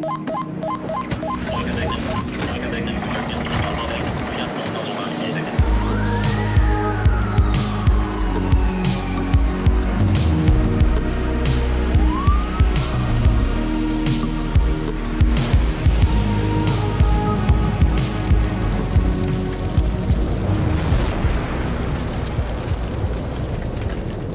All 0.00 1.64
connected. 1.64 2.41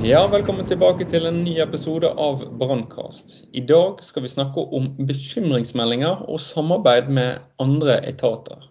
Ja, 0.08 0.22
velkommen 0.32 0.64
tilbake 0.64 1.04
til 1.12 1.26
en 1.28 1.42
ny 1.44 1.58
episode 1.60 2.08
av 2.08 2.46
Brannkast. 2.62 3.34
I 3.52 3.60
dag 3.68 3.98
skal 4.08 4.24
vi 4.24 4.30
snakke 4.32 4.64
om 4.78 4.86
bekymringsmeldinger 5.10 6.22
og 6.32 6.40
samarbeid 6.40 7.10
med 7.12 7.42
andre 7.60 7.98
etater. 8.08 8.70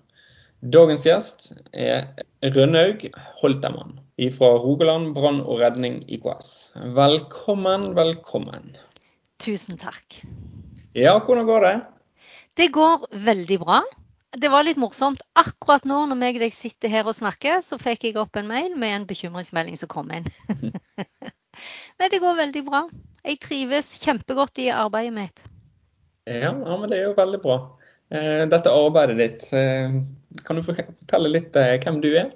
Dagens 0.64 1.04
gjest 1.04 1.50
er 1.76 2.06
Rønnaug 2.54 3.04
Holtermann 3.42 3.98
fra 4.38 4.50
Rogaland 4.62 5.12
brann 5.18 5.42
og 5.42 5.60
redning 5.60 5.98
IKS. 6.08 6.54
Velkommen, 6.96 7.90
velkommen. 8.00 8.72
Tusen 9.36 9.76
takk. 9.76 10.22
Ja, 10.96 11.18
hvordan 11.18 11.44
går 11.52 11.68
det? 11.68 11.76
Det 12.56 12.72
går 12.72 13.10
veldig 13.28 13.60
bra. 13.66 13.82
Det 14.36 14.48
var 14.52 14.66
litt 14.66 14.80
morsomt. 14.80 15.22
Akkurat 15.38 15.84
nå 15.88 16.02
når 16.10 16.40
jeg 16.42 16.52
sitter 16.52 16.92
her 16.92 17.08
og 17.08 17.16
snakker, 17.16 17.62
så 17.64 17.78
fikk 17.80 18.08
jeg 18.08 18.18
opp 18.20 18.36
en 18.36 18.48
mail 18.48 18.74
med 18.76 18.92
en 18.94 19.06
bekymringsmelding 19.08 19.76
som 19.80 19.88
kom 19.92 20.12
inn. 20.12 20.28
Nei, 21.96 22.08
det 22.12 22.20
går 22.20 22.36
veldig 22.38 22.62
bra. 22.66 22.84
Jeg 23.26 23.40
trives 23.42 23.94
kjempegodt 24.02 24.60
i 24.62 24.68
arbeidet 24.74 25.14
mitt. 25.16 25.44
Ja, 26.28 26.52
ja 26.52 26.76
men 26.76 26.90
det 26.90 27.00
er 27.00 27.08
jo 27.08 27.16
veldig 27.16 27.40
bra. 27.42 27.56
Eh, 28.14 28.44
dette 28.50 28.70
arbeidet 28.72 29.16
ditt, 29.18 29.46
eh, 29.56 29.96
kan 30.46 30.58
du 30.58 30.62
fortelle 30.66 31.30
litt 31.32 31.56
eh, 31.58 31.78
hvem 31.82 32.02
du 32.04 32.10
er? 32.12 32.30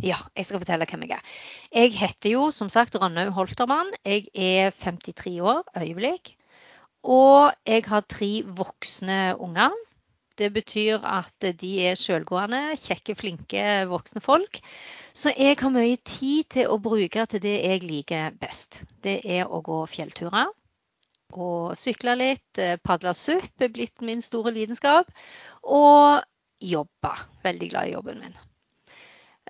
Ja, 0.00 0.16
jeg 0.38 0.46
skal 0.48 0.62
fortelle 0.62 0.86
hvem 0.88 1.04
jeg 1.04 1.18
er. 1.18 1.32
Jeg 1.74 1.92
heter 1.98 2.32
jo 2.32 2.46
som 2.54 2.70
sagt 2.72 2.96
Rønnaug 2.96 3.34
Holtermann. 3.36 3.90
Jeg 4.06 4.30
er 4.32 4.70
53 4.80 5.40
år 5.44 5.64
øyeblikk. 5.76 6.32
Og 7.04 7.52
jeg 7.68 7.84
har 7.88 8.06
tre 8.08 8.30
voksne 8.44 9.20
unger. 9.40 9.74
Det 10.40 10.48
betyr 10.54 11.04
at 11.04 11.48
de 11.60 11.72
er 11.84 11.98
selvgående, 12.00 12.76
kjekke, 12.80 13.16
flinke 13.18 13.64
voksne 13.90 14.22
folk. 14.24 14.60
Så 15.20 15.34
jeg 15.36 15.58
har 15.60 15.72
mye 15.74 15.98
tid 16.06 16.46
til 16.54 16.70
å 16.72 16.78
bruke 16.80 17.26
til 17.28 17.42
det 17.44 17.56
jeg 17.58 17.82
liker 17.84 18.36
best. 18.40 18.78
Det 19.04 19.18
er 19.28 19.44
å 19.44 19.58
gå 19.60 19.82
fjellturer. 19.92 20.48
Og 21.36 21.74
sykle 21.76 22.14
litt. 22.16 22.58
Eh, 22.58 22.78
padle 22.80 23.12
SUP 23.14 23.60
er 23.60 23.72
blitt 23.74 24.00
min 24.00 24.22
store 24.24 24.52
lidenskap. 24.54 25.10
Og 25.62 26.22
jobbe. 26.64 27.10
Veldig 27.44 27.68
glad 27.72 27.90
i 27.90 27.92
jobben 27.92 28.22
min. 28.22 28.38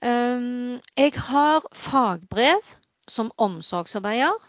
Um, 0.02 0.80
jeg 0.98 1.14
har 1.28 1.68
fagbrev 1.76 2.72
som 3.06 3.30
omsorgsarbeider. 3.38 4.48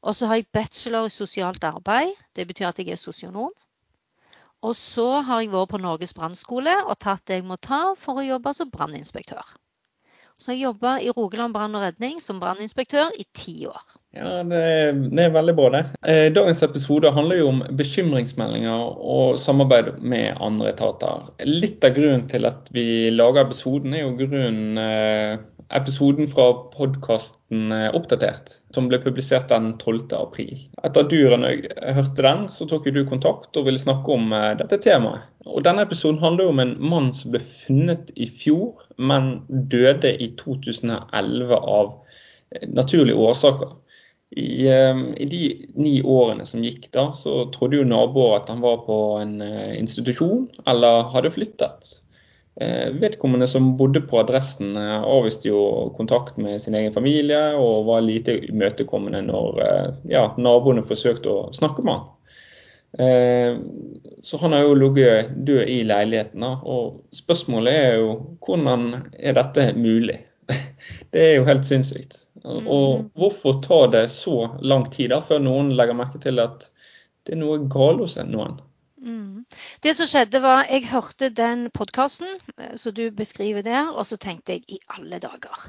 Og 0.00 0.14
så 0.14 0.28
har 0.30 0.38
jeg 0.38 0.50
bachelor 0.54 1.08
i 1.08 1.14
sosialt 1.14 1.66
arbeid. 1.66 2.14
Det 2.36 2.46
betyr 2.46 2.68
at 2.68 2.78
jeg 2.78 2.94
er 2.94 3.00
sosionom. 3.00 3.50
Og 4.62 4.76
så 4.76 5.08
har 5.26 5.42
jeg 5.42 5.50
vært 5.50 5.74
på 5.74 5.82
Norges 5.82 6.14
brannskole 6.14 6.76
og 6.84 6.94
tatt 7.02 7.26
det 7.26 7.40
jeg 7.40 7.48
må 7.50 7.58
ta 7.58 7.96
for 7.98 8.20
å 8.20 8.26
jobbe 8.28 8.54
som 8.54 8.70
branninspektør. 8.70 9.56
Så 10.40 10.54
jeg 10.54 10.64
jobba 10.64 10.96
i 11.04 11.10
Rogaland 11.12 11.52
brann 11.54 11.76
og 11.76 11.84
redning 11.84 12.20
som 12.24 12.40
branninspektør 12.40 13.12
i 13.20 13.26
ti 13.36 13.58
år. 13.68 13.99
Ja, 14.10 14.40
det 14.42 14.58
er, 14.58 14.96
det 14.98 15.22
er, 15.22 15.30
veldig 15.30 15.52
bra, 15.54 15.68
det. 15.70 15.82
Eh, 16.02 16.26
dagens 16.34 16.64
episode 16.66 17.12
handler 17.14 17.38
jo 17.38 17.50
om 17.52 17.60
bekymringsmeldinger 17.78 18.96
og 18.98 19.38
samarbeid 19.38 19.92
med 20.02 20.40
andre 20.42 20.72
etater. 20.72 21.28
Litt 21.46 21.84
av 21.86 21.94
grunnen 21.94 22.26
til 22.30 22.48
at 22.48 22.66
vi 22.74 22.84
lager 23.14 23.44
episoden, 23.44 23.94
er 23.94 24.02
jo 24.02 24.16
grunnen 24.18 24.80
eh, 24.82 25.36
episoden 25.78 26.26
fra 26.32 26.48
podkasten 26.74 27.70
eh, 27.72 27.86
Oppdatert, 27.94 28.56
som 28.74 28.88
ble 28.90 28.98
publisert 29.02 29.46
den 29.52 29.76
12. 29.78 30.08
april. 30.18 30.58
Etter 30.82 31.04
at 31.04 31.12
du 31.12 31.18
hørte 31.30 32.24
den, 32.26 32.48
så 32.50 32.66
tok 32.66 32.88
du 32.90 33.04
kontakt 33.06 33.54
og 33.54 33.68
ville 33.68 33.82
snakke 33.82 34.16
om 34.16 34.34
eh, 34.34 34.56
dette 34.58 34.80
temaet. 34.82 35.28
Og 35.46 35.62
Denne 35.64 35.86
episoden 35.86 36.18
handler 36.22 36.48
jo 36.48 36.54
om 36.56 36.64
en 36.64 36.74
mann 36.82 37.12
som 37.16 37.30
ble 37.34 37.42
funnet 37.46 38.10
i 38.18 38.26
fjor, 38.26 38.82
men 38.98 39.36
døde 39.48 40.12
i 40.18 40.32
2011 40.42 41.54
av 41.54 41.94
eh, 42.58 42.66
naturlige 42.66 43.30
årsaker. 43.30 43.78
I, 44.30 44.68
I, 44.70 45.26
de 45.26 45.40
ni 45.74 45.96
årene 46.06 46.44
som 46.46 46.62
gikk 46.62 46.90
da, 46.94 47.08
så 47.18 47.48
trodde 47.54 47.80
jo 47.80 47.88
naboer 47.88 48.36
at 48.38 48.52
han 48.52 48.62
var 48.62 48.84
på 48.86 48.98
en 49.18 49.40
institusjon 49.42 50.44
eller 50.70 51.08
hadde 51.10 51.32
flyttet. 51.34 51.96
Eh, 52.60 52.92
vedkommende 52.92 53.46
som 53.46 53.76
bodde 53.76 54.00
på 54.00 54.18
adressen, 54.20 54.76
eh, 54.76 55.02
avviste 55.02 55.48
jo 55.48 55.94
kontakt 55.96 56.36
med 56.36 56.62
sin 56.62 56.74
egen 56.74 56.92
familie 56.92 57.54
og 57.56 57.86
var 57.86 58.02
lite 58.04 58.34
imøtekommende 58.50 59.22
når 59.30 59.60
eh, 59.64 59.86
ja, 60.12 60.26
naboene 60.36 60.84
forsøkte 60.84 61.30
å 61.30 61.52
snakke 61.56 61.84
med 61.86 61.94
han. 61.94 62.08
Så 64.26 64.36
han 64.42 64.52
har 64.52 64.64
jo 64.66 64.74
ligget 64.74 65.28
død 65.46 65.68
i 65.70 65.76
leiligheten. 65.86 66.42
Og 66.42 67.04
spørsmålet 67.14 67.76
er 67.78 67.92
jo 68.00 68.08
hvordan 68.42 69.06
er 69.14 69.36
dette 69.38 69.68
mulig? 69.78 70.16
Det 71.14 71.22
er 71.22 71.36
jo 71.36 71.46
helt 71.46 71.68
sinnssykt. 71.68 72.19
Og 72.44 73.00
mm. 73.00 73.10
hvorfor 73.18 73.60
tar 73.64 73.90
det 73.92 74.06
så 74.14 74.56
lang 74.62 74.86
tid 74.92 75.10
da, 75.12 75.20
før 75.20 75.42
noen 75.44 75.74
legger 75.76 75.98
merke 75.98 76.20
til 76.22 76.40
at 76.40 76.70
det 77.26 77.36
er 77.36 77.40
noe 77.42 77.58
galt 77.70 78.00
hos 78.00 78.16
noen? 78.28 78.60
Mm. 79.00 79.44
Det 79.82 79.94
som 79.96 80.08
skjedde 80.08 80.42
var, 80.44 80.66
Jeg 80.68 80.88
hørte 80.90 81.30
den 81.30 81.70
podkasten 81.72 82.28
eh, 82.58 82.76
som 82.76 82.94
du 82.94 83.10
beskriver 83.10 83.62
der, 83.62 83.90
og 83.92 84.06
så 84.06 84.16
tenkte 84.16 84.52
jeg 84.52 84.64
i 84.68 84.80
alle 84.88 85.18
dager. 85.18 85.68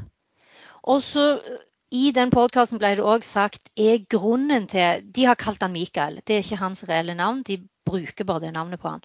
Og 0.84 1.02
så 1.04 1.28
eh, 1.40 1.68
I 1.92 2.12
den 2.16 2.32
podkasten 2.32 2.80
ble 2.80 2.96
det 2.96 3.04
òg 3.04 3.24
sagt 3.28 3.68
er 3.76 4.06
grunnen 4.08 4.68
til 4.72 5.04
De 5.04 5.26
har 5.28 5.36
kalt 5.36 5.62
han 5.62 5.74
Mikael. 5.76 6.22
Det 6.24 6.36
er 6.36 6.46
ikke 6.46 6.64
hans 6.64 6.86
reelle 6.88 7.16
navn, 7.16 7.44
de 7.44 7.60
bruker 7.86 8.24
bare 8.24 8.46
det 8.46 8.54
navnet 8.56 8.80
på 8.80 8.94
han. 8.94 9.04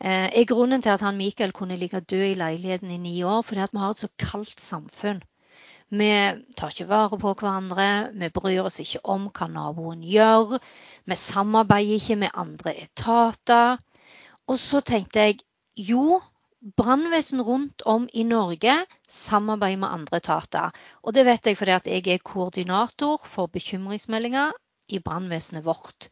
Eh, 0.00 0.28
er 0.28 0.44
grunnen 0.44 0.82
til 0.82 0.92
at 0.92 1.00
han 1.00 1.16
Mikael 1.16 1.52
kunne 1.52 1.76
ligge 1.76 2.00
død 2.00 2.26
i 2.30 2.34
leiligheten 2.34 2.90
i 2.90 2.98
ni 3.00 3.22
år, 3.22 3.42
fordi 3.42 3.60
at 3.64 3.72
vi 3.72 3.78
har 3.78 3.90
et 3.90 4.04
så 4.04 4.08
kaldt 4.18 4.60
samfunn. 4.60 5.22
Vi 5.88 6.08
tar 6.56 6.72
ikke 6.74 6.88
vare 6.90 7.16
på 7.16 7.32
hverandre, 7.32 7.88
vi 8.12 8.28
bryr 8.28 8.66
oss 8.68 8.80
ikke 8.82 9.00
om 9.08 9.30
hva 9.32 9.48
naboen 9.48 10.02
gjør. 10.04 10.58
Vi 11.08 11.16
samarbeider 11.16 11.96
ikke 11.96 12.18
med 12.24 12.34
andre 12.36 12.74
etater. 12.82 13.78
Og 14.48 14.58
så 14.60 14.82
tenkte 14.84 15.24
jeg 15.24 15.38
jo, 15.76 16.20
brannvesen 16.76 17.40
rundt 17.40 17.84
om 17.86 18.08
i 18.12 18.24
Norge 18.26 18.74
samarbeider 19.08 19.80
med 19.80 19.88
andre 19.88 20.20
etater. 20.20 20.76
Og 21.02 21.14
det 21.14 21.24
vet 21.24 21.46
jeg 21.46 21.56
fordi 21.56 21.76
at 21.76 21.86
jeg 21.88 22.06
er 22.12 22.24
koordinator 22.24 23.22
for 23.24 23.46
bekymringsmeldinger 23.46 24.52
i 24.88 24.98
brannvesenet 24.98 25.64
vårt. 25.64 26.10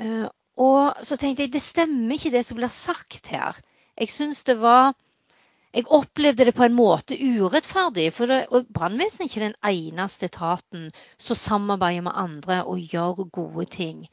Eh, 0.00 0.28
og 0.56 1.04
så 1.04 1.16
tenkte 1.16 1.44
jeg 1.44 1.52
det 1.52 1.62
stemmer 1.64 2.16
ikke 2.16 2.32
det 2.32 2.44
som 2.46 2.56
blir 2.60 2.72
sagt 2.72 3.28
her. 3.32 3.58
Jeg 3.98 4.12
syns 4.12 4.44
det 4.48 4.60
var 4.60 4.94
jeg 5.70 5.86
opplevde 5.86 6.44
det 6.48 6.54
på 6.56 6.64
en 6.66 6.74
måte 6.74 7.14
urettferdig. 7.14 8.08
For 8.14 8.26
brannvesenet 8.74 9.22
er 9.22 9.30
ikke 9.30 9.44
den 9.44 9.58
eneste 9.70 10.26
etaten 10.26 10.88
som 11.18 11.38
samarbeider 11.38 12.08
med 12.08 12.18
andre 12.18 12.64
og 12.64 12.82
gjør 12.82 13.24
gode 13.30 13.68
ting. 13.70 14.08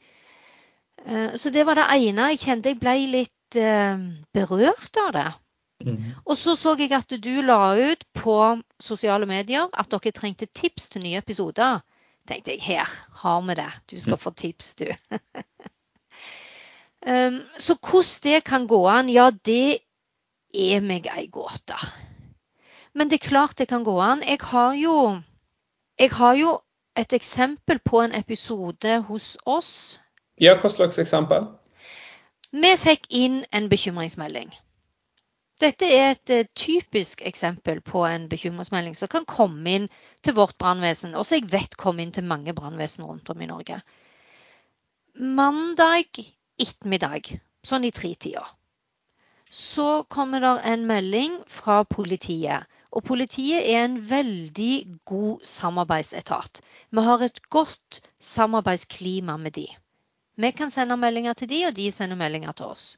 Eh, 1.06 1.34
så 1.34 1.50
det 1.50 1.66
var 1.66 1.78
det 1.78 1.88
ene. 1.96 2.30
Jeg 2.32 2.44
kjente 2.44 2.72
jeg 2.72 2.80
ble 2.82 2.94
litt 3.10 3.58
eh, 3.58 4.06
berørt 4.34 5.02
av 5.02 5.12
det. 5.16 5.28
Mm. 5.86 6.14
Og 6.26 6.38
så 6.38 6.56
så 6.58 6.74
jeg 6.78 6.92
at 6.94 7.12
du 7.22 7.34
la 7.42 7.74
ut 7.78 8.02
på 8.14 8.38
sosiale 8.82 9.26
medier 9.30 9.68
at 9.72 9.90
dere 9.90 10.14
trengte 10.14 10.46
tips 10.46 10.88
til 10.94 11.02
nye 11.06 11.22
episoder. 11.22 11.82
tenkte 12.28 12.50
jeg 12.54 12.62
her 12.62 12.88
har 13.22 13.42
vi 13.42 13.54
det. 13.54 13.70
Du 13.90 14.00
skal 14.00 14.18
mm. 14.18 14.22
få 14.22 14.30
tips, 14.30 14.74
du. 14.74 14.86
um, 17.06 17.42
så 17.58 17.74
hvordan 17.80 18.22
det 18.22 18.44
kan 18.44 18.66
gå 18.66 18.86
an, 18.86 19.08
ja 19.08 19.30
det 19.30 19.78
er 20.54 20.80
meg 20.84 21.08
ei 21.12 21.26
gåte. 21.32 21.76
Men 22.94 23.10
det 23.10 23.20
er 23.20 23.28
klart 23.28 23.58
det 23.58 23.68
kan 23.68 23.84
gå 23.84 23.98
an. 24.00 24.22
Jeg 24.26 24.40
har 24.42 24.74
jo, 24.74 25.20
jeg 25.98 26.10
har 26.10 26.34
jo 26.34 26.60
et 26.96 27.12
eksempel 27.12 27.78
på 27.78 28.00
en 28.02 28.14
episode 28.14 29.00
hos 29.08 29.36
oss. 29.46 30.00
Ja, 30.40 30.56
hva 30.58 30.70
slags 30.70 30.98
eksempel? 30.98 31.46
Vi 32.50 32.72
fikk 32.80 33.06
inn 33.10 33.42
en 33.52 33.68
bekymringsmelding. 33.68 34.50
Dette 35.58 35.86
er 35.90 36.12
et 36.14 36.30
uh, 36.30 36.46
typisk 36.54 37.22
eksempel 37.26 37.80
på 37.82 38.04
en 38.06 38.28
bekymringsmelding 38.30 38.94
som 38.94 39.10
kan 39.10 39.26
komme 39.26 39.74
inn 39.74 39.88
til 40.22 40.36
vårt 40.38 40.54
brannvesen, 40.58 41.16
og 41.18 41.26
som 41.26 41.40
jeg 41.40 41.50
vet 41.50 41.74
kom 41.76 41.98
inn 41.98 42.14
til 42.14 42.26
mange 42.30 42.54
brannvesen 42.54 43.04
rundt 43.04 43.30
om 43.30 43.42
i 43.42 43.50
Norge. 43.50 43.80
Mandag 45.18 46.22
ettermiddag, 46.62 47.32
sånn 47.66 47.86
i 47.86 47.90
tretida, 47.94 48.44
så 49.50 50.02
kommer 50.08 50.40
det 50.40 50.54
en 50.72 50.86
melding 50.86 51.38
fra 51.46 51.82
politiet. 51.82 52.66
Og 52.90 53.04
politiet 53.04 53.68
er 53.68 53.84
en 53.84 53.98
veldig 54.10 55.00
god 55.04 55.44
samarbeidsetat. 55.44 56.62
Vi 56.90 57.04
har 57.04 57.22
et 57.24 57.42
godt 57.50 58.00
samarbeidsklima 58.20 59.36
med 59.36 59.50
de. 59.50 59.66
Vi 60.36 60.50
kan 60.50 60.70
sende 60.70 60.96
meldinger 60.96 61.32
til 61.32 61.48
de, 61.50 61.64
og 61.66 61.76
de 61.76 61.90
sender 61.92 62.16
meldinger 62.16 62.52
til 62.52 62.66
oss. 62.66 62.96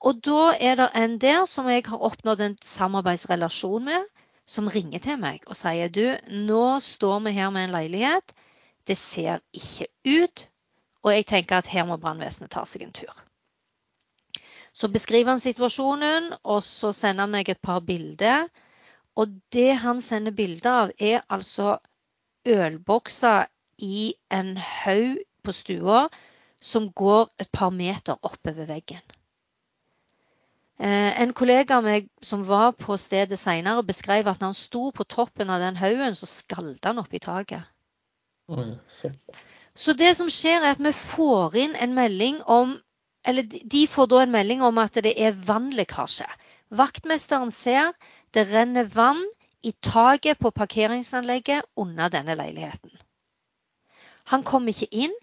Og 0.00 0.20
da 0.24 0.54
er 0.60 0.76
det 0.78 0.88
en 0.96 1.18
der 1.18 1.44
som 1.44 1.68
jeg 1.68 1.82
har 1.86 1.98
oppnådd 1.98 2.40
en 2.40 2.56
samarbeidsrelasjon 2.62 3.84
med, 3.84 4.04
som 4.46 4.68
ringer 4.72 5.02
til 5.04 5.18
meg 5.20 5.42
og 5.46 5.58
sier 5.58 5.90
du, 5.92 6.04
nå 6.48 6.78
står 6.80 7.18
vi 7.26 7.34
her 7.36 7.50
med 7.52 7.68
en 7.68 7.74
leilighet. 7.74 8.32
Det 8.86 8.96
ser 8.96 9.42
ikke 9.52 9.88
ut. 10.06 10.46
Og 11.04 11.12
jeg 11.12 11.26
tenker 11.26 11.58
at 11.58 11.68
her 11.68 11.84
må 11.84 11.98
brannvesenet 12.00 12.50
ta 12.54 12.64
seg 12.64 12.86
en 12.86 12.94
tur. 12.94 13.12
Så 14.78 14.86
beskriver 14.94 15.34
han 15.34 15.42
situasjonen, 15.42 16.32
og 16.46 16.62
så 16.62 16.92
sender 16.94 17.26
han 17.26 17.34
meg 17.34 17.48
et 17.50 17.62
par 17.62 17.80
bilder. 17.82 18.46
Og 19.18 19.32
det 19.52 19.72
han 19.82 20.00
sender 20.04 20.34
bilder 20.36 20.82
av, 20.84 20.92
er 21.02 21.24
altså 21.26 21.78
ølbokser 22.46 23.48
i 23.82 24.12
en 24.30 24.54
haug 24.56 25.18
på 25.42 25.54
stua 25.54 26.06
som 26.62 26.92
går 26.94 27.26
et 27.42 27.50
par 27.54 27.74
meter 27.74 28.18
oppover 28.22 28.68
veggen. 28.70 29.02
Eh, 30.78 31.22
en 31.22 31.34
kollega 31.34 31.80
av 31.80 31.86
meg 31.86 32.06
som 32.22 32.44
var 32.46 32.76
på 32.78 32.94
stedet 33.02 33.38
senere, 33.38 33.82
beskrev 33.82 34.30
at 34.30 34.38
når 34.38 34.52
han 34.52 34.58
sto 34.58 34.90
på 34.94 35.06
toppen 35.10 35.50
av 35.50 35.62
den 35.62 35.78
haugen, 35.78 36.14
så 36.14 36.26
skalda 36.30 36.92
han 36.92 37.02
opp 37.02 37.14
i 37.14 37.22
taket. 37.22 37.66
Så. 38.86 39.10
Så 39.74 39.94
det 39.98 40.14
som 40.18 40.30
skjer, 40.30 40.62
er 40.62 40.76
at 40.76 40.82
vi 40.82 40.94
får 40.94 41.56
inn 41.58 41.74
en 41.78 41.94
melding 41.94 42.38
om 42.46 42.78
Eller 43.26 43.42
de 43.42 43.86
får 43.86 44.06
da 44.06 44.22
en 44.22 44.32
melding 44.32 44.62
om 44.62 44.78
at 44.78 44.94
det 45.04 45.14
er 45.16 45.36
vannlekkasje. 45.48 46.28
Vaktmesteren 46.70 47.50
ser 47.50 47.92
det 48.34 48.46
renner 48.52 48.88
vann 48.92 49.24
i 49.62 49.72
taket 49.72 50.38
på 50.38 50.50
parkeringsanlegget 50.54 51.64
under 51.76 52.08
denne 52.12 52.36
leiligheten. 52.38 52.92
Han 54.28 54.44
kommer 54.44 54.74
ikke 54.74 54.90
inn. 55.06 55.14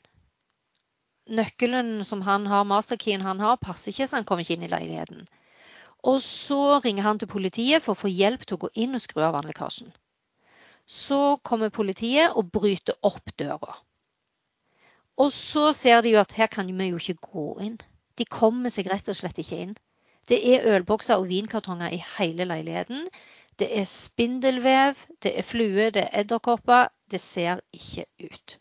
Nøkkelen 1.26 2.04
som 2.06 2.22
han 2.22 2.46
har, 2.50 2.66
masterkeyen 2.70 3.22
han 3.26 3.40
har, 3.40 3.58
passer 3.58 3.92
ikke, 3.92 4.08
så 4.08 4.20
han 4.20 4.26
kommer 4.26 4.46
ikke 4.46 4.58
inn 4.58 4.66
i 4.68 4.72
leiligheten. 4.74 5.26
Og 6.06 6.20
så 6.22 6.80
ringer 6.84 7.06
han 7.08 7.20
til 7.22 7.30
politiet 7.32 7.82
for 7.82 7.96
å 7.96 8.02
få 8.04 8.12
hjelp 8.12 8.46
til 8.46 8.58
å 8.58 8.64
gå 8.66 8.70
inn 8.84 8.98
og 8.98 9.02
skru 9.02 9.24
av 9.26 9.34
vannlekkasjen. 9.38 9.90
Så 10.86 11.38
kommer 11.42 11.74
politiet 11.74 12.36
og 12.38 12.52
bryter 12.54 12.98
opp 13.02 13.34
døra. 13.42 13.74
Og 15.18 15.32
så 15.32 15.72
ser 15.74 16.02
de 16.04 16.12
jo 16.16 16.20
at 16.20 16.36
her 16.36 16.48
kan 16.52 16.68
vi 16.68 16.90
jo 16.92 17.00
ikke 17.00 17.32
gå 17.32 17.46
inn. 17.64 17.78
De 18.20 18.26
kommer 18.26 18.72
seg 18.74 18.90
rett 18.92 19.08
og 19.12 19.18
slett 19.18 19.40
ikke 19.40 19.62
inn. 19.68 19.76
Det 20.28 20.40
er 20.54 20.66
ølbokser 20.76 21.22
og 21.22 21.30
vinkartonger 21.30 21.94
i 21.94 22.02
hele 22.18 22.48
leiligheten. 22.50 23.06
Det 23.60 23.70
er 23.80 23.86
spindelvev, 23.88 25.00
det 25.24 25.32
er 25.40 25.48
fluer, 25.48 25.92
det 25.96 26.08
er 26.08 26.24
edderkopper. 26.24 26.90
Det 27.12 27.22
ser 27.22 27.62
ikke 27.74 28.06
ut. 28.26 28.58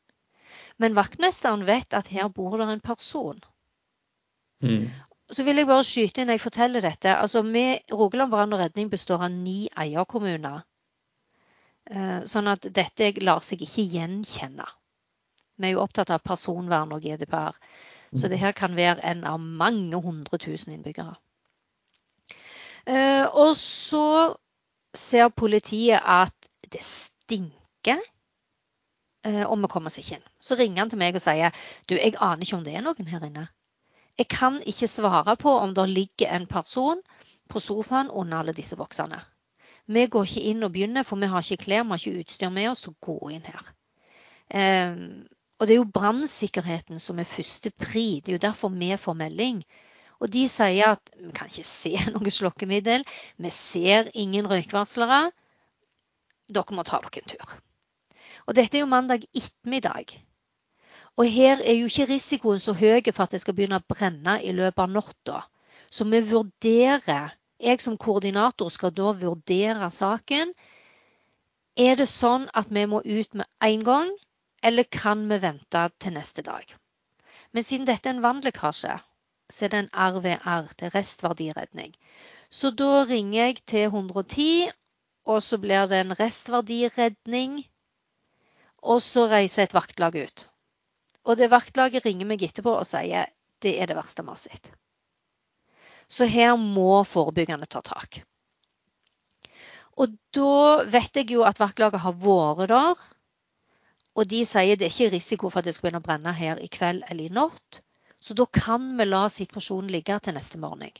Men 0.79 0.95
vaktmesteren 0.99 1.65
vet 1.67 1.95
at 1.95 2.11
her 2.13 2.29
bor 2.29 2.59
det 2.59 2.69
en 2.69 2.85
person. 2.85 3.41
Mm. 4.63 4.91
Så 5.31 5.45
vil 5.45 5.57
jeg 5.57 5.67
bare 5.67 5.87
skyte 5.87 6.21
inn 6.21 6.29
når 6.29 6.39
jeg 6.39 6.45
forteller 6.45 6.85
dette. 6.85 7.17
Altså, 7.17 7.43
vi, 7.43 7.65
Rogaland 7.93 8.31
brann 8.31 8.53
og 8.53 8.61
redning 8.61 8.91
består 8.93 9.25
av 9.25 9.33
ni 9.33 9.65
eierkommuner. 9.81 10.63
Eh, 11.91 12.21
sånn 12.29 12.49
at 12.53 12.69
dette 12.77 13.11
lar 13.25 13.43
seg 13.45 13.65
ikke 13.65 13.87
gjenkjenne. 13.97 14.67
Vi 15.57 15.69
er 15.69 15.77
jo 15.77 15.83
opptatt 15.85 16.11
av 16.11 16.23
personvern 16.25 16.93
og 16.95 17.05
GDPR. 17.05 17.57
Så 18.15 18.29
det 18.31 18.39
her 18.39 18.53
kan 18.55 18.77
være 18.77 19.03
en 19.11 19.25
av 19.27 19.41
mange 19.43 19.99
hundre 20.03 20.39
tusen 20.39 20.75
innbyggere. 20.75 21.17
Eh, 22.87 23.27
og 23.27 23.57
så 23.59 24.35
ser 24.95 25.33
politiet 25.35 25.99
at 25.99 26.51
det 26.71 26.83
stinker 26.83 28.03
Eh, 29.25 29.45
og 29.49 29.59
vi 29.63 29.71
kommer 29.73 29.91
oss 29.91 29.99
ikke 30.01 30.19
inn. 30.19 30.27
Så 30.41 30.57
ringer 30.61 30.85
han 30.85 30.91
til 30.93 31.01
meg 31.01 31.17
og 31.17 31.25
sier 31.25 31.55
du, 31.89 31.97
jeg 31.97 32.17
aner 32.21 32.45
ikke 32.45 32.59
om 32.59 32.65
det 32.67 32.75
er 32.77 32.85
noen 32.85 33.09
her 33.09 33.25
inne. 33.25 33.47
Jeg 34.21 34.29
kan 34.31 34.61
ikke 34.69 34.89
svare 34.91 35.37
på 35.41 35.55
om 35.59 35.73
det 35.75 35.87
ligger 35.91 36.35
en 36.37 36.47
person 36.47 37.01
på 37.51 37.61
sofaen 37.61 38.11
under 38.11 38.43
alle 38.43 38.55
disse 38.57 38.77
boksene. 38.77 39.23
Vi 39.87 40.05
går 40.09 40.29
ikke 40.29 40.45
inn 40.51 40.65
og 40.65 40.73
begynner, 40.73 41.05
for 41.05 41.21
vi 41.21 41.29
har 41.29 41.45
ikke 41.45 41.65
klær, 41.65 41.85
vi 41.85 41.97
har 41.97 42.03
ikke 42.03 42.21
utstyr 42.23 42.53
med 42.53 42.71
oss 42.71 42.85
til 42.85 42.95
å 42.95 43.01
gå 43.05 43.33
inn 43.35 43.49
her. 43.49 43.73
Og 45.59 45.67
det 45.67 45.75
er 45.75 45.81
jo 45.81 45.95
brannsikkerheten 45.95 46.99
som 47.01 47.19
er 47.19 47.29
første 47.31 47.71
pri. 47.71 48.21
Det 48.21 48.33
er 48.33 48.39
jo 48.39 48.47
derfor 48.47 48.73
vi 48.75 48.91
får 48.99 49.19
melding. 49.19 49.63
Og 50.21 50.33
de 50.33 50.47
sier 50.49 50.95
at 50.97 51.15
vi 51.21 51.31
kan 51.37 51.51
ikke 51.51 51.69
se 51.69 51.95
noe 52.15 52.33
slokkemiddel. 52.33 53.07
Vi 53.39 53.51
ser 53.55 54.11
ingen 54.15 54.49
røykvarslere. 54.51 55.29
Dere 56.55 56.77
må 56.77 56.85
ta 56.87 57.01
dere 57.05 57.23
en 57.23 57.33
tur. 57.35 57.57
Og 58.45 58.57
dette 58.59 58.77
er 58.77 58.85
jo 58.85 58.91
mandag 58.91 59.25
ettermiddag. 59.33 60.19
Og 61.17 61.31
her 61.31 61.63
er 61.63 61.79
jo 61.79 61.87
ikke 61.87 62.09
risikoen 62.11 62.61
så 62.61 62.75
høy 62.75 62.99
for 63.13 63.25
at 63.25 63.35
det 63.35 63.41
skal 63.45 63.55
begynne 63.55 63.79
å 63.79 63.89
brenne 63.89 64.41
i 64.43 64.53
løpet 64.53 64.83
av 64.83 64.91
natta. 64.91 65.41
Så 65.91 66.05
vi 66.11 66.21
vurderer, 66.27 67.37
jeg 67.63 67.81
som 67.81 67.97
koordinator 67.97 68.69
skal 68.75 68.91
da 68.93 69.13
vurdere 69.15 69.91
saken. 69.95 70.51
Er 71.79 71.95
det 72.01 72.09
sånn 72.11 72.49
at 72.53 72.73
vi 72.75 72.83
må 72.91 73.01
ut 73.05 73.39
med 73.39 73.47
en 73.63 73.87
gang, 73.87 74.11
eller 74.65 74.89
kan 74.89 75.27
vi 75.29 75.41
vente 75.43 75.83
til 76.01 76.17
neste 76.17 76.43
dag? 76.47 76.65
Men 77.53 77.63
siden 77.63 77.87
dette 77.87 78.09
er 78.09 78.17
en 78.17 78.25
vannlekkasje, 78.25 78.97
så 79.53 79.67
er 79.67 79.75
det 79.75 79.83
en 79.85 79.93
RVR, 80.17 80.73
er 80.83 80.95
restverdiredning. 80.95 81.93
Så 82.51 82.73
da 82.73 83.05
ringer 83.09 83.39
jeg 83.45 83.61
til 83.67 83.87
110, 83.91 84.71
og 85.29 85.43
så 85.43 85.61
blir 85.61 85.87
det 85.91 86.01
en 86.01 86.17
restverdiredning 86.19 87.63
og 88.85 89.01
så 89.03 89.27
reiser 89.31 89.65
et 89.65 89.75
vaktlag 89.77 90.17
ut. 90.21 90.47
Og 91.25 91.39
det 91.41 91.51
vaktlaget 91.53 92.05
ringer 92.05 92.29
meg 92.29 92.45
etterpå 92.45 92.75
og 92.77 92.87
sier 92.89 93.31
det 93.65 93.79
er 93.81 93.89
det 93.89 93.97
verste 93.97 94.25
vi 94.25 94.35
har 94.35 94.41
sett. 94.41 94.71
Så 96.09 96.29
her 96.29 96.57
må 96.61 97.01
forebyggende 97.09 97.67
ta 97.71 97.81
tak. 97.81 98.21
Og 99.97 100.13
da 100.37 100.85
vet 100.91 101.17
jeg 101.17 101.31
jo 101.33 101.47
at 101.49 101.61
vaktlaget 101.63 102.03
har 102.03 102.17
vært 102.21 102.69
der. 102.69 103.05
Og 104.15 104.29
de 104.31 104.45
sier 104.47 104.79
det 104.79 104.87
er 104.87 104.93
ikke 104.93 105.15
risiko 105.17 105.51
for 105.51 105.61
at 105.61 105.69
det 105.69 105.75
skal 105.75 105.89
begynne 105.89 106.03
å 106.03 106.07
brenne 106.07 106.35
her 106.39 106.61
i 106.63 106.71
kveld 106.71 107.03
eller 107.11 107.27
i 107.27 107.35
natt. 107.35 107.81
Så 108.23 108.37
da 108.39 108.47
kan 108.47 108.87
vi 108.99 109.05
la 109.09 109.27
situasjonen 109.29 109.91
ligge 109.93 110.17
til 110.23 110.37
neste 110.37 110.61
morgen. 110.63 110.95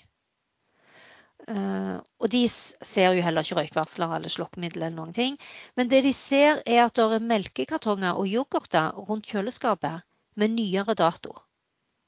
Uh, 1.45 2.01
og 2.25 2.31
de 2.33 2.47
ser 2.49 3.13
jo 3.13 3.23
heller 3.25 3.45
ikke 3.45 3.59
røykvarsler 3.59 4.15
eller 4.17 4.33
slokkemiddel 4.33 4.83
eller 4.83 4.97
noen 4.97 5.15
ting. 5.17 5.39
Men 5.77 5.91
det 5.93 6.03
de 6.07 6.13
ser, 6.17 6.63
er 6.65 6.87
at 6.87 6.97
det 6.97 7.05
er 7.19 7.27
melkekartonger 7.33 8.19
og 8.21 8.29
yoghurter 8.29 8.97
rundt 9.09 9.29
kjøleskapet 9.29 10.05
med 10.41 10.57
nyere 10.57 10.97
dato. 10.99 11.37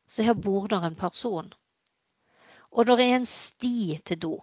Så 0.09 0.25
her 0.25 0.35
bor 0.35 0.69
det 0.73 0.81
en 0.85 0.99
person. 0.99 1.53
Og 2.73 2.87
det 2.89 2.99
er 3.01 3.17
en 3.17 3.29
sti 3.29 3.99
til 4.05 4.21
do. 4.23 4.35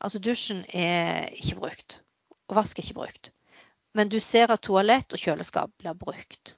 Altså 0.00 0.18
dusjen 0.18 0.64
er 0.74 1.30
ikke 1.36 1.58
brukt. 1.60 2.00
Og 2.48 2.56
vask 2.56 2.78
er 2.78 2.86
ikke 2.86 2.98
brukt. 3.02 3.32
Men 3.94 4.10
du 4.12 4.20
ser 4.22 4.52
at 4.52 4.62
toalett 4.62 5.12
og 5.12 5.20
kjøleskap 5.20 5.72
blir 5.80 5.96
brukt. 5.98 6.54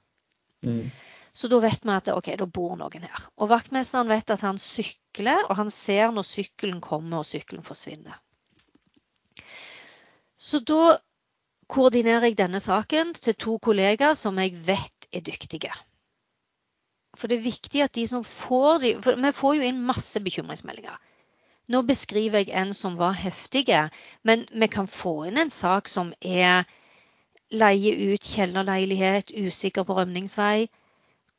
Mm. 0.65 0.91
Så 1.33 1.49
da 1.49 1.57
vet 1.63 1.85
vi 1.85 1.93
at 1.95 2.11
ok, 2.13 2.29
da 2.37 2.45
bor 2.45 2.75
noen 2.77 3.07
her. 3.07 3.23
Og 3.41 3.49
vaktmesteren 3.49 4.11
vet 4.11 4.29
at 4.35 4.43
han 4.45 4.59
sykler, 4.61 5.47
og 5.49 5.57
han 5.57 5.71
ser 5.73 6.13
når 6.13 6.27
sykkelen 6.29 6.81
kommer 6.83 7.23
og 7.23 7.29
sykkelen 7.29 7.65
forsvinner. 7.65 8.19
Så 10.37 10.59
da 10.61 10.99
koordinerer 11.71 12.27
jeg 12.27 12.37
denne 12.37 12.61
saken 12.61 13.15
til 13.17 13.37
to 13.39 13.57
kollegaer 13.63 14.13
som 14.19 14.37
jeg 14.37 14.53
vet 14.67 15.07
er 15.09 15.25
dyktige. 15.25 15.71
For 17.17 17.29
det 17.29 17.39
er 17.39 17.47
viktig 17.47 17.81
at 17.85 17.95
de 17.95 18.05
som 18.09 18.23
får 18.25 18.79
de 18.81 18.93
For 19.05 19.17
vi 19.21 19.31
får 19.37 19.57
jo 19.57 19.65
inn 19.67 19.81
masse 19.85 20.21
bekymringsmeldinger. 20.21 20.95
Nå 21.73 21.81
beskriver 21.87 22.43
jeg 22.43 22.53
en 22.59 22.73
som 22.75 22.97
var 22.99 23.15
heftige, 23.15 23.87
men 24.27 24.43
vi 24.51 24.67
kan 24.67 24.89
få 24.89 25.29
inn 25.29 25.39
en 25.39 25.53
sak 25.53 25.87
som 25.87 26.11
er 26.19 26.67
leie 27.53 27.93
ut 28.13 28.31
kjellerleilighet, 28.33 29.31
usikker 29.37 29.85
på 29.87 29.97
rømningsvei 29.97 30.69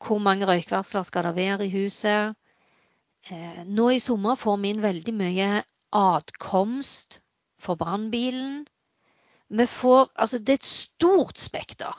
hvor 0.04 0.18
mange 0.18 0.46
røykvarsler 0.46 1.02
skal 1.02 1.24
det 1.28 1.36
være 1.36 1.66
i 1.66 1.72
huset? 1.72 2.34
Eh, 3.30 3.62
nå 3.64 3.88
i 3.90 4.00
sommer 4.02 4.36
får 4.36 4.56
vi 4.60 4.72
inn 4.74 4.82
veldig 4.82 5.14
mye 5.16 5.50
adkomst 5.96 7.20
for 7.58 7.80
brannbilen. 7.80 8.66
Altså 9.54 10.38
det 10.38 10.52
er 10.56 10.60
et 10.60 10.68
stort 10.68 11.38
spekter 11.38 11.94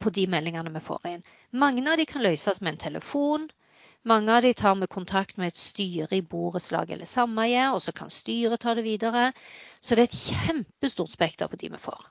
på 0.00 0.10
de 0.10 0.26
meldingene 0.26 0.72
vi 0.74 0.82
får 0.82 1.06
inn. 1.12 1.22
Mange 1.52 1.86
av 1.90 2.00
de 2.00 2.06
kan 2.06 2.24
løses 2.24 2.60
med 2.60 2.74
en 2.74 2.82
telefon. 2.88 3.48
Mange 4.06 4.32
av 4.32 4.42
de 4.42 4.54
tar 4.54 4.74
med 4.74 4.88
kontakt 4.88 5.36
med 5.36 5.48
et 5.52 5.58
styre 5.58 6.16
i 6.16 6.22
borettslag 6.22 6.90
eller 6.90 7.06
sameie, 7.10 7.70
og 7.74 7.82
så 7.82 7.92
kan 7.92 8.10
styret 8.10 8.60
ta 8.62 8.74
det 8.74 8.84
videre. 8.86 9.32
Så 9.80 9.94
det 9.94 10.06
er 10.06 10.10
et 10.10 10.20
kjempestort 10.30 11.10
spekter 11.10 11.50
på 11.50 11.58
de 11.62 11.72
vi 11.74 11.82
får. 11.82 12.06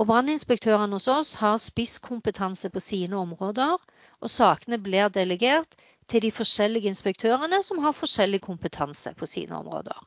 Og 0.00 0.06
Branninspektørene 0.08 0.96
hos 0.96 1.08
oss 1.12 1.34
har 1.42 1.58
spisskompetanse 1.60 2.70
på 2.72 2.80
sine 2.80 3.18
områder, 3.20 3.76
og 4.20 4.32
sakene 4.32 4.78
blir 4.80 5.12
delegert 5.12 5.76
til 6.08 6.24
de 6.24 6.30
forskjellige 6.32 6.88
inspektørene 6.88 7.60
som 7.62 7.82
har 7.84 7.96
forskjellig 7.96 8.40
kompetanse 8.46 9.12
på 9.18 9.28
sine 9.28 9.58
områder. 9.58 9.98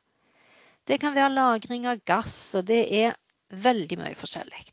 Det 0.89 0.97
kan 0.99 1.13
være 1.15 1.35
lagring 1.35 1.85
av 1.87 2.01
gass, 2.09 2.55
og 2.57 2.65
det 2.71 2.81
er 3.03 3.13
veldig 3.53 3.99
mye 4.01 4.17
forskjellig. 4.17 4.65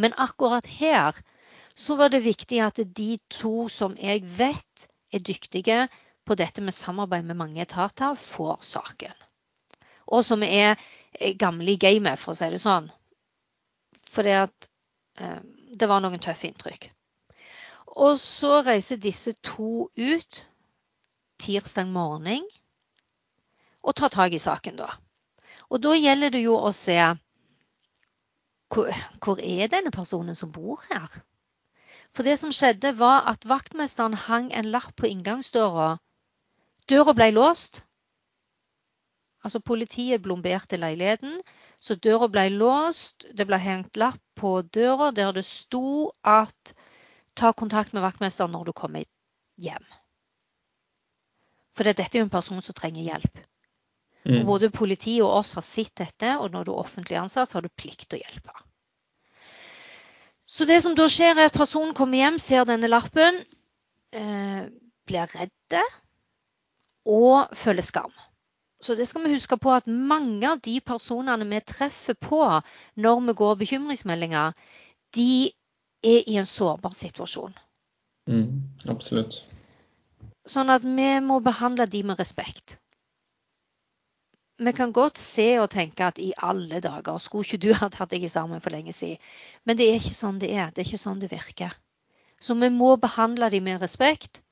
Men 0.00 0.16
akkurat 0.18 0.66
her 0.80 1.20
så 1.76 1.98
var 2.00 2.08
det 2.08 2.24
viktig 2.24 2.62
at 2.64 2.80
de 2.96 3.18
to 3.30 3.68
som 3.68 3.94
jeg 4.00 4.24
vet 4.38 4.88
er 5.12 5.22
dyktige 5.22 5.84
på 6.24 6.34
dette 6.40 6.64
med 6.64 6.74
samarbeid 6.74 7.28
med 7.28 7.36
mange 7.36 7.62
etater, 7.62 8.16
får 8.16 8.64
saken. 8.64 9.14
Og 10.08 10.24
som 10.24 10.42
er 10.42 10.80
gamle 11.38 11.76
i 11.76 11.78
gamet, 11.78 12.18
for 12.18 12.32
å 12.32 12.38
si 12.38 12.48
det 12.50 12.62
sånn. 12.64 12.88
For 14.14 14.26
det, 14.26 14.36
at, 14.46 14.68
eh, 15.18 15.40
det 15.74 15.88
var 15.90 16.02
noen 16.04 16.22
tøffe 16.22 16.46
inntrykk. 16.48 16.88
Og 17.94 18.18
så 18.18 18.62
reiser 18.66 19.02
disse 19.02 19.34
to 19.42 19.88
ut 19.94 20.40
tirsdag 21.42 21.90
morgen 21.90 22.46
og 23.84 23.94
tar 23.98 24.12
tak 24.14 24.34
i 24.34 24.42
saken 24.42 24.78
da. 24.80 24.88
Og 25.70 25.82
da 25.82 25.94
gjelder 25.98 26.32
det 26.34 26.44
jo 26.44 26.56
å 26.56 26.72
se 26.74 26.98
hvor, 28.72 28.90
hvor 29.22 29.40
er 29.42 29.70
denne 29.70 29.92
personen 29.94 30.34
som 30.38 30.52
bor 30.54 30.82
her? 30.90 31.10
For 32.14 32.26
det 32.26 32.38
som 32.38 32.52
skjedde, 32.54 32.94
var 32.98 33.26
at 33.30 33.46
vaktmesteren 33.46 34.14
hang 34.26 34.50
en 34.54 34.70
lapp 34.70 34.94
på 34.98 35.10
inngangsdøra. 35.10 35.96
Døra 36.90 37.14
ble 37.16 37.30
låst. 37.34 37.82
Altså 39.44 39.60
Politiet 39.60 40.22
blomberte 40.22 40.78
leiligheten, 40.80 41.36
så 41.84 41.96
døra 42.00 42.30
ble 42.32 42.46
låst. 42.54 43.26
Det 43.36 43.44
ble 43.48 43.58
hengt 43.60 43.98
lapp 44.00 44.22
på 44.38 44.56
døra 44.72 45.10
der 45.12 45.34
det 45.36 45.44
sto 45.44 46.10
at 46.24 46.74
ta 47.36 47.52
kontakt 47.52 47.92
med 47.92 48.04
vaktmesteren 48.04 48.54
når 48.54 48.70
du 48.70 48.72
kommer 48.76 49.04
hjem. 49.60 49.84
For 51.74 51.84
dette 51.84 52.06
er 52.06 52.22
jo 52.22 52.28
en 52.28 52.32
person 52.32 52.62
som 52.62 52.76
trenger 52.76 53.04
hjelp. 53.04 53.42
Mm. 54.24 54.38
Og 54.38 54.46
både 54.48 54.70
politiet 54.72 55.24
og 55.26 55.40
oss 55.42 55.52
har 55.58 55.66
sett 55.66 55.92
dette, 56.00 56.36
og 56.40 56.54
når 56.54 56.64
du 56.64 56.70
er 56.72 56.80
offentlig 56.80 57.18
ansatt, 57.20 57.50
så 57.50 57.58
har 57.58 57.66
du 57.66 57.74
plikt 57.76 58.06
til 58.08 58.20
å 58.20 58.22
hjelpe. 58.22 58.54
Så 60.48 60.64
det 60.68 60.78
som 60.84 60.94
da 60.96 61.08
skjer, 61.10 61.34
er 61.36 61.50
at 61.50 61.58
personen 61.58 61.92
kommer 61.96 62.20
hjem, 62.20 62.38
ser 62.40 62.64
denne 62.68 62.88
lappen, 62.88 63.42
eh, 64.14 64.62
blir 65.04 65.36
redde 65.36 65.82
og 67.04 67.52
føler 67.58 67.84
skam. 67.84 68.12
Så 68.84 68.96
det 68.98 69.06
skal 69.08 69.24
vi 69.24 69.32
huske 69.32 69.56
på 69.56 69.72
at 69.72 69.88
mange 69.88 70.44
av 70.50 70.60
de 70.64 70.76
personene 70.84 71.46
vi 71.48 71.60
treffer 71.64 72.16
på 72.20 72.42
når 73.00 73.20
vi 73.28 73.36
går 73.40 73.58
bekymringsmeldinger, 73.62 74.52
de 75.16 75.28
er 76.04 76.28
i 76.28 76.36
en 76.36 76.48
sårbar 76.48 76.92
situasjon. 76.96 77.54
Mm, 78.28 78.60
absolutt. 78.92 79.40
Sånn 80.44 80.72
at 80.72 80.84
vi 80.84 81.10
må 81.24 81.40
behandle 81.40 81.88
de 81.88 82.02
med 82.04 82.20
respekt 82.20 82.78
vi 84.58 84.72
kan 84.72 84.92
godt 84.92 85.18
se 85.18 85.46
og 85.58 85.70
tenke 85.70 86.06
at 86.06 86.18
i 86.22 86.32
alle 86.38 86.78
dager, 86.80 87.18
skulle 87.18 87.44
ikke 87.44 87.62
du 87.64 87.72
ha 87.74 87.88
tatt 87.90 88.12
deg 88.14 88.26
sammen 88.30 88.62
for 88.62 88.70
lenge 88.70 88.92
siden? 88.94 89.18
Men 89.64 89.76
det 89.76 89.88
er 89.88 89.98
ikke 89.98 90.14
sånn 90.14 90.38
det 90.38 90.52
er. 90.54 90.70
Det 90.70 90.82
er 90.82 90.88
ikke 90.88 91.02
sånn 91.02 91.22
det 91.22 91.32
virker. 91.32 91.74
Så 92.40 92.54
vi 92.60 92.70
må 92.70 92.94
behandle 93.00 93.50
dem 93.50 93.66
med 93.66 93.82
respekt. 93.82 94.43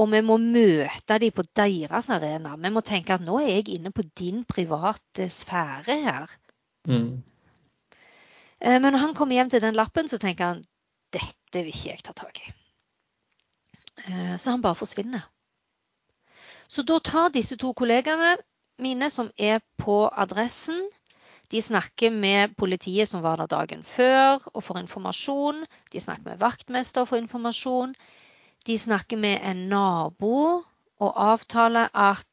Og 0.00 0.08
vi 0.12 0.22
må 0.24 0.38
møte 0.40 1.18
dem 1.20 1.34
på 1.36 1.44
deres 1.56 2.08
arena. 2.14 2.54
Vi 2.56 2.70
må 2.72 2.80
tenke 2.80 3.14
at 3.14 3.24
nå 3.24 3.38
er 3.42 3.58
jeg 3.58 3.74
inne 3.76 3.92
på 3.92 4.04
din 4.18 4.40
private 4.48 5.28
sfære 5.28 5.98
her. 6.06 6.32
Mm. 6.88 7.20
Eh, 8.60 8.78
men 8.80 8.88
når 8.92 9.02
han 9.04 9.14
kommer 9.14 9.36
hjem 9.36 9.50
til 9.52 9.60
den 9.60 9.76
lappen, 9.76 10.08
så 10.08 10.18
tenker 10.18 10.54
han 10.54 10.64
dette 11.12 11.60
vil 11.60 11.74
ikke 11.74 11.90
jeg 11.90 12.04
ta 12.06 12.16
tak 12.16 12.40
i. 12.40 12.54
Eh, 14.06 14.36
så 14.38 14.54
han 14.54 14.64
bare 14.64 14.80
forsvinner. 14.80 15.28
Så 16.68 16.82
da 16.88 16.98
tar 17.04 17.28
disse 17.34 17.58
to 17.60 17.74
kollegaene 17.76 18.36
mine 18.80 19.10
som 19.12 19.28
er 19.36 19.60
på 19.78 20.08
adressen. 20.08 20.80
De 21.52 21.60
snakker 21.60 22.10
med 22.10 22.54
politiet 22.56 23.08
som 23.08 23.22
var 23.22 23.36
der 23.36 23.50
dagen 23.50 23.82
før 23.84 24.40
og 24.54 24.64
får 24.64 24.78
informasjon. 24.78 25.66
De 25.92 26.00
snakker 26.00 26.30
med 26.30 26.40
vaktmester 26.40 27.04
og 27.04 27.08
får 27.08 27.20
informasjon. 27.26 27.92
De 28.66 28.78
snakker 28.78 29.18
med 29.18 29.40
en 29.42 29.66
nabo 29.70 30.36
og 31.02 31.16
avtaler 31.18 31.90
at 31.94 32.28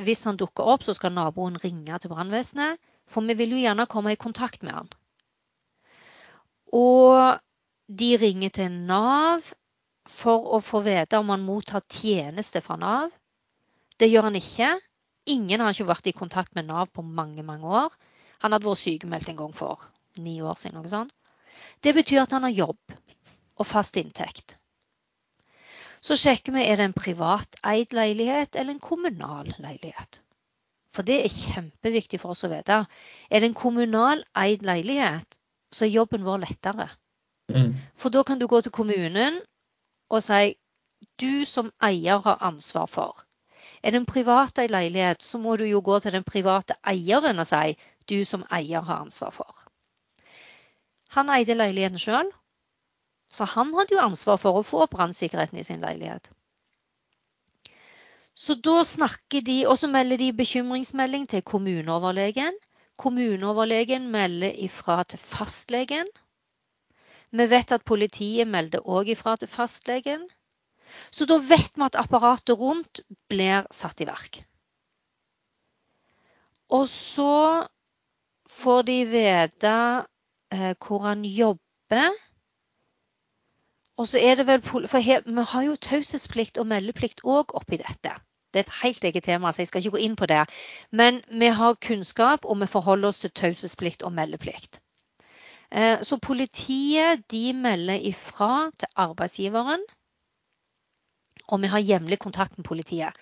hvis 0.00 0.24
han 0.24 0.38
dukker 0.40 0.66
opp, 0.72 0.82
så 0.82 0.94
skal 0.96 1.12
naboen 1.14 1.58
ringe 1.62 1.98
til 2.00 2.10
brannvesenet. 2.10 2.80
For 3.10 3.26
vi 3.26 3.36
vil 3.38 3.54
jo 3.54 3.62
gjerne 3.62 3.88
komme 3.90 4.14
i 4.14 4.20
kontakt 4.20 4.62
med 4.62 4.76
han. 4.76 4.90
Og 6.72 7.40
de 7.90 8.10
ringer 8.22 8.52
til 8.54 8.70
Nav 8.86 9.48
for 10.10 10.54
å 10.56 10.60
få 10.62 10.82
vite 10.86 11.18
om 11.18 11.32
han 11.34 11.42
mottar 11.44 11.82
tjeneste 11.90 12.62
fra 12.62 12.78
Nav. 12.78 13.10
Det 13.98 14.08
gjør 14.08 14.30
han 14.30 14.38
ikke. 14.38 14.70
Ingen 15.34 15.60
har 15.60 15.74
ikke 15.74 15.90
vært 15.90 16.08
i 16.10 16.16
kontakt 16.16 16.54
med 16.56 16.70
Nav 16.70 16.88
på 16.94 17.02
mange 17.02 17.42
mange 17.46 17.66
år. 17.66 17.90
Han 18.40 18.54
hadde 18.54 18.66
vært 18.66 18.82
sykemeldt 18.84 19.28
en 19.32 19.40
gang 19.42 19.56
for 19.56 19.82
ni 20.22 20.38
år 20.40 20.56
siden. 20.56 20.78
noe 20.78 20.88
sånt. 20.88 21.12
Det 21.82 21.92
betyr 21.94 22.22
at 22.22 22.32
han 22.32 22.46
har 22.46 22.54
jobb 22.54 22.96
og 23.60 23.66
fast 23.66 23.98
inntekt. 24.00 24.59
Så 26.00 26.16
sjekker 26.16 26.54
vi 26.56 26.64
er 26.64 26.80
det 26.80 26.86
en 26.88 26.96
privateid 26.96 27.92
leilighet 27.96 28.56
eller 28.56 28.74
en 28.74 28.82
kommunal 28.82 29.50
leilighet. 29.58 30.22
For 30.96 31.06
det 31.06 31.20
er 31.24 31.34
kjempeviktig 31.34 32.20
for 32.22 32.34
oss 32.34 32.46
å 32.46 32.50
vite. 32.50 32.80
Er 33.30 33.40
det 33.40 33.50
en 33.50 33.58
kommunal 33.58 34.24
eid 34.38 34.64
leilighet, 34.66 35.38
så 35.70 35.86
er 35.86 35.94
jobben 35.94 36.24
vår 36.26 36.42
lettere. 36.46 36.88
Mm. 37.52 37.76
For 37.94 38.10
da 38.10 38.24
kan 38.26 38.40
du 38.40 38.48
gå 38.50 38.60
til 38.64 38.74
kommunen 38.74 39.38
og 40.10 40.22
si 40.24 40.56
du 41.20 41.44
som 41.46 41.70
eier 41.84 42.22
har 42.24 42.42
ansvar 42.46 42.88
for 42.90 43.26
er 43.82 43.90
det 43.90 44.00
en 44.00 44.06
privateid 44.06 44.70
leilighet, 44.70 45.22
så 45.22 45.38
må 45.38 45.56
du 45.56 45.64
jo 45.64 45.80
gå 45.80 45.98
til 45.98 46.12
den 46.12 46.24
private 46.24 46.76
eieren 46.86 47.40
og 47.40 47.48
si 47.48 47.76
du 48.10 48.24
som 48.28 48.44
eier 48.52 48.84
har 48.84 49.04
ansvar 49.06 49.32
for. 49.32 49.64
Han 51.16 51.32
eide 51.32 51.56
leiligheten 51.56 51.98
sjøl, 51.98 52.28
så 53.30 53.46
han 53.46 53.72
hadde 53.76 53.94
jo 53.94 54.02
ansvar 54.02 54.40
for 54.42 54.58
å 54.58 54.66
få 54.66 54.86
brannsikkerheten 54.90 55.60
i 55.60 55.66
sin 55.66 55.82
leilighet. 55.84 56.30
Så 58.34 58.56
da 58.56 58.80
snakker 58.88 59.44
de, 59.44 59.58
og 59.68 59.76
så 59.78 59.90
melder 59.90 60.18
de 60.18 60.32
bekymringsmelding 60.32 61.26
til 61.28 61.44
kommuneoverlegen. 61.46 62.56
Kommuneoverlegen 62.98 64.08
melder 64.12 64.56
ifra 64.64 65.02
til 65.04 65.20
fastlegen. 65.20 66.08
Vi 67.30 67.46
vet 67.50 67.72
at 67.76 67.86
politiet 67.86 68.48
melder 68.48 68.86
òg 68.88 69.12
ifra 69.12 69.36
til 69.38 69.50
fastlegen. 69.50 70.24
Så 71.14 71.26
da 71.30 71.36
vet 71.38 71.76
vi 71.76 71.86
at 71.86 71.98
apparatet 72.00 72.58
rundt 72.58 73.02
blir 73.30 73.68
satt 73.70 74.00
i 74.02 74.08
verk. 74.08 74.40
Og 76.70 76.88
så 76.88 77.66
får 78.50 78.82
de 78.88 78.98
vite 79.10 79.76
eh, 80.54 80.74
hvor 80.78 81.06
han 81.06 81.24
jobber. 81.24 82.16
Og 84.00 84.08
så 84.08 84.18
er 84.18 84.38
det 84.40 84.46
vel 84.48 84.62
For 84.64 84.98
her, 84.98 85.22
vi 85.26 85.44
har 85.52 85.62
jo 85.66 85.76
taushetsplikt 85.76 86.58
og 86.58 86.66
meldeplikt 86.72 87.20
òg 87.24 87.54
oppi 87.60 87.76
dette. 87.82 88.14
Det 88.50 88.62
er 88.62 88.66
et 88.66 88.78
helt 88.82 89.04
eget 89.04 89.24
tema, 89.24 89.52
så 89.52 89.62
jeg 89.62 89.68
skal 89.68 89.84
ikke 89.84 89.96
gå 89.98 90.04
inn 90.06 90.16
på 90.16 90.26
det. 90.26 90.40
Men 90.90 91.20
vi 91.28 91.52
har 91.60 91.76
kunnskap, 91.86 92.44
og 92.44 92.60
vi 92.60 92.66
forholder 92.66 93.12
oss 93.12 93.20
til 93.22 93.30
taushetsplikt 93.30 94.02
og 94.02 94.12
meldeplikt. 94.16 94.80
Eh, 95.70 96.02
så 96.02 96.18
politiet 96.18 97.28
de 97.30 97.52
melder 97.52 98.00
ifra 98.10 98.70
til 98.78 98.88
arbeidsgiveren 98.96 99.84
og 101.50 101.62
vi 101.62 101.70
har 101.70 101.82
jevnlig 101.82 102.18
kontakt 102.18 102.58
med 102.58 102.64
politiet. 102.64 103.16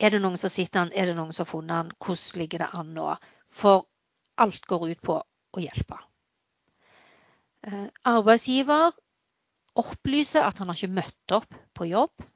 Er 0.00 0.10
det 0.10 0.22
noen 0.22 0.38
som 0.40 0.50
sitter 0.50 0.84
han, 0.84 0.92
er 0.96 1.06
det 1.06 1.16
noen 1.16 1.32
som 1.32 1.44
har 1.44 1.50
funnet 1.50 1.76
han, 1.76 1.92
hvordan 2.00 2.40
ligger 2.40 2.64
det 2.64 2.70
an 2.78 2.94
nå? 2.96 3.08
For 3.52 3.84
alt 4.40 4.66
går 4.66 4.88
ut 4.90 5.02
på 5.04 5.18
å 5.20 5.62
hjelpe. 5.62 5.98
Eh, 7.68 7.88
arbeidsgiver 8.08 8.96
opplyser 9.78 10.44
at 10.44 10.58
han 10.60 10.70
har 10.70 10.78
ikke 10.78 10.98
møtt 11.00 11.34
opp 11.36 11.58
på 11.76 11.88
jobb. 11.90 12.26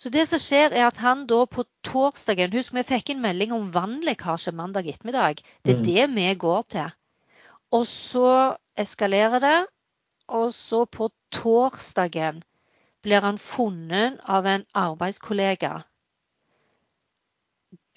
Så 0.00 0.08
det 0.08 0.22
som 0.30 0.40
skjer 0.40 0.72
er 0.72 0.86
at 0.86 1.00
han 1.02 1.26
da 1.28 1.42
på 1.44 1.66
torsdagen 1.84 2.54
Husk, 2.56 2.72
vi 2.72 2.86
fikk 2.88 3.12
en 3.12 3.20
melding 3.20 3.52
om 3.52 3.68
vannlekkasje 3.74 4.54
mandag 4.56 4.88
ettermiddag. 4.88 5.42
Det 5.60 5.74
er 5.74 5.82
mm. 5.82 5.84
det 5.84 6.06
vi 6.14 6.28
går 6.40 6.62
til. 6.72 6.94
Og 7.76 7.84
så 7.86 8.30
eskalerer 8.80 9.44
det, 9.44 9.58
og 10.32 10.48
så 10.56 10.86
på 10.88 11.10
torsdagen 11.34 12.40
blir 13.04 13.20
han 13.24 13.36
funnet 13.38 14.16
av 14.24 14.48
en 14.48 14.64
arbeidskollega. 14.72 15.82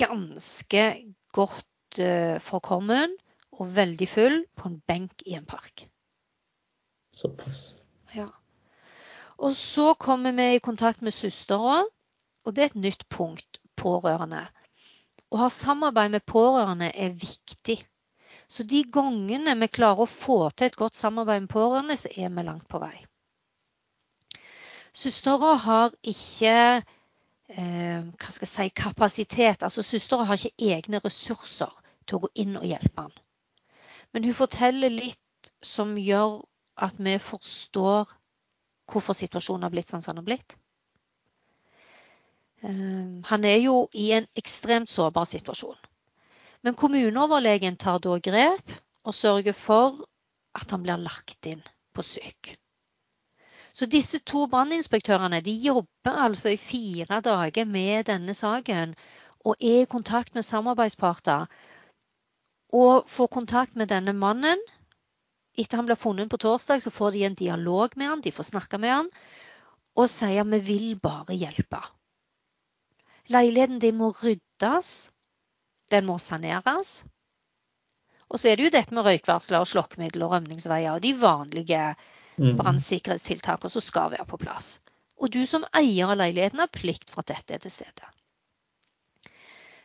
Ganske 0.04 0.84
godt 1.32 2.04
uh, 2.04 2.36
forkommen 2.44 3.16
og 3.56 3.72
veldig 3.80 4.10
full 4.12 4.40
på 4.60 4.70
en 4.70 4.80
benk 4.88 5.24
i 5.26 5.38
en 5.40 5.48
park. 5.48 5.88
Såpass. 7.24 7.76
Ja. 8.12 8.28
Og 9.38 9.56
så 9.56 9.94
kommer 9.96 10.36
vi 10.36 10.50
i 10.56 10.60
kontakt 10.60 11.02
med 11.02 11.16
søstera, 11.16 11.86
og 12.44 12.56
det 12.56 12.64
er 12.64 12.72
et 12.74 12.84
nytt 12.84 13.08
punkt. 13.10 13.62
Pårørende. 13.80 14.44
Å 15.34 15.40
ha 15.40 15.48
samarbeid 15.50 16.12
med 16.14 16.26
pårørende 16.30 16.92
er 16.94 17.16
viktig. 17.18 17.80
Så 18.48 18.68
de 18.70 18.84
gangene 18.84 19.56
vi 19.58 19.72
klarer 19.72 20.04
å 20.04 20.10
få 20.10 20.38
til 20.52 20.68
et 20.68 20.78
godt 20.78 21.00
samarbeid 21.00 21.46
med 21.46 21.54
pårørende, 21.56 21.98
så 21.98 22.12
er 22.12 22.30
vi 22.30 22.46
langt 22.46 22.68
på 22.70 22.84
vei. 22.84 22.94
Søstera 24.94 25.56
har 25.64 25.96
ikke 26.06 26.54
eh, 26.54 28.04
hva 28.04 28.36
skal 28.36 28.46
jeg 28.46 28.54
si, 28.54 28.70
kapasitet. 28.78 29.64
Altså 29.64 29.82
søstera 29.82 30.28
har 30.28 30.38
ikke 30.38 30.76
egne 30.76 31.02
ressurser 31.02 31.72
til 32.06 32.20
å 32.20 32.26
gå 32.28 32.34
inn 32.44 32.60
og 32.60 32.68
hjelpe 32.68 33.08
han. 33.08 33.16
Men 34.14 34.28
hun 34.28 34.38
forteller 34.38 34.94
litt 34.94 35.54
som 35.66 35.96
gjør 35.98 36.44
at 36.76 36.98
vi 36.98 37.18
forstår 37.20 38.12
hvorfor 38.92 39.18
situasjonen 39.18 39.68
har 39.68 39.74
blitt 39.74 39.92
sånn 39.92 40.04
som 40.04 40.16
den 40.16 40.24
har 40.24 40.30
blitt. 40.32 40.56
Eh, 42.64 43.22
han 43.30 43.46
er 43.46 43.60
jo 43.64 43.88
i 43.94 44.12
en 44.18 44.28
ekstremt 44.40 44.90
sårbar 44.90 45.28
situasjon. 45.30 45.78
Men 46.64 46.76
kommuneoverlegen 46.80 47.78
tar 47.78 48.00
da 48.00 48.18
grep 48.24 48.76
og 49.04 49.16
sørger 49.16 49.56
for 49.58 50.04
at 50.56 50.72
han 50.72 50.84
blir 50.86 51.02
lagt 51.02 51.46
inn 51.50 51.64
på 51.94 52.06
syk. 52.08 52.54
Så 53.74 53.88
disse 53.90 54.20
to 54.20 54.46
branninspektørene 54.48 55.42
jobber 55.44 56.20
altså 56.28 56.54
i 56.54 56.62
fire 56.62 57.20
dager 57.26 57.66
med 57.66 58.06
denne 58.06 58.36
saken 58.38 58.94
og 59.44 59.56
er 59.60 59.82
i 59.82 59.90
kontakt 59.90 60.36
med 60.36 60.46
samarbeidsparter. 60.46 61.48
Og 62.74 63.10
får 63.10 63.28
kontakt 63.28 63.76
med 63.76 63.90
denne 63.90 64.14
mannen. 64.14 64.62
Etter 65.54 65.78
han 65.78 65.86
blir 65.86 66.00
funnet 66.00 66.32
på 66.32 66.40
torsdag, 66.42 66.82
så 66.82 66.92
får 66.92 67.14
de 67.14 67.24
en 67.28 67.38
dialog 67.38 67.94
med 67.96 68.10
han, 68.10 68.22
de 68.22 68.34
får 68.34 68.50
snakke 68.54 68.80
med 68.82 68.94
han 68.94 69.12
og 69.94 70.10
sier 70.10 70.48
vi 70.50 70.60
vil 70.66 70.88
bare 71.02 71.36
hjelpe. 71.38 71.80
Leiligheten 73.32 73.80
din 73.80 74.00
må 74.00 74.12
ryddes. 74.18 75.12
Den 75.92 76.08
må 76.08 76.18
saneres. 76.20 77.04
Og 78.34 78.40
så 78.40 78.50
er 78.50 78.58
det 78.58 78.66
jo 78.66 78.74
dette 78.74 78.96
med 78.96 79.06
røykvarsler 79.06 79.62
og 79.62 79.70
slokkemiddel 79.70 80.26
og 80.26 80.34
rømningsveier 80.34 80.96
og 80.96 81.04
de 81.04 81.14
vanlige 81.20 81.84
mm. 82.40 82.56
brannsikkerhetstiltakene 82.58 83.70
som 83.70 83.86
skal 83.86 84.14
være 84.16 84.26
på 84.26 84.40
plass. 84.42 84.80
Og 85.22 85.30
du 85.32 85.44
som 85.48 85.66
eier 85.78 86.10
av 86.10 86.18
leiligheten 86.18 86.64
har 86.64 86.74
plikt 86.74 87.14
for 87.14 87.22
at 87.22 87.36
dette 87.36 87.56
er 87.56 87.62
til 87.64 87.76
stede. 87.76 88.10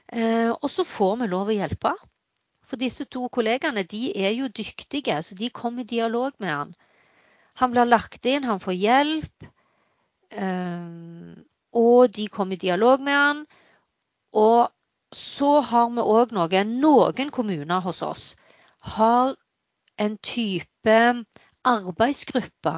Eh, 0.08 0.48
og 0.50 0.70
så 0.72 0.86
får 0.88 1.18
vi 1.20 1.28
lov 1.28 1.52
å 1.52 1.58
hjelpe. 1.58 1.92
For 2.68 2.80
disse 2.80 3.06
to 3.08 3.28
kollegaene 3.32 3.84
de 3.88 4.12
er 4.16 4.34
jo 4.36 4.48
dyktige, 4.52 5.22
så 5.22 5.34
de 5.34 5.50
kommer 5.50 5.82
i 5.82 5.92
dialog 5.94 6.32
med 6.38 6.52
han. 6.52 6.74
Han 7.60 7.72
blir 7.72 7.88
lagt 7.88 8.26
inn, 8.28 8.44
han 8.44 8.60
får 8.60 8.76
hjelp. 8.76 9.46
Eh, 10.30 11.38
og 11.72 12.12
de 12.16 12.28
kom 12.28 12.52
i 12.52 12.60
dialog 12.60 13.00
med 13.00 13.16
han. 13.16 13.46
Og 14.36 14.68
så 15.14 15.60
har 15.64 15.88
vi 15.96 16.04
òg 16.04 16.34
noe 16.36 16.64
Noen 16.68 17.30
kommuner 17.32 17.80
hos 17.80 18.02
oss 18.04 18.26
har 18.80 19.34
en 19.96 20.16
type 20.18 21.24
arbeidsgruppe 21.64 22.74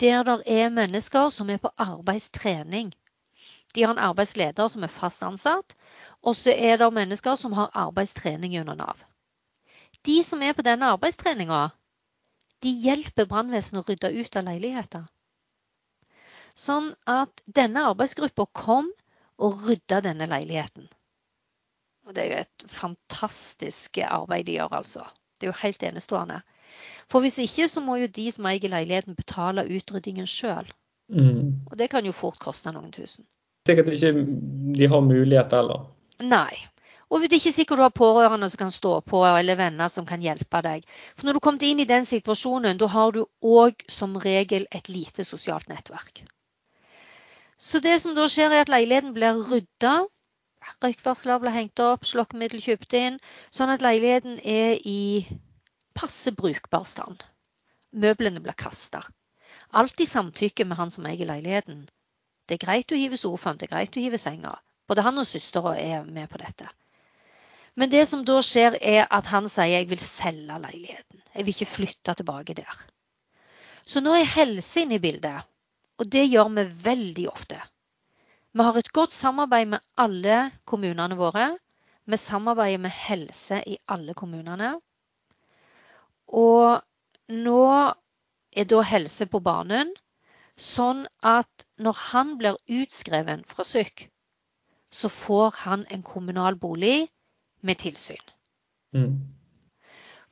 der 0.00 0.22
det 0.26 0.42
er 0.46 0.70
mennesker 0.74 1.30
som 1.30 1.50
er 1.50 1.60
på 1.62 1.70
arbeidstrening. 1.78 2.92
De 3.74 3.82
har 3.82 3.92
en 3.92 3.98
arbeidsleder 3.98 4.68
som 4.68 4.82
er 4.82 4.90
fast 4.90 5.22
ansatt, 5.22 5.76
og 6.22 6.36
så 6.38 6.54
er 6.54 6.78
det 6.78 6.92
mennesker 6.94 7.36
som 7.36 7.54
har 7.58 7.72
arbeidstrening 7.74 8.58
under 8.60 8.78
Nav. 8.78 9.04
De 10.06 10.22
som 10.26 10.42
er 10.42 10.54
på 10.54 10.64
denne 10.66 10.90
arbeidstreninga, 10.94 11.70
de 12.62 12.70
hjelper 12.84 13.26
brannvesenet 13.30 13.82
å 13.82 13.90
rydde 13.90 14.12
ut 14.18 14.38
av 14.38 14.46
leiligheter. 14.46 15.04
Sånn 16.54 16.92
at 17.08 17.42
denne 17.46 17.86
arbeidsgruppa 17.90 18.46
kom 18.54 18.90
og 19.42 19.62
rydda 19.66 20.02
denne 20.04 20.28
leiligheten. 20.30 20.86
Og 22.06 22.14
det 22.14 22.22
er 22.22 22.30
jo 22.30 22.40
et 22.42 22.64
fantastisk 22.70 23.98
arbeid 24.04 24.46
de 24.46 24.58
gjør, 24.58 24.74
altså. 24.82 25.06
Det 25.38 25.48
er 25.48 25.52
jo 25.52 25.60
helt 25.62 25.82
enestående. 25.86 26.40
For 27.10 27.22
hvis 27.22 27.38
ikke 27.42 27.68
så 27.70 27.82
må 27.84 27.98
jo 28.00 28.10
de 28.10 28.28
som 28.34 28.46
eier 28.50 28.70
leiligheten 28.70 29.18
betale 29.18 29.66
utryddingen 29.70 30.28
sjøl. 30.30 30.70
Mm. 31.12 31.66
Og 31.68 31.78
det 31.78 31.90
kan 31.92 32.06
jo 32.06 32.14
fort 32.16 32.38
koste 32.42 32.72
noen 32.74 32.92
tusen. 32.94 33.26
Sikkert 33.68 33.92
ikke 33.94 34.12
de 34.78 34.88
har 34.90 35.04
mulighet 35.06 35.54
heller. 35.54 35.86
Nei. 36.22 36.54
Og 37.12 37.20
det 37.20 37.28
er 37.28 37.40
ikke 37.42 37.52
sikkert 37.52 37.80
du 37.80 37.84
har 37.84 37.92
pårørende 37.92 38.48
som 38.48 38.60
kan 38.62 38.70
stå 38.72 38.92
på, 39.04 39.18
eller 39.26 39.58
venner 39.58 39.90
som 39.92 40.06
kan 40.08 40.22
hjelpe 40.24 40.62
deg. 40.64 40.86
For 41.12 41.28
når 41.28 41.36
du 41.36 41.40
kommer 41.44 41.66
inn 41.68 41.82
i 41.82 41.88
den 41.88 42.06
situasjonen, 42.08 42.78
da 42.80 42.88
har 42.88 43.12
du 43.12 43.26
òg 43.44 43.84
som 43.90 44.16
regel 44.22 44.64
et 44.72 44.88
lite 44.88 45.26
sosialt 45.28 45.68
nettverk. 45.68 46.22
Så 47.60 47.82
det 47.84 47.98
som 48.00 48.16
da 48.16 48.24
skjer, 48.32 48.50
er 48.50 48.64
at 48.64 48.72
leiligheten 48.72 49.12
blir 49.18 49.42
rydda. 49.50 49.92
Røykvarsler 50.82 51.42
blir 51.42 51.54
hengt 51.54 51.84
opp, 51.84 52.08
slokkemiddel 52.08 52.64
kjøpt 52.64 52.96
inn. 52.96 53.20
Sånn 53.52 53.74
at 53.74 53.84
leiligheten 53.84 54.40
er 54.40 54.80
i 54.88 55.26
passe 55.98 56.32
brukbar 56.38 56.88
stand. 56.88 57.22
Møblene 57.92 58.40
blir 58.40 58.56
kasta. 58.56 59.04
Alt 59.76 60.00
i 60.00 60.08
samtykke 60.08 60.64
med 60.64 60.80
han 60.80 60.90
som 60.90 61.06
eier 61.10 61.28
leiligheten. 61.28 61.84
Det 62.48 62.56
er 62.56 62.66
greit 62.66 62.92
å 62.92 62.98
hive 62.98 63.20
sofaen, 63.20 63.60
det 63.60 63.68
er 63.68 63.76
greit 63.76 63.96
å 63.96 64.02
hive 64.02 64.18
senga. 64.20 64.56
Både 64.88 65.04
han 65.06 65.18
og 65.20 65.28
søstera 65.28 65.76
er 65.78 66.06
med 66.06 66.30
på 66.30 66.40
dette. 66.42 66.68
Men 67.74 67.90
det 67.92 68.04
som 68.08 68.24
da 68.28 68.38
skjer, 68.44 68.76
er 68.80 69.06
at 69.08 69.28
han 69.32 69.48
sier 69.48 69.78
jeg 69.78 69.88
vil 69.88 70.02
selge 70.02 70.58
leiligheten. 70.60 71.22
Jeg 71.32 71.46
vil 71.46 71.54
ikke 71.54 71.74
flytte 71.74 72.14
tilbake 72.18 72.56
der. 72.58 72.82
Så 73.88 74.02
nå 74.04 74.12
er 74.18 74.28
helse 74.36 74.84
inne 74.84 74.98
i 74.98 75.02
bildet. 75.02 75.48
Og 76.00 76.08
det 76.12 76.26
gjør 76.28 76.50
vi 76.56 76.66
veldig 76.84 77.28
ofte. 77.30 77.58
Vi 78.52 78.64
har 78.66 78.76
et 78.76 78.92
godt 78.92 79.14
samarbeid 79.16 79.70
med 79.72 79.84
alle 79.96 80.38
kommunene 80.68 81.16
våre. 81.16 81.54
Vi 82.04 82.18
samarbeider 82.20 82.82
med 82.82 82.92
helse 82.92 83.62
i 83.66 83.78
alle 83.88 84.12
kommunene. 84.18 84.74
Og 86.28 86.82
nå 87.32 87.64
er 88.52 88.68
da 88.68 88.82
helse 88.84 89.26
på 89.30 89.40
banen, 89.40 89.92
sånn 90.60 91.06
at 91.24 91.66
når 91.80 92.00
han 92.10 92.34
blir 92.40 92.58
utskreven 92.68 93.46
fra 93.48 93.64
syk, 93.64 94.08
så 94.92 95.08
får 95.08 95.54
han 95.64 95.86
en 95.90 96.02
kommunal 96.02 96.56
bolig 96.56 97.08
med 97.60 97.78
tilsyn. 97.78 98.26
Mm. 98.94 99.16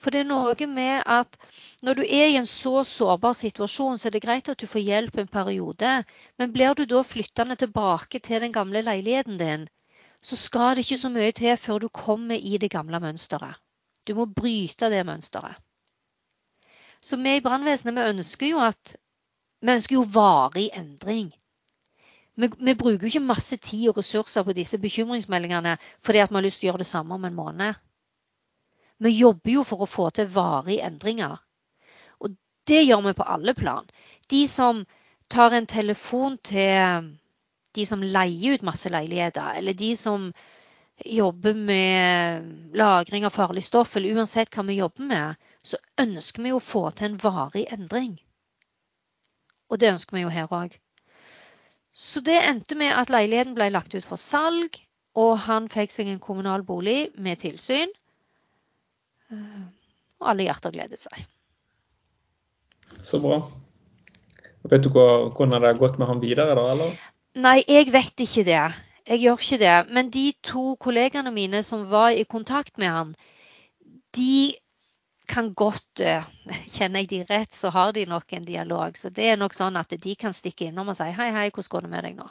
For 0.00 0.12
det 0.12 0.22
er 0.22 0.28
noe 0.28 0.66
med 0.68 1.02
at 1.04 1.36
når 1.84 1.98
du 1.98 2.02
er 2.04 2.30
i 2.30 2.36
en 2.40 2.48
så 2.48 2.84
sårbar 2.88 3.34
situasjon, 3.36 3.98
så 3.98 4.08
er 4.08 4.16
det 4.16 4.22
greit 4.24 4.48
at 4.48 4.60
du 4.60 4.66
får 4.68 4.84
hjelp 4.84 5.18
en 5.20 5.28
periode. 5.28 5.90
Men 6.40 6.52
blir 6.52 6.74
du 6.74 6.86
da 6.88 7.02
flyttende 7.04 7.56
tilbake 7.60 8.20
til 8.24 8.40
den 8.40 8.52
gamle 8.52 8.80
leiligheten 8.84 9.36
din, 9.40 9.66
så 10.22 10.36
skal 10.36 10.76
det 10.76 10.84
ikke 10.86 11.00
så 11.00 11.10
mye 11.12 11.32
til 11.36 11.56
før 11.56 11.84
du 11.84 11.88
kommer 11.88 12.36
i 12.36 12.56
det 12.60 12.70
gamle 12.72 13.00
mønsteret. 13.00 13.60
Du 14.08 14.14
må 14.16 14.24
bryte 14.24 14.88
det 14.92 15.04
mønsteret. 15.06 15.56
Så 17.02 17.16
vi 17.16 17.36
i 17.36 17.44
brannvesenet 17.44 17.96
vi 17.96 18.08
ønsker 18.12 18.50
jo 18.50 18.60
at 18.64 18.96
vi 19.60 19.72
ønsker 19.72 19.96
jo 19.96 20.04
varig 20.12 20.68
endring. 20.76 21.32
Vi, 22.34 22.48
vi, 22.58 22.74
bruker 22.74 23.06
ikke 23.06 23.22
masse 23.24 23.56
tid 23.56 23.88
og 23.90 23.98
ressurser 23.98 24.44
på 24.46 24.54
disse 24.56 24.78
bekymringsmeldingene 24.80 25.76
fordi 26.04 26.22
at 26.22 26.30
vi 26.30 26.38
har 26.38 26.46
lyst 26.46 26.60
til 26.60 26.68
å 26.68 26.70
gjøre 26.70 26.84
det 26.84 26.90
samme 26.90 27.16
om 27.16 27.24
en 27.26 27.36
måned. 27.36 27.80
Vi 29.00 29.14
jobber 29.16 29.52
jo 29.54 29.64
for 29.64 29.82
å 29.82 29.88
få 29.88 30.10
til 30.14 30.28
varige 30.30 30.84
endringer. 30.86 31.38
Og 32.20 32.36
det 32.68 32.82
gjør 32.84 33.06
vi 33.08 33.16
på 33.16 33.28
alle 33.34 33.54
plan. 33.56 33.86
De 34.30 34.44
som 34.48 34.84
tar 35.30 35.56
en 35.56 35.66
telefon 35.66 36.36
til 36.44 37.10
de 37.74 37.86
som 37.86 38.02
leier 38.02 38.58
ut 38.58 38.66
masse 38.66 38.90
leiligheter, 38.90 39.54
eller 39.56 39.74
de 39.78 39.94
som 39.96 40.30
jobber 41.06 41.54
med 41.54 42.74
lagring 42.76 43.24
av 43.24 43.32
farlig 43.32 43.64
stoff, 43.64 43.96
eller 43.96 44.20
uansett 44.20 44.52
hva 44.52 44.66
vi 44.68 44.80
jobber 44.80 45.06
med, 45.06 45.46
så 45.62 45.78
ønsker 46.00 46.44
vi 46.44 46.52
å 46.52 46.60
få 46.60 46.90
til 46.90 47.12
en 47.12 47.20
varig 47.22 47.66
endring. 47.72 48.18
Og 49.70 49.78
det 49.80 49.92
ønsker 49.94 50.18
vi 50.18 50.24
jo 50.26 50.34
her 50.34 50.50
òg. 50.52 50.76
Så 51.92 52.22
det 52.24 52.38
endte 52.46 52.76
med 52.78 52.94
at 52.96 53.10
leiligheten 53.12 53.56
ble 53.56 53.70
lagt 53.74 53.94
ut 53.94 54.06
for 54.06 54.20
salg, 54.20 54.78
og 55.18 55.34
han 55.46 55.66
fikk 55.70 55.92
seg 55.92 56.10
en 56.10 56.22
kommunal 56.22 56.62
bolig 56.66 57.10
med 57.18 57.40
tilsyn. 57.42 57.90
Og 59.30 60.30
alle 60.32 60.46
hjerter 60.46 60.74
gledet 60.74 61.00
seg. 61.02 61.24
Så 63.06 63.20
bra. 63.22 63.40
Vet 64.70 64.84
du 64.84 64.90
hvordan 64.92 65.56
det 65.56 65.66
har 65.70 65.80
gått 65.80 65.98
med 65.98 66.10
han 66.10 66.22
videre, 66.22 66.54
da? 66.58 66.66
eller? 66.74 66.94
Nei, 67.40 67.60
jeg 67.66 67.90
vet 67.94 68.24
ikke 68.26 68.44
det. 68.46 68.62
Jeg 69.10 69.22
gjør 69.24 69.44
ikke 69.44 69.60
det. 69.62 69.76
Men 69.94 70.10
de 70.14 70.26
to 70.46 70.74
kollegene 70.82 71.32
mine 71.34 71.62
som 71.66 71.86
var 71.90 72.12
i 72.14 72.26
kontakt 72.28 72.76
med 72.78 72.92
han, 72.92 73.14
de 74.16 74.52
kan 75.30 75.52
godt 75.54 76.02
eh, 76.04 76.26
Kjenner 76.74 77.04
jeg 77.04 77.10
de 77.12 77.22
rett, 77.30 77.54
så 77.54 77.70
har 77.74 77.94
de 77.96 78.06
nok 78.10 78.32
en 78.36 78.46
dialog. 78.46 78.96
Så 78.98 79.12
det 79.14 79.30
er 79.32 79.40
nok 79.40 79.54
sånn 79.56 79.78
at 79.80 79.92
de 79.94 80.14
kan 80.18 80.34
stikke 80.36 80.70
innom 80.70 80.90
og 80.92 80.98
si 80.98 81.06
hei, 81.06 81.30
hei, 81.34 81.48
hvordan 81.50 81.74
går 81.74 81.86
det 81.86 81.92
med 81.94 82.08
deg 82.08 82.16
nå? 82.18 82.30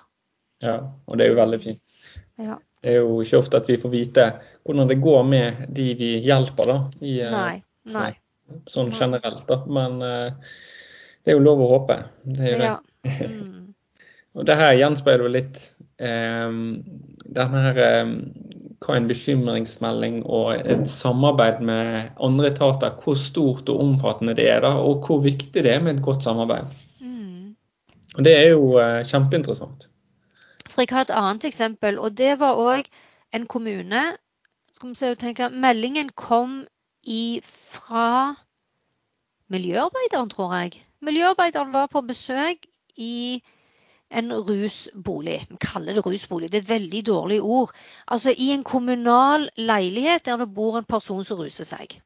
Ja, 0.60 0.80
og 1.08 1.20
det 1.20 1.26
er 1.26 1.32
jo 1.32 1.40
veldig 1.40 1.60
fint. 1.64 2.02
Ja. 2.40 2.58
Det 2.80 2.94
er 2.94 3.02
jo 3.02 3.20
ikke 3.24 3.40
ofte 3.40 3.60
at 3.60 3.70
vi 3.70 3.78
får 3.80 3.92
vite 3.92 4.26
hvordan 4.68 4.90
det 4.92 5.00
går 5.04 5.24
med 5.28 5.64
de 5.76 5.88
vi 6.00 6.12
hjelper, 6.24 6.72
da. 6.72 6.78
I, 7.04 7.14
eh, 7.24 7.34
nei, 7.34 7.56
nei. 7.96 8.12
Sånn, 8.72 8.92
generelt, 8.96 9.46
da. 9.48 9.60
Men 9.70 10.00
uh, 10.02 10.54
det 11.24 11.34
er 11.34 11.38
jo 11.38 11.44
lov 11.46 11.64
å 11.64 11.72
håpe. 11.76 12.00
Det 12.24 12.46
er 12.46 12.56
jo 12.56 12.62
det. 12.64 12.72
Ja. 12.74 12.80
Mm. 13.10 13.72
og 14.36 14.44
det 14.44 14.56
her 14.60 14.74
gjenspeiler 14.76 15.22
jo 15.24 15.30
litt 15.32 15.60
um, 16.04 16.58
denne 17.24 17.62
her 17.64 17.78
um, 18.04 18.12
hva 18.86 18.96
en 18.96 19.08
bekymringsmelding 19.10 20.22
og 20.26 20.54
et 20.60 20.88
samarbeid 20.90 21.60
med 21.66 22.14
andre 22.24 22.52
etater, 22.54 22.96
hvor 23.04 23.18
stort 23.20 23.70
og 23.70 23.82
omfattende 23.84 24.36
det 24.38 24.48
er, 24.50 24.62
da, 24.64 24.72
og 24.80 25.06
hvor 25.08 25.20
viktig 25.24 25.64
det 25.64 25.74
er 25.74 25.84
med 25.84 25.98
et 25.98 26.04
godt 26.04 26.24
samarbeid. 26.24 26.72
Mm. 27.02 27.56
Og 28.16 28.24
Det 28.24 28.36
er 28.38 28.50
jo 28.50 28.80
uh, 28.80 29.04
kjempeinteressant. 29.04 29.90
For 30.70 30.82
jeg 30.82 30.96
har 30.96 31.08
et 31.08 31.16
annet 31.16 31.46
eksempel, 31.46 32.00
og 32.00 32.18
det 32.18 32.40
var 32.40 32.60
òg 32.60 32.88
en 33.36 33.46
kommune. 33.46 34.04
Skal 34.74 34.90
vi 34.90 34.96
se, 34.96 35.16
tenke, 35.16 35.50
meldingen 35.50 36.10
kom 36.16 36.62
fra 37.64 38.36
miljøarbeideren, 39.50 40.30
tror 40.30 40.54
jeg. 40.56 40.84
Miljøarbeideren 41.02 41.74
var 41.74 41.88
på 41.88 42.02
besøk 42.02 42.68
i 42.98 43.42
en 44.10 44.34
rusbolig. 44.34 45.46
Vi 45.50 45.58
kaller 45.62 45.94
det 45.94 46.06
rusbolig, 46.06 46.52
det 46.52 46.58
er 46.58 46.66
et 46.66 46.70
veldig 46.70 47.06
dårlig 47.06 47.42
ord. 47.42 47.74
Altså 48.08 48.34
i 48.38 48.52
en 48.52 48.64
kommunal 48.64 49.50
leilighet 49.58 50.26
der 50.26 50.38
det 50.38 50.54
bor 50.54 50.78
en 50.78 50.88
person 50.90 51.26
som 51.26 51.40
ruser 51.40 51.68
seg. 51.68 52.00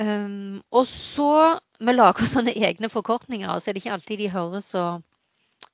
Um, 0.00 0.62
og 0.70 0.86
så 0.86 1.58
Vi 1.78 1.92
lager 1.92 2.24
sånne 2.26 2.54
egne 2.56 2.88
forkortninger, 2.88 3.58
så 3.58 3.70
er 3.70 3.74
det 3.76 3.82
ikke 3.84 3.92
alltid 3.92 4.18
de 4.18 4.30
høres 4.32 4.70
så 4.72 4.84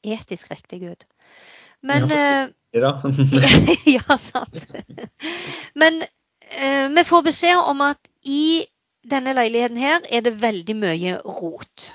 etisk 0.03 0.51
riktig 0.51 0.83
ut. 0.91 1.05
Men 1.83 2.11
Ja, 2.11 2.49
ja, 2.73 2.93
ja 3.97 4.17
sant. 4.19 4.67
Men 5.79 6.03
uh, 6.03 6.89
vi 6.97 7.05
får 7.07 7.23
beskjed 7.23 7.63
om 7.71 7.81
at 7.87 8.11
i 8.27 8.65
denne 9.11 9.35
leiligheten 9.35 9.79
her 9.79 10.03
er 10.11 10.27
det 10.27 10.43
veldig 10.43 10.77
mye 10.79 11.17
rot. 11.23 11.93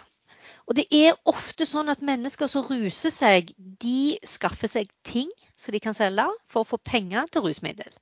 Og 0.68 0.76
det 0.76 0.86
er 0.92 1.16
ofte 1.30 1.66
sånn 1.68 1.88
at 1.92 2.04
mennesker 2.04 2.50
som 2.52 2.66
ruser 2.68 3.14
seg, 3.14 3.54
de 3.58 4.18
skaffer 4.28 4.68
seg 4.68 4.90
ting 5.08 5.30
som 5.56 5.72
de 5.72 5.80
kan 5.84 5.96
selge 5.96 6.28
for 6.52 6.64
å 6.64 6.68
få 6.68 6.80
penger 6.84 7.30
til 7.32 7.46
rusmiddel. 7.46 7.94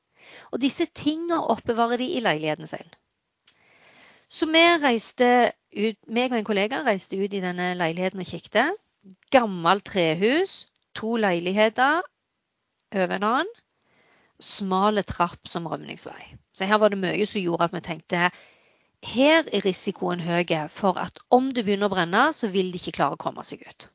Og 0.49 0.61
disse 0.63 0.87
tingene 0.97 1.43
oppbevarer 1.53 2.01
de 2.01 2.07
i 2.17 2.23
leiligheten 2.25 2.69
sin. 2.69 2.87
Så 4.29 4.49
vi 4.49 4.63
reiste 4.81 5.27
ut, 5.75 5.99
meg 6.09 6.33
og 6.33 6.39
en 6.39 6.47
kollega 6.47 6.81
reiste 6.87 7.19
ut 7.19 7.33
i 7.33 7.43
denne 7.43 7.75
leiligheten 7.77 8.23
og 8.23 8.31
kikket. 8.31 8.81
Gammelt 9.31 9.85
trehus, 9.85 10.63
to 10.97 11.13
leiligheter 11.21 12.01
over 12.95 13.15
en 13.19 13.27
annen. 13.29 13.53
Smale 14.41 15.05
trapp 15.07 15.47
som 15.47 15.69
rømningsvei. 15.69 16.33
Så 16.55 16.65
her 16.67 16.81
var 16.81 16.91
det 16.91 16.99
mye 16.99 17.29
som 17.29 17.43
gjorde 17.43 17.69
at 17.69 17.75
vi 17.77 17.83
tenkte 17.85 18.29
her 19.03 19.43
er 19.53 19.65
risikoen 19.65 20.19
høy 20.19 20.45
for 20.69 20.97
at 20.97 21.19
om 21.29 21.51
det 21.51 21.65
begynner 21.65 21.89
å 21.89 21.95
brenne, 21.95 22.33
så 22.33 22.47
vil 22.47 22.71
de 22.71 22.79
ikke 22.79 22.97
klare 22.99 23.17
å 23.17 23.21
komme 23.21 23.43
seg 23.43 23.65
ut. 23.67 23.89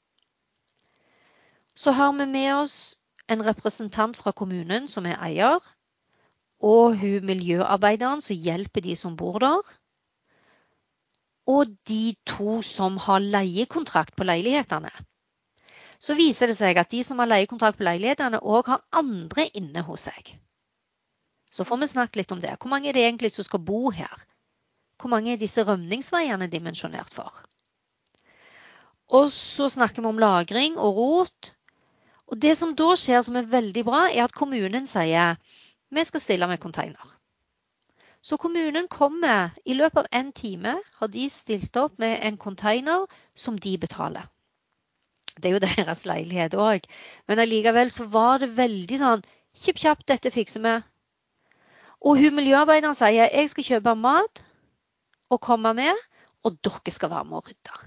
Så 1.75 1.93
har 1.97 2.13
vi 2.13 2.27
med 2.27 2.55
oss 2.55 2.97
en 3.29 3.43
representant 3.47 4.17
fra 4.17 4.33
kommunen 4.33 4.89
som 4.89 5.07
er 5.07 5.21
eier, 5.23 5.61
og 6.61 6.97
hun 7.01 7.25
miljøarbeideren 7.25 8.21
som 8.23 8.37
hjelper 8.37 8.85
de 8.85 8.97
som 8.97 9.17
bor 9.17 9.39
der. 9.41 9.63
Og 11.49 11.71
de 11.89 12.15
to 12.29 12.61
som 12.63 12.99
har 13.01 13.25
leiekontrakt 13.25 14.15
på 14.17 14.27
leilighetene. 14.29 14.91
Så 16.01 16.15
viser 16.17 16.51
det 16.51 16.57
seg 16.59 16.79
at 16.81 16.93
de 16.93 17.01
som 17.05 17.19
har 17.21 17.29
leiekontrakt 17.29 17.79
på 17.79 17.87
leilighetene, 17.89 18.41
òg 18.41 18.69
har 18.73 18.85
andre 18.93 19.49
inne 19.57 19.83
hos 19.85 20.07
seg. 20.09 20.35
Så 21.51 21.65
får 21.65 21.81
vi 21.81 21.91
snakke 21.91 22.21
litt 22.21 22.33
om 22.33 22.41
det. 22.41 22.55
Hvor 22.61 22.71
mange 22.71 22.89
er 22.89 22.97
det 22.97 23.07
egentlig 23.07 23.33
som 23.35 23.45
skal 23.45 23.65
bo 23.65 23.91
her? 23.91 24.27
Hvor 25.01 25.09
mange 25.09 25.33
er 25.33 25.41
disse 25.41 25.65
rømningsveiene 25.65 26.51
dimensjonert 26.53 27.15
for? 27.15 27.33
Og 29.11 29.31
så 29.33 29.69
snakker 29.73 30.03
vi 30.03 30.11
om 30.11 30.21
lagring 30.21 30.77
og 30.79 30.97
rot. 30.97 31.55
Og 32.31 32.39
det 32.43 32.53
som 32.59 32.77
da 32.79 32.93
skjer 32.95 33.25
som 33.27 33.39
er 33.41 33.49
veldig 33.51 33.85
bra, 33.87 34.05
er 34.11 34.27
at 34.27 34.37
kommunen 34.37 34.87
sier 34.87 35.41
vi 35.91 36.05
skal 36.07 36.23
stille 36.23 36.47
med 36.47 36.61
container. 36.63 37.17
Så 38.23 38.37
kommunen 38.37 38.87
kommer 38.89 39.51
i 39.65 39.75
løpet 39.75 40.05
av 40.05 40.19
en 40.21 40.31
time 40.37 40.77
har 40.99 41.09
de 41.09 41.25
stilt 41.33 41.77
opp 41.81 41.97
med 41.99 42.21
en 42.23 42.37
container 42.37 43.07
som 43.35 43.57
de 43.59 43.73
betaler. 43.81 44.29
Det 45.41 45.49
er 45.49 45.57
jo 45.57 45.63
deres 45.67 46.05
leilighet 46.07 46.55
òg. 46.55 46.85
Men 47.27 47.43
allikevel 47.43 47.91
så 47.91 48.07
var 48.13 48.39
det 48.43 48.55
veldig 48.57 49.03
sånn 49.03 49.29
Kjapp, 49.61 49.81
kjapt, 49.83 50.05
dette 50.07 50.31
fikser 50.31 50.63
vi. 50.63 50.73
Og 52.07 52.21
hun 52.21 52.37
miljøarbeideren 52.37 52.95
sier 52.95 53.27
jeg 53.27 53.49
skal 53.51 53.67
kjøpe 53.67 53.97
mat 53.99 54.45
og 55.31 55.41
komme 55.43 55.73
med, 55.79 55.97
og 56.45 56.57
dere 56.65 56.93
skal 56.95 57.13
være 57.13 57.29
med 57.29 57.41
og 57.41 57.49
rydde. 57.49 57.81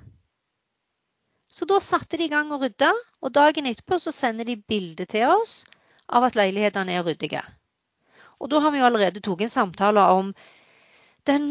Så 1.53 1.67
da 1.69 1.77
satte 1.84 2.17
de 2.17 2.25
i 2.25 2.32
gang 2.32 2.49
å 2.53 2.60
rydde, 2.62 2.89
og 3.21 3.34
dagen 3.36 3.69
etterpå 3.69 3.99
så 4.01 4.13
sender 4.15 4.47
de 4.47 4.58
bilde 4.58 5.06
til 5.10 5.27
oss 5.29 5.62
av 6.10 6.25
at 6.27 6.38
leilighetene 6.39 6.95
er 6.97 7.06
ryddige. 7.06 7.43
Og 8.41 8.49
da 8.51 8.60
har 8.63 8.73
vi 8.73 8.82
jo 8.82 8.88
allerede 8.88 9.21
tatt 9.23 9.43
en 9.45 9.51
samtale 9.51 10.06
om 10.17 10.32
den 11.29 11.45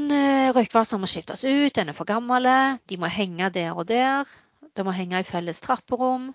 røykvarsleren 0.53 1.01
må 1.01 1.09
skiftes 1.09 1.45
ut, 1.47 1.73
den 1.73 1.93
er 1.93 1.97
for 1.97 2.09
gammel, 2.09 2.49
de 2.89 2.99
må 3.01 3.09
henge 3.09 3.49
der 3.55 3.73
og 3.73 3.87
der, 3.89 4.29
de 4.77 4.85
må 4.85 4.93
henge 4.97 5.23
i 5.23 5.29
felles 5.29 5.63
trapperom. 5.65 6.33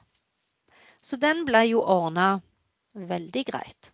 Så 1.03 1.19
den 1.21 1.43
ble 1.45 1.61
jo 1.69 1.83
ordna 1.83 2.39
veldig 2.97 3.43
greit. 3.51 3.91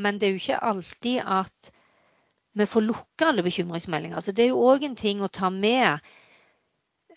Men 0.00 0.18
det 0.18 0.26
er 0.26 0.34
jo 0.34 0.40
ikke 0.42 0.64
alltid 0.72 1.20
at 1.22 1.70
vi 2.52 2.66
får 2.66 2.80
lukka 2.82 3.30
alle 3.30 3.42
bekymringsmeldinger. 3.46 4.20
Så 4.20 4.32
det 4.32 4.44
er 4.44 4.52
jo 4.52 4.64
òg 4.66 4.86
en 4.86 4.96
ting 4.98 5.22
å 5.22 5.30
ta 5.30 5.50
med. 5.54 6.00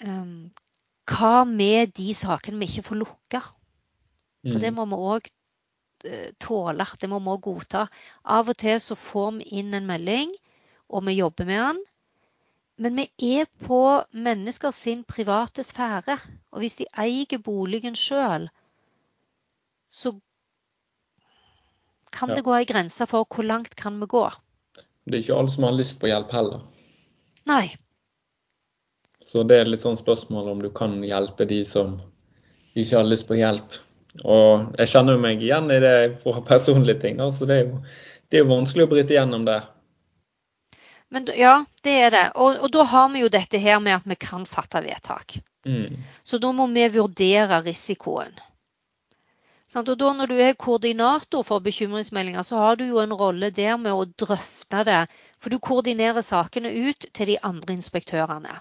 Um, 0.03 0.51
hva 1.09 1.43
med 1.49 1.93
de 1.97 2.13
sakene 2.17 2.61
vi 2.61 2.69
ikke 2.69 2.89
får 2.89 3.01
lukka? 3.01 3.41
For 4.43 4.59
det 4.61 4.73
må 4.75 4.85
vi 4.91 4.99
òg 4.99 5.29
uh, 6.09 6.29
tåle. 6.43 6.87
Det 6.99 7.09
må 7.09 7.21
vi 7.23 7.33
òg 7.33 7.41
godta. 7.47 7.87
Av 8.23 8.51
og 8.51 8.59
til 8.61 8.77
så 8.83 8.97
får 8.99 9.39
vi 9.39 9.49
inn 9.61 9.73
en 9.73 9.89
melding, 9.89 10.33
og 10.93 11.07
vi 11.07 11.17
jobber 11.17 11.49
med 11.49 11.63
den. 11.63 11.81
Men 12.83 12.97
vi 12.97 13.37
er 13.39 13.49
på 13.65 13.79
mennesker 14.11 14.73
sin 14.73 15.03
private 15.05 15.65
sfære. 15.65 16.17
Og 16.53 16.61
hvis 16.61 16.77
de 16.81 16.89
eier 16.99 17.41
boligen 17.41 17.97
sjøl, 17.97 18.49
så 19.89 20.13
kan 22.13 22.33
det 22.33 22.45
gå 22.45 22.53
ei 22.53 22.65
grense 22.69 23.05
for 23.09 23.25
hvor 23.25 23.45
langt 23.45 23.75
kan 23.77 23.97
vi 24.01 24.09
gå. 24.09 24.25
Det 25.05 25.17
er 25.17 25.23
ikke 25.23 25.39
alle 25.39 25.51
som 25.51 25.67
har 25.67 25.75
lyst 25.75 25.99
på 26.01 26.09
hjelp 26.09 26.31
heller. 26.31 26.61
Nei. 27.49 27.65
Så 29.23 29.43
det 29.47 29.59
er 29.59 29.69
litt 29.69 29.83
sånn 29.83 29.99
spørsmål 29.99 30.51
om 30.51 30.61
du 30.63 30.69
kan 30.75 30.95
hjelpe 31.03 31.47
de 31.49 31.63
som 31.67 31.97
ikke 32.73 32.99
har 32.99 33.07
lyst 33.07 33.27
på 33.27 33.37
hjelp. 33.39 33.77
Og 34.23 34.75
jeg 34.77 34.91
kjenner 34.91 35.19
meg 35.19 35.41
igjen 35.41 35.71
i 35.73 35.79
det 35.81 35.95
for 36.23 36.43
personlige 36.45 37.01
ting, 37.01 37.21
så 37.33 37.47
det 37.49 37.55
er 37.55 37.63
jo, 37.65 37.79
det 38.29 38.39
er 38.39 38.45
jo 38.45 38.51
vanskelig 38.51 38.85
å 38.85 38.91
bryte 38.91 39.15
gjennom 39.15 39.47
der. 39.47 39.65
Men 41.13 41.27
ja, 41.37 41.65
det 41.85 41.93
er 42.07 42.13
det. 42.13 42.23
Og, 42.41 42.57
og 42.65 42.71
da 42.73 42.85
har 42.89 43.09
vi 43.13 43.21
jo 43.21 43.29
dette 43.33 43.59
her 43.61 43.81
med 43.83 43.99
at 43.99 44.07
vi 44.09 44.17
kan 44.17 44.47
fatte 44.49 44.81
vedtak. 44.81 45.37
Mm. 45.65 45.99
Så 46.23 46.39
da 46.41 46.49
må 46.55 46.65
vi 46.73 46.87
vurdere 46.95 47.61
risikoen. 47.65 48.33
Sånn, 49.69 49.85
Og 49.89 49.97
da 49.97 50.09
når 50.13 50.29
du 50.29 50.39
er 50.41 50.57
koordinator 50.57 51.45
for 51.45 51.61
bekymringsmeldinger, 51.65 52.45
så 52.45 52.59
har 52.61 52.77
du 52.77 52.85
jo 52.85 52.99
en 53.01 53.13
rolle 53.17 53.49
der 53.53 53.77
med 53.81 53.93
å 53.93 54.05
drøfte 54.05 54.62
det. 54.87 55.01
For 55.37 55.53
du 55.53 55.59
koordinerer 55.59 56.25
sakene 56.25 56.71
ut 56.89 57.05
til 57.13 57.29
de 57.29 57.37
andre 57.45 57.75
inspektørene. 57.77 58.55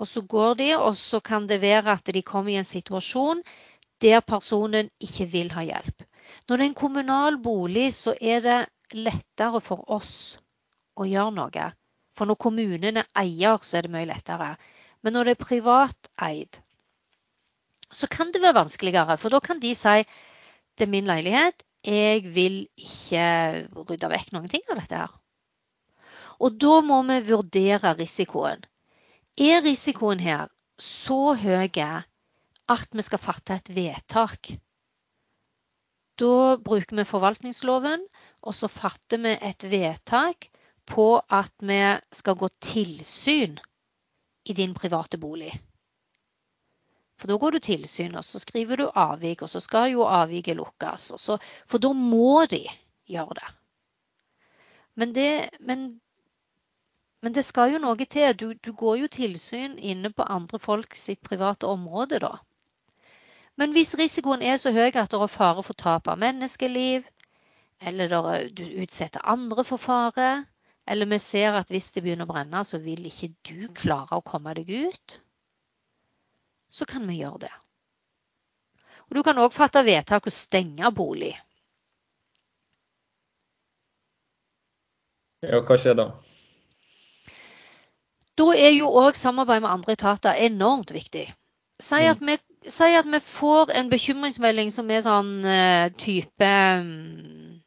Og 0.00 0.08
så 0.08 0.22
går 0.22 0.54
de, 0.60 0.68
og 0.76 0.96
så 0.96 1.20
kan 1.20 1.46
det 1.48 1.60
være 1.60 1.92
at 1.92 2.12
de 2.14 2.22
kommer 2.22 2.52
i 2.52 2.60
en 2.60 2.68
situasjon 2.68 3.42
der 4.00 4.20
personen 4.20 4.88
ikke 5.00 5.26
vil 5.32 5.50
ha 5.52 5.64
hjelp. 5.64 6.04
Når 6.48 6.56
det 6.56 6.64
er 6.64 6.68
en 6.68 6.78
kommunal 6.78 7.36
bolig, 7.42 7.90
så 7.94 8.14
er 8.20 8.40
det 8.40 8.60
lettere 8.96 9.60
for 9.60 9.84
oss 9.92 10.38
å 10.96 11.04
gjøre 11.08 11.36
noe. 11.36 11.66
For 12.16 12.28
når 12.28 12.40
kommunen 12.40 13.00
er 13.00 13.08
eier, 13.16 13.60
så 13.62 13.78
er 13.78 13.86
det 13.86 13.92
mye 13.92 14.08
lettere. 14.08 14.54
Men 15.02 15.16
når 15.16 15.28
det 15.28 15.36
er 15.36 15.44
privateid, 15.44 16.60
så 17.92 18.08
kan 18.10 18.32
det 18.32 18.42
være 18.42 18.58
vanskeligere. 18.60 19.16
For 19.18 19.32
da 19.32 19.40
kan 19.44 19.60
de 19.60 19.74
si 19.74 20.02
det 20.78 20.86
er 20.86 20.92
min 20.92 21.08
leilighet, 21.08 21.64
jeg 21.86 22.24
vil 22.34 22.62
ikke 22.76 23.24
rydde 23.88 24.10
vekk 24.12 24.32
noen 24.34 24.48
ting 24.52 24.64
av 24.68 24.80
dette 24.80 25.00
her. 25.00 25.14
Og 26.40 26.56
da 26.60 26.80
må 26.84 27.02
vi 27.08 27.20
vurdere 27.28 27.94
risikoen. 27.98 28.64
Er 29.40 29.62
risikoen 29.64 30.20
her 30.20 30.48
så 30.80 31.34
høy 31.36 31.68
at 31.80 32.92
vi 32.92 33.04
skal 33.04 33.20
fatte 33.20 33.56
et 33.56 33.72
vedtak? 33.74 34.52
Da 36.20 36.56
bruker 36.60 36.96
vi 36.96 37.08
forvaltningsloven, 37.08 38.04
og 38.44 38.54
så 38.56 38.68
fatter 38.68 39.20
vi 39.20 39.32
et 39.40 39.64
vedtak 39.64 40.50
på 40.88 41.20
at 41.28 41.52
vi 41.64 41.80
skal 42.12 42.36
gå 42.36 42.48
tilsyn 42.60 43.58
i 44.44 44.56
din 44.56 44.74
private 44.74 45.20
bolig. 45.20 45.52
For 47.20 47.28
da 47.28 47.36
går 47.36 47.52
du 47.52 47.60
tilsyn, 47.60 48.14
og 48.16 48.24
så 48.24 48.40
skriver 48.40 48.80
du 48.80 48.86
avvik, 48.88 49.42
og 49.44 49.50
så 49.52 49.60
skal 49.60 49.90
jo 49.92 50.06
avviket 50.08 50.56
lukkes. 50.56 51.10
Så, 51.20 51.36
for 51.68 51.82
da 51.82 51.92
må 51.92 52.46
de 52.48 52.62
gjøre 53.10 53.36
det. 53.36 53.50
Men 54.96 55.12
det, 55.14 55.28
men, 55.60 55.84
men 57.20 57.36
det 57.36 57.44
skal 57.44 57.74
jo 57.74 57.82
noe 57.82 58.08
til. 58.08 58.32
Du, 58.40 58.46
du 58.56 58.72
går 58.72 59.02
jo 59.02 59.12
tilsyn 59.12 59.76
inne 59.78 60.12
på 60.16 60.24
andre 60.24 60.58
folk 60.58 60.96
sitt 60.96 61.20
private 61.26 61.68
område, 61.68 62.22
da. 62.24 62.38
Men 63.60 63.76
hvis 63.76 63.92
risikoen 64.00 64.40
er 64.40 64.56
så 64.56 64.72
høy 64.72 64.88
at 64.88 65.12
det 65.12 65.20
er 65.20 65.28
fare 65.28 65.62
for 65.66 65.76
tap 65.76 66.08
av 66.08 66.20
menneskeliv, 66.20 67.04
eller 67.80 68.12
er, 68.16 68.48
du 68.48 68.64
utsetter 68.80 69.24
andre 69.28 69.64
for 69.68 69.80
fare, 69.80 70.46
eller 70.88 71.08
vi 71.10 71.18
ser 71.20 71.58
at 71.58 71.68
hvis 71.68 71.90
det 71.92 72.02
begynner 72.06 72.24
å 72.24 72.32
brenne, 72.32 72.64
så 72.64 72.80
vil 72.80 73.04
ikke 73.08 73.34
du 73.44 73.68
klare 73.76 74.16
å 74.16 74.24
komme 74.24 74.54
deg 74.56 74.72
ut, 74.88 75.20
så 76.70 76.86
kan 76.86 77.06
vi 77.08 77.20
gjøre 77.20 77.46
det. 77.46 77.52
Og 79.10 79.16
Du 79.18 79.22
kan 79.26 79.38
òg 79.42 79.52
fatte 79.52 79.82
vedtak 79.84 80.26
og 80.26 80.32
stenge 80.32 80.90
bolig. 80.94 81.34
Ja, 85.42 85.62
hva 85.64 85.76
skjer 85.80 85.96
da? 85.98 86.06
Da 88.38 88.46
er 88.54 88.74
jo 88.76 88.90
òg 89.02 89.16
samarbeid 89.18 89.64
med 89.64 89.72
andre 89.72 89.96
etater 89.96 90.38
enormt 90.46 90.92
viktig. 90.94 91.26
Si 91.80 92.00
at, 92.06 92.20
vi, 92.20 92.36
si 92.68 92.88
at 92.96 93.08
vi 93.08 93.20
får 93.24 93.72
en 93.76 93.88
bekymringsmelding 93.90 94.70
som 94.72 94.90
er 94.92 95.02
sånn 95.04 95.32
uh, 95.44 95.88
type 95.96 96.50
um, 96.80 97.60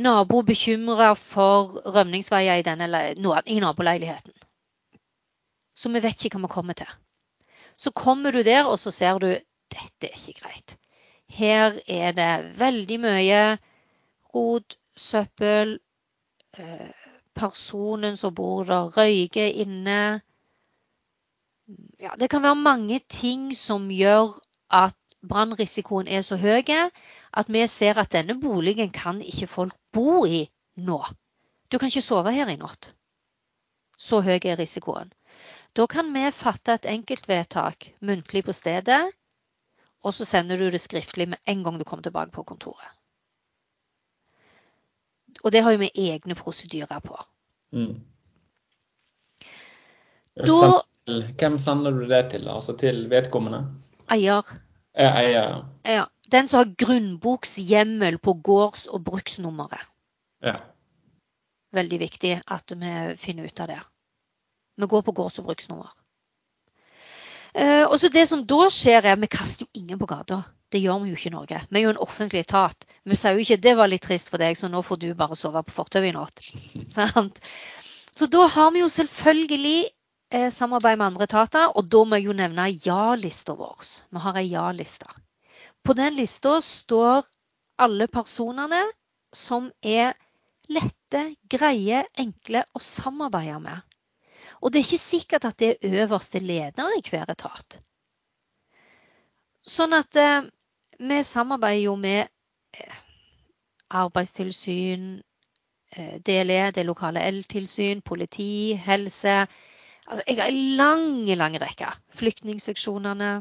Nabo 0.00 0.40
bekymra 0.48 1.10
for 1.20 1.82
rømningsveier 1.84 2.62
i, 2.62 2.64
denne, 2.64 2.88
i 3.44 3.58
naboleiligheten. 3.60 4.32
Så 5.76 5.92
vi 5.92 6.00
vet 6.00 6.24
ikke 6.24 6.40
hva 6.40 6.48
vi 6.48 6.54
kommer 6.54 6.78
til. 6.78 6.88
Så 7.82 7.90
kommer 7.90 8.30
du 8.30 8.42
der, 8.46 8.64
og 8.70 8.78
så 8.78 8.92
ser 8.94 9.18
du 9.18 9.26
dette 9.72 10.06
er 10.06 10.14
ikke 10.14 10.40
greit. 10.44 10.76
Her 11.32 11.78
er 11.88 12.12
det 12.14 12.58
veldig 12.60 12.98
mye 13.02 13.42
rot, 14.34 14.76
søppel. 14.96 15.78
Eh, 16.58 16.92
personen 17.34 18.16
som 18.20 18.34
bor 18.34 18.64
der, 18.68 18.90
røyker 18.92 19.48
inne. 19.64 20.20
Ja, 22.00 22.12
det 22.20 22.28
kan 22.30 22.42
være 22.42 22.60
mange 22.60 23.00
ting 23.08 23.50
som 23.56 23.88
gjør 23.90 24.36
at 24.70 24.96
brannrisikoen 25.28 26.08
er 26.08 26.22
så 26.22 26.36
høy 26.36 26.62
at 27.32 27.48
vi 27.48 27.66
ser 27.66 27.98
at 27.98 28.12
denne 28.12 28.40
boligen 28.40 28.90
kan 28.90 29.22
ikke 29.22 29.46
folk 29.46 29.74
bo 29.92 30.26
i 30.26 30.50
nå. 30.76 31.00
Du 31.72 31.78
kan 31.78 31.88
ikke 31.88 32.04
sove 32.04 32.32
her 32.32 32.48
i 32.48 32.56
natt. 32.56 32.92
Så 33.98 34.20
høy 34.20 34.38
er 34.44 34.58
risikoen. 34.58 35.12
Da 35.72 35.86
kan 35.88 36.12
vi 36.12 36.26
fatte 36.36 36.74
et 36.76 36.86
enkeltvedtak 36.86 37.92
muntlig 38.04 38.44
på 38.44 38.52
stedet, 38.52 39.00
og 40.02 40.14
så 40.14 40.26
sender 40.28 40.60
du 40.60 40.68
det 40.70 40.82
skriftlig 40.82 41.28
med 41.32 41.40
en 41.48 41.62
gang 41.64 41.78
du 41.78 41.84
kommer 41.84 42.02
tilbake 42.04 42.34
på 42.34 42.44
kontoret. 42.44 42.90
Og 45.42 45.52
det 45.52 45.62
har 45.64 45.72
jo 45.72 45.80
vi 45.80 45.90
egne 46.10 46.36
prosedyrer 46.36 47.00
på. 47.00 47.16
Mm. 47.72 48.02
Da, 50.36 50.82
Hvem 51.38 51.58
sender 51.58 51.90
du 51.96 52.04
det 52.08 52.30
til? 52.30 52.48
Altså 52.48 52.76
til 52.76 53.06
vedkommende? 53.10 53.64
Eier. 54.12 54.44
Eier. 54.94 55.64
Ja. 55.88 56.04
Den 56.32 56.48
som 56.48 56.62
har 56.62 56.74
grunnbokshjemmel 56.80 58.18
på 58.18 58.34
gårds- 58.44 58.86
og 58.88 59.04
bruksnummeret. 59.04 59.88
Ja. 60.42 60.54
Veldig 61.72 61.98
viktig 62.00 62.36
at 62.46 62.72
vi 62.76 62.92
finner 63.20 63.48
ut 63.48 63.60
av 63.60 63.68
det. 63.68 63.80
Vi 64.76 64.88
går 64.88 65.02
på 65.06 65.14
gårds- 65.16 65.38
og 65.42 65.48
bruksnummer. 65.50 65.92
Uh, 67.52 67.84
og 67.90 67.98
så 68.00 68.08
Det 68.08 68.24
som 68.28 68.46
da 68.48 68.68
skjer, 68.72 69.04
er 69.04 69.12
at 69.12 69.20
vi 69.20 69.28
kaster 69.28 69.66
jo 69.66 69.80
ingen 69.80 69.98
på 70.00 70.08
gata. 70.08 70.42
Det 70.72 70.80
gjør 70.80 71.02
vi 71.02 71.10
jo 71.10 71.18
ikke 71.18 71.28
i 71.28 71.34
Norge. 71.34 71.58
Vi 71.68 71.78
er 71.78 71.84
jo 71.84 71.92
en 71.92 72.00
offentlig 72.00 72.40
etat. 72.40 72.86
Vi 73.04 73.16
sier 73.18 73.36
jo 73.36 73.44
ikke 73.44 73.60
det 73.60 73.74
var 73.76 73.90
litt 73.92 74.06
trist 74.06 74.30
for 74.32 74.40
deg, 74.40 74.56
så 74.56 74.70
nå 74.72 74.80
får 74.82 75.02
du 75.02 75.10
bare 75.14 75.36
sove 75.36 75.60
på 75.66 75.74
fortauet 75.74 76.08
i 76.08 76.14
natt. 76.16 76.40
så 78.18 78.28
da 78.32 78.46
har 78.54 78.72
vi 78.72 78.80
jo 78.80 78.88
selvfølgelig 78.88 79.76
eh, 80.32 80.48
samarbeid 80.48 80.96
med 80.96 81.10
andre 81.10 81.28
etater, 81.28 81.76
og 81.76 81.90
da 81.92 82.04
må 82.08 82.16
jeg 82.16 82.30
jo 82.30 82.38
nevne 82.40 82.70
ja-lista 82.86 83.56
vår. 83.58 83.84
Vi 84.08 84.24
har 84.24 84.40
ei 84.40 84.48
ja-liste. 84.48 85.12
På 85.84 85.92
den 85.98 86.16
lista 86.16 86.56
står 86.64 87.26
alle 87.82 88.08
personene 88.08 88.80
som 89.34 89.68
er 89.82 90.14
lette, 90.72 91.24
greie, 91.52 92.04
enkle 92.16 92.64
å 92.72 92.80
samarbeide 92.80 93.60
med. 93.60 93.84
Og 94.62 94.70
det 94.70 94.80
er 94.80 94.86
ikke 94.86 95.02
sikkert 95.02 95.44
at 95.48 95.58
det 95.58 95.72
er 95.74 96.04
øverste 96.04 96.38
leder 96.38 96.94
i 96.98 97.02
hver 97.10 97.30
etat. 97.32 97.80
Sånn 99.66 99.94
at 99.94 100.18
eh, 100.18 100.46
vi 101.02 101.18
samarbeider 101.26 101.84
jo 101.84 101.96
med 101.98 102.28
eh, 102.78 102.96
arbeidstilsyn, 103.98 105.06
eh, 105.96 106.16
DLE, 106.22 106.70
det 106.74 106.86
lokale 106.86 107.22
eltilsyn, 107.26 108.02
politi, 108.06 108.74
helse. 108.78 109.42
Altså, 110.06 110.22
jeg 110.26 110.38
har 110.38 110.50
en 110.50 110.62
lang, 110.78 111.06
lang 111.38 111.58
rekke. 111.62 111.90
Flyktningseksjonene. 112.14 113.34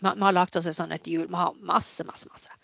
Vi, 0.00 0.08
vi 0.08 0.24
har 0.28 0.36
lagd 0.36 0.56
oss 0.60 0.68
et 0.68 0.76
sånt 0.76 1.08
hjul. 1.08 1.28
Vi 1.28 1.40
har 1.40 1.56
masse, 1.60 2.04
masse, 2.08 2.28
masse. 2.32 2.56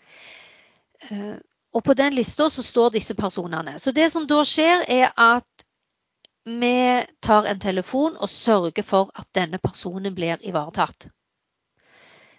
Uh, 1.11 1.37
og 1.77 1.83
på 1.85 1.93
den 1.93 2.15
lista 2.17 2.47
så 2.49 2.63
står 2.65 2.95
disse 2.95 3.13
personene. 3.15 3.75
Så 3.79 3.93
det 3.93 4.09
som 4.09 4.25
da 4.29 4.41
skjer, 4.47 4.85
er 4.89 5.11
at 5.13 5.56
vi 6.47 7.05
tar 7.19 7.43
en 7.43 7.59
telefon 7.59 8.15
og 8.15 8.29
sørger 8.29 8.83
for 8.83 9.11
at 9.19 9.27
denne 9.35 9.59
personen 9.59 10.15
blir 10.15 10.39
ivaretatt. 10.47 11.09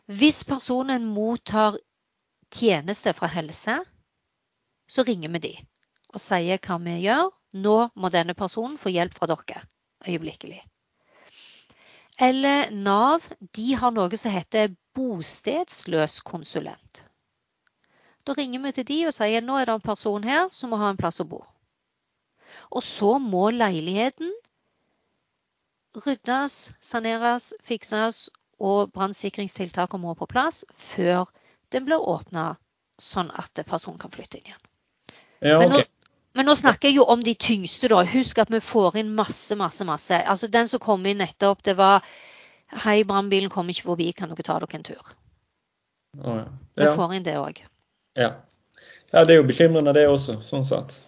Hvis 0.09 0.45
personen 0.49 1.05
mottar 1.05 1.77
tjeneste 2.55 3.13
fra 3.13 3.29
helse, 3.29 3.75
så 4.89 5.05
ringer 5.05 5.35
vi 5.35 5.43
de 5.45 5.53
og 6.09 6.23
sier 6.25 6.57
hva 6.65 6.79
vi 6.81 6.95
gjør. 7.03 7.29
Nå 7.61 7.77
må 7.97 8.09
denne 8.13 8.37
personen 8.37 8.79
få 8.81 8.93
hjelp 8.93 9.15
fra 9.17 9.29
dere 9.29 9.61
øyeblikkelig. 10.09 10.63
Eller 12.19 12.73
Nav 12.73 13.29
de 13.57 13.69
har 13.77 13.93
noe 13.93 14.17
som 14.17 14.33
heter 14.33 14.73
bostedsløs 14.97 16.21
konsulent. 16.25 17.05
Da 18.25 18.33
ringer 18.37 18.65
vi 18.65 18.73
til 18.73 18.89
de 18.89 18.99
og 19.09 19.15
sier 19.17 19.45
nå 19.45 19.57
er 19.57 19.69
det 19.69 19.77
en 19.77 19.85
person 19.85 20.25
her 20.25 20.49
som 20.53 20.73
må 20.73 20.81
ha 20.81 20.91
en 20.93 21.01
plass 21.01 21.21
å 21.21 21.29
bo. 21.29 21.45
Og 22.71 22.85
så 22.85 23.17
må 23.23 23.49
leiligheten 23.55 24.33
ryddes, 25.99 26.73
saneres, 26.85 27.53
fikses, 27.65 28.29
og 28.59 28.91
brannsikringstiltakene 28.95 30.03
må 30.03 30.15
på 30.19 30.27
plass 30.31 30.65
før 30.75 31.29
den 31.73 31.87
blir 31.87 32.03
åpna, 32.03 32.57
sånn 32.99 33.31
at 33.39 33.63
personen 33.67 34.01
kan 34.01 34.13
flytte 34.13 34.41
inn 34.41 34.51
igjen. 34.51 34.65
Ja, 35.39 35.57
okay. 35.57 35.69
men, 35.69 35.75
nå, 35.77 35.83
men, 36.35 36.49
nå, 36.49 36.57
snakker 36.59 36.91
jeg 36.91 36.99
jo 36.99 37.07
om 37.13 37.23
de 37.23 37.35
tyngste, 37.39 37.91
da. 37.93 38.03
Husk 38.11 38.41
at 38.43 38.51
vi 38.51 38.61
får 38.65 38.99
inn 38.99 39.15
masse, 39.15 39.55
masse, 39.59 39.87
masse. 39.87 40.19
Altså 40.19 40.51
Den 40.51 40.71
som 40.71 40.83
kom 40.83 41.07
inn 41.07 41.23
nettopp, 41.23 41.63
det 41.67 41.79
var 41.79 42.03
Hei, 42.69 43.01
brannbilen 43.09 43.49
kom 43.49 43.71
ikke 43.73 43.87
forbi, 43.87 44.11
kan 44.13 44.29
dere 44.29 44.45
ta 44.45 44.59
dere 44.61 44.77
en 44.77 44.83
tur? 44.85 45.13
Oh, 46.21 46.35
ja. 46.37 46.43
Vi 46.77 46.89
får 46.99 47.15
inn 47.17 47.25
det 47.25 47.39
òg. 47.41 47.63
Ja. 48.19 48.35
ja. 49.09 49.23
Det 49.23 49.33
er 49.33 49.39
jo 49.39 49.47
bekymrende, 49.49 49.95
det 49.97 50.05
også, 50.11 50.37
sånn 50.45 50.67
sett. 50.69 50.99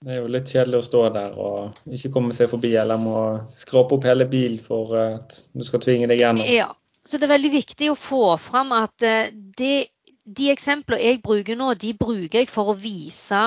Det 0.00 0.14
er 0.14 0.22
jo 0.22 0.30
litt 0.32 0.48
kjedelig 0.48 0.78
å 0.78 0.84
stå 0.86 1.00
der 1.12 1.34
og 1.36 1.92
ikke 1.92 2.12
komme 2.14 2.36
seg 2.36 2.48
forbi, 2.48 2.70
eller 2.80 3.00
må 3.00 3.16
skrape 3.52 3.98
opp 3.98 4.06
hele 4.08 4.24
bilen 4.30 4.60
for 4.64 4.94
at 4.96 5.36
du 5.52 5.64
skal 5.66 5.82
tvinge 5.84 6.08
deg 6.08 6.22
gjennom. 6.22 6.46
Ja, 6.48 6.70
så 7.04 7.20
det 7.20 7.28
er 7.28 7.34
veldig 7.34 7.50
viktig 7.52 7.90
å 7.92 7.98
få 7.98 8.22
fram 8.40 8.72
at 8.76 9.04
eh, 9.04 9.28
det, 9.32 9.90
de 10.24 10.48
eksemplene 10.52 11.04
jeg 11.04 11.20
bruker 11.24 11.58
nå, 11.60 11.74
de 11.76 11.92
bruker 12.00 12.40
jeg 12.40 12.48
for 12.48 12.72
å 12.72 12.78
vise 12.80 13.42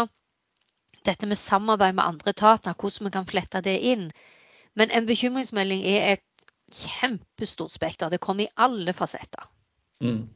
dette 1.03 1.27
med 1.27 1.41
samarbeid 1.41 1.97
med 1.97 2.05
andre 2.05 2.35
etater, 2.35 2.77
hvordan 2.77 3.09
vi 3.09 3.15
kan 3.17 3.27
flette 3.27 3.63
det 3.65 3.75
inn. 3.89 4.05
Men 4.77 4.93
en 4.93 5.09
bekymringsmelding 5.09 5.81
er 5.89 6.13
et 6.13 6.45
kjempestort 6.73 7.73
spekter. 7.73 8.13
Det 8.13 8.21
kommer 8.21 8.45
i 8.45 8.53
alle 8.61 8.93
fasetter. 8.93 9.49
Mm. 10.05 10.29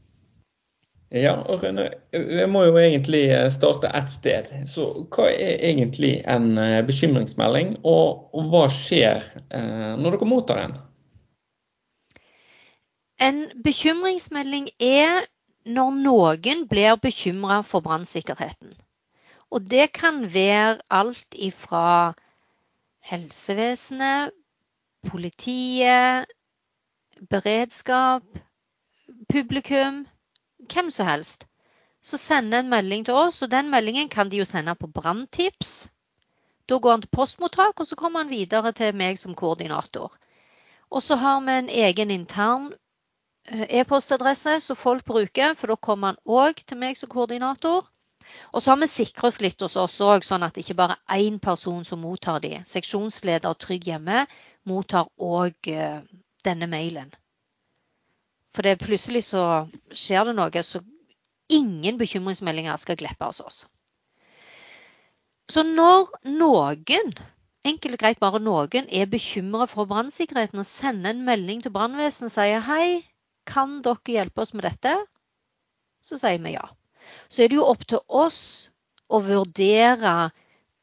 Ja, 1.12 1.38
og 1.40 1.62
Rune, 1.64 1.86
jeg 2.12 2.50
må 2.52 2.66
jo 2.68 2.76
egentlig 2.82 3.30
eh, 3.32 3.48
starte 3.52 3.88
ett 3.96 4.10
sted. 4.12 4.50
Så 4.68 4.90
hva 5.08 5.30
er 5.32 5.62
egentlig 5.70 6.18
en 6.28 6.58
eh, 6.60 6.82
bekymringsmelding, 6.84 7.78
og 7.88 8.36
hva 8.52 8.66
skjer 8.74 9.24
eh, 9.48 9.94
når 9.96 10.18
dere 10.18 10.28
mottar 10.28 10.60
en? 10.66 10.76
En 13.24 13.40
bekymringsmelding 13.64 14.68
er 14.84 15.24
når 15.68 15.96
noen 16.04 16.66
blir 16.68 17.00
bekymra 17.00 17.62
for 17.64 17.88
brannsikkerheten. 17.88 18.76
Og 19.48 19.64
det 19.64 19.94
kan 19.96 20.26
være 20.34 20.76
alt 20.92 21.40
ifra 21.40 22.18
helsevesenet, 23.08 24.36
politiet, 25.08 26.28
beredskap, 27.32 28.28
publikum 29.32 30.04
hvem 30.74 30.92
som 30.92 31.08
helst, 31.08 31.48
så 32.02 32.18
sender 32.18 32.60
en 32.60 32.70
melding 32.70 33.06
til 33.06 33.18
oss. 33.18 33.42
Og 33.42 33.52
den 33.52 33.70
meldingen 33.70 34.10
kan 34.10 34.30
de 34.30 34.42
jo 34.42 34.46
sende 34.46 34.76
på 34.76 34.88
branntips. 34.88 35.90
Da 36.70 36.80
går 36.80 36.92
han 36.92 37.02
til 37.02 37.16
postmottak, 37.16 37.80
og 37.80 37.88
så 37.88 37.96
kommer 37.96 38.24
han 38.24 38.32
videre 38.32 38.72
til 38.76 38.96
meg 38.96 39.20
som 39.20 39.36
koordinator. 39.36 40.16
Og 40.92 41.04
så 41.04 41.16
har 41.16 41.40
vi 41.44 41.52
en 41.52 41.70
egen 41.70 42.12
intern 42.12 42.72
eh, 43.52 43.80
e-postadresse 43.80 44.60
som 44.64 44.76
folk 44.76 45.06
bruker, 45.06 45.54
for 45.56 45.68
da 45.68 45.76
kommer 45.76 46.14
han 46.14 46.22
òg 46.26 46.64
til 46.66 46.80
meg 46.80 46.98
som 47.00 47.10
koordinator. 47.12 47.88
Og 48.52 48.62
så 48.62 48.72
har 48.72 48.82
vi 48.82 48.88
sikra 48.92 49.28
oss 49.30 49.40
litt 49.42 49.62
hos 49.64 49.78
oss 49.80 50.00
òg, 50.04 50.26
sånn 50.28 50.44
at 50.44 50.56
det 50.56 50.66
ikke 50.66 50.80
bare 50.82 50.98
er 51.08 51.24
én 51.24 51.40
person 51.40 51.86
som 51.88 52.04
mottar 52.04 52.42
de. 52.44 52.58
Seksjonsleder 52.68 53.56
Trygg 53.56 53.88
Hjemme 53.88 54.26
mottar 54.68 55.08
òg 55.18 55.72
eh, 55.72 56.02
denne 56.44 56.68
mailen. 56.72 57.12
For 58.58 58.66
det 58.66 58.80
plutselig 58.82 59.22
så 59.28 59.42
skjer 59.94 60.24
det 60.26 60.32
noe, 60.34 60.62
så 60.66 60.80
ingen 61.54 62.00
bekymringsmeldinger 62.00 62.80
skal 62.82 62.98
glippe 62.98 63.28
hos 63.30 63.42
oss. 63.44 63.58
Så 65.54 65.62
når 65.62 66.10
noen, 66.26 67.14
enkelt 67.70 67.94
og 67.94 68.02
greit 68.02 68.24
bare 68.24 68.42
noen, 68.42 68.90
er 68.90 69.12
bekymra 69.12 69.68
for 69.70 69.86
brannsikkerheten 69.86 70.64
og 70.64 70.66
sender 70.66 71.14
en 71.14 71.22
melding 71.28 71.62
til 71.62 71.76
brannvesenet 71.76 72.32
og 72.32 72.34
sier 72.34 72.66
hei, 72.66 72.88
kan 73.46 73.78
dere 73.86 74.16
hjelpe 74.16 74.42
oss 74.42 74.56
med 74.58 74.66
dette? 74.66 74.96
Så 76.02 76.18
sier 76.18 76.42
vi 76.42 76.56
ja. 76.56 76.66
Så 77.30 77.46
er 77.46 77.54
det 77.54 77.60
jo 77.60 77.70
opp 77.70 77.86
til 77.86 78.02
oss 78.10 78.42
å 79.14 79.22
vurdere 79.22 80.32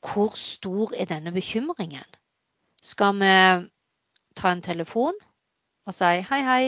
hvor 0.06 0.38
stor 0.38 0.94
er 0.94 1.10
denne 1.10 1.34
bekymringen. 1.34 2.06
Skal 2.86 3.18
vi 3.18 3.34
ta 4.38 4.54
en 4.54 4.62
telefon 4.62 5.18
og 5.84 5.98
si 5.98 6.14
hei, 6.30 6.42
hei, 6.46 6.64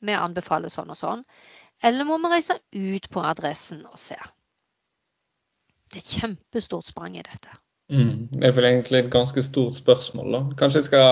vi 0.00 0.16
anbefaler 0.16 0.72
sånn 0.72 0.92
og 0.92 0.98
sånn? 0.98 1.24
Eller 1.82 2.04
må 2.04 2.18
vi 2.20 2.30
reise 2.34 2.58
ut 2.76 3.08
på 3.12 3.24
adressen 3.24 3.82
og 3.88 3.98
se? 4.00 4.18
Det 5.90 5.98
er 5.98 6.04
et 6.04 6.12
kjempestort 6.20 6.86
sprang 6.90 7.16
i 7.18 7.24
dette. 7.24 7.56
Mm. 7.90 8.28
Det 8.30 8.46
er 8.46 8.54
vel 8.54 8.68
egentlig 8.68 9.00
et 9.00 9.10
ganske 9.10 9.42
stort 9.42 9.78
spørsmål, 9.80 10.30
da. 10.36 10.40
Kanskje 10.60 10.84
jeg 10.84 10.90
skal 10.90 11.10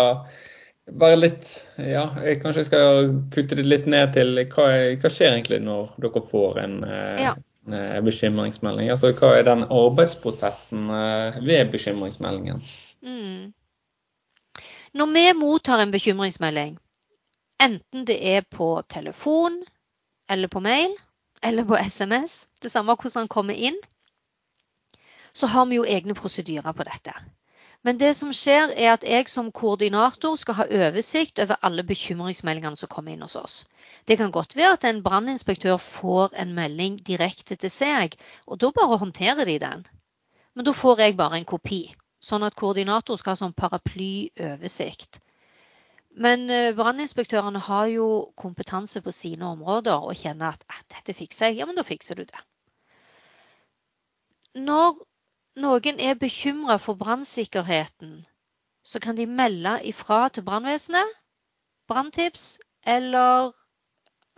være 0.99 1.19
litt 1.19 1.51
Ja, 1.77 2.07
jeg 2.25 2.39
kanskje 2.43 2.63
jeg 2.63 2.69
skal 2.71 3.11
kutte 3.35 3.59
det 3.59 3.67
litt 3.67 3.89
ned 3.91 4.15
til 4.15 4.39
hva, 4.39 4.69
hva 5.03 5.11
skjer 5.13 5.35
egentlig 5.35 5.61
når 5.65 5.91
dere 6.01 6.23
får 6.31 6.61
en, 6.63 6.77
eh, 6.85 7.23
Ja. 7.25 7.35
en 7.67 7.75
eh, 7.75 8.01
bekymringsmelding? 8.07 8.91
Altså 8.95 9.13
hva 9.13 9.35
er 9.37 9.49
den 9.49 9.67
arbeidsprosessen 9.67 10.89
eh, 10.89 11.41
ved 11.45 11.73
bekymringsmeldingen? 11.75 12.63
Mm. 13.03 13.53
Når 14.95 15.13
vi 15.15 15.25
mottar 15.37 15.83
en 15.83 15.93
bekymringsmelding, 15.93 16.79
enten 17.63 18.05
det 18.09 18.19
er 18.37 18.47
på 18.51 18.83
telefon 18.89 19.63
eller 20.31 20.49
på 20.49 20.61
mail 20.61 20.95
eller 21.43 21.65
på 21.65 21.79
SMS, 21.79 22.49
det 22.63 22.71
samme 22.71 22.95
hvordan 22.95 23.25
den 23.25 23.33
kommer 23.33 23.55
inn, 23.55 23.77
så 25.33 25.47
har 25.47 25.67
vi 25.67 25.79
jo 25.79 25.87
egne 25.87 26.15
prosedyrer 26.19 26.73
på 26.75 26.87
dette. 26.87 27.15
Men 27.87 27.99
det 27.99 28.11
som 28.19 28.33
skjer, 28.35 28.73
er 28.75 28.97
at 28.97 29.05
jeg 29.07 29.29
som 29.31 29.53
koordinator 29.55 30.35
skal 30.37 30.57
ha 30.59 30.65
oversikt 30.67 31.39
over 31.39 31.61
alle 31.63 31.85
bekymringsmeldingene 31.87 32.77
som 32.77 32.91
kommer 32.91 33.15
inn 33.15 33.23
hos 33.23 33.37
oss. 33.39 33.61
Det 34.05 34.17
kan 34.19 34.35
godt 34.35 34.57
være 34.59 34.75
at 34.75 34.87
en 34.89 35.03
branninspektør 35.05 35.79
får 35.79 36.35
en 36.43 36.57
melding 36.57 36.99
direkte 37.07 37.55
til 37.55 37.71
seg, 37.71 38.19
og 38.47 38.59
da 38.59 38.73
bare 38.75 38.99
håndterer 38.99 39.47
de 39.47 39.59
den. 39.63 39.87
Men 40.55 40.67
da 40.67 40.75
får 40.75 41.05
jeg 41.05 41.17
bare 41.17 41.39
en 41.39 41.47
kopi, 41.47 41.85
sånn 42.19 42.43
at 42.43 42.59
koordinator 42.59 43.17
skal 43.21 43.37
ha 43.37 43.43
sånn 43.45 43.55
paraplyoversikt. 43.55 45.21
Men 46.19 46.49
eh, 46.51 46.75
branninspektørene 46.75 47.61
har 47.63 47.87
jo 47.93 48.07
kompetanse 48.37 49.03
på 49.05 49.13
sine 49.15 49.47
områder 49.53 50.09
og 50.09 50.17
kjenner 50.19 50.57
at 50.57 50.65
ah, 50.73 50.81
dette 50.95 51.15
fikser 51.15 51.53
jeg. 51.53 51.61
Ja, 51.61 51.69
men 51.69 51.79
da 51.79 51.85
fikser 51.87 52.19
du 52.19 52.25
det. 52.27 52.41
Når 54.59 54.99
noen 55.63 56.01
er 56.03 56.19
bekymra 56.19 56.79
for 56.83 56.99
brannsikkerheten, 56.99 58.25
så 58.83 58.99
kan 59.05 59.19
de 59.19 59.27
melde 59.27 59.77
ifra 59.87 60.27
til 60.33 60.47
brannvesenet, 60.47 61.15
branntips 61.91 62.59
eller 62.87 63.53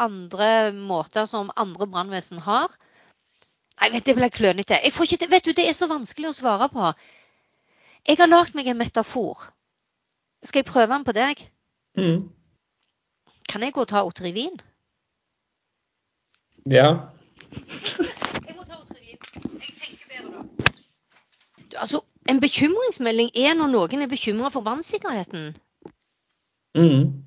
andre 0.01 0.73
måter 0.73 1.29
som 1.31 1.53
andre 1.57 1.87
brannvesen 1.87 2.43
har. 2.45 2.69
Nei, 3.81 3.91
vet, 3.95 4.05
du, 4.05 4.11
det 4.11 4.17
ble 4.19 4.29
klønete. 4.33 4.81
Jeg 4.85 5.31
vet 5.31 5.49
du, 5.49 5.53
Det 5.57 5.69
er 5.69 5.77
så 5.77 5.89
vanskelig 5.89 6.29
å 6.29 6.37
svare 6.37 6.69
på. 6.69 6.93
Jeg 8.09 8.21
har 8.21 8.29
lagd 8.29 8.55
meg 8.57 8.69
en 8.69 8.81
metafor. 8.81 9.49
Skal 10.45 10.61
jeg 10.61 10.73
prøve 10.73 10.93
den 10.93 11.05
på 11.05 11.17
deg? 11.17 11.41
Mm. 11.99 12.29
Kan 13.49 13.63
jeg 13.63 13.73
gå 13.75 13.81
og 13.81 13.89
ta 13.91 14.03
Otrivin? 14.07 14.61
Ja. 16.71 16.89
Jeg 17.51 18.55
må 18.57 18.67
ta 18.67 18.77
Otrivin. 18.79 19.19
Jeg 19.61 19.75
tenker 19.81 20.07
bedre 20.13 20.31
da. 20.37 20.75
Altså, 21.81 22.03
en 22.29 22.41
bekymringsmelding 22.41 23.33
er 23.35 23.57
når 23.59 23.73
noen 23.75 24.05
er 24.05 24.11
bekymra 24.11 24.53
for 24.55 24.67
vannsikkerheten. 24.67 25.51
Mm. 26.79 27.25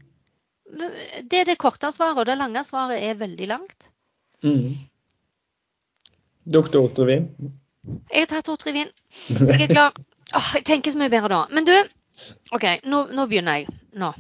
Det 1.30 1.42
er 1.42 1.50
det 1.50 1.60
korte 1.62 1.92
svaret, 1.92 2.18
og 2.18 2.26
det 2.30 2.38
lange 2.40 2.64
svaret 2.64 3.04
er 3.04 3.20
veldig 3.20 3.48
langt. 3.48 3.90
Mm. 4.44 4.72
Doktor 6.54 6.88
Ottervin. 6.88 7.28
Jeg 8.12 8.24
har 8.24 8.32
tatt 8.32 8.50
Otrivin. 8.52 8.90
Jeg 9.12 9.62
er 9.68 9.72
klar. 9.72 9.94
Åh, 10.34 10.50
jeg 10.58 10.66
tenker 10.66 10.92
så 10.92 11.00
mye 11.02 11.12
bedre 11.12 11.30
da. 11.32 11.42
Men 11.54 11.68
du, 11.68 11.76
OK, 12.56 12.66
nå, 12.88 13.06
nå 13.12 13.26
begynner 13.30 13.62
jeg. 13.62 13.76
Nå. 14.00 14.12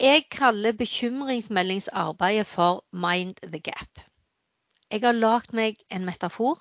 Jeg 0.00 0.24
kaller 0.32 0.76
bekymringsmeldingsarbeidet 0.78 2.46
for 2.48 2.84
Mind 2.92 3.42
the 3.42 3.60
Gap. 3.60 4.00
Jeg 4.90 5.04
har 5.04 5.16
lagd 5.16 5.52
meg 5.54 5.78
en 5.92 6.06
metafor 6.08 6.58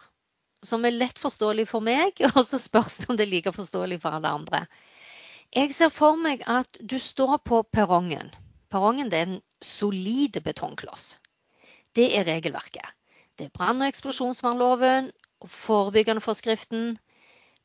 som 0.65 0.84
er 0.86 0.97
lett 0.97 1.21
forståelig 1.21 1.65
for 1.69 1.86
meg, 1.86 2.19
og 2.36 2.43
så 2.45 2.60
spørs 2.60 2.99
det 2.99 3.10
om 3.10 3.17
det 3.17 3.27
er 3.27 3.34
like 3.34 3.55
forståelig 3.55 4.01
for 4.03 4.17
alle 4.17 4.34
andre. 4.41 4.65
Jeg 5.55 5.73
ser 5.73 5.89
for 5.93 6.19
meg 6.19 6.43
at 6.45 6.77
du 6.82 6.99
står 7.01 7.39
på 7.47 7.63
perrongen. 7.73 8.29
Perrongen 8.69 9.10
det 9.10 9.19
er 9.19 9.32
en 9.32 9.41
solid 9.65 10.38
betongkloss. 10.45 11.15
Det 11.95 12.12
er 12.17 12.27
regelverket. 12.27 12.86
Det 13.39 13.47
er 13.47 13.55
brann- 13.55 13.82
og 13.82 13.88
eksplosjonsvernloven 13.88 15.10
forebyggende 15.47 16.21
forskriften. 16.21 16.97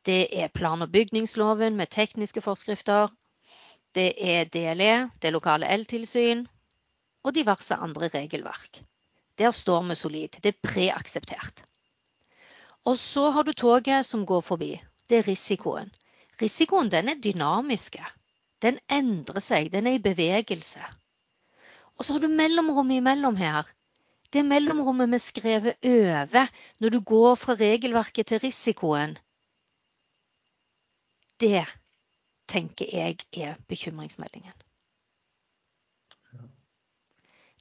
Det 0.07 0.29
er 0.43 0.49
plan- 0.49 0.83
og 0.83 0.93
bygningsloven 0.93 1.77
med 1.77 1.87
tekniske 1.91 2.41
forskrifter. 2.41 3.09
Det 3.95 4.13
er 4.19 4.45
DLE, 4.45 5.11
det 5.23 5.29
er 5.29 5.31
lokale 5.37 5.69
eltilsyn 5.73 6.47
og 7.25 7.35
diverse 7.35 7.75
andre 7.75 8.09
regelverk. 8.09 8.83
Der 9.39 9.51
står 9.51 9.83
vi 9.83 9.95
solid. 9.95 10.29
Det 10.43 10.55
er 10.55 10.69
preakseptert. 10.69 11.63
Og 12.85 12.99
så 12.99 13.31
har 13.31 13.43
du 13.43 13.53
toget 13.53 14.07
som 14.07 14.27
går 14.27 14.41
forbi. 14.41 14.81
Det 15.09 15.19
er 15.19 15.29
risikoen. 15.29 15.91
Risikoen 16.43 16.91
den 16.91 17.09
er 17.09 17.21
dynamiske. 17.25 18.05
Den 18.63 18.79
endrer 18.91 19.41
seg. 19.41 19.73
Den 19.73 19.87
er 19.87 19.97
i 19.97 20.03
bevegelse. 20.05 20.83
Og 21.97 22.05
så 22.05 22.13
har 22.13 22.21
du 22.21 22.29
mellomrommet 22.29 23.01
imellom 23.01 23.37
her. 23.37 23.63
Det 24.33 24.45
mellomrommet 24.45 25.13
vi 25.13 25.19
skrevet 25.19 25.75
over 25.87 26.49
når 26.81 26.91
du 26.91 27.01
går 27.01 27.35
fra 27.35 27.55
regelverket 27.55 28.27
til 28.27 28.43
risikoen. 28.43 29.19
Det 31.45 31.65
tenker 32.49 32.89
jeg 32.89 33.19
er 33.37 33.59
bekymringsmeldingen. 33.69 34.55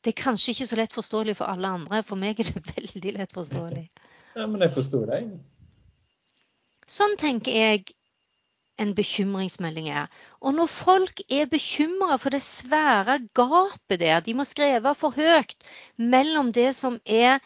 Det 0.03 0.11
er 0.11 0.19
kanskje 0.19 0.51
ikke 0.51 0.67
så 0.67 0.77
lett 0.79 0.95
forståelig 0.95 1.35
for 1.39 1.51
alle 1.51 1.71
andre. 1.79 1.99
For 2.03 2.19
meg 2.19 2.39
er 2.39 2.51
det 2.51 2.63
veldig 2.77 3.17
lett 3.19 3.35
forståelig. 3.35 3.87
Ja, 4.33 4.47
men 4.49 4.63
jeg 4.65 4.73
forsto 4.73 5.03
deg. 5.05 5.27
Sånn 6.89 7.11
tenker 7.21 7.53
jeg 7.53 7.91
en 8.81 8.95
bekymringsmelding 8.97 9.91
er. 9.93 10.07
Og 10.41 10.55
når 10.57 10.71
folk 10.73 11.21
er 11.29 11.51
bekymra 11.51 12.17
for 12.17 12.33
det 12.33 12.41
svære 12.41 13.19
gapet 13.37 14.01
der, 14.01 14.23
de 14.25 14.33
må 14.33 14.47
skrive 14.49 14.95
for 14.97 15.13
høyt 15.13 15.53
mellom 16.01 16.49
det 16.55 16.71
som 16.73 16.97
er 17.05 17.43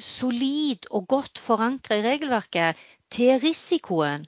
solid 0.00 0.88
og 0.90 1.04
godt 1.12 1.44
forankra 1.44 2.00
i 2.00 2.06
regelverket, 2.08 2.80
til 3.12 3.36
risikoen, 3.44 4.24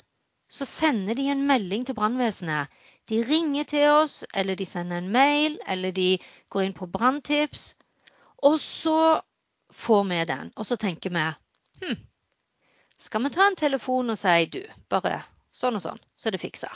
så 0.48 0.64
sender 0.64 1.14
de 1.14 1.28
en 1.28 1.46
melding 1.46 1.86
til 1.86 1.96
brannvesenet. 1.98 2.68
De 3.08 3.22
ringer 3.24 3.64
til 3.64 3.90
oss, 3.90 4.24
eller 4.34 4.56
de 4.56 4.66
sender 4.68 5.00
en 5.00 5.12
mail, 5.12 5.58
eller 5.68 5.92
de 5.92 6.18
går 6.50 6.66
inn 6.66 6.76
på 6.76 6.88
branntips. 6.92 7.74
Og 8.44 8.60
så 8.60 9.20
får 9.72 10.04
vi 10.10 10.24
den. 10.28 10.52
Og 10.56 10.66
så 10.66 10.76
tenker 10.76 11.12
vi 11.12 11.24
hm, 11.84 11.96
skal 12.98 13.24
vi 13.24 13.30
ta 13.30 13.46
en 13.46 13.56
telefon 13.56 14.10
og 14.10 14.18
si 14.18 14.46
du, 14.50 14.62
bare 14.90 15.20
sånn 15.54 15.78
og 15.78 15.84
sånn, 15.84 16.00
så 16.16 16.28
er 16.28 16.34
det 16.34 16.42
fiksa? 16.42 16.70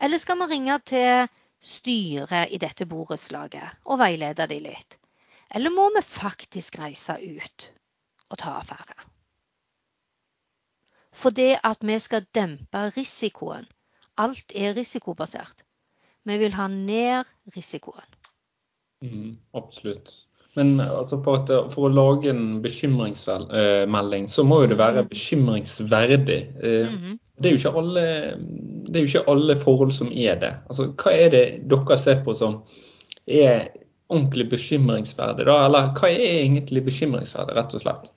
Eller 0.00 0.18
skal 0.18 0.40
vi 0.40 0.48
ringe 0.54 0.78
til 0.88 1.28
styret 1.62 2.50
i 2.50 2.58
dette 2.62 2.88
borettslaget 2.88 3.84
og 3.86 4.00
veilede 4.00 4.48
de 4.50 4.58
litt? 4.64 4.98
Eller 5.52 5.74
må 5.74 5.90
vi 5.94 6.02
faktisk 6.06 6.80
reise 6.80 7.18
ut 7.20 7.68
og 8.30 8.38
ta 8.40 8.56
affære? 8.62 9.11
For 11.22 11.34
det 11.34 11.60
at 11.64 11.84
vi 11.86 11.98
skal 12.02 12.26
dempe 12.34 12.88
risikoen. 12.96 13.68
Alt 14.18 14.52
er 14.54 14.74
risikobasert. 14.76 15.62
Vi 16.26 16.38
vil 16.38 16.52
ha 16.54 16.66
ned 16.70 17.30
risikoen. 17.56 18.10
Mm, 19.02 19.38
absolutt. 19.54 20.16
Men 20.54 20.80
altså 20.80 21.22
for, 21.24 21.40
at, 21.40 21.50
for, 21.72 21.88
å 21.88 21.92
lage 21.92 22.30
en 22.30 22.60
bekymringsmelding, 22.62 24.28
så 24.28 24.44
må 24.44 24.60
jo 24.62 24.72
det 24.72 24.78
være 24.78 25.06
bekymringsverdig. 25.08 26.40
Mm 26.62 26.98
-hmm. 26.98 27.18
Det 27.42 27.52
er, 27.52 27.78
alle, 27.78 28.02
det 28.86 28.96
er 28.96 29.00
jo 29.00 29.06
ikke 29.06 29.30
alle 29.30 29.60
forhold 29.60 29.92
som 29.92 30.12
er 30.12 30.34
det. 30.40 30.54
Altså, 30.68 30.92
hva 30.92 31.10
er 31.10 31.30
det 31.30 31.70
dere 31.70 31.98
ser 31.98 32.24
på 32.24 32.34
som 32.34 32.62
er 33.26 33.68
ordentlig 34.08 34.50
bekymringsverdig? 34.50 35.46
Da? 35.46 35.64
Eller 35.66 35.94
hva 35.96 36.10
er 36.10 36.42
egentlig 36.42 36.84
bekymringsverdig, 36.84 37.56
rett 37.56 37.74
og 37.74 37.80
slett? 37.80 38.12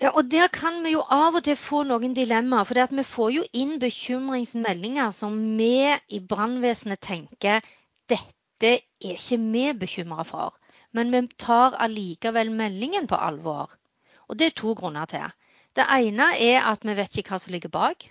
Ja, 0.00 0.10
og 0.16 0.30
Der 0.32 0.48
kan 0.48 0.78
vi 0.84 0.94
jo 0.94 1.02
av 1.12 1.34
og 1.36 1.42
til 1.44 1.58
få 1.60 1.82
noen 1.84 2.14
dilemmaer. 2.16 2.64
For 2.64 2.96
vi 2.96 3.02
får 3.04 3.32
jo 3.34 3.42
inn 3.52 3.74
bekymringsmeldinger 3.82 5.10
som 5.12 5.34
vi 5.58 5.74
i 6.08 6.20
brannvesenet 6.20 7.02
tenker 7.04 7.60
dette 8.08 8.70
er 8.70 8.80
ikke 9.12 9.36
vi 9.42 9.64
bekymra 9.82 10.24
for. 10.24 10.56
Men 10.96 11.12
vi 11.12 11.20
tar 11.36 11.76
allikevel 11.86 12.48
meldingen 12.50 13.10
på 13.12 13.18
alvor. 13.26 13.76
Og 14.28 14.38
det 14.38 14.46
er 14.46 14.56
to 14.62 14.72
grunner 14.78 15.04
til. 15.10 15.28
Det 15.76 15.84
ene 15.84 16.30
er 16.48 16.64
at 16.72 16.80
vi 16.88 16.96
vet 16.96 17.20
ikke 17.20 17.34
hva 17.34 17.40
som 17.44 17.52
ligger 17.52 17.74
bak. 17.76 18.08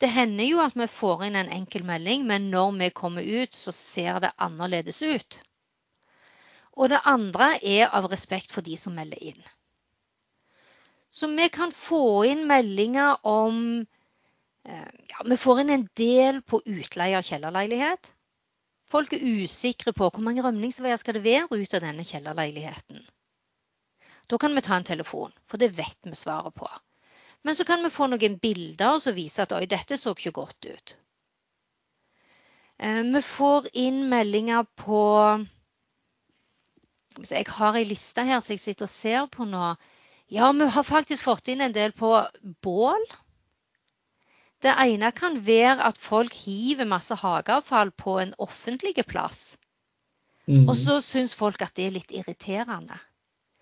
Det 0.00 0.08
hender 0.14 0.48
jo 0.48 0.64
at 0.64 0.78
vi 0.78 0.88
får 0.88 1.26
inn 1.26 1.36
en 1.36 1.52
enkel 1.52 1.84
melding, 1.84 2.24
men 2.24 2.48
når 2.54 2.72
vi 2.80 2.90
kommer 2.96 3.28
ut, 3.42 3.52
så 3.52 3.74
ser 3.76 4.24
det 4.24 4.32
annerledes 4.38 5.02
ut. 5.02 5.40
Og 6.72 6.88
det 6.88 7.04
andre 7.04 7.52
er 7.60 7.92
av 7.92 8.08
respekt 8.08 8.54
for 8.54 8.64
de 8.64 8.76
som 8.78 8.96
melder 8.96 9.20
inn. 9.34 9.40
Så 11.10 11.26
vi 11.32 11.48
kan 11.48 11.72
få 11.72 12.26
inn 12.28 12.46
meldinger 12.46 13.26
om 13.26 13.86
Eh, 14.68 14.88
ja, 15.06 15.22
vi 15.24 15.36
får 15.36 15.60
inn 15.60 15.70
en 15.70 15.88
del 15.96 16.42
på 16.42 16.60
utleie 16.64 17.16
av 17.18 17.24
kjellerleilighet. 17.24 18.12
Folk 18.88 19.14
er 19.16 19.24
usikre 19.24 19.94
på 19.96 20.08
hvor 20.08 20.24
mange 20.24 20.44
rømningsveier 20.44 21.00
skal 21.00 21.16
det 21.16 21.24
være 21.24 21.56
ut 21.56 21.76
av 21.76 21.84
denne 21.84 22.04
kjellerleiligheten. 22.04 23.00
Da 24.28 24.38
kan 24.38 24.54
vi 24.54 24.64
ta 24.64 24.76
en 24.76 24.84
telefon, 24.84 25.32
for 25.48 25.60
det 25.60 25.70
vet 25.76 25.98
vi 26.04 26.16
svaret 26.16 26.54
på. 26.54 26.68
Men 27.48 27.56
så 27.56 27.64
kan 27.64 27.84
vi 27.84 27.92
få 27.92 28.10
noen 28.12 28.36
bilder 28.42 28.98
som 29.00 29.16
viser 29.16 29.46
at 29.46 29.54
oi, 29.56 29.64
dette 29.70 29.96
så 29.96 30.12
ikke 30.12 30.36
godt 30.36 30.68
ut. 30.68 30.96
Eh, 32.76 33.04
vi 33.08 33.22
får 33.24 33.70
inn 33.72 34.04
meldinger 34.12 34.68
på 34.76 35.04
Jeg 37.24 37.46
har 37.50 37.74
ei 37.74 37.86
liste 37.88 38.22
her 38.22 38.42
som 38.44 38.52
jeg 38.52 38.60
sitter 38.62 38.84
og 38.84 38.92
ser 38.92 39.30
på 39.32 39.48
nå. 39.48 39.72
Ja, 40.28 40.52
vi 40.52 40.68
har 40.68 40.84
faktisk 40.84 41.24
fått 41.24 41.48
inn 41.48 41.60
en 41.64 41.72
del 41.72 41.92
på 41.96 42.12
bål. 42.64 43.04
Det 44.62 44.74
ene 44.82 45.12
kan 45.14 45.38
være 45.46 45.86
at 45.86 45.98
folk 46.02 46.34
hiver 46.34 46.88
masse 46.88 47.14
hageavfall 47.16 47.92
på 47.96 48.18
en 48.20 48.34
offentlig 48.42 49.06
plass. 49.06 49.56
Mm. 50.48 50.66
Og 50.66 50.74
så 50.76 50.98
syns 51.04 51.36
folk 51.38 51.62
at 51.62 51.74
det 51.76 51.86
er 51.86 51.96
litt 51.96 52.12
irriterende. 52.12 52.98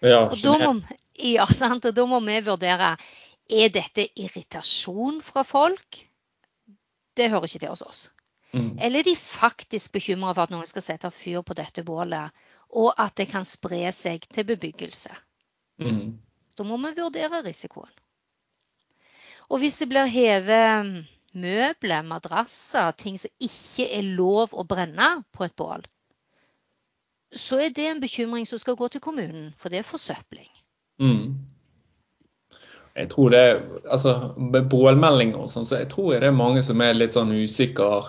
Ja, 0.03 0.27
Og 0.29 0.37
da 0.43 0.57
må, 0.61 0.73
ja, 1.19 1.47
sant? 1.47 1.87
Og 1.89 1.95
da 1.95 2.05
må 2.09 2.21
vi 2.25 2.41
vurdere 2.47 2.97
er 3.47 3.71
dette 3.71 4.09
irritasjon 4.19 5.23
fra 5.23 5.45
folk. 5.47 6.03
Det 7.17 7.31
hører 7.31 7.49
ikke 7.49 7.63
til 7.63 7.73
hos 7.73 7.83
oss. 7.87 8.03
mm. 8.53 8.79
Eller 8.83 9.01
er 9.01 9.09
de 9.11 9.17
faktisk 9.17 9.93
bekymra 9.93 10.35
for 10.35 10.47
at 10.47 10.51
noen 10.55 10.67
skal 10.67 10.83
sette 10.83 11.11
fyr 11.11 11.43
på 11.43 11.55
dette 11.55 11.85
bålet, 11.85 12.31
og 12.71 12.93
at 12.99 13.15
det 13.17 13.29
kan 13.31 13.45
spre 13.45 13.93
seg 13.93 14.27
til 14.33 14.45
bebyggelse. 14.49 15.15
Mm. 15.81 16.19
Da 16.57 16.65
må 16.65 16.79
vi 16.83 16.95
vurdere 16.97 17.43
risikoen. 17.45 17.93
Og 19.51 19.61
hvis 19.63 19.79
det 19.79 19.89
blir 19.91 20.09
hevet 20.11 21.05
møbler, 21.37 22.03
madrasser, 22.03 22.95
ting 22.99 23.19
som 23.21 23.31
ikke 23.43 23.87
er 23.99 24.09
lov 24.17 24.57
å 24.57 24.65
brenne 24.67 25.11
på 25.37 25.45
et 25.47 25.55
bål, 25.57 25.85
så 27.37 27.61
er 27.61 27.75
det 27.75 27.91
en 27.91 28.01
bekymring 28.01 28.47
som 28.49 28.59
skal 28.59 28.79
gå 28.79 28.89
til 28.89 29.03
kommunen, 29.05 29.53
for 29.59 29.71
det 29.71 29.83
er 29.83 29.87
forsøpling. 29.87 30.49
Mm. 31.03 31.37
Jeg 32.97 33.11
tror 33.13 33.29
det 33.29 33.41
altså 33.93 34.33
Med 34.41 34.71
bålmeldinger 34.73 35.37
og 35.37 35.51
sånn, 35.53 35.67
så 35.69 35.83
jeg 35.83 35.91
tror 35.93 36.15
det 36.17 36.31
er 36.31 36.39
mange 36.39 36.63
som 36.65 36.81
er 36.81 36.97
litt 36.97 37.13
sånn 37.13 37.35
usikre 37.37 38.01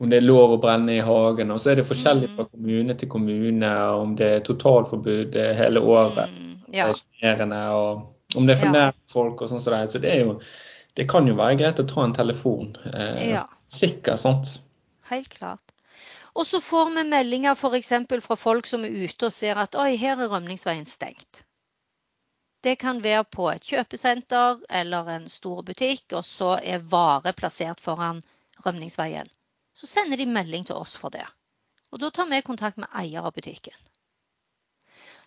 om 0.00 0.08
det 0.08 0.20
er 0.20 0.24
lov 0.24 0.54
å 0.54 0.60
brenne 0.60 0.94
i 0.96 1.04
hagen. 1.04 1.50
Og 1.52 1.60
så 1.60 1.72
er 1.72 1.80
det 1.80 1.88
forskjellig 1.88 2.30
fra 2.32 2.46
kommune 2.48 2.96
til 2.96 3.08
kommune 3.12 3.72
om 4.00 4.14
det 4.16 4.28
er 4.36 4.44
totalforbud 4.44 5.36
hele 5.58 5.82
året. 5.84 6.32
Mm, 6.32 6.49
ja. 6.72 6.88
er 6.88 6.94
sjenerende, 7.20 7.60
og 7.74 8.36
om 8.36 8.46
det 8.46 8.56
er 8.56 8.60
for 8.60 8.66
Ja. 8.66 8.72
nært 8.72 9.00
folk 9.12 9.42
og 9.42 9.48
sånn 9.50 9.60
som 9.60 9.72
det. 9.74 9.80
er. 9.82 9.86
Så 9.86 10.00
det 10.00 10.10
er 10.14 10.24
jo 10.24 10.40
Det 10.96 11.08
kan 11.08 11.26
jo 11.26 11.34
være 11.38 11.56
greit 11.56 11.78
å 11.78 11.86
ta 11.88 12.02
en 12.04 12.12
telefon. 12.12 12.76
Eh, 12.92 13.30
Ja. 13.30 13.44
Sikker, 13.68 14.16
sant? 14.16 14.58
Helt 15.06 15.28
klart. 15.28 15.60
Og 16.34 16.44
så 16.46 16.60
får 16.60 16.90
vi 16.94 17.04
meldinger 17.08 17.54
f.eks. 17.54 17.92
fra 18.26 18.36
folk 18.36 18.66
som 18.66 18.84
er 18.84 18.88
ute 18.90 19.26
og 19.26 19.32
ser 19.32 19.56
at 19.56 19.74
oi, 19.74 19.96
her 19.96 20.18
er 20.20 20.28
rømningsveien 20.28 20.86
stengt. 20.86 21.44
Det 22.62 22.76
kan 22.78 23.00
være 23.02 23.24
på 23.24 23.48
et 23.54 23.62
kjøpesenter 23.62 24.60
eller 24.68 25.08
en 25.08 25.28
stor 25.28 25.62
butikk, 25.62 26.12
og 26.12 26.24
så 26.24 26.58
er 26.62 26.78
vare 26.78 27.32
plassert 27.32 27.80
foran 27.80 28.20
rømningsveien. 28.66 29.28
Så 29.74 29.86
sender 29.86 30.16
de 30.16 30.26
melding 30.26 30.66
til 30.66 30.76
oss 30.76 30.96
for 30.96 31.10
det. 31.10 31.24
Og 31.92 32.00
da 32.00 32.10
tar 32.10 32.26
vi 32.26 32.42
kontakt 32.42 32.76
med 32.76 32.88
eier 32.94 33.22
av 33.22 33.32
butikken. 33.32 33.72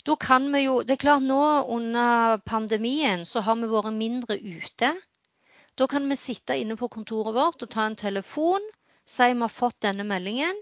Da 0.04 0.16
kan 0.20 0.50
vi 0.54 0.66
jo, 0.66 0.82
det 0.84 0.98
er 0.98 1.04
klart 1.06 1.24
Nå 1.24 1.40
under 1.72 2.38
pandemien 2.44 3.24
så 3.26 3.44
har 3.46 3.56
vi 3.62 3.70
vært 3.72 3.94
mindre 3.96 4.36
ute. 4.40 4.90
Da 5.80 5.88
kan 5.88 6.10
vi 6.10 6.18
sitte 6.20 6.58
inne 6.60 6.76
på 6.78 6.90
kontoret 6.92 7.36
vårt 7.38 7.64
og 7.64 7.72
ta 7.72 7.86
en 7.88 7.96
telefon, 8.00 8.66
si 9.08 9.30
vi 9.32 9.40
har 9.42 9.52
fått 9.52 9.80
denne 9.86 10.04
meldingen, 10.08 10.60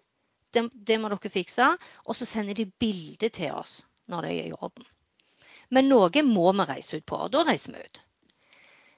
det, 0.53 0.67
det 0.73 0.97
må 0.99 1.09
dere 1.11 1.31
fikse, 1.31 1.67
og 2.05 2.17
så 2.17 2.27
sender 2.27 2.57
de 2.57 2.67
bilde 2.79 3.29
til 3.33 3.55
oss 3.55 3.81
når 4.11 4.27
det 4.27 4.31
er 4.35 4.47
i 4.51 4.55
orden. 4.55 4.87
Men 5.71 5.87
noe 5.87 6.23
må 6.27 6.51
vi 6.51 6.67
reise 6.67 6.99
ut 6.99 7.05
på, 7.07 7.19
og 7.25 7.31
da 7.33 7.45
reiser 7.47 7.75
vi 7.77 7.83
ut. 7.85 8.01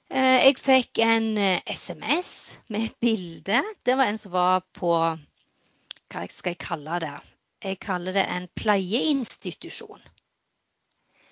Eh, 0.10 0.40
Jeg 0.48 0.58
fikk 0.62 1.02
en 1.06 1.28
eh, 1.38 1.62
SMS 1.70 2.32
med 2.74 2.90
et 2.90 2.98
bilde. 3.02 3.62
Det 3.86 3.96
var 3.98 4.10
en 4.10 4.18
som 4.22 4.34
var 4.34 4.66
på 4.74 4.92
Hva 4.94 6.26
skal 6.30 6.54
jeg 6.54 6.62
kalle 6.62 7.00
det? 7.02 7.14
Jeg 7.64 7.80
kaller 7.82 8.18
det 8.18 8.26
en 8.30 8.50
pleieinstitusjon. 8.60 10.02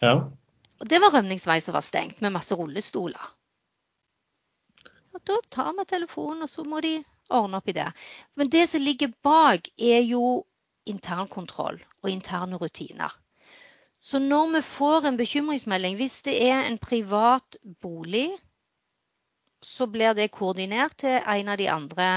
Ja. 0.01 0.15
Og 0.81 0.89
det 0.89 0.97
var 1.01 1.13
rømningsvei 1.13 1.59
som 1.61 1.77
var 1.77 1.85
stengt, 1.85 2.21
med 2.21 2.33
masse 2.33 2.57
rullestoler. 2.57 3.31
Og 5.13 5.23
da 5.27 5.37
tar 5.53 5.73
vi 5.77 5.85
telefonen, 5.85 6.45
og 6.45 6.49
så 6.49 6.65
må 6.65 6.81
de 6.81 6.95
ordne 7.29 7.59
opp 7.61 7.69
i 7.69 7.75
det. 7.77 7.87
Men 8.35 8.49
det 8.49 8.67
som 8.71 8.81
ligger 8.81 9.13
bak, 9.23 9.69
er 9.77 10.01
jo 10.01 10.43
internkontroll 10.89 11.77
og 12.01 12.09
interne 12.09 12.57
rutiner. 12.57 13.13
Så 14.01 14.19
når 14.19 14.55
vi 14.55 14.61
får 14.65 15.05
en 15.05 15.17
bekymringsmelding, 15.17 15.95
hvis 15.99 16.21
det 16.25 16.33
er 16.49 16.65
en 16.65 16.79
privat 16.81 17.59
bolig, 17.83 18.31
så 19.61 19.85
blir 19.85 20.15
det 20.17 20.31
koordinert 20.33 20.97
til 21.03 21.19
en 21.21 21.51
av 21.53 21.59
de 21.61 21.69
andre 21.69 22.07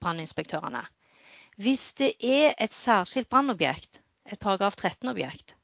branninspektørene. 0.00 0.84
Hvis 1.56 1.94
det 1.96 2.12
er 2.20 2.52
et 2.60 2.74
særskilt 2.76 3.30
brannobjekt, 3.32 4.02
et 4.28 4.38
paragraf 4.38 4.76
13-objekt, 4.76 5.55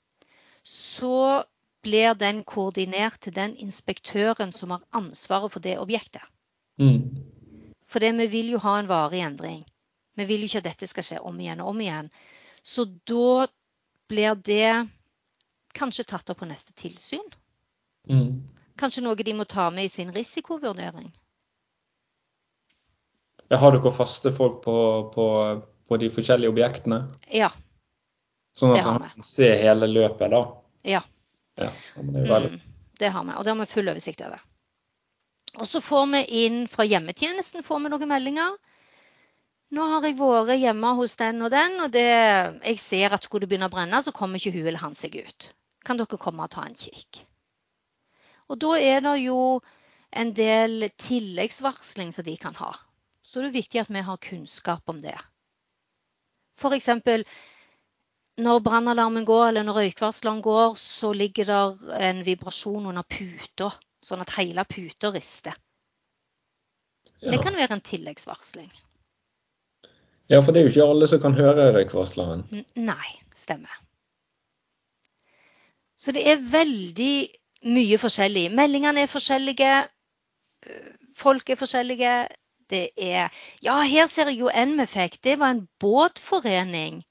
så 1.03 1.45
blir 1.83 2.15
den 2.15 2.45
koordinert 2.47 3.19
til 3.21 3.35
den 3.35 3.57
inspektøren 3.59 4.53
som 4.55 4.71
har 4.71 4.85
ansvaret 4.95 5.51
for 5.51 5.65
det 5.65 5.81
objektet. 5.83 6.23
Mm. 6.79 7.25
For 7.91 8.05
vi 8.21 8.27
vil 8.31 8.53
jo 8.55 8.61
ha 8.63 8.77
en 8.79 8.91
varig 8.91 9.25
endring. 9.27 9.65
Vi 10.15 10.27
vil 10.29 10.45
jo 10.45 10.51
ikke 10.51 10.63
at 10.63 10.69
dette 10.71 10.87
skal 10.87 11.07
skje 11.07 11.19
om 11.27 11.41
igjen 11.41 11.63
og 11.65 11.73
om 11.73 11.81
igjen. 11.83 12.11
Så 12.63 12.87
da 12.87 13.49
blir 14.13 14.39
det 14.47 14.87
kanskje 15.75 16.07
tatt 16.07 16.31
opp 16.31 16.43
på 16.45 16.49
neste 16.49 16.77
tilsyn. 16.79 17.27
Mm. 18.07 18.45
Kanskje 18.79 19.03
noe 19.03 19.19
de 19.19 19.35
må 19.35 19.49
ta 19.49 19.71
med 19.75 19.89
i 19.89 19.91
sin 19.91 20.15
risikovurdering. 20.15 21.11
Jeg 23.51 23.59
Har 23.59 23.75
dere 23.75 23.93
faste 23.93 24.31
folk 24.33 24.63
på, 24.63 24.79
på, 25.13 25.27
på 25.89 26.01
de 26.01 26.15
forskjellige 26.15 26.55
objektene? 26.55 27.05
Ja. 27.27 27.51
Sånn 28.55 28.77
at 28.77 28.87
man 28.87 29.09
kan 29.09 29.27
se 29.27 29.51
hele 29.59 29.91
løpet, 29.91 30.31
da? 30.31 30.47
Ja. 30.83 31.03
Ja, 31.61 31.71
det. 31.95 32.39
Mm, 32.51 32.61
det 32.99 33.09
har 33.13 33.25
vi, 33.25 33.35
og 33.37 33.45
det 33.45 33.53
har 33.53 33.61
vi 33.61 33.71
full 33.71 33.91
oversikt 33.93 34.23
over. 34.25 34.43
Og 35.61 35.69
så 35.69 35.83
får 35.85 36.07
vi 36.15 36.21
inn 36.47 36.63
fra 36.71 36.87
hjemmetjenesten 36.89 37.65
får 37.67 37.83
vi 37.85 37.93
noen 37.93 38.09
meldinger. 38.09 38.55
Nå 39.73 39.85
har 39.89 40.05
jeg 40.05 40.19
vært 40.21 40.61
hjemme 40.61 40.95
hos 40.99 41.17
den 41.21 41.45
og 41.45 41.53
den, 41.53 41.79
og 41.81 41.93
det, 41.93 42.05
jeg 42.05 42.81
ser 42.81 43.17
at 43.17 43.25
skulle 43.25 43.47
det 43.47 43.53
begynne 43.53 43.69
å 43.71 43.73
brenne, 43.73 44.01
så 44.05 44.13
kommer 44.17 44.41
ikke 44.41 44.53
hun 44.57 44.67
eller 44.67 44.85
han 44.85 44.97
seg 44.97 45.17
ut. 45.21 45.49
Kan 45.85 46.01
dere 46.01 46.21
komme 46.21 46.45
og 46.45 46.53
ta 46.53 46.65
en 46.69 46.77
kikk? 46.77 47.23
Og 48.53 48.59
da 48.61 48.75
er 48.81 49.01
det 49.05 49.15
jo 49.23 49.61
en 50.13 50.33
del 50.37 50.91
tilleggsvarsling 51.01 52.13
som 52.13 52.27
de 52.27 52.37
kan 52.41 52.57
ha. 52.61 52.75
Så 53.25 53.41
det 53.41 53.49
er 53.49 53.61
viktig 53.61 53.81
at 53.81 53.93
vi 53.93 54.05
har 54.05 54.21
kunnskap 54.21 54.93
om 54.93 55.01
det. 55.01 55.17
F.eks. 56.61 56.91
når 58.41 58.61
brannalarmen 58.65 59.25
går, 59.29 59.49
eller 59.49 59.63
når 59.67 59.77
røykvarsleren 59.81 60.41
går, 60.43 60.75
så 60.81 61.13
ligger 61.13 61.45
det 61.51 61.97
en 62.09 62.23
vibrasjon 62.27 62.87
under 62.87 63.03
puta, 63.05 63.69
sånn 64.03 64.23
at 64.25 64.33
hele 64.39 64.65
puta 64.65 65.11
rister. 65.13 65.57
Det 67.23 67.39
kan 67.43 67.55
være 67.55 67.77
en 67.77 67.85
tilleggsvarsling. 67.87 68.71
ja, 70.31 70.41
for 70.41 70.53
det 70.53 70.61
er 70.61 70.65
jo 70.67 70.73
ikke 70.73 70.89
alle 70.91 71.07
som 71.09 71.21
kan 71.23 71.35
høre 71.39 71.69
røykvarsleren. 71.77 72.43
Nei, 72.75 73.11
stemmer. 73.37 73.77
Så 75.97 76.11
det 76.17 76.25
er 76.27 76.41
veldig 76.51 77.15
mye 77.71 77.99
forskjellig. 77.99 78.49
Meldingene 78.51 79.05
er 79.05 79.07
forskjellige. 79.13 79.75
øh, 80.67 80.91
Folk 81.17 81.51
er 81.51 81.55
forskjellige. 81.61 82.27
Det 82.71 82.89
er 82.97 83.29
Ja, 83.63 83.77
her 83.83 84.07
ser 84.07 84.33
jeg 84.33 84.41
jo 84.41 84.49
en 84.49 84.79
vi 84.81 84.87
fikk. 84.87 85.21
Det 85.23 85.39
var 85.39 85.51
en 85.51 85.69
båtforening. 85.79 87.05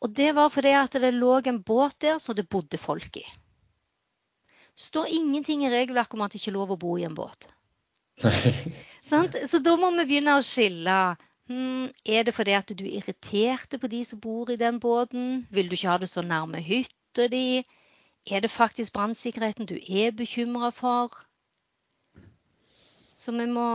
Og 0.00 0.14
det 0.14 0.32
var 0.36 0.50
fordi 0.54 0.72
at 0.78 0.94
det 1.02 1.12
lå 1.14 1.38
en 1.40 1.62
båt 1.62 1.98
der 2.04 2.18
som 2.22 2.36
det 2.38 2.48
bodde 2.48 2.78
folk 2.78 3.16
i. 3.16 3.26
står 4.78 5.06
ingenting 5.10 5.64
i 5.64 5.70
regelverket 5.70 6.14
om 6.14 6.20
at 6.22 6.32
det 6.32 6.38
ikke 6.38 6.50
er 6.52 6.54
lov 6.54 6.70
å 6.70 6.78
bo 6.78 6.96
i 6.98 7.04
en 7.04 7.14
båt. 7.14 7.48
Sant? 9.02 9.34
Så 9.50 9.58
da 9.58 9.74
må 9.76 9.90
vi 9.96 10.04
begynne 10.06 10.36
å 10.38 10.44
skille. 10.44 11.16
Hmm, 11.48 11.88
er 12.04 12.26
det 12.28 12.34
fordi 12.36 12.54
at 12.54 12.70
du 12.76 12.84
er 12.84 13.00
irriterte 13.00 13.78
på 13.80 13.88
de 13.90 14.04
som 14.04 14.20
bor 14.20 14.50
i 14.52 14.58
den 14.60 14.78
båten? 14.78 15.46
Vil 15.50 15.68
du 15.68 15.74
ikke 15.74 15.90
ha 15.90 15.98
det 15.98 16.10
så 16.12 16.22
nærme 16.22 16.60
hytta 16.62 17.26
di? 17.32 17.64
Er 18.28 18.44
det 18.44 18.52
faktisk 18.52 18.92
brannsikkerheten 18.92 19.66
du 19.66 19.78
er 19.78 20.12
bekymra 20.12 20.70
for? 20.74 21.14
Så 23.18 23.32
vi 23.32 23.46
må, 23.50 23.68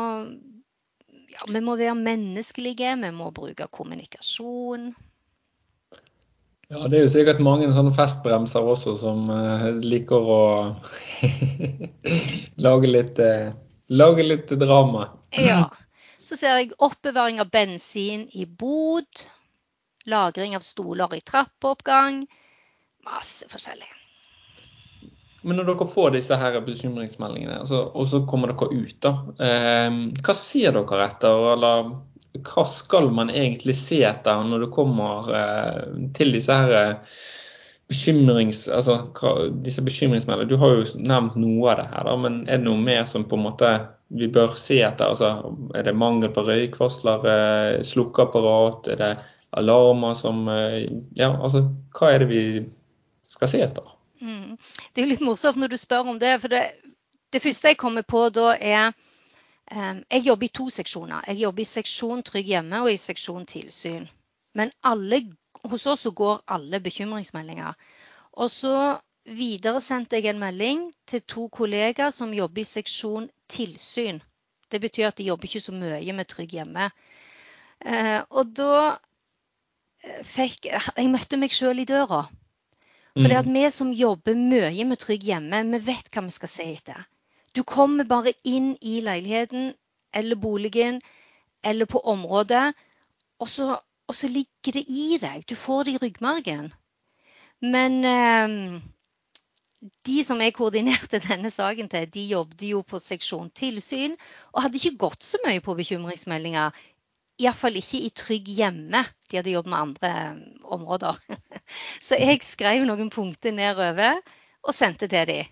ja, 1.34 1.48
vi 1.50 1.62
må 1.66 1.76
være 1.76 1.96
menneskelige, 2.00 2.94
vi 3.02 3.12
må 3.12 3.32
bruke 3.36 3.68
kommunikasjon. 3.68 4.94
Ja, 6.72 6.88
det 6.88 6.97
er 6.97 7.03
jo 7.05 7.11
sikkert 7.11 7.41
mange 7.43 7.68
sånne 7.76 7.91
festbremser 7.95 8.66
også 8.66 8.95
som 9.01 9.28
eh, 9.34 9.66
liker 9.84 10.30
å 10.36 10.43
lage 12.66 12.89
litt 12.89 13.20
eh, 13.22 13.51
Lage 13.93 14.24
litt 14.24 14.49
drama. 14.57 15.09
Ja. 15.38 15.68
Så 16.24 16.38
ser 16.39 16.55
jeg 16.57 16.72
oppbevaring 16.82 17.41
av 17.43 17.51
bensin 17.53 18.24
i 18.32 18.45
bod. 18.47 19.26
Lagring 20.09 20.55
av 20.57 20.64
stoler 20.66 21.11
i 21.14 21.20
trappeoppgang. 21.22 22.24
Masse 23.05 23.49
forskjellig. 23.51 23.91
Men 25.43 25.59
når 25.59 25.68
dere 25.74 25.89
får 25.91 26.16
disse 26.16 26.39
her 26.39 26.57
bekymringsmeldingene, 26.64 27.59
altså, 27.66 27.84
og 27.91 28.07
så 28.07 28.24
kommer 28.26 28.53
dere 28.53 28.72
ut, 28.72 28.97
da. 29.03 29.11
Eh, 29.43 29.99
hva 30.24 30.36
ser 30.39 30.74
dere 30.80 31.05
etter, 31.05 31.47
eller 31.51 31.91
hva 32.42 32.66
skal 32.66 33.12
man 33.14 33.30
egentlig 33.30 33.76
se 33.78 34.00
etter 34.08 34.46
når 34.48 34.66
du 34.66 34.70
kommer 34.74 35.30
eh, 35.38 35.82
til 36.18 36.34
disse 36.34 36.56
her 36.56 36.74
eh, 36.78 37.18
bekymrings, 37.92 38.66
altså, 38.74 38.98
disse 39.66 39.84
bekymringsmeldingene? 39.86 40.50
Du 40.50 40.58
har 40.62 40.80
jo 40.80 41.04
nevnt 41.04 41.38
noe 41.38 41.70
av 41.74 41.82
det 41.84 41.88
her, 41.92 42.08
da, 42.10 42.16
men 42.26 42.42
er 42.48 42.62
det 42.62 42.66
noe 42.66 42.82
mer 42.82 43.06
som 43.10 43.28
på 43.30 43.38
en 43.38 43.46
måte 43.46 43.74
vi 44.14 44.30
bør 44.34 44.58
se 44.58 44.80
etter? 44.82 45.14
Altså, 45.14 45.54
er 45.78 45.86
det 45.86 45.94
mangel 45.98 46.34
på 46.34 46.46
røykvarsler, 46.48 47.30
eh, 47.30 47.84
slukkeapparat, 47.86 48.90
er 48.96 49.02
det 49.04 49.14
alarmer 49.54 50.16
som 50.18 50.48
Ja, 50.50 51.28
altså, 51.30 51.68
hva 51.94 52.10
er 52.10 52.24
det 52.24 52.32
vi 52.32 52.44
skal 53.22 53.52
se 53.52 53.62
etter? 53.62 53.94
Mm. 54.24 54.58
Det 54.90 55.02
er 55.02 55.06
jo 55.06 55.12
litt 55.12 55.26
morsomt 55.28 55.60
når 55.62 55.76
du 55.76 55.78
spør 55.78 56.10
om 56.16 56.18
det. 56.18 56.34
For 56.42 56.50
det, 56.50 56.64
det 57.30 57.42
første 57.44 57.74
jeg 57.74 57.78
kommer 57.78 58.02
på 58.08 58.26
da, 58.34 58.56
er 58.58 58.96
Jeg 59.74 60.26
jobber 60.26 60.46
i 60.46 60.54
to 60.54 60.68
seksjoner. 60.70 61.24
Jeg 61.28 61.42
jobber 61.44 61.64
i 61.64 61.70
seksjon 61.70 62.22
Trygg 62.26 62.52
hjemme 62.52 62.84
og 62.84 62.92
i 62.92 63.00
seksjon 63.00 63.46
tilsyn. 63.50 64.06
Men 64.54 64.72
alle, 64.86 65.24
hos 65.66 65.88
oss 65.90 66.06
så 66.06 66.12
går 66.14 66.44
alle 66.54 66.80
bekymringsmeldinger. 66.84 67.74
Og 68.38 68.52
så 68.52 68.76
videresendte 69.24 70.20
jeg 70.20 70.34
en 70.34 70.42
melding 70.42 70.84
til 71.08 71.24
to 71.28 71.48
kollegaer 71.54 72.12
som 72.12 72.34
jobber 72.36 72.62
i 72.62 72.68
seksjon 72.68 73.30
tilsyn. 73.50 74.22
Det 74.70 74.82
betyr 74.82 75.10
at 75.10 75.18
de 75.18 75.30
jobber 75.30 75.50
ikke 75.50 75.64
så 75.64 75.74
mye 75.76 76.16
med 76.18 76.30
Trygg 76.30 76.56
hjemme. 76.58 76.90
Uh, 77.84 78.22
og 78.32 78.54
da 78.56 78.76
eh, 80.04 80.22
fikk 80.24 80.70
Jeg 80.70 81.10
møtte 81.12 81.38
meg 81.40 81.52
sjøl 81.52 81.82
i 81.84 81.88
døra. 81.88 82.24
For 83.14 83.30
det 83.30 83.42
at 83.44 83.50
mm. 83.50 83.58
vi 83.58 83.64
som 83.70 83.92
jobber 83.94 84.38
mye 84.38 84.86
med 84.90 85.02
Trygg 85.02 85.26
hjemme, 85.28 85.60
vi 85.76 85.82
vet 85.92 86.08
hva 86.14 86.24
vi 86.26 86.34
skal 86.34 86.50
se 86.50 86.70
etter. 86.74 87.04
Du 87.56 87.64
kommer 87.64 88.08
bare 88.10 88.34
inn 88.43 88.74
i 88.82 88.99
leiligheten 89.06 89.74
eller 90.14 90.36
boligen 90.36 91.01
eller 91.64 91.86
på 91.86 91.99
området, 91.99 92.74
og 93.39 93.49
så, 93.49 93.78
og 94.08 94.16
så 94.16 94.28
ligger 94.28 94.80
det 94.80 94.84
i 94.89 95.18
deg. 95.22 95.45
Du 95.49 95.56
får 95.56 95.84
det 95.84 95.93
i 95.93 96.01
ryggmargen. 96.01 96.72
Men 97.64 97.99
eh, 98.04 98.82
de 100.08 100.24
som 100.24 100.41
jeg 100.43 100.56
koordinerte 100.58 101.22
denne 101.30 101.51
saken 101.54 101.91
til, 101.91 102.10
de 102.14 102.26
jobbet 102.34 102.66
jo 102.70 102.82
på 102.88 102.99
seksjon 102.99 103.51
tilsyn 103.56 104.18
og 104.51 104.66
hadde 104.66 104.80
ikke 104.80 104.99
gått 105.06 105.24
så 105.24 105.39
mye 105.45 105.64
på 105.64 105.78
bekymringsmeldinger 105.80 106.76
Iallfall 107.41 107.80
ikke 107.80 107.97
i 108.06 108.12
Trygg 108.14 108.49
hjemme. 108.60 109.01
De 109.30 109.39
hadde 109.39 109.54
jobbet 109.56 109.72
med 109.72 109.80
andre 109.80 110.12
eh, 110.20 110.41
områder. 110.76 111.18
Så 112.08 112.20
jeg 112.22 112.43
skrev 112.45 112.86
noen 112.86 113.10
punkter 113.14 113.56
nedover 113.56 114.20
og 114.64 114.76
sendte 114.78 115.10
til 115.10 115.26
dem. 115.32 115.49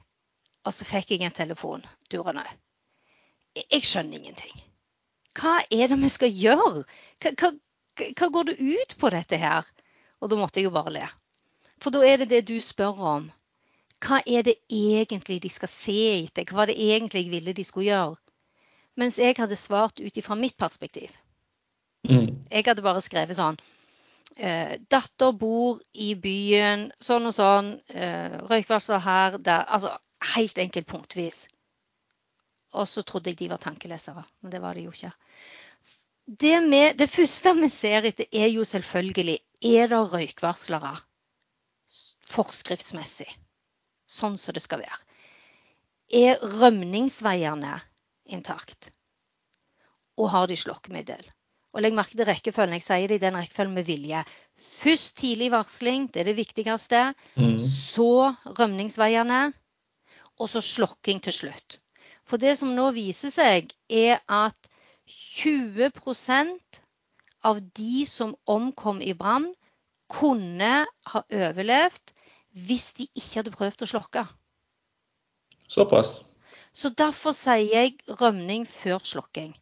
Og 0.66 0.76
så 0.76 0.86
fikk 0.86 1.16
jeg 1.16 1.26
en 1.26 1.36
telefon. 1.36 1.86
Durene. 2.12 2.46
Jeg 3.56 3.84
skjønner 3.84 4.20
ingenting. 4.20 4.56
Hva 5.38 5.60
er 5.72 5.92
det 5.92 5.98
vi 6.02 6.10
skal 6.12 6.32
gjøre? 6.36 6.84
Hva, 7.24 7.32
hva, 7.40 7.52
hva 8.20 8.30
går 8.36 8.50
det 8.52 8.58
ut 8.60 8.96
på 9.00 9.12
dette 9.14 9.40
her? 9.42 9.68
Og 10.22 10.32
da 10.32 10.38
måtte 10.40 10.60
jeg 10.60 10.70
jo 10.70 10.76
bare 10.76 10.94
le. 10.98 11.06
For 11.82 11.94
da 11.94 12.04
er 12.06 12.22
det 12.22 12.30
det 12.32 12.44
du 12.50 12.58
spør 12.62 13.00
om. 13.16 13.30
Hva 14.02 14.22
er 14.26 14.46
det 14.46 14.58
egentlig 14.70 15.42
de 15.44 15.50
skal 15.50 15.70
se 15.72 15.98
etter? 16.24 16.46
Hva 16.46 16.62
var 16.62 16.72
det 16.72 16.78
egentlig 16.82 17.26
jeg 17.26 17.34
ville 17.34 17.54
de 17.58 17.66
skulle 17.66 17.90
gjøre? 17.90 18.18
Mens 18.98 19.18
jeg 19.22 19.38
hadde 19.38 19.58
svart 19.58 20.02
ut 20.02 20.18
ifra 20.18 20.36
mitt 20.36 20.58
perspektiv. 20.58 21.14
Mm. 22.10 22.44
Jeg 22.52 22.66
hadde 22.66 22.84
bare 22.84 23.02
skrevet 23.06 23.38
sånn 23.38 23.60
eh, 24.36 24.80
Datter 24.90 25.36
bor 25.38 25.78
i 25.94 26.16
byen, 26.18 26.88
sånn 27.00 27.30
og 27.30 27.36
sånn. 27.36 27.76
Eh, 27.94 28.40
Røykvarsler 28.50 29.04
her, 29.06 29.38
der. 29.38 29.68
Altså 29.70 29.94
helt 30.36 30.58
enkelt 30.62 30.88
punktvis. 30.88 31.48
Og 32.78 32.88
så 32.88 33.04
trodde 33.04 33.32
jeg 33.32 33.40
de 33.42 33.50
var 33.52 33.60
tankelesere, 33.62 34.24
men 34.42 34.52
det 34.52 34.62
var 34.64 34.78
de 34.78 34.86
jo 34.86 34.94
ikke. 34.96 35.12
Det, 36.26 36.56
med, 36.64 36.96
det 36.98 37.10
første 37.12 37.54
vi 37.58 37.70
ser 37.70 38.08
etter, 38.08 38.30
er 38.32 38.48
jo 38.54 38.64
selvfølgelig 38.64 39.40
er 39.74 39.90
det 39.92 40.00
røykvarslere 40.14 40.94
forskriftsmessig, 42.32 43.28
sånn 44.08 44.38
som 44.40 44.56
det 44.56 44.64
skal 44.64 44.84
være. 44.86 45.00
Er 46.12 46.40
rømningsveiene 46.62 47.76
intakt? 48.32 48.92
Og 50.20 50.32
har 50.32 50.48
de 50.48 50.58
slokkemiddel? 50.60 51.24
Og 51.72 51.84
legg 51.84 51.96
merke 51.96 52.18
til 52.20 52.28
rekkefølgen. 52.28 52.76
Jeg 52.80 52.84
sier 52.84 53.08
det 53.08 53.20
i 53.20 53.24
den 53.24 53.38
rekkefølgen 53.40 53.78
med 53.78 53.88
vilje. 53.88 54.24
Først 54.60 55.16
tidlig 55.22 55.52
varsling, 55.54 56.10
det 56.12 56.24
er 56.24 56.32
det 56.32 56.40
viktigste. 56.40 57.04
Mm. 57.40 57.56
Så 57.64 58.34
rømningsveiene. 58.60 59.54
Og 60.42 60.50
så 60.50 60.62
slokking 60.66 61.22
til 61.22 61.36
slutt. 61.36 61.78
For 62.26 62.42
det 62.42 62.56
som 62.58 62.74
nå 62.74 62.90
viser 62.96 63.34
seg, 63.34 63.70
er 63.90 64.22
at 64.26 64.70
20% 65.42 66.82
av 67.46 67.62
de 67.78 68.06
som 68.10 68.34
omkom 68.50 69.02
i 69.02 69.14
brann, 69.18 69.52
kunne 70.12 70.72
ha 71.14 71.22
overlevd 71.24 72.12
hvis 72.68 72.92
de 72.98 73.08
ikke 73.16 73.38
hadde 73.40 73.54
prøvd 73.56 73.86
å 73.86 73.90
slokke. 73.94 74.26
Såpass. 75.72 76.20
Så 76.76 76.92
derfor 76.96 77.36
sier 77.36 77.68
jeg 77.68 78.20
rømning 78.20 78.66
før 78.68 79.00
slokking. 79.04 79.54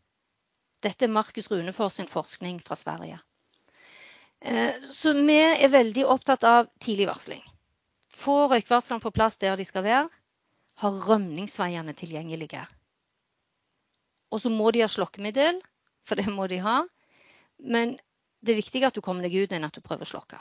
Dette 0.82 1.06
er 1.06 1.14
Markus 1.14 1.50
Runefors 1.52 2.00
sin 2.00 2.10
forskning 2.10 2.62
fra 2.66 2.78
Sverige. 2.80 3.20
Eh, 4.42 4.74
så 4.82 5.14
vi 5.14 5.38
er 5.38 5.70
veldig 5.74 6.06
opptatt 6.08 6.46
av 6.48 6.70
tidlig 6.82 7.10
varsling. 7.10 7.42
Få 8.10 8.48
røykvarslene 8.52 9.04
på 9.04 9.14
plass 9.16 9.38
der 9.42 9.58
de 9.60 9.66
skal 9.68 9.86
være. 9.86 10.08
Ha 10.80 10.92
rømningsveiene 11.08 11.96
tilgjengelige. 11.98 12.64
Og 14.30 14.42
så 14.44 14.52
må 14.54 14.72
de 14.72 14.84
ha 14.84 14.90
slokkemiddel, 14.92 15.60
for 16.06 16.20
det 16.20 16.30
må 16.32 16.48
de 16.48 16.62
ha. 16.64 16.82
Men 17.60 17.98
det 18.40 18.54
er 18.54 18.62
viktig 18.62 18.84
at 18.88 18.96
du 18.96 19.04
kommer 19.04 19.26
deg 19.26 19.36
ut 19.36 19.56
enn 19.56 19.68
at 19.68 19.76
du 19.76 19.84
prøver 19.84 20.08
å 20.08 20.12
slokke. 20.14 20.40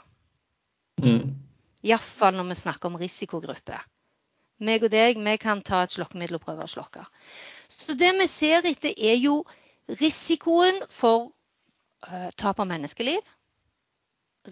Mm. 1.03 1.33
Iallfall 1.87 2.37
når 2.37 2.51
vi 2.51 2.59
snakker 2.61 2.91
om 2.91 2.99
risikogrupper. 2.99 3.81
Meg 4.59 4.83
og 4.83 4.91
deg, 4.91 5.19
vi 5.23 5.35
kan 5.39 5.63
ta 5.63 5.83
et 5.85 5.93
slokkemiddel 5.95 6.37
og 6.39 6.43
prøve 6.43 6.65
å 6.65 6.71
slokke. 6.71 7.05
Så 7.71 7.95
det 7.99 8.11
vi 8.17 8.27
ser 8.27 8.67
etter, 8.67 8.95
er 8.95 9.19
jo 9.19 9.41
Risikoen 9.89 10.83
for 10.93 11.31
uh, 12.05 12.29
tap 12.37 12.59
av 12.61 12.67
menneskeliv. 12.69 13.23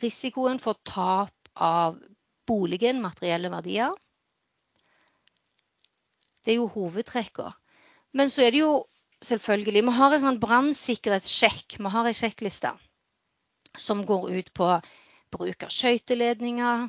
Risikoen 0.01 0.57
for 0.61 0.79
tap 0.87 1.51
av 1.53 1.99
boligen, 2.49 3.03
materielle 3.03 3.51
verdier. 3.53 3.93
Det 6.47 6.53
er 6.53 6.61
jo 6.61 6.69
hovedtrekkene. 6.71 7.51
Men 8.15 8.31
så 8.31 8.45
er 8.45 8.53
det 8.55 8.61
jo 8.61 8.85
selvfølgelig 9.27 9.81
Vi 9.83 9.95
har 9.97 10.13
en 10.13 10.21
sånn 10.21 10.39
brannsikkerhetssjekk. 10.39 11.75
Vi 11.81 11.91
har 11.91 12.07
en 12.07 12.15
sjekkliste 12.15 12.71
som 13.77 14.05
går 14.07 14.29
ut 14.31 14.53
på 14.55 14.69
bruk 15.35 15.65
av 15.67 15.73
skøyteledninger, 15.75 16.87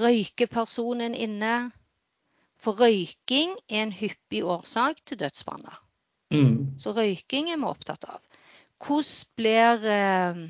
røykepersonen 0.00 1.14
inne. 1.14 1.70
For 2.60 2.80
røyking 2.80 3.54
er 3.68 3.84
en 3.84 3.92
hyppig 3.94 4.42
årsak 4.44 5.04
til 5.04 5.20
dødsbranner. 5.20 5.76
Mm. 6.32 6.80
Så 6.80 6.96
røyking 6.96 7.52
er 7.52 7.60
vi 7.60 7.68
opptatt 7.68 8.08
av. 8.08 8.20
Hvordan 8.80 9.36
blir 9.36 9.86
eh, 9.92 10.42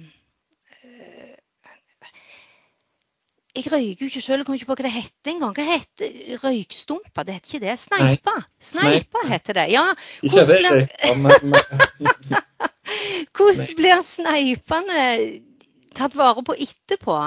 Jeg 3.60 3.72
røyker 3.72 4.06
jo 4.06 4.08
ikke 4.08 4.22
sjøl, 4.24 4.40
jeg 4.40 4.46
kommer 4.48 4.56
ikke 4.56 4.68
på 4.70 4.74
hva 4.78 4.84
det 4.86 4.92
heter 4.94 5.32
engang. 5.34 5.52
Hva 5.56 5.64
heter 5.68 6.38
røykstumper? 6.40 7.26
Det 7.28 7.34
heter 7.36 7.50
ikke 7.50 7.66
det. 7.66 7.74
Sneipa. 7.82 8.34
Sneipa 8.70 9.24
heter 9.28 9.58
det. 9.58 9.66
Ja. 9.74 9.82
Hvordan 10.24 10.62
blir, 10.64 10.88
Hvordan 13.36 13.76
blir 13.76 14.00
sneipene 14.06 15.04
tatt 15.98 16.16
vare 16.16 16.44
på 16.46 16.56
etterpå? 16.56 17.18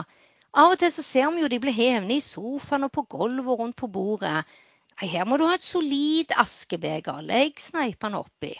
Av 0.53 0.73
og 0.73 0.81
til 0.81 0.91
så 0.93 1.05
ser 1.05 1.29
vi 1.35 1.45
jo 1.45 1.51
de 1.53 1.61
blir 1.61 1.77
hevende 1.77 2.17
i 2.17 2.23
sofaen 2.23 2.87
og 2.87 2.93
på 2.97 3.05
gulvet 3.13 3.53
og 3.53 3.61
rundt 3.61 3.77
på 3.77 3.91
bordet. 3.93 4.43
Her 5.01 5.29
må 5.29 5.37
du 5.37 5.45
ha 5.45 5.53
et 5.57 5.65
solid 5.65 6.33
askebeger. 6.37 7.21
Legg 7.25 7.61
sneipene 7.61 8.25
oppi. 8.25 8.55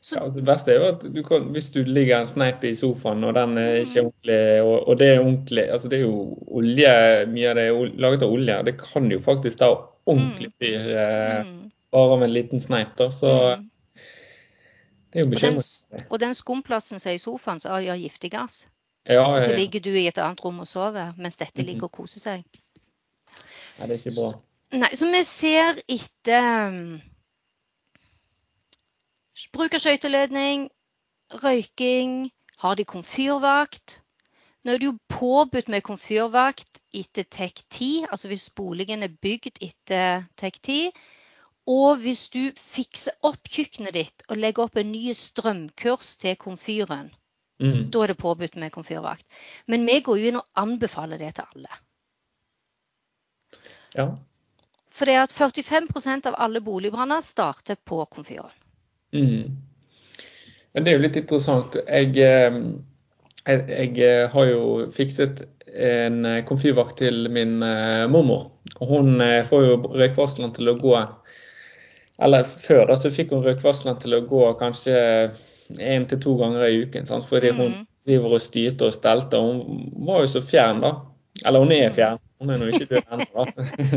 Så... 0.00 0.16
Ja, 0.16 0.28
det 0.30 0.44
beste 0.46 0.72
er 0.72 0.78
jo 0.78 0.90
at 0.92 1.06
du 1.14 1.22
kan, 1.26 1.48
hvis 1.54 1.70
du 1.74 1.80
ligger 1.82 2.20
en 2.20 2.28
sneip 2.30 2.62
i 2.64 2.74
sofaen 2.78 3.24
og 3.26 3.34
den 3.34 3.58
er 3.58 3.80
ikke 3.82 4.04
mm. 4.04 4.10
ordentlig, 4.10 4.42
og, 4.62 4.76
og 4.88 4.98
det 5.00 5.08
er 5.08 5.18
ordentlig 5.20 5.64
altså 5.74 5.90
Det 5.90 5.98
er 5.98 6.04
jo 6.04 6.20
olje, 6.60 6.92
mye 7.32 7.48
av 7.50 7.58
det 7.58 7.64
er 7.66 7.96
laget 8.04 8.24
av 8.24 8.36
olje. 8.36 8.60
Det 8.68 8.76
kan 8.80 9.10
jo 9.10 9.18
faktisk 9.24 9.58
ta 9.58 9.72
ordentlig 10.08 10.52
mm. 10.52 10.54
fyr 10.62 10.92
eh, 11.02 11.50
mm. 11.50 11.58
bare 11.96 12.20
med 12.20 12.28
en 12.28 12.36
liten 12.36 12.62
sneip. 12.62 12.94
da, 13.00 13.10
så 13.10 13.32
det 15.08 15.20
er 15.20 15.24
jo 15.24 15.30
bekymringsfullt. 15.32 16.08
Og 16.08 16.20
den 16.20 16.34
skumplassen 16.36 17.00
som 17.00 17.10
er 17.10 17.16
i 17.16 17.22
sofaen, 17.22 17.60
så 17.60 17.74
har 17.74 17.96
giftig 17.96 18.30
gass. 18.32 18.66
Ja, 19.08 19.24
og 19.24 19.42
så 19.42 19.54
ligger 19.56 19.80
du 19.80 19.90
i 19.96 20.06
et 20.06 20.18
annet 20.20 20.42
rom 20.44 20.60
og 20.60 20.68
sover, 20.68 21.14
mens 21.16 21.38
dette 21.40 21.56
mm-hmm. 21.56 21.68
ligger 21.70 21.88
og 21.88 21.94
koser 21.96 22.20
seg. 22.20 22.58
Nei, 23.78 23.86
det 23.86 23.94
er 23.94 24.00
ikke 24.02 24.16
bra. 24.18 24.32
Nei, 24.76 24.90
så 24.92 25.08
vi 25.08 25.22
ser 25.24 25.78
etter 25.88 26.76
Bruk 29.52 29.74
av 29.74 29.82
skøyteledning, 29.82 30.68
røyking. 31.42 32.30
Har 32.58 32.74
de 32.74 32.84
komfyrvakt? 32.88 34.00
Nå 34.64 34.74
er 34.74 34.80
det 34.82 34.88
jo 34.88 34.96
påbudt 35.12 35.68
med 35.70 35.84
komfyrvakt 35.86 36.80
etter 36.96 37.22
TEK 37.22 37.62
10, 37.70 38.08
altså 38.10 38.28
hvis 38.28 38.48
boligen 38.50 39.06
er 39.06 39.14
bygd 39.22 39.62
etter 39.62 40.26
TEK 40.36 40.58
10. 40.58 40.90
Og 41.68 42.00
hvis 42.02 42.24
du 42.34 42.50
fikser 42.58 43.14
opp 43.28 43.46
kjøkkenet 43.46 43.94
ditt 43.94 44.24
og 44.28 44.40
legger 44.40 44.66
opp 44.66 44.78
en 44.80 44.90
ny 44.90 45.12
strømkurs 45.14 46.16
til 46.20 46.36
komfyren, 46.40 47.12
Mm. 47.60 47.90
da 47.90 48.02
er 48.02 48.06
det 48.06 48.18
påbudt 48.18 48.56
med 48.56 48.70
komfyrvakt. 48.70 49.26
Men 49.66 49.86
vi 49.86 50.00
går 50.00 50.18
jo 50.18 50.28
inn 50.28 50.36
og 50.38 50.46
anbefaler 50.54 51.18
det 51.18 51.34
til 51.34 51.44
alle. 51.54 51.78
Ja. 53.96 54.06
For 54.90 55.04
det 55.04 55.14
er 55.14 55.22
at 55.22 55.34
45% 55.34 56.26
av 56.30 56.36
alle 56.38 56.60
boligbranner 56.60 57.20
starter 57.20 57.74
på 57.74 58.04
komfyren. 58.06 58.54
Mm. 59.14 59.56
Men 60.72 60.84
det 60.84 60.92
er 60.92 60.98
jo 60.98 61.04
litt 61.04 61.16
interessant. 61.18 61.76
Jeg, 61.88 62.12
eh, 62.22 62.58
jeg, 63.48 63.64
jeg 63.72 63.94
eh, 64.04 64.26
har 64.32 64.50
jo 64.50 64.62
fikset 64.94 65.42
en 65.68 66.24
eh, 66.28 66.42
komfyrvakt 66.48 66.98
til 67.00 67.28
min 67.32 67.58
mormor. 68.12 68.50
Og 68.78 68.92
hun 68.92 69.18
får 69.48 69.64
jo 69.64 69.76
røykvarslene 69.96 70.52
til 70.56 70.70
å 70.70 70.76
gå 70.78 70.94
Eller 72.20 72.44
før 72.44 72.84
da, 72.90 72.96
så 72.98 73.10
fikk 73.14 73.30
hun 73.32 73.44
røykvarslene 73.46 73.98
til 74.02 74.16
å 74.16 74.24
gå 74.26 74.42
kanskje 74.58 74.96
én 75.78 76.06
til 76.08 76.20
to 76.20 76.34
ganger 76.40 76.66
i 76.66 76.82
uken. 76.84 77.06
Sant? 77.06 77.26
Fordi 77.28 77.50
hun 77.52 77.70
Mhm. 77.72 77.86
driver 78.08 78.34
og 78.34 78.40
styrte 78.40 78.86
og 78.86 78.92
stelte. 78.94 79.36
Hun 79.36 79.90
var 80.06 80.20
jo 80.24 80.26
så 80.32 80.40
fjern, 80.42 80.80
da. 80.80 80.94
Eller 81.44 81.58
hun 81.60 81.72
er 81.72 81.90
fjern. 81.90 82.18
Hun 82.40 82.50
er 82.50 82.58
nå 82.58 82.68
ikke 82.70 82.88
død 82.88 83.02
ennå, 83.12 83.26
da. 83.34 83.44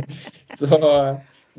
Så 0.60 0.80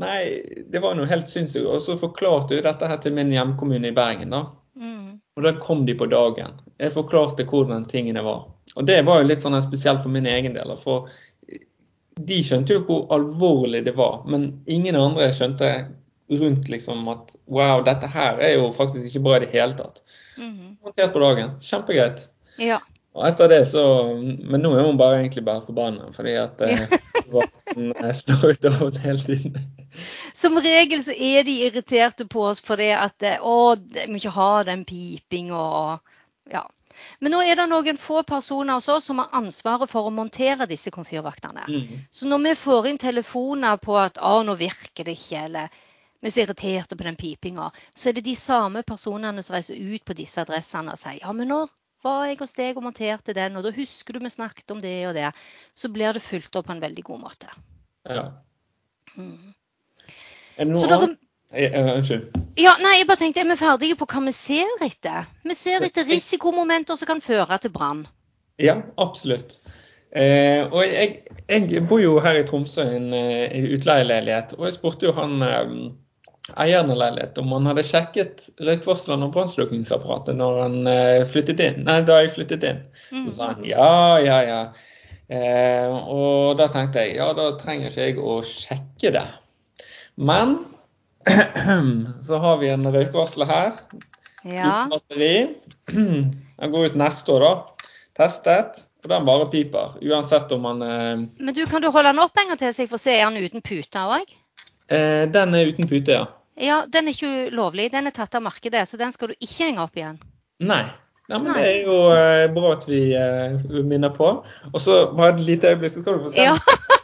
nei, 0.00 0.42
det 0.70 0.82
var 0.82 0.96
noe 0.96 1.10
helt 1.10 1.28
sinnssykt. 1.30 1.66
Og 1.66 1.82
så 1.84 1.98
forklarte 2.00 2.56
jo 2.56 2.64
dette 2.64 2.88
her 2.88 3.00
til 3.02 3.16
min 3.16 3.32
hjemkommune 3.34 3.90
i 3.90 3.96
Bergen, 3.96 4.34
da. 4.34 4.44
Mm. 4.78 5.18
Og 5.36 5.46
da 5.46 5.54
kom 5.60 5.86
de 5.88 5.96
på 5.98 6.08
dagen. 6.12 6.58
Jeg 6.80 6.94
forklarte 6.94 7.46
hvordan 7.48 7.86
tingene 7.90 8.24
var. 8.24 8.46
Og 8.76 8.86
det 8.88 9.02
var 9.06 9.20
jo 9.20 9.28
litt 9.28 9.44
sånn 9.44 9.58
spesielt 9.64 10.02
for 10.04 10.12
min 10.12 10.28
egen 10.28 10.56
del. 10.56 10.74
For 10.80 11.10
de 12.20 12.38
skjønte 12.44 12.76
jo 12.76 12.84
hvor 12.86 13.04
alvorlig 13.14 13.84
det 13.86 13.94
var, 13.96 14.22
men 14.28 14.50
ingen 14.70 14.98
andre 14.98 15.30
skjønte 15.32 15.70
rundt 16.32 16.68
liksom 16.68 17.08
at 17.12 17.34
wow, 17.50 17.82
dette 17.84 18.08
her 18.08 18.40
er 18.40 18.56
jo 18.56 18.70
faktisk 18.72 19.08
ikke 19.08 19.24
bra 19.24 19.36
i 19.36 19.44
det 19.44 19.52
hele 19.52 19.76
tatt. 19.76 20.02
Håndtert 20.82 21.12
på 21.12 21.22
dagen. 21.22 21.54
Kjempegreit. 21.64 22.26
Ja. 22.60 22.80
Og 23.12 23.26
etter 23.28 23.50
det 23.52 23.62
så 23.68 23.82
Men 24.16 24.62
nå 24.64 24.72
er 24.76 24.86
hun 24.86 24.98
bare 25.00 25.18
egentlig 25.20 25.44
bare 25.44 25.64
forbanna, 25.64 26.08
fordi 26.16 26.34
at 26.40 26.62
eh, 26.64 26.94
vakten 27.34 27.92
eh, 27.92 28.08
av 28.08 28.46
henne 28.48 29.02
hele 29.04 29.24
tiden. 29.26 29.58
Som 30.34 30.58
regel 30.62 31.02
så 31.04 31.12
er 31.12 31.44
de 31.44 31.58
irriterte 31.66 32.26
på 32.30 32.46
oss 32.50 32.62
fordi 32.64 32.90
at 32.96 33.26
eh, 33.26 33.42
å, 33.42 33.74
de 33.76 34.06
må 34.08 34.20
ikke 34.20 34.36
ha 34.36 34.52
den 34.68 34.86
pipinga 34.88 35.58
og 35.58 36.14
ja. 36.52 36.64
Men 37.18 37.32
nå 37.34 37.40
er 37.42 37.56
det 37.56 37.66
noen 37.70 37.98
få 37.98 38.22
personer 38.28 38.76
hos 38.76 38.88
oss 38.92 39.08
som 39.08 39.22
har 39.22 39.32
ansvaret 39.38 39.90
for 39.90 40.06
å 40.06 40.14
montere 40.14 40.68
disse 40.70 40.92
komfyrvaktene. 40.94 41.64
Mm. 41.68 42.02
Så 42.12 42.28
når 42.28 42.44
vi 42.44 42.54
får 42.62 42.88
inn 42.90 43.00
telefoner 43.00 43.80
på 43.82 43.96
at 43.98 44.20
å, 44.22 44.34
nå 44.46 44.54
virker 44.60 45.08
det 45.08 45.16
ikke, 45.16 45.46
eller 45.48 45.80
vi 46.22 46.30
er 46.30 46.34
så 46.34 46.44
irriterte 46.44 46.98
på 46.98 47.06
den 47.08 47.18
pipinga, 47.18 47.70
så 47.94 48.10
er 48.10 48.18
det 48.18 48.26
de 48.28 48.36
samme 48.38 48.84
personene 48.86 49.42
som 49.42 49.56
reiser 49.56 49.80
ut 49.80 50.04
på 50.06 50.16
disse 50.18 50.42
adressene 50.42 50.94
og 50.94 51.00
sier 51.00 51.22
ja, 51.22 51.32
men 51.34 51.50
nå 51.50 51.64
var 52.02 52.26
jeg 52.28 52.38
hos 52.40 52.54
deg 52.58 52.78
og 52.78 52.86
monterte 52.86 53.34
den, 53.34 53.56
og 53.56 53.66
da 53.66 53.72
husker 53.74 54.14
du 54.14 54.22
vi 54.22 54.30
snakket 54.30 54.74
om 54.74 54.80
det 54.82 54.96
og 55.08 55.16
det. 55.16 55.28
Så 55.78 55.90
blir 55.94 56.14
det 56.14 56.22
fulgt 56.24 56.56
opp 56.58 56.66
på 56.68 56.74
en 56.74 56.82
veldig 56.82 57.04
god 57.06 57.20
måte. 57.22 57.50
Ja. 58.08 58.24
Mm. 59.14 59.52
Er 60.56 60.66
det 60.66 60.72
noe 60.72 60.88
annet? 60.88 61.18
Eh, 61.52 61.68
eh, 61.68 61.90
Unnskyld. 61.98 62.32
Ja, 62.60 62.74
nei, 62.80 62.96
jeg 63.00 63.08
bare 63.08 63.20
tenkte, 63.20 63.42
Er 63.44 63.50
vi 63.50 63.58
ferdige 63.60 63.96
på 64.00 64.08
hva 64.08 64.22
vi 64.24 64.32
ser 64.36 64.84
etter? 64.84 65.28
Vi 65.44 65.56
ser 65.56 65.84
etter 65.84 66.08
risikomomenter 66.08 66.96
som 66.96 67.10
kan 67.10 67.20
føre 67.24 67.58
til 67.60 67.72
brann. 67.74 68.06
Ja, 68.60 68.78
absolutt. 69.00 69.58
Eh, 70.12 70.64
og 70.68 70.84
jeg, 70.84 71.22
jeg 71.48 71.84
bor 71.88 72.00
jo 72.00 72.18
her 72.20 72.40
i 72.40 72.44
Tromsø 72.48 72.84
i 72.84 72.96
en 72.98 73.12
eh, 73.16 73.68
utleieleilighet, 73.76 74.56
og 74.58 74.66
jeg 74.68 74.76
spurte 74.76 75.08
jo 75.08 75.14
han 75.16 75.44
eh, 75.46 75.76
eieren 76.60 76.92
av 76.92 76.98
leiligheten 77.00 77.44
om 77.46 77.54
han 77.56 77.70
hadde 77.70 77.84
sjekket 77.86 78.48
røykvarslene 78.60 79.28
og 79.28 79.34
brannslukningsapparatet 79.36 80.36
når 80.36 80.62
han 80.66 80.78
eh, 80.90 81.24
flyttet 81.28 81.62
inn. 81.64 81.84
Nei, 81.88 82.00
da 82.08 82.20
jeg 82.20 82.34
flyttet 82.36 82.66
inn. 82.68 82.82
Mm. 83.12 83.26
Så 83.26 83.36
sa 83.36 83.52
han 83.52 83.64
ja, 83.68 83.92
ja, 84.24 84.40
ja. 84.48 84.62
Eh, 85.32 85.88
og 86.12 86.58
da 86.60 86.68
tenkte 86.72 87.06
jeg 87.06 87.16
ja, 87.16 87.30
da 87.36 87.54
trenger 87.60 87.88
ikke 87.88 88.08
jeg 88.10 88.18
å 88.20 88.40
sjekke 88.44 89.14
det. 89.16 89.26
Men 90.16 90.58
så 92.26 92.38
har 92.38 92.56
vi 92.58 92.68
en 92.72 92.86
røykvarsler 92.92 93.46
her. 93.46 93.72
Ja. 94.42 94.86
Uten 94.86 94.90
batteri. 94.90 95.34
Den 96.62 96.70
går 96.72 96.86
ut 96.92 96.96
neste 96.98 97.32
år, 97.34 97.44
da. 97.46 97.86
Testet. 98.18 98.82
Og 99.02 99.10
den 99.10 99.24
bare 99.26 99.46
piper. 99.50 99.96
Uansett 99.98 100.52
om 100.54 100.62
den 100.68 100.82
eh, 100.86 101.22
Men 101.42 101.54
du, 101.56 101.64
kan 101.66 101.82
du 101.82 101.88
holde 101.90 102.12
den 102.12 102.20
opp 102.22 102.36
en 102.38 102.52
gang 102.52 102.58
til, 102.60 102.70
så 102.70 102.84
jeg 102.84 102.90
får 102.92 103.00
se 103.02 103.14
er 103.18 103.32
den 103.34 103.42
uten 103.48 103.64
pute 103.66 103.98
òg? 103.98 104.30
eh, 104.94 105.24
Den 105.32 105.56
er 105.58 105.72
uten 105.72 105.88
pute, 105.90 106.20
ja. 106.20 106.28
Ja, 106.60 106.76
den 106.86 107.08
er 107.08 107.16
ikke 107.16 107.48
lovlig. 107.50 107.88
Den 107.90 108.06
er 108.06 108.14
tatt 108.14 108.36
av 108.38 108.44
markedet, 108.44 108.84
så 108.86 109.00
den 109.00 109.10
skal 109.10 109.32
du 109.32 109.34
ikke 109.40 109.64
henge 109.64 109.82
opp 109.82 109.98
igjen. 109.98 110.20
Nei. 110.62 110.84
Ja, 111.30 111.38
men 111.40 111.48
Nei. 111.50 111.56
Det 111.56 111.66
er 111.72 111.80
jo 111.88 111.96
eh, 112.14 112.44
bra 112.54 112.72
at 112.76 112.86
vi 112.86 113.00
eh, 113.18 113.58
minner 113.90 114.12
på. 114.14 114.28
Og 114.70 114.78
så 114.84 115.00
bare 115.16 115.34
et 115.34 115.42
lite 115.50 115.72
øyeblikk, 115.72 115.96
så 115.96 116.04
skal 116.04 116.20
du 116.20 116.28
få 116.28 116.34
se. 116.36 116.46
Ja. 116.46 116.54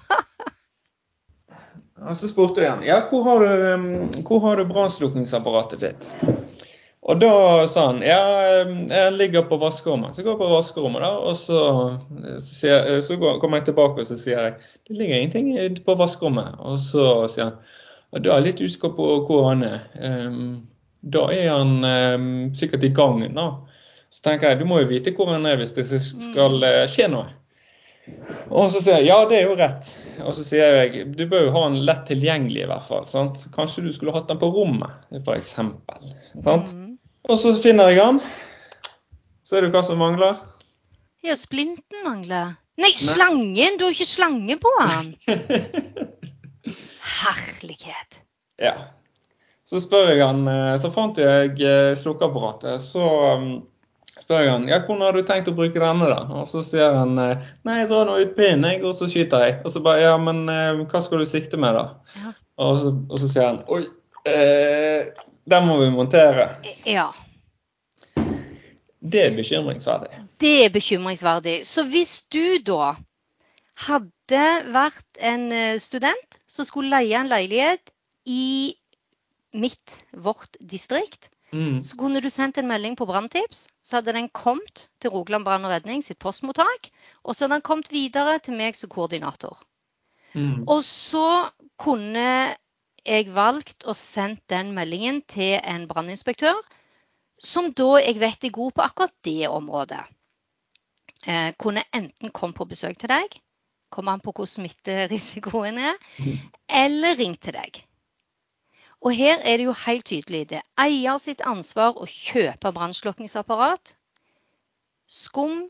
Og 2.04 2.16
så 2.16 2.28
spurte 2.30 2.62
jeg 2.62 2.70
han 2.70 2.84
ja, 2.86 3.00
hvor 3.10 3.24
har 3.26 3.42
du, 3.42 3.50
um, 3.74 4.22
hvor 4.26 4.42
har 4.46 4.60
du 4.60 4.68
brannslukningsapparatet 4.68 5.82
ditt. 5.82 6.10
Og 7.08 7.20
da 7.22 7.32
sa 7.70 7.88
han 7.88 8.02
ja, 8.04 8.20
um, 8.68 8.84
jeg 8.92 9.16
ligger 9.16 9.48
på 9.50 9.58
vaskerommet. 9.60 10.14
Så 10.16 10.22
går 10.22 10.36
jeg 10.36 10.42
på 10.42 10.52
vaskerommet, 10.52 11.02
da, 11.02 11.12
og 11.18 11.36
så, 11.40 11.60
så, 12.44 12.78
så 13.06 13.18
går, 13.18 13.40
kommer 13.42 13.60
jeg 13.60 13.70
tilbake 13.70 14.04
og 14.04 14.10
så 14.10 14.18
sier 14.20 14.38
jeg, 14.46 14.72
det 14.88 14.98
ligger 14.98 15.22
ingenting 15.22 15.84
på 15.84 15.98
vaskerommet. 15.98 16.58
Og 16.62 16.78
så 16.82 17.06
sier 17.32 17.50
han 17.50 17.58
ja, 18.12 18.22
da 18.22 18.32
er 18.32 18.40
jeg 18.40 18.46
litt 18.52 18.64
usikker 18.64 18.94
på 18.96 19.08
hvor 19.28 19.50
han 19.50 19.64
er. 19.66 19.80
Um, 20.00 20.44
da 21.08 21.28
er 21.32 21.50
han 21.52 21.80
um, 21.84 22.30
sikkert 22.56 22.86
i 22.86 22.94
gangen, 22.94 23.34
da. 23.38 23.50
Så 24.10 24.24
tenker 24.24 24.48
jeg 24.48 24.62
du 24.62 24.68
må 24.68 24.80
jo 24.80 24.88
vite 24.88 25.12
hvor 25.16 25.28
han 25.34 25.44
er 25.46 25.58
hvis 25.60 25.74
det 25.76 25.84
skal 26.00 26.62
eh, 26.64 26.86
skje 26.88 27.10
noe. 27.12 27.28
Og 28.48 28.70
så 28.72 28.80
sier 28.82 29.00
jeg 29.00 29.08
ja, 29.10 29.18
det 29.28 29.38
er 29.38 29.48
jo 29.48 29.56
rett. 29.58 29.88
Og 30.24 30.34
så 30.36 30.44
sier 30.46 30.80
jeg 30.82 31.06
du 31.16 31.24
bør 31.30 31.46
jo 31.46 31.54
ha 31.54 31.64
den 31.68 31.80
lett 31.88 32.04
tilgjengelig 32.08 32.64
i 32.64 32.68
hvert 32.70 32.86
fall. 32.88 33.08
Sant? 33.12 33.44
Kanskje 33.54 33.86
du 33.86 33.90
skulle 33.94 34.14
hatt 34.16 34.28
den 34.30 34.40
på 34.40 34.50
rommet, 34.54 35.08
f.eks. 35.22 35.54
Sant? 36.44 36.72
Mm. 36.74 36.96
Og 37.28 37.40
så 37.40 37.52
finner 37.60 37.92
jeg 37.92 38.00
den. 38.00 38.22
Ser 39.48 39.64
du 39.64 39.72
hva 39.72 39.82
som 39.84 40.00
mangler? 40.00 40.40
Ja, 41.24 41.34
splinten 41.38 42.04
mangler. 42.04 42.56
Nei, 42.78 42.92
slangen! 42.94 43.78
Du 43.78 43.88
har 43.88 43.94
ikke 43.94 44.06
slange 44.06 44.54
på 44.60 44.70
den! 44.78 45.08
Herlighet. 47.18 48.22
ja. 48.62 48.76
Så 49.68 49.82
spør 49.84 50.08
jeg 50.08 50.22
han, 50.22 50.46
eh, 50.48 50.76
så 50.80 50.88
fant 50.94 51.18
jeg 51.20 51.58
eh, 51.60 51.90
slukkeapparatet. 51.98 52.80
Så 52.80 53.02
um, 53.36 53.48
spør 54.28 54.42
jeg 54.44 54.52
han 54.52 54.66
ja, 54.68 54.76
hvordan 54.84 55.06
har 55.06 55.16
du 55.16 55.24
tenkt 55.24 55.46
å 55.48 55.54
bruke 55.56 55.80
denne, 55.80 56.08
da? 56.10 56.18
Og 56.36 56.48
så 56.50 56.60
sier 56.66 56.92
han 56.92 57.16
eh, 57.22 57.46
nei, 57.64 57.78
jeg 57.80 57.88
drar 57.88 58.04
nå 58.04 58.18
ut 58.20 58.34
pinnen, 58.36 58.66
jeg, 58.68 58.82
og 58.84 58.98
så 58.98 59.08
skyter 59.08 59.44
jeg. 59.46 59.54
Og 59.64 59.72
så 59.72 59.80
bare 59.84 60.02
ja, 60.02 60.18
men 60.20 60.42
eh, 60.52 60.82
hva 60.84 61.00
skal 61.00 61.22
du 61.22 61.30
sikte 61.30 61.56
med, 61.56 61.78
da? 61.78 62.18
Ja. 62.20 62.32
Og, 62.60 62.80
så, 62.82 62.92
og 63.08 63.22
så 63.22 63.30
sier 63.32 63.46
han 63.48 63.62
oi, 63.72 63.86
eh, 64.28 65.08
den 65.48 65.64
må 65.64 65.78
vi 65.80 65.88
montere. 65.94 66.50
Ja. 66.84 67.06
Det 69.00 69.24
er 69.30 69.32
bekymringsverdig. 69.38 70.20
Det 70.44 70.52
er 70.66 70.76
bekymringsverdig. 70.76 71.62
Så 71.64 71.86
hvis 71.88 72.18
du 72.28 72.58
da 72.68 72.92
hadde 73.86 74.44
vært 74.74 75.22
en 75.24 75.48
eh, 75.54 75.80
student 75.80 76.38
som 76.50 76.68
skulle 76.68 76.92
leie 76.92 77.16
en 77.16 77.32
leilighet 77.32 77.94
i 78.28 78.74
mitt, 79.56 79.96
vårt 80.12 80.60
distrikt, 80.60 81.30
Mm. 81.48 81.80
så 81.82 81.96
kunne 81.96 82.20
du 82.20 82.28
sendt 82.30 82.58
en 82.58 82.68
melding 82.68 82.96
på 82.96 83.06
Branntips. 83.08 83.68
Så 83.82 83.98
hadde 83.98 84.12
den 84.12 84.28
kommet 84.28 84.88
til 85.00 85.10
Rogaland 85.14 85.46
brann 85.46 85.64
og 85.64 85.72
redning 85.72 86.02
sitt 86.04 86.18
postmottak. 86.20 86.90
Og 87.24 87.34
så 87.34 87.46
hadde 87.46 87.56
den 87.56 87.66
kommet 87.68 87.92
videre 87.92 88.38
til 88.38 88.58
meg 88.58 88.76
som 88.76 88.92
koordinator. 88.92 89.56
Mm. 90.34 90.66
Og 90.68 90.82
så 90.84 91.48
kunne 91.80 92.52
jeg 93.06 93.32
valgt 93.32 93.86
å 93.88 93.94
sendt 93.96 94.44
den 94.52 94.74
meldingen 94.76 95.22
til 95.24 95.56
en 95.62 95.86
branninspektør, 95.88 96.58
som 97.38 97.72
da 97.72 97.96
jeg 98.02 98.18
vet 98.20 98.44
er 98.44 98.54
god 98.54 98.74
på 98.76 98.84
akkurat 98.84 99.14
det 99.24 99.48
området. 99.48 100.02
Eh, 101.26 101.52
kunne 101.58 101.86
enten 101.94 102.30
komme 102.34 102.54
på 102.54 102.66
besøk 102.68 102.98
til 102.98 103.10
deg, 103.10 103.38
komme 103.90 104.12
an 104.12 104.22
på 104.22 104.34
hvor 104.36 104.46
smitterisikoen 104.46 105.78
er, 105.80 105.96
eller 106.84 107.16
ringt 107.18 107.40
til 107.46 107.56
deg. 107.56 107.80
Og 109.06 109.14
her 109.14 109.38
er 109.44 109.60
det 109.60 109.68
jo 109.68 109.74
helt 109.86 110.06
tydelig. 110.10 110.48
Det 110.50 110.58
er 110.58 110.86
eier 110.88 111.18
sitt 111.22 111.44
ansvar 111.46 111.98
å 111.98 112.06
kjøpe 112.10 112.72
brannslukningsapparat. 112.74 113.94
Skum 115.08 115.68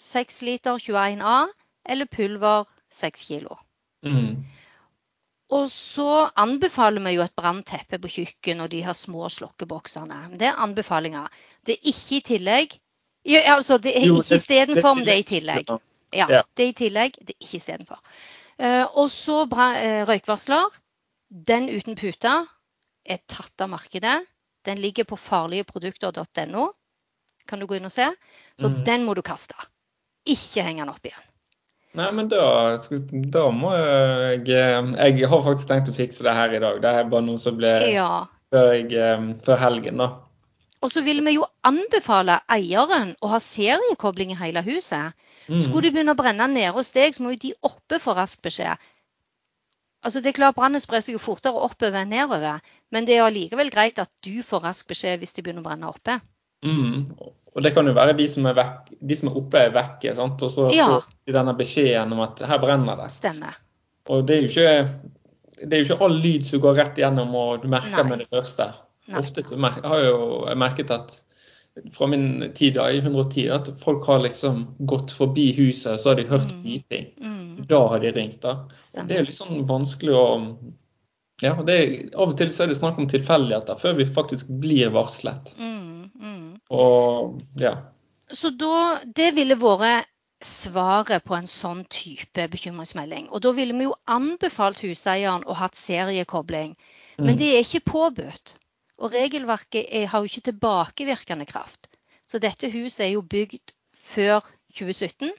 6 0.00 0.40
liter 0.48 0.80
21A 0.80 1.50
eller 1.84 2.08
pulver 2.08 2.64
6 2.90 3.26
kilo. 3.28 3.58
Mm. 4.02 4.40
Og 5.50 5.66
så 5.70 6.30
anbefaler 6.38 7.02
vi 7.04 7.16
jo 7.18 7.24
et 7.26 7.36
brannteppe 7.36 7.98
på 8.00 8.12
kjøkken 8.16 8.62
og 8.64 8.70
de 8.72 8.84
her 8.86 8.96
små 8.96 9.28
slokkeboksene. 9.28 10.22
Det 10.40 10.48
er 10.48 10.62
anbefalinger. 10.62 11.26
Det 11.66 11.76
er 11.76 11.90
ikke 11.92 12.16
i 12.16 12.20
tillegg. 12.32 12.76
Jo, 13.28 13.40
altså, 13.52 13.76
det 13.78 13.92
er 13.98 14.06
ikke 14.08 14.38
istedenfor, 14.38 14.94
men 14.94 15.04
det 15.04 15.14
er 15.14 15.24
i 15.24 15.26
tillegg. 15.28 15.72
Ja. 16.16 16.44
Det 16.56 16.64
er 16.64 16.70
i 16.70 16.78
tillegg. 16.78 17.18
Det 17.18 17.34
er 17.34 17.42
ikke 17.42 17.58
istedenfor. 17.58 18.00
Uh, 18.60 18.86
og 19.02 19.10
så 19.10 19.42
eh, 19.42 20.06
røykvarsler. 20.08 20.78
Den 21.30 21.68
uten 21.68 21.96
pute 21.96 22.32
er 23.10 23.20
tatt 23.28 23.64
av 23.64 23.70
markedet. 23.72 24.18
Den 24.66 24.80
ligger 24.82 25.06
på 25.08 25.16
farligeprodukter.no. 25.18 26.68
Kan 27.48 27.60
du 27.62 27.66
gå 27.66 27.76
inn 27.78 27.88
og 27.88 27.92
se. 27.94 28.06
Så 28.60 28.68
Mm. 28.68 28.84
den 28.84 29.04
må 29.06 29.14
du 29.16 29.22
kaste. 29.22 29.54
Ikke 30.28 30.62
henge 30.62 30.84
den 30.84 30.88
opp 30.92 31.04
igjen. 31.04 31.26
Nei, 31.94 32.10
men 32.14 32.28
da, 32.28 32.76
da 32.76 33.50
må 33.50 33.72
jeg 33.74 34.44
Jeg 34.46 35.28
har 35.28 35.42
faktisk 35.42 35.68
tenkt 35.68 35.88
å 35.90 35.94
fikse 35.96 36.22
det 36.22 36.34
her 36.34 36.54
i 36.54 36.60
dag. 36.62 36.80
Det 36.82 36.90
er 36.90 37.08
bare 37.10 37.22
noe 37.26 37.38
som 37.38 37.56
ble 37.56 37.72
Ja. 37.92 38.26
før, 38.52 38.72
jeg, 38.74 38.92
eh, 38.92 39.34
før 39.44 39.58
helgen, 39.58 39.96
da. 39.96 40.10
Og 40.82 40.90
så 40.90 41.02
vil 41.04 41.20
vi 41.24 41.34
jo 41.34 41.44
anbefale 41.64 42.40
eieren 42.48 43.14
å 43.20 43.28
ha 43.28 43.38
seriekobling 43.38 44.30
i 44.30 44.34
hele 44.34 44.62
huset. 44.62 45.12
Mm. 45.48 45.62
Skulle 45.64 45.82
de 45.82 45.90
begynne 45.90 46.14
å 46.14 46.16
brenne 46.16 46.46
nede 46.48 46.72
hos 46.72 46.90
deg, 46.92 47.12
så 47.12 47.20
må 47.22 47.32
jo 47.32 47.36
de 47.48 47.54
oppe 47.62 47.98
få 47.98 48.14
rask 48.14 48.40
beskjed. 48.40 48.78
Altså 50.04 50.20
det 50.24 50.30
er 50.32 50.36
klart 50.38 50.56
Brannen 50.56 50.80
sprer 50.80 51.02
seg 51.04 51.12
jo 51.16 51.20
fortere 51.20 51.60
oppover 51.60 51.98
enn 52.00 52.08
nedover, 52.14 52.60
men 52.94 53.04
det 53.04 53.18
er 53.18 53.26
allikevel 53.26 53.68
greit 53.70 53.98
at 54.00 54.10
du 54.24 54.40
får 54.46 54.62
rask 54.64 54.88
beskjed 54.88 55.20
hvis 55.20 55.34
de 55.36 55.42
begynner 55.44 55.60
å 55.60 55.68
brenne 55.68 55.90
oppe. 55.90 56.16
Mm. 56.64 57.10
Og 57.50 57.62
det 57.64 57.72
kan 57.74 57.86
jo 57.88 57.92
være 57.96 58.14
de 58.16 58.26
som 58.30 58.46
er, 58.46 58.54
vekk, 58.56 58.92
de 59.10 59.16
som 59.18 59.28
er 59.30 59.36
oppe, 59.40 59.58
er 59.60 59.72
vekke. 59.74 60.14
sant? 60.16 60.42
Og 60.46 60.50
så 60.54 60.68
Ja. 60.72 60.86
får 60.88 61.04
de 61.26 61.32
denne 61.32 61.54
beskjeden 61.58 62.12
om 62.12 62.20
at 62.20 62.38
her 62.46 62.58
brenner 62.62 62.96
det. 62.96 63.10
Stemmer. 63.10 63.56
Og 64.08 64.26
det 64.26 64.36
er 64.36 64.42
jo 64.46 64.48
ikke, 64.48 65.00
det 65.66 65.72
er 65.72 65.82
jo 65.84 65.88
ikke 65.94 66.04
all 66.04 66.16
lyd 66.22 66.44
som 66.46 66.60
går 66.60 66.76
rett 66.76 66.96
gjennom, 67.02 67.34
og 67.34 67.62
du 67.62 67.68
merker 67.68 68.04
Nei. 68.04 68.08
med 68.10 68.18
det 68.24 68.28
første. 68.30 68.72
Nei. 69.08 69.18
Ofte 69.18 69.42
så 69.44 69.58
har 69.60 69.98
jeg 69.98 70.12
jo 70.12 70.54
merket 70.56 70.90
at 70.94 71.20
fra 71.92 72.06
min 72.06 72.52
tid 72.54 72.74
da, 72.74 72.88
i 72.92 72.98
110 73.00 73.48
at 73.54 73.70
folk 73.82 74.06
har 74.06 74.20
liksom 74.24 74.66
gått 74.86 75.10
forbi 75.16 75.52
huset, 75.56 76.00
så 76.00 76.10
har 76.12 76.16
de 76.20 76.24
hørt 76.28 76.50
Mm. 76.52 76.62
piping. 76.62 77.06
Mm, 77.20 77.66
Da 77.68 77.80
har 77.88 77.98
de 78.00 78.10
ringt, 78.12 78.40
da. 78.40 78.54
Det 79.06 79.16
er 79.18 79.22
litt 79.24 79.36
sånn 79.36 79.66
vanskelig 79.68 80.14
å 80.14 80.56
ja, 81.42 81.54
det 81.64 81.74
er, 81.74 82.16
Av 82.20 82.28
og 82.28 82.36
til 82.36 82.50
så 82.52 82.64
er 82.64 82.66
det 82.68 82.76
snakk 82.76 82.98
om 82.98 83.06
tilfeldigheter 83.08 83.78
før 83.80 83.94
vi 83.96 84.04
faktisk 84.04 84.48
blir 84.60 84.90
varslet. 84.92 85.54
Mm, 85.58 86.10
mm. 86.20 86.60
Og 86.70 87.40
ja. 87.56 87.76
Så 88.28 88.50
da, 88.56 89.00
det 89.06 89.34
ville 89.34 89.56
vært 89.56 90.06
svaret 90.42 91.24
på 91.24 91.34
en 91.36 91.46
sånn 91.48 91.84
type 91.88 92.46
bekymringsmelding. 92.52 93.28
Og 93.32 93.40
da 93.44 93.52
ville 93.52 93.74
vi 93.76 93.84
jo 93.88 93.94
anbefalt 94.08 94.80
huseieren 94.84 95.44
å 95.46 95.54
ha 95.56 95.68
seriekobling. 95.72 96.76
Men 97.18 97.34
Mm. 97.34 97.38
det 97.38 97.48
er 97.56 97.60
ikke 97.64 97.84
påbudt. 97.92 98.54
Og 99.00 99.14
regelverket 99.14 99.88
er, 99.88 100.06
har 100.12 100.20
jo 100.20 100.28
ikke 100.28 100.48
tilbakevirkende 100.50 101.46
kraft. 101.48 101.88
Så 102.28 102.38
dette 102.38 102.70
huset 102.70 103.06
er 103.06 103.14
jo 103.14 103.22
bygd 103.24 103.72
før 103.96 104.44
2017. 104.76 105.32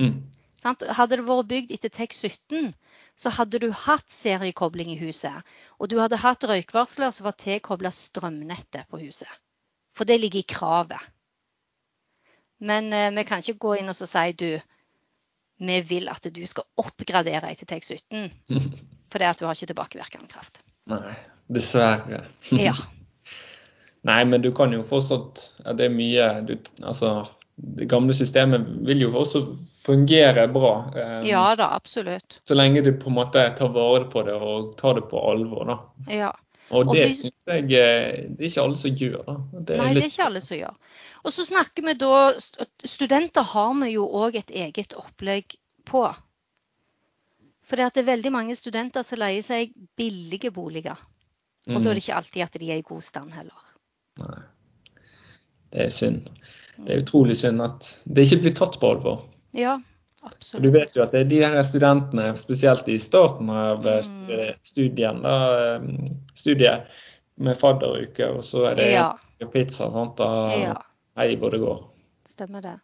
Mm. 0.00 0.18
Sant? 0.58 0.82
Hadde 0.96 1.20
det 1.20 1.26
vært 1.28 1.48
bygd 1.50 1.72
etter 1.76 1.92
TEK 1.92 2.16
17, 2.16 2.72
så 3.20 3.30
hadde 3.36 3.60
du 3.62 3.68
hatt 3.84 4.10
seriekobling 4.10 4.90
i 4.94 4.98
huset. 5.00 5.44
Og 5.78 5.90
du 5.92 5.98
hadde 6.00 6.20
hatt 6.20 6.46
røykvarsler 6.48 7.14
som 7.14 7.28
var 7.28 7.36
tilkobla 7.38 7.92
strømnettet 7.94 8.88
på 8.90 9.02
huset. 9.04 9.30
For 9.94 10.08
det 10.08 10.18
ligger 10.20 10.42
i 10.42 10.48
kravet. 10.48 11.10
Men 12.64 12.90
eh, 12.92 13.12
vi 13.14 13.26
kan 13.28 13.44
ikke 13.44 13.60
gå 13.60 13.76
inn 13.78 13.92
og 13.92 13.98
så 13.98 14.08
si 14.08 14.32
du, 14.40 14.48
vi 15.64 15.78
vil 15.86 16.10
at 16.10 16.26
du 16.34 16.42
skal 16.48 16.66
oppgradere 16.80 17.52
etter 17.52 17.68
TEK 17.70 17.86
17. 17.94 18.26
For 19.12 19.22
det 19.22 19.30
at 19.30 19.38
du 19.38 19.46
har 19.46 19.54
ikke 19.54 19.70
tilbakevirkende 19.70 20.32
kraft. 20.32 20.64
Nei, 20.90 21.14
dessverre. 21.52 22.24
Ja. 22.50 22.74
Nei, 24.04 24.20
men 24.28 24.42
du 24.44 24.50
kan 24.52 24.72
jo 24.72 24.82
fortsatt 24.84 25.40
Det 25.78 25.86
er 25.86 25.92
mye 25.94 26.26
du, 26.44 26.58
Altså, 26.84 27.24
det 27.56 27.88
gamle 27.88 28.12
systemet 28.16 28.66
vil 28.84 29.06
jo 29.06 29.12
også 29.16 29.44
fungere 29.84 30.46
bra. 30.52 30.72
Um, 30.96 31.26
ja 31.28 31.44
da, 31.56 31.70
absolutt. 31.76 32.40
Så 32.48 32.56
lenge 32.56 32.82
du 32.84 32.90
på 32.98 33.10
en 33.12 33.18
måte 33.18 33.42
tar 33.58 33.70
vare 33.74 34.06
på 34.10 34.22
det 34.26 34.34
og 34.34 34.72
tar 34.80 34.96
det 34.98 35.04
på 35.10 35.20
alvor, 35.30 35.68
da. 35.68 35.76
Ja. 36.12 36.32
Og 36.74 36.88
det 36.94 37.04
vi- 37.10 37.14
syns 37.18 37.52
jeg 37.52 37.64
eh, 37.76 38.24
det 38.32 38.40
er 38.40 38.48
ikke 38.48 38.62
alle 38.64 38.80
som 38.80 38.96
gjør, 38.96 39.18
da. 39.26 39.34
Det 39.60 39.76
Nei, 39.78 39.90
det 39.94 40.02
er 40.02 40.10
ikke 40.10 40.26
alle 40.26 40.40
som 40.44 40.56
gjør. 40.56 40.78
Og 41.24 41.32
så 41.32 41.44
snakker 41.44 41.84
vi 41.84 41.94
da 42.00 42.14
Studenter 42.84 43.44
har 43.54 43.74
vi 43.80 43.90
jo 43.94 44.08
òg 44.08 44.40
et 44.40 44.50
eget 44.50 44.96
opplegg 44.96 45.56
på. 45.84 46.04
For 47.64 47.80
det 47.80 47.96
er 47.96 48.08
veldig 48.08 48.32
mange 48.32 48.56
studenter 48.56 49.04
som 49.04 49.20
leier 49.20 49.44
seg 49.44 49.72
billige 49.96 50.50
boliger. 50.52 50.98
Og 51.68 51.78
da 51.80 51.90
er 51.90 51.96
det 51.96 52.02
ikke 52.02 52.18
alltid 52.18 52.42
at 52.44 52.58
de 52.60 52.72
er 52.72 52.82
i 52.82 52.84
god 52.84 53.04
stand 53.04 53.32
heller. 53.32 53.70
Nei. 54.22 54.40
Det 55.74 55.86
er 55.86 55.90
synd. 55.90 56.28
Det 56.84 56.92
er 56.94 57.02
utrolig 57.02 57.36
synd 57.38 57.62
at 57.62 57.88
det 58.06 58.26
ikke 58.28 58.40
blir 58.44 58.54
tatt 58.54 58.78
på 58.82 58.92
alvor. 58.94 59.24
Ja, 59.54 59.78
Og 60.24 60.62
du 60.62 60.70
vet 60.72 60.94
jo 60.96 61.02
at 61.04 61.12
det 61.12 61.20
er 61.20 61.28
de 61.30 61.40
her 61.44 61.62
studentene, 61.66 62.30
spesielt 62.40 62.88
i 62.88 62.98
starten 62.98 63.50
av 63.50 63.86
eh, 63.86 64.04
Mm. 64.04 64.54
studien, 64.64 65.20
da, 65.22 65.34
eh, 65.74 65.82
studiet 66.34 66.86
med 67.36 67.58
fadderuke, 67.60 68.30
og 68.38 68.44
så 68.44 68.70
er 68.70 68.74
det 68.78 68.90
Ja, 68.92 69.12
pizza, 69.52 69.90
sant? 69.90 70.16
da 70.16 70.30
ja, 70.56 70.74
hei 71.16 71.36
hvor 71.36 71.50
det 71.50 71.60
går. 71.60 71.84
stemmer 72.26 72.62
det. 72.62 72.78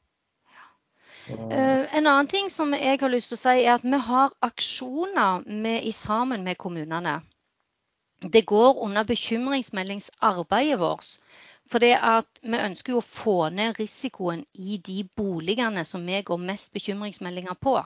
Eh, 1.30 1.96
en 1.96 2.06
annen 2.06 2.26
ting 2.26 2.50
som 2.50 2.72
jeg 2.74 2.98
har 3.00 3.08
lyst 3.08 3.28
til 3.30 3.36
å 3.36 3.40
si, 3.40 3.64
er 3.64 3.74
at 3.74 3.82
vi 3.84 3.98
har 3.98 4.30
aksjoner 4.42 5.44
med, 5.46 5.82
i 5.84 5.92
sammen 5.92 6.44
med 6.44 6.58
kommunene. 6.58 7.20
Det 8.20 8.42
går 8.46 8.82
under 8.84 9.04
bekymringsmeldingsarbeidet 9.04 10.80
vårt. 10.80 11.06
For 11.70 11.78
det 11.80 11.94
at 12.02 12.40
vi 12.42 12.58
ønsker 12.58 12.92
jo 12.92 13.00
å 13.00 13.06
få 13.06 13.36
ned 13.54 13.78
risikoen 13.78 14.42
i 14.58 14.76
de 14.76 15.04
boligene 15.16 15.84
som 15.86 16.04
vi 16.06 16.20
går 16.26 16.42
mest 16.42 16.72
bekymringsmeldinger 16.74 17.56
på. 17.62 17.78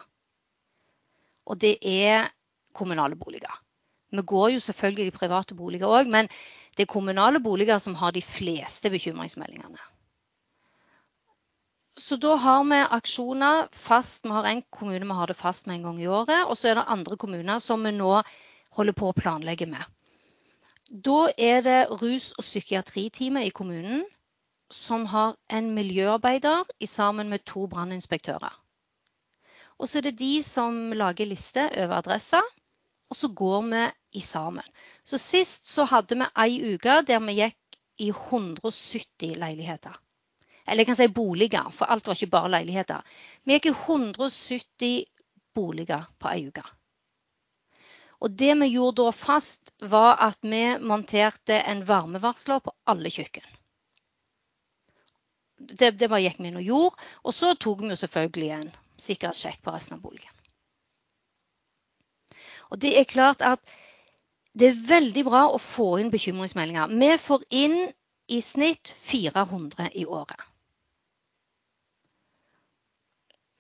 Og 1.45 1.61
det 1.61 1.77
er 1.83 2.31
kommunale 2.73 3.17
boliger. 3.17 3.61
Vi 4.11 4.23
går 4.23 4.55
jo 4.55 4.61
selvfølgelig 4.61 5.07
i 5.07 5.17
private 5.19 5.55
boliger 5.55 5.91
òg, 5.91 6.09
men 6.11 6.31
det 6.77 6.87
er 6.87 6.91
kommunale 6.91 7.41
boliger 7.41 7.79
som 7.79 7.95
har 7.95 8.15
de 8.15 8.23
fleste 8.23 8.91
bekymringsmeldingene. 8.91 9.79
Så 11.97 12.17
da 12.19 12.35
har 12.35 12.65
vi 12.67 12.81
aksjoner 12.97 13.69
fast. 13.71 14.25
Vi 14.25 14.33
har 14.35 14.49
en 14.51 14.63
kommune 14.71 15.07
vi 15.07 15.19
har 15.19 15.31
det 15.31 15.37
fast 15.39 15.67
med 15.67 15.77
en 15.77 15.83
gang 15.83 16.01
i 16.03 16.09
året. 16.11 16.49
Og 16.49 16.59
så 16.59 16.73
er 16.73 16.81
det 16.81 16.91
andre 16.91 17.17
kommuner 17.17 17.63
som 17.63 17.85
vi 17.87 17.93
nå 17.95 18.17
holder 18.75 18.97
på 18.99 19.13
å 19.13 19.15
planlegge 19.15 19.69
med. 19.71 19.85
Da 20.95 21.27
er 21.39 21.61
det 21.67 21.91
rus- 21.91 22.33
og 22.39 22.45
psykiatriteamet 22.45 23.49
i 23.49 23.55
kommunen 23.55 24.05
som 24.71 25.07
har 25.11 25.35
en 25.51 25.73
miljøarbeider 25.75 26.69
i 26.81 26.87
sammen 26.87 27.29
med 27.29 27.43
to 27.45 27.67
branninspektører. 27.67 28.53
Og 29.79 29.89
så 29.89 29.99
er 29.99 30.07
det 30.07 30.19
de 30.19 30.43
som 30.43 30.93
lager 30.95 31.27
liste 31.27 31.65
over 31.67 31.97
adresser, 31.97 32.43
og 33.11 33.17
så 33.17 33.29
går 33.29 33.67
vi 33.73 33.83
i 34.13 34.21
sammen. 34.21 34.63
Så 35.05 35.19
sist 35.19 35.67
så 35.67 35.85
hadde 35.85 36.15
vi 36.15 36.31
ei 36.45 36.75
uke 36.75 37.01
der 37.03 37.19
vi 37.27 37.37
gikk 37.41 37.79
i 37.99 38.09
170 38.15 39.35
leiligheter. 39.43 39.99
Eller 40.69 40.81
jeg 40.81 40.87
kan 40.87 40.97
si 40.97 41.09
boliger, 41.09 41.71
for 41.71 41.91
alt 41.91 42.07
var 42.07 42.15
ikke 42.15 42.31
bare 42.31 42.55
leiligheter. 42.55 43.03
Vi 43.45 43.59
gikk 43.59 43.67
i 43.67 43.75
170 43.75 45.05
boliger 45.55 46.07
på 46.19 46.31
ei 46.31 46.47
uke. 46.47 46.63
Og 48.23 48.37
det 48.39 48.53
vi 48.61 48.71
gjorde 48.75 49.03
da 49.03 49.13
fast, 49.15 49.73
var 49.81 50.17
at 50.23 50.39
vi 50.43 50.63
monterte 50.81 51.59
en 51.71 51.83
varmevarsler 51.87 52.63
på 52.65 52.75
alle 52.91 53.11
kjøkken. 53.13 53.47
Det, 55.59 55.95
det 55.99 56.09
bare 56.09 56.23
gikk 56.27 56.41
vi 56.41 56.51
inn 56.51 56.61
og 56.61 56.69
gjorde. 56.69 57.11
Og 57.25 57.37
så 57.37 57.55
tok 57.55 57.83
vi 57.83 57.93
jo 57.93 57.99
selvfølgelig 57.99 58.51
en 58.59 58.71
sikkerhetssjekk 59.01 59.63
på 59.65 59.75
resten 59.75 59.99
av 59.99 60.05
boligen. 60.05 60.31
Og 62.73 62.81
det 62.83 62.95
er 62.99 63.09
klart 63.09 63.43
at 63.45 63.75
det 64.55 64.71
er 64.71 64.83
veldig 64.89 65.25
bra 65.27 65.45
å 65.51 65.59
få 65.59 65.97
inn 66.01 66.13
bekymringsmeldinger. 66.15 66.93
Vi 66.95 67.11
får 67.19 67.47
inn 67.51 67.79
i 68.31 68.41
snitt 68.43 68.93
400 69.05 69.91
i 70.01 70.05
året. 70.07 70.39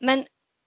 Men 0.04 0.24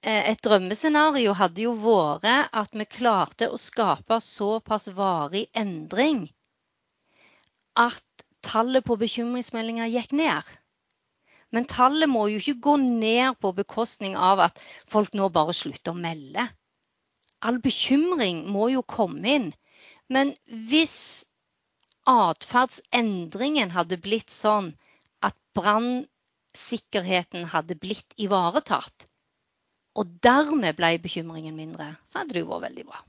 et 0.07 0.39
drømmescenario 0.45 1.33
hadde 1.35 1.65
jo 1.65 1.73
vært 1.83 2.25
at 2.55 2.75
vi 2.79 2.85
klarte 2.87 3.49
å 3.51 3.59
skape 3.59 4.21
såpass 4.23 4.87
varig 4.95 5.47
endring 5.57 6.21
at 7.77 8.23
tallet 8.47 8.85
på 8.87 8.95
bekymringsmeldinger 9.01 9.91
gikk 9.91 10.15
ned. 10.15 10.43
Men 11.51 11.67
tallet 11.69 12.09
må 12.11 12.27
jo 12.31 12.39
ikke 12.41 12.63
gå 12.63 12.75
ned 12.83 13.37
på 13.43 13.51
bekostning 13.57 14.15
av 14.29 14.39
at 14.47 14.61
folk 14.89 15.13
nå 15.15 15.29
bare 15.35 15.55
slutter 15.55 15.91
å 15.93 15.99
melde. 15.99 16.47
All 17.43 17.59
bekymring 17.63 18.45
må 18.51 18.69
jo 18.73 18.81
komme 18.83 19.35
inn. 19.39 19.49
Men 20.11 20.33
hvis 20.71 21.25
atferdsendringen 22.07 23.71
hadde 23.75 23.99
blitt 24.03 24.31
sånn 24.31 24.71
at 25.23 25.35
brannsikkerheten 25.57 27.47
hadde 27.51 27.75
blitt 27.79 28.15
ivaretatt, 28.15 29.07
og 29.97 30.09
dermed 30.23 30.77
ble 30.77 30.93
bekymringen 31.01 31.55
mindre, 31.57 31.91
så 32.05 32.21
hadde 32.21 32.37
det 32.37 32.43
jo 32.43 32.51
vært 32.51 32.69
veldig 32.69 32.87
bra. 32.87 33.03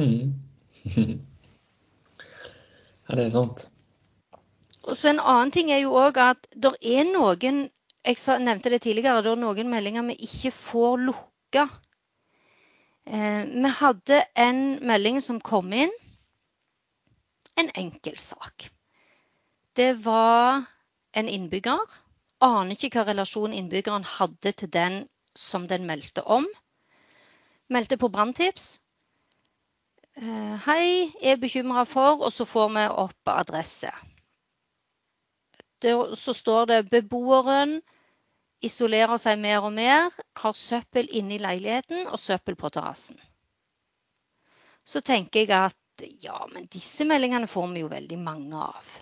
mm. 0.00 1.20
Ja, 3.10 3.16
det 3.18 3.24
er 3.26 3.30
sant. 3.34 3.64
Og 4.86 4.96
så 4.96 5.10
En 5.10 5.18
annen 5.18 5.50
ting 5.50 5.72
er 5.74 5.80
jo 5.82 5.96
òg 5.98 6.18
at 6.22 6.46
det 6.54 6.70
er 6.80 7.08
noen 7.08 7.64
Jeg 8.06 8.40
nevnte 8.40 8.70
det 8.70 8.82
tidligere, 8.84 9.22
det 9.22 9.32
er 9.32 9.40
noen 9.40 9.68
meldinger 9.68 10.06
vi 10.06 10.14
ikke 10.24 10.52
får 10.56 11.02
lukka. 11.08 11.66
Eh, 13.04 13.42
vi 13.44 13.72
hadde 13.80 14.22
en 14.36 14.60
melding 14.86 15.20
som 15.20 15.40
kom 15.40 15.72
inn. 15.72 15.92
En 17.60 17.68
enkeltsak. 17.76 18.70
Det 19.76 19.92
var 20.04 20.64
en 21.12 21.28
innbygger. 21.28 21.82
Aner 22.40 22.72
ikke 22.72 23.02
hva 23.02 23.10
relasjon 23.10 23.52
innbyggeren 23.52 24.06
hadde 24.16 24.52
til 24.52 24.72
den 24.72 25.02
som 25.38 25.66
den 25.70 25.86
meldte 25.86 26.22
om. 26.22 26.46
Meldte 27.70 27.98
på 27.98 28.08
branntips. 28.08 28.80
Eh, 30.16 30.56
hei, 30.66 31.12
er 31.22 31.38
bekymra 31.38 31.84
for 31.86 32.24
Og 32.26 32.32
så 32.34 32.44
får 32.44 32.68
vi 32.74 32.86
opp 33.04 33.30
adresse. 33.30 33.92
Det, 35.80 35.94
så 36.18 36.34
står 36.34 36.66
det 36.66 36.82
beboeren 36.90 37.78
isolerer 38.60 39.16
seg 39.20 39.40
mer 39.40 39.64
og 39.64 39.72
mer, 39.72 40.12
har 40.42 40.56
søppel 40.56 41.08
inne 41.16 41.36
i 41.36 41.42
leiligheten 41.42 42.08
og 42.08 42.20
søppel 42.20 42.58
på 42.60 42.68
terrassen. 42.72 43.18
Så 44.84 45.00
tenker 45.04 45.44
jeg 45.44 45.52
at 45.56 46.04
ja, 46.20 46.36
men 46.52 46.68
disse 46.72 47.04
meldingene 47.08 47.48
får 47.50 47.72
vi 47.74 47.84
jo 47.84 47.92
veldig 47.92 48.18
mange 48.20 48.66
av. 48.70 48.92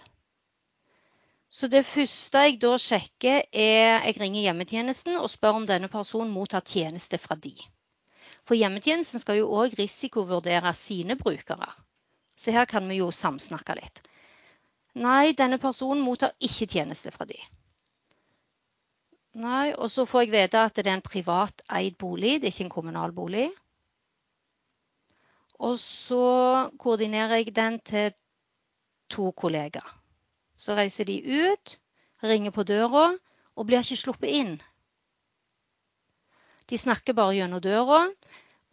Så 1.48 1.68
det 1.72 1.86
første 1.88 2.42
jeg 2.44 2.58
da 2.60 2.74
sjekker, 2.76 3.46
er 3.52 4.04
jeg 4.04 4.16
ringer 4.20 4.44
hjemmetjenesten 4.48 5.16
og 5.16 5.30
spør 5.32 5.62
om 5.62 5.66
denne 5.68 5.88
personen 5.88 6.32
mottar 6.32 6.60
tjeneste 6.60 7.18
fra 7.18 7.38
de. 7.40 7.54
For 8.44 8.56
hjemmetjenesten 8.56 9.22
skal 9.22 9.40
jo 9.40 9.48
òg 9.56 9.76
risikovurdere 9.78 10.72
sine 10.76 11.16
brukere. 11.16 11.70
Så 12.36 12.52
her 12.52 12.68
kan 12.68 12.84
vi 12.88 13.00
jo 13.00 13.08
samsnakke 13.12 13.76
litt. 13.80 14.02
Nei, 14.98 15.32
denne 15.36 15.58
personen 15.60 16.04
mottar 16.04 16.36
ikke 16.40 16.68
tjeneste 16.68 17.12
fra 17.14 17.26
de. 17.28 17.38
Nei, 19.38 19.72
og 19.76 19.90
så 19.92 20.04
får 20.08 20.24
jeg 20.24 20.34
vite 20.34 20.62
at 20.64 20.76
det 20.76 20.86
er 20.86 20.96
en 20.96 21.04
privat 21.04 21.62
eid 21.78 21.98
bolig, 22.00 22.38
det 22.40 22.48
er 22.48 22.54
ikke 22.54 22.66
en 22.66 22.76
kommunal 22.76 23.12
bolig. 23.14 23.46
Og 25.58 25.78
så 25.80 26.24
koordinerer 26.78 27.40
jeg 27.40 27.54
den 27.54 27.78
til 27.80 28.12
to 29.10 29.30
kollegaer. 29.32 29.94
Så 30.58 30.74
reiser 30.74 31.06
de 31.08 31.20
ut, 31.22 31.78
ringer 32.22 32.54
på 32.54 32.66
døra 32.66 33.12
og 33.58 33.66
blir 33.66 33.82
ikke 33.82 33.98
sluppet 33.98 34.34
inn. 34.40 34.56
De 36.68 36.78
snakker 36.78 37.16
bare 37.16 37.36
gjennom 37.38 37.62
døra, 37.64 38.02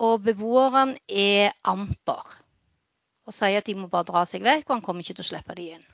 og 0.03 0.23
beboerne 0.25 0.97
er 1.07 1.53
amper. 1.63 2.25
Og 3.25 3.33
sier 3.33 3.61
at 3.61 3.69
de 3.69 3.77
må 3.77 3.87
bare 3.89 4.09
dra 4.09 4.25
seg 4.29 4.43
vekk, 4.45 4.67
og 4.67 4.75
han 4.75 4.83
kommer 4.85 5.05
ikke 5.05 5.15
til 5.17 5.25
å 5.25 5.29
slippe 5.29 5.55
de 5.57 5.69
inn. 5.77 5.85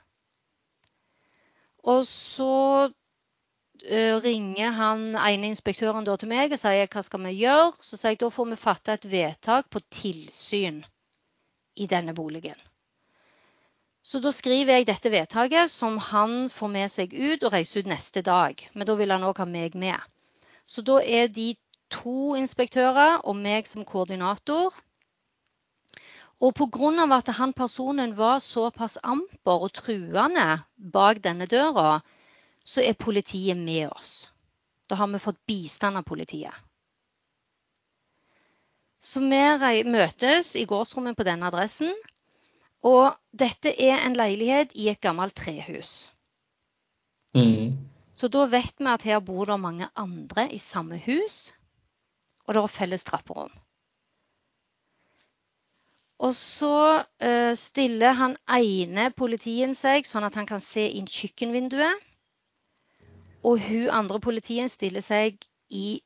Og 1.92 2.02
så 2.06 2.48
uh, 2.88 4.16
ringer 4.24 4.74
han 4.76 5.06
ene 5.18 5.50
inspektøren 5.50 6.06
til 6.06 6.30
meg 6.30 6.52
og 6.54 6.60
sier 6.60 6.90
hva 6.90 7.04
skal 7.06 7.24
vi 7.26 7.36
gjøre. 7.40 7.72
Så 7.80 7.98
sier 7.98 8.14
jeg 8.14 8.22
da 8.22 8.30
får 8.34 8.50
vi 8.52 8.60
fatte 8.60 8.98
et 8.98 9.08
vedtak 9.14 9.70
på 9.70 9.82
tilsyn 9.90 10.82
i 11.74 11.88
denne 11.90 12.14
boligen. 12.14 12.58
Så 14.02 14.18
da 14.18 14.32
skriver 14.34 14.80
jeg 14.80 14.86
dette 14.88 15.10
vedtaket, 15.14 15.70
som 15.70 15.98
han 16.02 16.48
får 16.50 16.70
med 16.74 16.90
seg 16.90 17.12
ut 17.14 17.44
og 17.46 17.52
reiser 17.54 17.82
ut 17.82 17.90
neste 17.90 18.22
dag. 18.26 18.58
Men 18.74 18.88
da 18.88 18.96
vil 18.98 19.14
han 19.14 19.26
òg 19.26 19.38
ha 19.38 19.46
meg 19.46 19.76
med. 19.78 19.98
Så 20.66 20.82
da 20.82 20.98
er 21.02 21.30
de 21.30 21.52
to 21.92 22.34
inspektører 22.38 23.20
og 23.22 23.38
meg 23.38 23.68
som 23.70 23.86
koordinator. 23.86 24.74
Og 26.42 26.54
pga. 26.58 27.06
at 27.14 27.28
han 27.38 27.52
personen 27.52 28.16
var 28.16 28.40
såpass 28.40 28.98
amper 29.02 29.62
og 29.68 29.72
truende 29.72 30.62
bak 30.76 31.22
denne 31.22 31.46
døra, 31.46 32.00
så 32.64 32.82
er 32.82 32.98
politiet 32.98 33.56
med 33.56 33.88
oss. 33.90 34.32
Da 34.90 34.96
har 34.96 35.06
vi 35.06 35.18
fått 35.18 35.46
bistand 35.46 35.96
av 35.96 36.02
politiet. 36.02 36.54
Så 39.00 39.20
vi 39.20 39.84
møtes 39.84 40.56
i 40.56 40.66
gårdsrommet 40.66 41.16
på 41.16 41.24
denne 41.26 41.46
adressen. 41.46 41.94
Og 42.82 43.14
dette 43.38 43.70
er 43.78 44.02
en 44.02 44.16
leilighet 44.18 44.74
i 44.74 44.88
et 44.90 45.00
gammelt 45.00 45.36
trehus. 45.38 46.10
Mm. 47.34 47.78
Så 48.18 48.28
da 48.28 48.44
vet 48.50 48.74
vi 48.78 48.90
at 48.90 49.04
her 49.06 49.20
bor 49.24 49.46
det 49.46 49.58
mange 49.60 49.88
andre 49.96 50.48
i 50.52 50.58
samme 50.58 50.98
hus, 51.06 51.52
og 52.46 52.54
det 52.54 52.62
er 52.62 52.74
felles 52.74 53.04
trapperom. 53.04 53.52
Og 56.22 56.34
så 56.38 57.02
uh, 57.02 57.54
stiller 57.58 58.14
han 58.14 58.36
ene 58.46 59.08
politien 59.10 59.74
seg 59.74 60.06
sånn 60.06 60.26
at 60.26 60.36
han 60.38 60.46
kan 60.46 60.62
se 60.62 60.84
inn 60.86 61.08
kjøkkenvinduet. 61.10 61.98
Og 63.42 63.58
hun 63.58 63.88
andre 63.90 64.20
politien 64.22 64.70
stiller 64.70 65.02
seg 65.02 65.42
i 65.70 65.98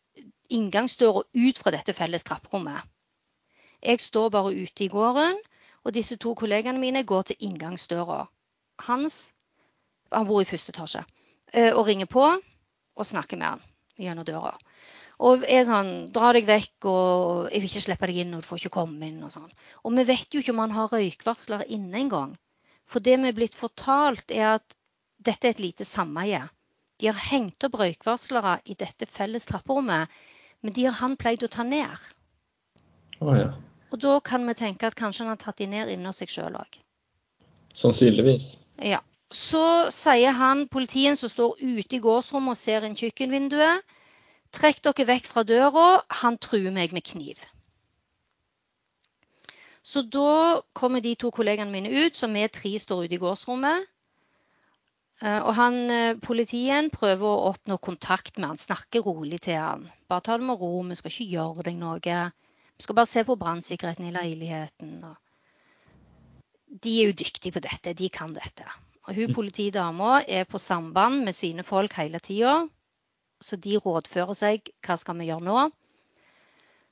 inngangsdøra 0.56 1.20
ut 1.20 1.60
fra 1.60 1.72
dette 1.74 1.92
felles 1.92 2.24
trapperommet. 2.24 2.80
Jeg 3.84 4.00
står 4.00 4.30
bare 4.32 4.54
ute 4.56 4.86
i 4.86 4.88
gården 4.88 5.36
og 5.86 5.94
disse 5.94 6.18
to 6.18 6.34
kollegaene 6.34 6.82
mine 6.82 7.04
går 7.06 7.28
til 7.28 7.46
inngangsdøra 7.48 8.24
hans. 8.88 9.18
Han 10.12 10.26
bor 10.26 10.42
i 10.42 10.48
første 10.48 10.74
etasje. 10.74 11.04
Eh, 11.54 11.70
og 11.70 11.86
ringer 11.86 12.10
på 12.10 12.24
og 12.26 13.06
snakker 13.06 13.38
med 13.38 13.54
han 13.54 13.62
gjennom 14.02 14.26
døra. 14.26 14.56
Og 15.26 15.46
er 15.48 15.62
sånn 15.64 16.10
Dra 16.12 16.32
deg 16.36 16.48
vekk, 16.48 16.88
og 16.90 17.46
jeg 17.48 17.62
vil 17.62 17.70
ikke 17.70 17.84
slippe 17.86 18.08
deg 18.10 18.18
inn, 18.24 18.34
og 18.36 18.42
du 18.42 18.48
får 18.48 18.64
ikke 18.64 18.74
komme 18.74 19.06
inn, 19.06 19.22
og 19.24 19.32
sånn. 19.32 19.52
Og 19.84 19.94
vi 19.96 20.04
vet 20.10 20.34
jo 20.34 20.42
ikke 20.42 20.52
om 20.52 20.64
han 20.64 20.74
har 20.74 20.90
røykvarsler 20.92 21.64
inne 21.72 22.02
engang. 22.02 22.34
For 22.86 23.02
det 23.02 23.16
vi 23.22 23.30
er 23.30 23.36
blitt 23.38 23.56
fortalt, 23.56 24.30
er 24.30 24.58
at 24.58 24.76
dette 25.16 25.48
er 25.48 25.56
et 25.56 25.62
lite 25.64 25.86
sameie. 25.88 26.42
De 27.00 27.08
har 27.08 27.22
hengt 27.30 27.64
opp 27.64 27.78
røykvarslere 27.80 28.58
i 28.68 28.76
dette 28.78 29.08
felles 29.08 29.48
trapperommet, 29.48 30.12
men 30.60 30.76
de 30.76 30.86
har 30.88 30.98
han 31.00 31.16
pleid 31.20 31.44
å 31.44 31.52
ta 31.52 31.64
ned. 31.64 31.96
Oh, 33.20 33.32
ja. 33.36 33.54
Og 33.96 34.02
da 34.04 34.18
kan 34.20 34.44
vi 34.44 34.52
tenke 34.52 34.84
at 34.84 34.96
kanskje 34.98 35.24
han 35.24 35.32
har 35.32 35.38
tatt 35.40 35.56
de 35.56 35.70
ned 35.72 35.88
inni 35.88 36.10
seg 36.12 36.28
sjøl 36.28 36.58
òg. 36.60 36.76
Sannsynligvis. 37.72 38.58
Ja. 38.84 39.00
Så 39.32 39.88
sier 39.90 40.36
han 40.36 40.66
politien 40.68 41.16
som 41.16 41.32
står 41.32 41.56
ute 41.62 41.96
i 41.96 42.02
gårdsrommet 42.04 42.52
og 42.52 42.60
ser 42.60 42.84
inn 42.84 42.94
kjøkkenvinduet, 42.98 43.80
trekk 44.54 44.84
dere 44.84 45.08
vekk 45.08 45.32
fra 45.32 45.42
døra, 45.48 45.86
han 46.20 46.36
truer 46.36 46.70
meg 46.76 46.92
med 46.94 47.08
kniv. 47.08 47.40
Så 49.80 50.04
da 50.12 50.60
kommer 50.76 51.00
de 51.00 51.16
to 51.16 51.32
kollegene 51.32 51.72
mine 51.72 51.90
ut, 52.04 52.20
så 52.20 52.28
vi 52.30 52.44
tre 52.52 52.76
står 52.78 53.06
ute 53.06 53.16
i 53.16 53.22
gårdsrommet. 53.22 53.88
Eh, 55.24 55.40
og 55.40 55.52
han, 55.56 55.76
eh, 55.90 56.16
politien 56.20 56.92
prøver 56.92 57.26
å 57.26 57.52
oppnå 57.54 57.80
kontakt 57.80 58.36
med 58.36 58.52
han, 58.52 58.60
snakker 58.60 59.08
rolig 59.08 59.40
til 59.48 59.56
han. 59.56 59.88
Bare 60.06 60.20
ta 60.20 60.36
det 60.36 60.44
med 60.44 60.60
ro, 60.60 60.82
vi 60.84 61.00
skal 61.00 61.14
ikke 61.14 61.32
gjøre 61.32 61.70
deg 61.70 61.80
noe. 61.80 62.18
Vi 62.76 62.84
skal 62.84 62.94
bare 62.98 63.08
se 63.08 63.24
på 63.24 63.36
brannsikkerheten 63.40 64.08
i 64.08 64.12
leiligheten. 64.12 65.04
de 66.82 67.00
er 67.00 67.06
jo 67.06 67.12
dyktige 67.12 67.52
på 67.52 67.60
dette. 67.60 67.94
De 67.94 68.08
kan 68.08 68.34
dette. 68.34 68.64
Og 69.06 69.14
hun 69.14 69.30
mm. 69.30 69.34
politidama 69.34 70.22
er 70.28 70.44
på 70.44 70.58
samband 70.58 71.24
med 71.24 71.32
sine 71.34 71.62
folk 71.62 71.92
hele 71.96 72.18
tida. 72.18 72.66
Så 73.40 73.56
de 73.56 73.76
rådfører 73.76 74.34
seg. 74.34 74.68
Hva 74.84 74.96
skal 74.96 75.16
vi 75.18 75.28
gjøre 75.30 75.46
nå? 75.46 75.70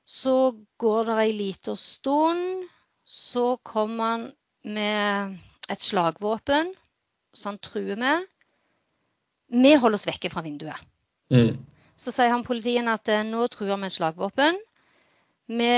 Så 0.05 0.55
går 0.79 1.05
det 1.09 1.19
ei 1.25 1.33
lita 1.33 1.75
stund. 1.77 2.69
Så 3.05 3.57
kommer 3.63 4.05
han 4.05 4.33
med 4.65 5.37
et 5.69 5.81
slagvåpen 5.81 6.73
som 7.35 7.53
han 7.53 7.59
truer 7.59 7.99
med. 8.01 8.25
Vi 9.53 9.75
holder 9.77 9.99
oss 9.99 10.09
vekke 10.09 10.31
fra 10.33 10.43
vinduet. 10.45 10.81
Mm. 11.33 11.59
Så 11.97 12.13
sier 12.15 12.33
han 12.33 12.47
politien 12.47 12.89
at 12.91 13.09
eh, 13.13 13.27
nå 13.27 13.47
truer 13.53 13.75
vi 13.75 13.83
med 13.85 13.93
slagvåpen. 13.93 14.57
Vi 15.47 15.71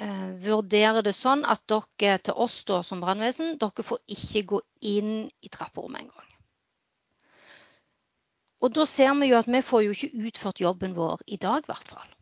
eh, 0.00 0.28
vurderer 0.40 1.04
det 1.04 1.12
sånn 1.16 1.44
at 1.44 1.64
dere 1.68 2.18
til 2.24 2.38
oss 2.46 2.62
da, 2.68 2.80
som 2.86 3.02
brannvesen, 3.04 3.56
dere 3.60 3.84
får 3.84 4.00
ikke 4.16 4.42
gå 4.54 4.60
inn 4.88 5.12
i 5.44 5.52
trapperommet 5.52 6.06
engang. 6.06 6.32
Og 8.64 8.72
da 8.72 8.86
ser 8.88 9.12
vi 9.20 9.28
jo 9.30 9.38
at 9.38 9.48
vi 9.52 9.60
får 9.62 9.82
jo 9.84 9.94
ikke 9.94 10.28
utført 10.28 10.60
jobben 10.64 10.94
vår 10.96 11.20
i 11.26 11.36
dag, 11.36 11.60
i 11.60 11.70
hvert 11.70 11.90
fall. 11.92 12.12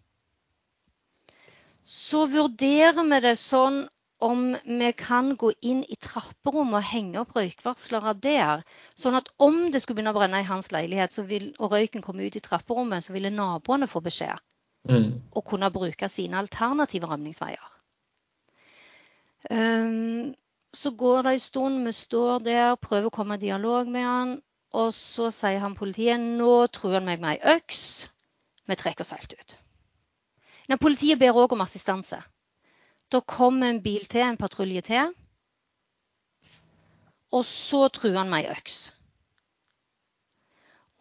Så 1.87 2.25
vurderer 2.33 3.05
vi 3.07 3.21
det 3.23 3.37
sånn 3.39 3.85
om 4.25 4.55
vi 4.65 4.89
kan 4.97 5.35
gå 5.37 5.51
inn 5.63 5.83
i 5.85 5.99
trapperommet 6.01 6.81
og 6.81 6.89
henge 6.89 7.21
opp 7.21 7.37
røykvarslere 7.37 8.15
der. 8.25 8.65
Sånn 8.99 9.19
at 9.19 9.29
om 9.43 9.69
det 9.71 9.83
skulle 9.83 10.01
begynne 10.01 10.15
å 10.15 10.19
brenne 10.19 10.41
i 10.43 10.49
hans 10.49 10.73
leilighet 10.75 11.19
vil, 11.29 11.51
og 11.61 11.75
røyken 11.77 12.03
komme 12.03 12.27
ut 12.27 12.39
i 12.39 12.43
trapperommet, 12.43 13.05
så 13.05 13.15
ville 13.15 13.31
naboene 13.35 13.91
få 13.91 14.03
beskjed 14.03 14.41
mm. 14.89 15.09
og 15.33 15.45
kunne 15.45 15.71
bruke 15.73 16.09
sine 16.09 16.39
alternative 16.39 17.09
rømningsveier. 17.11 17.71
Um, 19.51 20.35
så 20.75 20.91
går 20.91 21.23
det 21.23 21.33
en 21.33 21.41
stund, 21.41 21.85
vi 21.85 21.93
står 21.93 22.39
der, 22.39 22.75
prøver 22.77 23.11
å 23.11 23.15
komme 23.15 23.37
i 23.37 23.45
dialog 23.45 23.89
med 23.89 24.07
han. 24.07 24.39
Og 24.75 24.91
så 24.95 25.29
sier 25.31 25.61
han 25.63 25.77
politiet 25.79 26.19
nå 26.19 26.67
truer 26.75 26.99
han 26.99 27.07
meg 27.07 27.21
med 27.23 27.37
ei 27.37 27.57
øks. 27.57 28.09
Vi 28.67 28.77
trekker 28.81 29.05
oss 29.05 29.15
helt 29.15 29.37
ut. 29.39 29.57
Men 30.69 30.81
politiet 30.83 31.21
ber 31.21 31.37
òg 31.37 31.53
om 31.55 31.63
assistanse. 31.63 32.19
Da 33.13 33.21
kommer 33.21 33.71
en 33.71 33.83
bil 33.85 34.03
til, 34.09 34.25
en 34.25 34.41
patrulje 34.41 34.83
til. 34.89 35.13
Og 37.35 37.45
så 37.47 37.87
truer 37.93 38.19
han 38.19 38.33
med 38.33 38.49
ei 38.49 38.57
øks. 38.57 38.89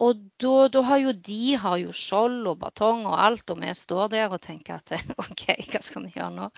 Og 0.03 0.19
da, 0.41 0.53
da, 0.73 0.81
har 0.87 0.99
jo 1.03 1.13
de 1.27 1.55
har 1.59 1.77
jo 1.81 1.93
skjold 1.95 2.49
og 2.49 2.59
batong 2.63 3.05
og 3.07 3.15
alt, 3.19 3.49
og 3.53 3.61
vi 3.61 3.71
står 3.77 4.11
der 4.13 4.33
og 4.33 4.41
tenker 4.43 4.79
at 4.81 4.93
OK, 5.23 5.47
hva 5.69 5.81
skal 5.85 6.07
vi 6.07 6.15
gjøre 6.17 6.33
nå? 6.35 6.49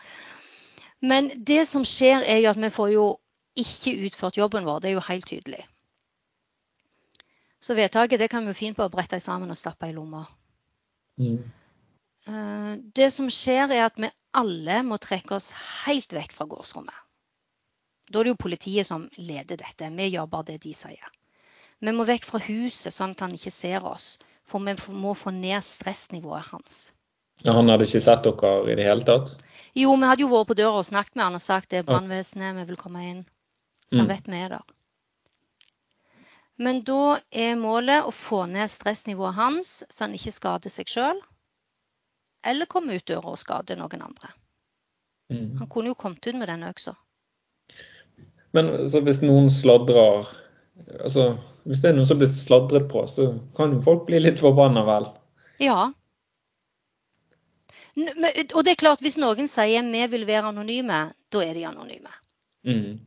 Men 1.06 1.30
det 1.48 1.66
som 1.70 1.86
skjer, 1.86 2.24
er 2.24 2.41
jo 2.41 2.52
at 2.54 2.62
vi 2.62 2.72
får 2.74 2.91
jo 2.96 3.06
ikke 3.60 3.96
utført 4.08 4.39
jobben 4.39 4.66
vår. 4.68 4.82
Det 4.82 4.89
er 4.89 4.98
jo 4.98 5.08
helt 5.08 5.28
tydelig. 5.30 5.62
Så 7.62 7.76
vedtaket 7.78 8.22
det 8.22 8.30
kan 8.32 8.46
vi 8.46 8.54
jo 8.54 8.58
fint 8.58 8.78
bare 8.78 8.93
brette 8.93 9.20
sammen 9.20 9.52
og 9.52 9.60
stappe 9.60 9.89
i 9.89 9.93
lomma. 9.96 10.24
Mm. 11.22 11.39
Eh, 12.30 12.72
det 12.98 13.10
som 13.14 13.30
skjer, 13.32 13.72
er 13.74 13.88
at 13.88 14.00
vi 14.02 14.12
alle 14.36 14.82
må 14.86 15.00
trekke 15.02 15.38
oss 15.38 15.52
helt 15.86 16.14
vekk 16.14 16.36
fra 16.36 16.48
gårdsrommet. 16.52 17.02
Da 18.06 18.20
er 18.20 18.28
det 18.28 18.36
jo 18.36 18.43
politiet 18.43 18.86
som 18.86 19.08
leder 19.18 19.58
dette. 19.58 19.89
Vi 19.98 20.10
gjør 20.14 20.30
bare 20.30 20.52
det 20.52 20.60
de 20.66 20.74
sier. 20.78 21.08
Vi 21.84 21.92
må 21.96 22.06
vekk 22.08 22.28
fra 22.28 22.40
huset, 22.46 22.94
sånn 22.94 23.16
at 23.16 23.26
han 23.26 23.34
ikke 23.36 23.54
ser 23.54 23.86
oss. 23.86 24.16
For 24.46 24.62
vi 24.62 24.76
må 24.94 25.16
få 25.18 25.34
ned 25.34 25.64
stressnivået 25.66 26.52
hans. 26.52 26.94
Han 27.44 27.70
hadde 27.70 27.88
ikke 27.88 28.04
sett 28.06 28.24
dere 28.24 28.54
i 28.72 28.78
det 28.78 28.86
hele 28.88 29.06
tatt? 29.06 29.36
Jo, 29.76 29.92
vi 30.00 30.08
hadde 30.08 30.24
jo 30.24 30.32
vært 30.32 30.52
på 30.52 30.58
døra 30.58 30.80
og 30.80 30.88
snakket 30.88 31.18
med 31.18 31.26
han 31.26 31.38
og 31.38 31.44
sagt 31.44 31.74
det 31.74 31.82
er 31.82 31.88
brannvesenet, 31.88 32.56
vi 32.56 32.64
vil 32.70 32.80
komme 32.80 33.04
inn. 33.04 33.22
Så 33.90 34.00
han 34.00 34.08
mm. 34.08 34.14
vet 34.14 34.30
vi 34.32 34.40
er 34.40 34.54
der. 34.56 34.76
Men 36.56 36.80
da 36.88 37.18
er 37.36 37.58
målet 37.60 38.08
å 38.08 38.14
få 38.16 38.46
ned 38.48 38.72
stressnivået 38.72 39.36
hans, 39.36 39.82
så 39.92 40.06
han 40.06 40.16
ikke 40.16 40.32
skader 40.32 40.72
seg 40.72 40.88
sjøl. 40.88 41.20
Eller 42.48 42.70
komme 42.72 42.96
ut 42.96 43.08
døra 43.10 43.34
og 43.34 43.42
skade 43.42 43.76
noen 43.76 44.06
andre. 44.06 44.32
Mm. 45.34 45.58
Han 45.60 45.68
kunne 45.68 45.92
jo 45.92 46.00
kommet 46.00 46.24
ut 46.24 46.38
med 46.38 46.48
den 46.48 46.64
øksa. 46.64 46.96
Men 48.56 48.72
hvis 48.88 49.20
noen 49.26 49.50
sladrer 49.52 50.30
altså, 51.02 51.34
Hvis 51.66 51.82
det 51.82 51.89
er 51.89 51.97
noen 51.97 52.07
som 52.09 52.20
blir 52.22 52.30
sladret 52.30 52.88
på, 52.91 53.05
så 53.09 53.32
kan 53.57 53.74
jo 53.74 53.82
folk 53.86 54.05
bli 54.09 54.20
litt 54.22 54.41
forbanna, 54.41 54.84
vel? 54.86 55.07
Ja. 55.63 55.89
Og 57.95 58.61
det 58.68 58.76
er 58.76 58.80
klart, 58.80 59.01
hvis 59.01 59.18
noen 59.18 59.49
sier 59.49 59.86
vi 59.88 60.05
vil 60.11 60.28
være 60.28 60.51
anonyme, 60.51 61.01
da 61.34 61.41
er 61.41 61.57
de 61.57 61.66
anonyme. 61.66 62.13
Mm. 62.68 62.99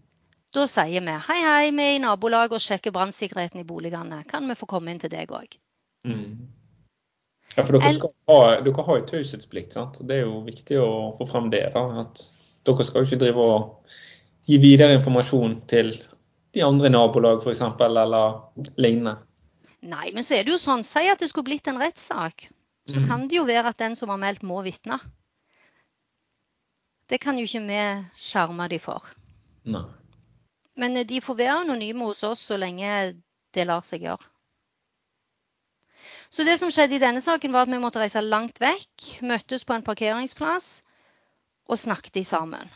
Da 0.54 0.64
sier 0.66 1.04
vi 1.04 1.16
hei, 1.28 1.40
hei, 1.44 1.70
vi 1.76 1.84
er 1.84 1.96
i 1.98 2.02
nabolaget 2.02 2.56
og 2.56 2.64
sjekker 2.64 2.94
brannsikkerheten 2.94 3.62
i 3.62 3.68
boligene. 3.68 4.22
Kan 4.30 4.48
vi 4.48 4.56
få 4.58 4.66
komme 4.70 4.90
inn 4.90 5.02
til 5.02 5.12
deg 5.12 5.30
òg? 5.30 5.58
Mm. 6.08 6.48
Ja, 7.54 7.64
for 7.64 7.76
dere, 7.76 7.92
skal 7.94 8.14
ha, 8.30 8.40
dere 8.64 8.84
har 8.86 9.00
jo 9.00 9.06
taushetsplikt. 9.12 9.76
sant? 9.76 10.00
Det 10.08 10.18
er 10.18 10.26
jo 10.26 10.40
viktig 10.46 10.80
å 10.80 10.90
få 11.18 11.28
frem 11.30 11.50
det. 11.54 11.66
da, 11.76 11.84
at 12.04 12.24
Dere 12.68 12.84
skal 12.84 13.02
jo 13.02 13.08
ikke 13.08 13.20
drive 13.22 13.44
og 13.44 13.94
gi 14.48 14.58
videre 14.60 14.96
informasjon 14.98 15.60
til 15.70 15.94
de 16.56 16.64
andre 16.64 16.88
i 16.88 16.92
nabolag 16.92 17.42
f.eks. 17.44 17.60
eller 17.84 18.78
lignende. 18.80 19.18
Nei, 19.88 20.08
men 20.14 20.24
så 20.26 20.38
er 20.38 20.46
det 20.46 20.54
jo 20.54 20.60
sånn. 20.60 20.82
Si 20.86 21.04
at 21.06 21.20
det 21.22 21.28
skulle 21.30 21.50
blitt 21.50 21.68
en 21.70 21.78
rettssak. 21.80 22.48
Så 22.88 23.02
mm. 23.02 23.06
kan 23.06 23.26
det 23.28 23.36
jo 23.36 23.44
være 23.46 23.70
at 23.70 23.78
den 23.78 23.94
som 23.98 24.10
var 24.10 24.18
meldt, 24.20 24.42
må 24.46 24.62
vitne. 24.66 24.98
Det 27.08 27.20
kan 27.22 27.38
jo 27.38 27.46
ikke 27.46 27.64
vi 27.68 27.82
skjerme 28.18 28.66
de 28.72 28.80
for. 28.82 29.06
Nei. 29.68 29.84
Men 30.78 30.96
eh, 30.96 31.06
de 31.08 31.20
får 31.24 31.38
være 31.38 31.60
anonyme 31.62 32.08
hos 32.08 32.24
oss 32.26 32.42
så 32.50 32.58
lenge 32.60 32.90
det 33.54 33.68
lar 33.68 33.84
seg 33.86 34.04
gjøre. 34.08 34.24
Så 36.28 36.44
det 36.44 36.58
som 36.60 36.72
skjedde 36.72 36.98
i 36.98 37.00
denne 37.00 37.22
saken, 37.24 37.54
var 37.54 37.64
at 37.64 37.72
vi 37.72 37.80
måtte 37.80 38.00
reise 38.02 38.20
langt 38.24 38.60
vekk. 38.60 39.06
Møttes 39.24 39.64
på 39.64 39.76
en 39.76 39.84
parkeringsplass 39.84 40.68
og 41.68 41.80
snakket 41.80 42.20
sammen. 42.26 42.68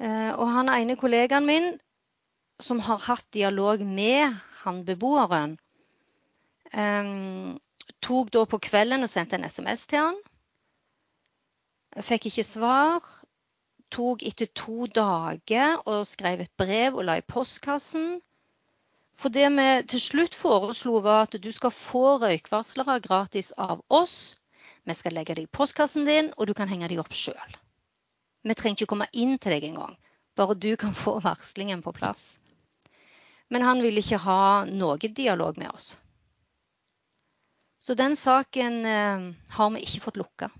Eh, 0.00 0.32
og 0.34 0.48
han 0.50 0.70
ene 0.72 0.98
kollegaen 0.98 1.46
min 1.46 1.72
som 2.62 2.80
har 2.84 3.02
hatt 3.06 3.26
dialog 3.32 3.82
med 3.86 4.36
han 4.62 4.84
beboeren, 4.84 5.56
um, 6.72 7.58
tok 8.04 8.30
da 8.34 8.44
på 8.48 8.60
kvelden 8.70 9.04
og 9.04 9.12
sendte 9.12 9.38
en 9.38 9.48
SMS 9.48 9.86
til 9.90 10.04
han. 10.04 10.20
Fikk 12.06 12.30
ikke 12.30 12.46
svar 12.46 13.04
tok 13.90 14.22
etter 14.26 14.48
to 14.54 14.86
dager 14.86 15.80
og 15.88 16.06
skrev 16.08 16.44
et 16.44 16.52
brev 16.58 16.98
og 16.98 17.06
la 17.08 17.18
i 17.18 17.26
postkassen. 17.26 18.20
For 19.20 19.32
det 19.34 19.48
vi 19.52 19.66
til 19.92 20.00
slutt 20.00 20.36
foreslo, 20.36 21.00
var 21.04 21.26
at 21.26 21.36
du 21.42 21.50
skal 21.52 21.74
få 21.74 22.16
røykvarslere 22.22 23.00
gratis 23.04 23.52
av 23.58 23.82
oss. 23.88 24.36
Vi 24.88 24.96
skal 24.96 25.18
legge 25.18 25.36
det 25.36 25.44
i 25.44 25.50
postkassen 25.58 26.06
din, 26.08 26.30
og 26.38 26.48
du 26.48 26.54
kan 26.56 26.70
henge 26.70 26.88
dem 26.88 27.02
opp 27.02 27.12
sjøl. 27.12 27.58
Vi 28.48 28.56
trenger 28.56 28.78
ikke 28.78 28.94
komme 28.94 29.10
inn 29.12 29.36
til 29.36 29.52
deg 29.52 29.66
engang. 29.68 29.98
Bare 30.38 30.56
du 30.56 30.72
kan 30.80 30.94
få 30.96 31.18
varslingen 31.20 31.82
på 31.84 31.92
plass. 31.92 32.38
Men 33.50 33.66
han 33.66 33.82
ville 33.82 34.02
ikke 34.02 34.20
ha 34.22 34.64
noe 34.70 35.10
dialog 35.10 35.58
med 35.58 35.70
oss. 35.74 35.92
Så 37.82 37.96
den 37.98 38.16
saken 38.16 38.84
eh, 38.86 39.30
har 39.56 39.70
vi 39.74 39.80
ikke 39.82 40.04
fått 40.04 40.20
lukka. 40.20 40.50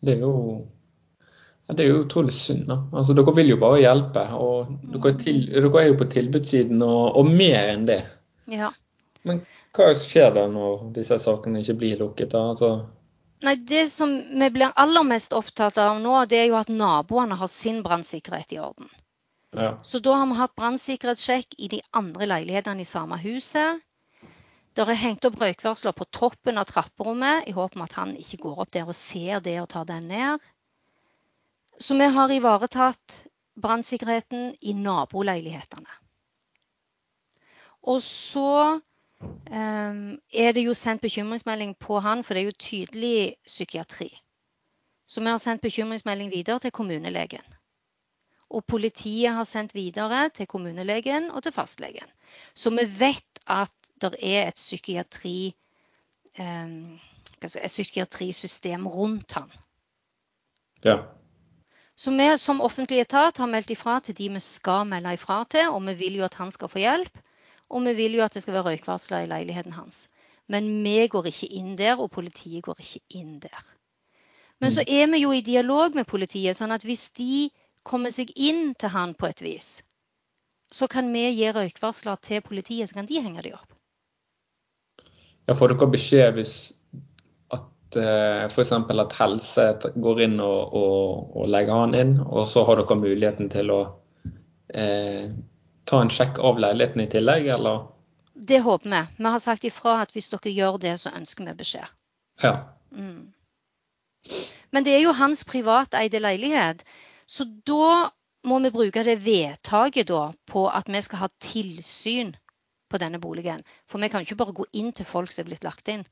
Det 0.00 0.16
er 0.16 0.22
jo 0.24 0.32
det 1.72 1.84
er 1.84 1.92
jo 1.92 2.02
utrolig 2.02 2.32
synd. 2.34 2.66
da. 2.68 2.78
Altså, 2.92 3.14
Dere 3.16 3.34
vil 3.36 3.52
jo 3.54 3.58
bare 3.60 3.80
hjelpe. 3.80 4.24
og 4.36 4.72
Dere 4.82 5.12
er, 5.12 5.18
til, 5.20 5.44
dere 5.48 5.72
er 5.80 5.90
jo 5.90 5.98
på 6.00 6.08
tilbudssiden 6.10 6.82
og, 6.84 7.16
og, 7.16 7.28
mer 7.30 7.72
enn 7.72 7.86
det. 7.88 8.00
Ja. 8.50 8.72
Men 9.28 9.44
hva 9.76 9.92
skjer 9.96 10.34
da 10.36 10.48
når 10.50 10.88
disse 10.96 11.18
sakene 11.22 11.62
ikke 11.62 11.78
blir 11.80 12.02
lukket? 12.02 12.32
da? 12.34 12.48
Altså... 12.52 12.72
Nei, 13.42 13.56
Det 13.66 13.86
som 13.90 14.12
vi 14.38 14.50
blir 14.54 14.74
aller 14.78 15.06
mest 15.06 15.32
opptatt 15.34 15.78
av 15.82 16.00
nå, 16.02 16.18
det 16.30 16.42
er 16.42 16.50
jo 16.50 16.58
at 16.60 16.70
naboene 16.70 17.38
har 17.38 17.50
sin 17.50 17.80
brannsikkerhet 17.82 18.54
i 18.54 18.60
orden. 18.62 18.90
Ja. 19.52 19.78
Så 19.84 19.98
da 19.98 20.14
har 20.16 20.26
vi 20.26 20.36
hatt 20.38 20.54
brannsikkerhetssjekk 20.56 21.58
i 21.58 21.68
de 21.68 21.80
andre 21.92 22.28
leilighetene 22.30 22.84
i 22.84 22.88
samme 22.88 23.18
huset. 23.20 23.82
Det 24.72 24.86
er 24.88 24.96
hengt 24.96 25.26
opp 25.28 25.36
røykvarsler 25.40 25.92
på 25.92 26.06
toppen 26.08 26.56
av 26.56 26.70
trapperommet 26.70 27.50
i 27.50 27.52
håp 27.52 27.76
om 27.76 27.84
at 27.84 27.96
han 27.98 28.14
ikke 28.16 28.40
går 28.46 28.62
opp 28.64 28.70
der 28.72 28.88
og 28.88 28.96
ser 28.96 29.42
det 29.44 29.58
og 29.60 29.68
tar 29.68 29.84
den 29.90 30.08
ned. 30.08 30.40
Så 31.76 31.98
vi 31.98 32.08
har 32.14 32.32
ivaretatt 32.32 33.26
brannsikkerheten 33.60 34.54
i 34.60 34.72
naboleilighetene. 34.72 35.98
Og 37.82 38.00
så 38.02 38.78
um, 38.78 40.02
er 40.32 40.52
det 40.56 40.64
jo 40.64 40.74
sendt 40.74 41.02
bekymringsmelding 41.02 41.74
på 41.76 41.98
han, 42.00 42.24
for 42.24 42.34
det 42.34 42.42
er 42.42 42.52
jo 42.52 42.60
tydelig 42.70 43.16
psykiatri. 43.44 44.08
Så 45.06 45.20
vi 45.20 45.28
har 45.28 45.42
sendt 45.42 45.62
bekymringsmelding 45.62 46.30
videre 46.32 46.62
til 46.62 46.72
kommunelegen. 46.72 47.44
Og 48.52 48.64
politiet 48.68 49.32
har 49.32 49.48
sendt 49.48 49.74
videre 49.74 50.26
til 50.34 50.46
kommunelegen 50.46 51.30
og 51.30 51.42
til 51.42 51.54
fastlegen. 51.56 52.08
Så 52.54 52.70
vi 52.70 52.84
vet 52.98 53.40
at 53.48 53.72
det 54.02 54.14
er 54.20 54.48
et, 54.50 54.58
psykiatri, 54.58 55.54
um, 56.38 56.98
et 57.42 57.56
psykiatrisystem 57.66 58.86
rundt 58.86 59.32
han. 59.38 59.50
Ja. 60.84 60.96
Så 61.96 62.10
vi 62.10 62.38
som 62.38 62.60
offentlig 62.60 63.00
etat 63.00 63.38
har 63.38 63.46
meldt 63.46 63.70
ifra 63.70 64.00
til 64.00 64.16
de 64.18 64.28
vi 64.34 64.40
skal 64.40 64.86
melde 64.90 65.12
ifra 65.14 65.44
til, 65.44 65.68
og 65.70 65.84
vi 65.86 65.94
vil 65.94 66.18
jo 66.20 66.24
at 66.24 66.34
han 66.34 66.50
skal 66.50 66.68
få 66.68 66.82
hjelp. 66.82 67.20
Og 67.70 67.84
vi 67.84 67.94
vil 67.96 68.18
jo 68.18 68.24
at 68.24 68.34
det 68.34 68.42
skal 68.42 68.54
være 68.54 68.72
røykvarsler 68.72 69.24
i 69.24 69.30
leiligheten 69.30 69.72
hans. 69.72 70.08
Men 70.48 70.66
vi 70.84 71.06
går 71.08 71.30
ikke 71.30 71.48
inn 71.56 71.76
der, 71.78 72.00
og 72.00 72.10
politiet 72.10 72.64
går 72.64 72.80
ikke 72.80 73.00
inn 73.20 73.38
der. 73.40 73.62
Men 74.60 74.72
så 74.72 74.84
er 74.86 75.06
vi 75.10 75.22
jo 75.22 75.32
i 75.32 75.40
dialog 75.40 75.94
med 75.94 76.06
politiet, 76.06 76.56
sånn 76.56 76.74
at 76.74 76.84
hvis 76.86 77.08
de 77.18 77.48
kommer 77.82 78.12
seg 78.14 78.30
inn 78.36 78.74
til 78.78 78.92
han 78.94 79.14
på 79.18 79.28
et 79.30 79.42
vis, 79.44 79.70
så 80.72 80.88
kan 80.88 81.10
vi 81.12 81.26
gi 81.30 81.50
røykvarsler 81.52 82.20
til 82.24 82.42
politiet, 82.44 82.88
så 82.88 83.00
kan 83.00 83.08
de 83.08 83.20
henge 83.20 83.44
de 83.44 83.54
opp. 83.56 83.68
Ja, 85.46 85.56
Får 85.58 85.74
dere 85.74 85.90
beskjed 85.90 86.36
hvis 86.38 86.54
at 87.52 87.98
f.eks. 88.52 88.72
at 88.72 89.16
helse 89.18 89.66
går 90.00 90.22
inn 90.28 90.38
og, 90.40 90.72
og, 90.72 91.32
og, 91.36 91.48
legger 91.50 91.82
han 91.82 91.96
inn, 91.98 92.14
og 92.22 92.46
så 92.48 92.64
har 92.68 92.80
dere 92.80 93.00
muligheten 93.00 93.50
til 93.52 93.74
å 93.74 93.80
eh, 94.72 95.34
ta 95.84 96.00
en 96.00 96.12
sjekk 96.12 96.38
av 96.40 96.62
leiligheten 96.62 97.04
i 97.04 97.10
tillegg, 97.10 97.50
eller? 97.58 97.88
Det 98.32 98.62
håper 98.64 98.90
vi. 98.90 99.02
Vi 99.18 99.34
har 99.34 99.42
sagt 99.42 99.66
ifra 99.68 99.98
at 100.06 100.14
hvis 100.14 100.30
dere 100.32 100.54
gjør 100.54 100.78
det, 100.80 100.96
så 101.02 101.12
ønsker 101.18 101.50
vi 101.50 101.58
beskjed. 101.58 101.90
Ja. 102.42 102.54
Mm. 102.96 103.32
Men 104.72 104.86
det 104.86 104.94
er 104.96 105.04
jo 105.04 105.12
hans 105.18 105.44
privateide 105.44 106.22
leilighet. 106.22 106.80
Så 107.32 107.46
da 107.48 108.10
må 108.44 108.58
vi 108.60 108.72
bruke 108.74 109.04
det 109.06 109.20
vedtaket 109.24 110.10
da 110.10 110.24
på 110.50 110.66
at 110.68 110.90
vi 110.92 111.00
skal 111.04 111.24
ha 111.24 111.28
tilsyn 111.40 112.34
på 112.92 113.00
denne 113.00 113.20
boligen. 113.22 113.62
For 113.88 114.02
vi 114.02 114.10
kan 114.12 114.26
ikke 114.26 114.36
bare 114.40 114.56
gå 114.56 114.66
inn 114.76 114.90
til 114.92 115.08
folk 115.08 115.32
som 115.32 115.46
er 115.46 115.52
blitt 115.52 115.64
lagt 115.64 115.88
inn. 115.88 116.04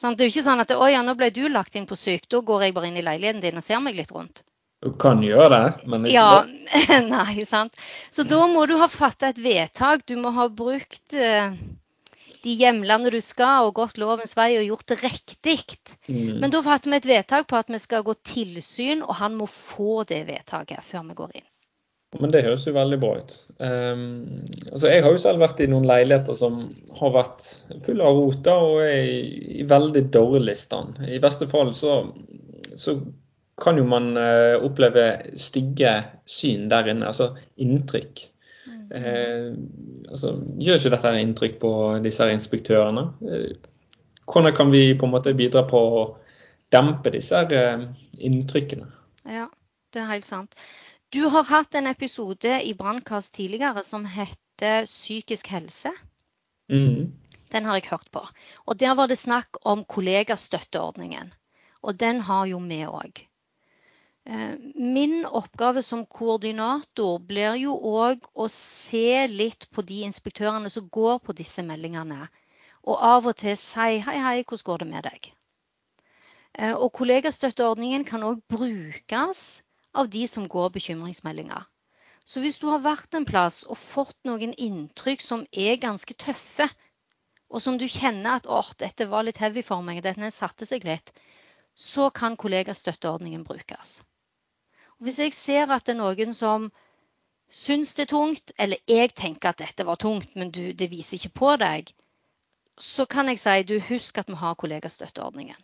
Sånn, 0.00 0.14
det 0.16 0.24
er 0.24 0.30
jo 0.30 0.34
ikke 0.36 0.46
sånn 0.46 0.62
at 0.62 0.70
å 0.72 0.86
ja, 0.88 1.02
nå 1.04 1.16
ble 1.18 1.28
du 1.34 1.42
lagt 1.50 1.74
inn 1.76 1.88
på 1.88 1.98
syk, 1.98 2.28
da 2.30 2.38
går 2.46 2.62
jeg 2.64 2.76
bare 2.76 2.88
inn 2.88 3.00
i 3.00 3.04
leiligheten 3.04 3.42
din 3.42 3.60
og 3.60 3.66
ser 3.66 3.82
meg 3.84 3.98
litt 3.98 4.14
rundt. 4.14 4.44
Du 4.80 4.94
kan 4.96 5.20
gjøre 5.20 5.50
det, 5.52 5.88
men 5.92 6.06
ikke 6.08 6.14
ja, 6.14 6.28
det. 6.46 7.00
Nei, 7.10 7.42
sant. 7.44 7.76
Så 8.08 8.24
da 8.24 8.46
må 8.48 8.64
du 8.70 8.78
ha 8.80 8.88
fatta 8.88 9.28
et 9.28 9.42
vedtak. 9.42 10.06
Du 10.08 10.14
må 10.16 10.32
ha 10.38 10.46
brukt 10.48 11.18
uh, 11.18 11.52
de 12.44 12.56
hjemlandet 12.60 13.14
du 13.14 13.20
skal, 13.24 13.68
og 13.68 13.76
gått 13.78 14.00
lovens 14.00 14.36
vei 14.38 14.52
og 14.58 14.66
gjort 14.66 14.88
det 14.92 14.98
riktig. 15.04 15.58
Mm. 16.08 16.40
Men 16.42 16.52
da 16.52 16.62
fatter 16.64 16.92
vi 16.92 17.00
et 17.00 17.08
vedtak 17.10 17.48
på 17.50 17.58
at 17.60 17.70
vi 17.72 17.80
skal 17.82 18.04
gå 18.06 18.16
tilsyn, 18.26 19.04
og 19.06 19.16
han 19.20 19.38
må 19.38 19.48
få 19.50 20.02
det 20.08 20.24
vedtaket 20.30 20.84
før 20.86 21.08
vi 21.10 21.18
går 21.22 21.40
inn. 21.42 21.48
Men 22.18 22.32
det 22.34 22.42
høres 22.42 22.64
jo 22.66 22.74
veldig 22.74 22.98
bra 22.98 23.12
ut. 23.20 23.34
Um, 23.62 24.02
altså 24.72 24.90
jeg 24.90 25.04
har 25.04 25.14
jo 25.14 25.20
selv 25.22 25.44
vært 25.44 25.60
i 25.62 25.68
noen 25.70 25.86
leiligheter 25.86 26.34
som 26.34 26.64
har 26.98 27.12
vært 27.14 27.46
fulle 27.86 28.06
av 28.06 28.18
roter 28.18 28.66
og 28.66 28.80
er 28.82 29.04
i, 29.06 29.20
i, 29.60 29.66
veldig 29.70 30.08
dårlig 30.10 30.56
stand. 30.58 30.98
I 31.06 31.20
beste 31.22 31.46
fall 31.50 31.70
så, 31.78 32.00
så 32.74 32.96
kan 33.62 33.78
jo 33.78 33.86
man 33.86 34.10
uh, 34.18 34.58
oppleve 34.66 35.06
stygge 35.38 36.00
syn 36.26 36.66
der 36.72 36.90
inne, 36.90 37.12
altså 37.12 37.30
inntrykk. 37.62 38.26
Uh, 38.90 39.54
altså, 40.10 40.34
gjør 40.58 40.80
ikke 40.80 40.94
dette 40.96 41.14
inntrykk 41.22 41.58
på 41.62 41.72
disse 42.02 42.26
inspektørene? 42.32 43.04
Eh, 43.22 43.52
hvordan 44.26 44.54
kan 44.56 44.72
vi 44.72 44.82
på 44.98 45.06
en 45.06 45.14
måte 45.14 45.34
bidra 45.38 45.62
på 45.68 45.78
å 45.78 46.02
dempe 46.74 47.12
disse 47.14 47.44
inntrykkene? 48.18 48.90
Ja, 49.30 49.46
det 49.94 50.02
er 50.02 50.12
helt 50.12 50.26
sant. 50.26 50.54
Du 51.10 51.24
har 51.26 51.46
hatt 51.48 51.74
en 51.74 51.90
episode 51.90 52.60
i 52.62 52.74
Brannkast 52.78 53.34
tidligere 53.34 53.82
som 53.86 54.04
heter 54.06 54.86
Psykisk 54.86 55.50
helse. 55.50 55.90
Mm. 56.70 57.10
Den 57.50 57.66
har 57.66 57.80
jeg 57.80 57.90
hørt 57.90 58.10
på. 58.14 58.22
Og 58.66 58.78
Der 58.78 58.94
var 58.94 59.06
det 59.10 59.18
snakk 59.18 59.58
om 59.66 59.84
kollegastøtteordningen. 59.84 61.32
Og 61.82 62.00
den 62.00 62.20
har 62.20 62.46
jo 62.46 62.58
vi 62.58 62.84
òg. 62.86 63.26
Eh, 64.26 64.54
min 64.74 65.26
oppgave 65.26 65.82
som 65.82 66.04
koordinator 66.06 67.18
blir 67.24 67.56
jo 67.62 67.72
òg 67.74 68.26
å 68.34 68.48
se 68.52 69.26
litt 69.32 69.66
på 69.72 69.82
de 69.82 70.02
inspektørene 70.06 70.70
som 70.70 70.88
går 70.92 71.22
på 71.24 71.34
disse 71.36 71.64
meldingene. 71.64 72.28
Og 72.84 73.00
av 73.00 73.26
og 73.26 73.36
til 73.40 73.56
si 73.60 73.96
hei, 74.04 74.18
hei, 74.20 74.42
hvordan 74.44 74.66
går 74.68 74.82
det 74.82 74.88
med 74.90 75.08
deg? 75.08 75.30
Eh, 76.58 76.74
og 76.74 76.92
kollegastøtteordningen 77.00 78.04
kan 78.04 78.26
òg 78.26 78.44
brukes 78.48 79.62
av 79.96 80.12
de 80.12 80.26
som 80.28 80.46
går 80.48 80.70
bekymringsmeldinger. 80.76 81.64
Så 82.24 82.44
hvis 82.44 82.60
du 82.60 82.68
har 82.68 82.84
vært 82.84 83.16
en 83.16 83.26
plass 83.26 83.64
og 83.64 83.80
fått 83.80 84.18
noen 84.28 84.52
inntrykk 84.52 85.24
som 85.24 85.46
er 85.50 85.80
ganske 85.82 86.14
tøffe, 86.14 86.68
og 87.50 87.64
som 87.64 87.80
du 87.80 87.88
kjenner 87.90 88.36
at 88.36 88.46
åh, 88.46 88.68
dette 88.78 89.08
var 89.10 89.24
litt 89.26 89.40
heavy 89.42 89.64
for 89.66 89.82
meg, 89.82 90.04
denne 90.04 90.30
satte 90.30 90.68
seg 90.68 90.84
litt, 90.86 91.10
så 91.74 92.10
kan 92.14 92.36
kollegastøtteordningen 92.38 93.42
brukes. 93.48 94.02
Hvis 95.00 95.18
jeg 95.18 95.34
ser 95.34 95.72
at 95.72 95.86
det 95.86 95.94
er 95.94 96.00
noen 96.00 96.34
som 96.36 96.68
syns 97.50 97.94
det 97.96 98.06
er 98.06 98.12
tungt, 98.12 98.52
eller 98.58 98.78
jeg 98.88 99.14
tenker 99.16 99.50
at 99.50 99.62
dette 99.62 99.86
var 99.86 99.98
tungt, 100.00 100.36
men 100.36 100.52
du, 100.54 100.72
det 100.72 100.90
viser 100.90 101.16
ikke 101.18 101.38
på 101.40 101.54
deg, 101.60 101.90
så 102.80 103.06
kan 103.10 103.28
jeg 103.28 103.40
si 103.40 103.56
du 103.68 103.78
husk 103.88 104.18
at 104.20 104.28
vi 104.28 104.38
har 104.38 104.54
kollegastøtteordningen. 104.60 105.58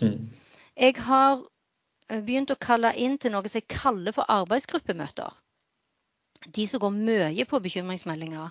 Mm. 0.00 0.30
Jeg 0.76 0.96
har 1.04 1.42
Eh, 2.12 2.20
begynt 2.20 2.52
å 2.52 2.60
kalle 2.60 2.92
inn 3.00 3.16
til 3.20 3.32
noe 3.32 3.48
som 3.48 3.60
jeg 3.60 3.70
kaller 3.72 4.14
for 4.16 4.28
arbeidsgruppemøter. 4.32 5.38
De 6.56 6.66
som 6.66 6.82
går 6.82 6.96
mye 6.96 7.46
på 7.48 7.60
bekymringsmeldinger, 7.64 8.50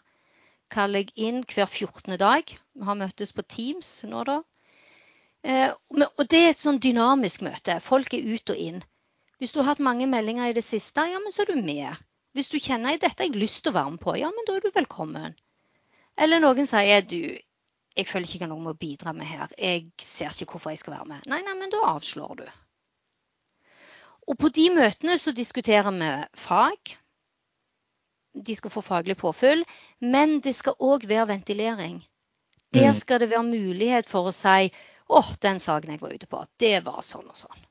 kaller 0.72 1.04
jeg 1.04 1.28
inn 1.28 1.44
hver 1.44 1.68
14. 1.68 2.16
dag. 2.18 2.48
Vi 2.48 2.88
har 2.88 2.98
møttes 2.98 3.34
på 3.36 3.44
Teams 3.44 3.92
nå, 4.08 4.24
da. 4.30 4.40
Eh, 5.44 5.70
og 6.00 6.24
det 6.32 6.40
er 6.40 6.54
et 6.54 6.64
sånn 6.64 6.80
dynamisk 6.82 7.44
møte. 7.46 7.80
Folk 7.84 8.16
er 8.16 8.26
ut 8.34 8.54
og 8.54 8.64
inn. 8.70 8.82
Hvis 9.42 9.56
du 9.56 9.64
har 9.64 9.72
hatt 9.72 9.80
mange 9.82 10.06
meldinger 10.06 10.52
i 10.52 10.54
det 10.54 10.62
siste, 10.62 11.02
ja, 11.10 11.18
men 11.18 11.34
så 11.34 11.42
er 11.42 11.56
du 11.56 11.64
med. 11.66 12.02
Hvis 12.38 12.52
du 12.52 12.60
kjenner 12.62 12.94
at 12.94 13.02
dette 13.02 13.24
har 13.24 13.32
jeg 13.32 13.42
lyst 13.42 13.64
til 13.66 13.74
å 13.74 13.80
være 13.80 13.94
med 13.96 14.02
på, 14.04 14.14
ja, 14.20 14.30
men 14.30 14.46
da 14.46 14.54
er 14.54 14.62
du 14.62 14.76
velkommen. 14.76 15.34
Eller 16.22 16.44
noen 16.44 16.68
sier 16.70 17.02
du, 17.02 17.24
jeg 17.98 18.08
føler 18.08 18.28
ikke 18.28 18.38
jeg 18.38 18.46
har 18.46 18.52
noe 18.52 18.62
med 18.62 18.76
å 18.76 18.82
bidra 18.84 19.14
med 19.18 19.28
her. 19.28 19.52
Jeg 19.58 19.88
ser 19.98 20.30
ikke 20.30 20.60
hvorfor 20.60 20.76
jeg 20.76 20.84
skal 20.84 20.96
være 21.00 21.10
med. 21.10 21.26
Nei, 21.32 21.42
nei, 21.48 21.56
men 21.58 21.74
da 21.74 21.82
avslår 21.90 22.36
du. 22.44 22.46
Og 24.30 24.38
på 24.40 24.52
de 24.54 24.68
møtene 24.78 25.18
så 25.18 25.34
diskuterer 25.36 25.90
vi 25.98 26.12
fag. 26.38 26.94
De 28.38 28.56
skal 28.56 28.72
få 28.72 28.86
faglig 28.86 29.18
påfyll. 29.20 29.66
Men 30.06 30.38
det 30.46 30.54
skal 30.56 30.78
òg 30.78 31.10
være 31.10 31.32
ventilering. 31.34 31.98
Der 32.78 32.94
mm. 32.94 33.02
skal 33.02 33.26
det 33.26 33.32
være 33.34 33.50
mulighet 33.50 34.08
for 34.08 34.30
å 34.30 34.36
si 34.36 34.70
åh, 35.12 35.34
den 35.44 35.60
saken 35.60 35.92
jeg 35.92 36.06
var 36.06 36.14
ute 36.16 36.30
på, 36.32 36.46
det 36.62 36.78
var 36.86 37.02
sånn 37.04 37.28
og 37.28 37.36
sånn. 37.36 37.66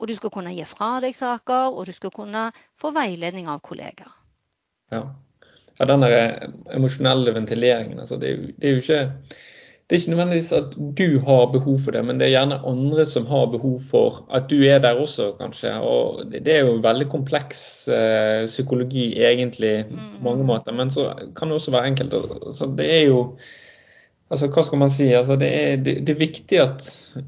Og 0.00 0.08
du 0.08 0.16
skal 0.16 0.32
kunne 0.32 0.54
gi 0.56 0.64
fra 0.68 0.94
deg 1.04 1.14
saker, 1.16 1.76
og 1.76 1.86
du 1.86 1.92
skal 1.92 2.12
kunne 2.14 2.48
få 2.80 2.92
veiledning 2.96 3.50
av 3.52 3.60
kollegaer. 3.64 4.16
Ja. 4.90 5.04
ja 5.78 5.86
den 5.86 6.06
emosjonelle 6.74 7.36
ventileringen, 7.36 8.00
altså 8.00 8.18
det, 8.18 8.32
er 8.32 8.36
jo, 8.38 8.52
det 8.56 8.68
er 8.68 8.76
jo 8.76 8.84
ikke 8.84 9.02
det 9.90 9.96
er 9.96 10.00
ikke 10.04 10.10
nødvendigvis 10.10 10.52
at 10.54 10.74
du 10.98 11.18
har 11.26 11.48
behov 11.50 11.78
for 11.82 11.90
det, 11.90 12.04
men 12.06 12.20
det 12.20 12.28
er 12.28 12.36
gjerne 12.36 12.60
andre 12.62 13.02
som 13.10 13.24
har 13.26 13.48
behov 13.50 13.80
for 13.90 14.20
at 14.30 14.44
du 14.46 14.60
er 14.62 14.78
der 14.78 15.00
også, 15.02 15.32
kanskje. 15.40 15.72
Og 15.82 16.20
det 16.30 16.52
er 16.54 16.60
jo 16.60 16.76
veldig 16.84 17.08
kompleks 17.10 17.88
eh, 17.90 18.46
psykologi 18.46 19.08
egentlig 19.18 19.72
på 19.90 20.22
mange 20.22 20.44
mm. 20.44 20.46
måter, 20.46 20.76
men 20.78 20.94
så 20.94 21.08
kan 21.34 21.50
det 21.50 21.58
også 21.58 21.74
være 21.74 21.90
enkelt. 21.90 22.14
Så 22.54 22.70
det 22.78 22.86
er 23.00 23.02
jo 23.08 23.18
Altså, 24.30 24.46
hva 24.54 24.62
skal 24.62 24.78
man 24.78 24.92
si? 24.94 25.08
Altså, 25.14 25.34
det, 25.40 25.48
er, 25.50 25.80
det, 25.82 25.96
det, 26.06 26.14
er, 26.14 26.20
viktig 26.20 26.60
at 26.62 26.84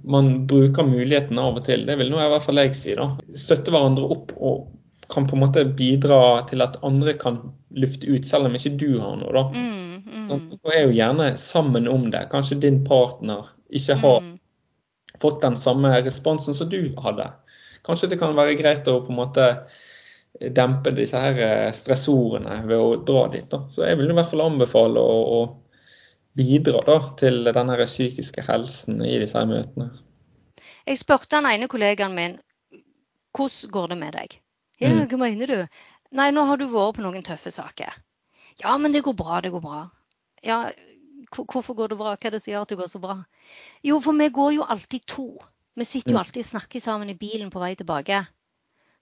man 0.07 0.45
bruker 0.51 0.87
muligheten 0.87 1.41
av 1.43 1.59
og 1.59 1.65
til. 1.67 1.83
Det 1.89 1.97
vil 1.99 2.13
nå 2.13 2.21
i 2.23 2.29
hvert 2.31 2.45
fall 2.45 2.61
jeg 2.63 2.77
si. 2.79 2.95
da. 2.99 3.09
Støtte 3.35 3.75
hverandre 3.75 4.07
opp 4.15 4.31
og 4.39 4.69
kan 5.13 5.27
på 5.29 5.37
en 5.37 5.43
måte 5.43 5.65
bidra 5.77 6.45
til 6.49 6.63
at 6.65 6.79
andre 6.87 7.17
kan 7.21 7.41
lufte 7.75 8.07
ut, 8.07 8.25
selv 8.27 8.49
om 8.49 8.55
ikke 8.57 8.77
du 8.81 9.01
har 9.03 9.19
noe. 9.19 9.33
da. 9.35 9.43
Mm, 9.51 9.97
mm. 10.31 10.45
Og 10.63 10.71
er 10.73 10.87
jo 10.87 10.95
gjerne 10.95 11.33
sammen 11.43 11.91
om 11.91 12.07
det. 12.15 12.29
Kanskje 12.33 12.61
din 12.63 12.81
partner 12.87 13.51
ikke 13.73 13.99
har 14.01 14.23
mm. 14.23 14.37
fått 15.21 15.43
den 15.43 15.59
samme 15.59 15.91
responsen 16.07 16.55
som 16.55 16.71
du 16.71 16.95
hadde. 17.03 17.33
Kanskje 17.83 18.13
det 18.13 18.21
kan 18.23 18.37
være 18.39 18.55
greit 18.61 18.89
å 18.89 19.01
på 19.03 19.11
en 19.11 19.19
måte 19.25 19.49
dempe 20.55 20.95
disse 20.97 21.19
her 21.19 21.39
eh, 21.45 21.73
stressordene 21.77 22.63
ved 22.71 22.79
å 22.79 22.95
dra 23.05 23.27
dit. 23.35 23.51
da. 23.51 23.65
Så 23.75 23.85
jeg 23.91 23.99
vil 23.99 24.15
i 24.15 24.17
hvert 24.17 24.31
fall 24.31 24.47
anbefale 24.47 25.03
å, 25.03 25.43
å 26.33 26.39
bidra 26.39 26.81
da, 26.87 26.99
til 27.21 27.45
denne 27.45 27.77
psykiske 27.85 28.45
helsen 28.47 29.03
i 29.05 29.19
disse 29.21 29.43
møtene. 29.47 29.91
Jeg 30.87 30.99
spurte 30.99 31.37
den 31.37 31.47
ene 31.47 31.69
kollegaen 31.71 32.15
min 32.17 32.39
hvordan 33.37 33.71
går 33.73 33.89
det 33.89 33.99
med 33.99 34.17
deg? 34.17 34.39
Ja, 34.81 34.91
mm. 34.93 35.05
hva 35.09 35.19
mener 35.21 35.53
du? 35.53 35.61
Nei, 36.13 36.31
nå 36.35 36.45
har 36.45 36.59
du 36.61 36.67
vært 36.69 36.99
på 36.99 37.05
noen 37.05 37.25
tøffe 37.25 37.53
saker. 37.55 37.95
Ja, 38.61 38.77
men 38.77 38.93
det 38.93 39.05
går 39.07 39.15
bra, 39.17 39.41
det 39.41 39.53
går 39.55 39.63
bra. 39.65 39.87
Ja, 40.45 40.67
hvorfor 41.33 41.75
går 41.79 41.93
det 41.93 41.99
bra? 42.01 42.13
Hva 42.17 42.29
er 42.29 42.37
det 42.37 42.43
som 42.43 42.53
gjør 42.53 42.67
at 42.67 42.75
det 42.75 42.79
går 42.83 42.91
så 42.93 43.01
bra? 43.01 43.17
Jo, 43.87 44.01
for 44.05 44.19
vi 44.19 44.29
går 44.29 44.53
jo 44.59 44.69
alltid 44.69 45.07
to. 45.09 45.27
Vi 45.79 45.89
sitter 45.89 46.13
jo 46.13 46.19
mm. 46.19 46.23
alltid 46.25 46.45
og 46.45 46.51
snakker 46.51 46.85
sammen 46.85 47.13
i 47.13 47.17
bilen 47.17 47.51
på 47.51 47.63
vei 47.63 47.73
tilbake. 47.79 48.25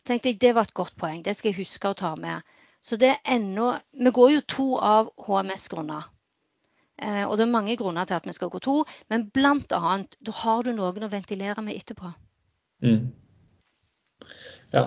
tenkte 0.07 0.31
jeg, 0.31 0.41
Det 0.41 0.55
var 0.55 0.69
et 0.69 0.75
godt 0.75 0.97
poeng. 0.97 1.25
Det 1.25 1.35
skal 1.37 1.51
jeg 1.51 1.65
huske 1.65 1.91
å 1.91 1.99
ta 1.99 2.15
med. 2.17 2.47
Så 2.81 2.97
det 2.97 3.11
er 3.11 3.35
ennå 3.35 3.73
Vi 3.93 4.11
går 4.11 4.31
jo 4.31 4.41
to 4.47 4.69
av 4.79 5.11
HMS-grunner. 5.19 6.07
Eh, 7.03 7.23
og 7.27 7.37
det 7.39 7.47
er 7.47 7.53
mange 7.53 7.77
grunner 7.81 8.09
til 8.09 8.19
at 8.19 8.27
vi 8.29 8.37
skal 8.37 8.51
gå 8.53 8.61
to, 8.65 8.81
men 9.13 9.29
blant 9.35 9.73
annet 9.77 10.19
da 10.27 10.35
har 10.43 10.65
du 10.67 10.75
noen 10.77 11.07
å 11.07 11.13
ventilere 11.13 11.65
med 11.65 11.79
etterpå. 11.79 12.13
Mm. 12.85 13.09
Ja, 14.73 14.85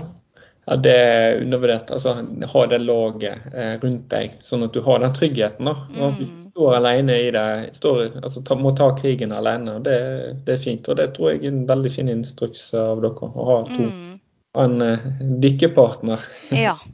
ja, 0.66 0.76
det 0.76 0.92
er 0.96 1.42
undervurdert. 1.42 1.92
Altså, 1.92 2.14
ha 2.54 2.66
det 2.72 2.78
laget 2.86 3.48
eh, 3.52 3.74
rundt 3.82 4.06
deg, 4.14 4.38
sånn 4.46 4.64
at 4.64 4.76
du 4.76 4.80
har 4.86 5.02
den 5.04 5.16
tryggheten. 5.16 5.68
da. 5.68 5.74
Og 6.00 6.20
Hvis 6.20 6.32
du 6.32 6.40
mm. 6.40 6.46
står 6.54 6.78
alene 6.78 7.18
i 7.20 7.32
det, 7.36 7.48
står, 7.76 8.04
altså, 8.22 8.44
ta, 8.48 8.56
må 8.56 8.72
ta 8.78 8.94
krigen 8.96 9.36
alene, 9.36 9.80
det, 9.84 9.98
det, 10.46 10.56
er 10.56 10.64
fint. 10.64 10.88
Og 10.88 11.00
det 11.02 11.10
tror 11.18 11.34
jeg 11.34 11.44
er 11.44 11.52
en 11.52 11.66
veldig 11.68 11.92
fin 11.92 12.12
instruks 12.14 12.70
av 12.80 13.04
dere, 13.04 13.28
å 13.28 13.48
ha 13.50 13.60
to. 13.74 13.90
Mm. 13.90 14.20
En 14.64 14.88
eh, 14.88 15.08
dykkepartner. 15.44 16.24
Ja. 16.56 16.78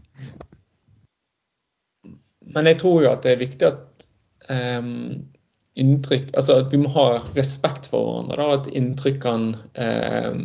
Men 2.50 2.66
jeg 2.66 2.80
tror 2.82 3.04
jo 3.04 3.12
at 3.12 3.22
det 3.22 3.36
er 3.36 3.44
viktig 3.44 3.68
at 3.68 4.09
inntrykk 5.80 6.32
Altså 6.38 6.60
at 6.64 6.74
vi 6.74 6.82
må 6.82 6.90
ha 6.96 7.08
respekt 7.38 7.90
for 7.92 8.06
hverandre. 8.06 8.38
da, 8.42 8.60
At 8.60 8.70
inntrykk 8.76 9.22
kan 9.24 9.50
um, 9.78 10.44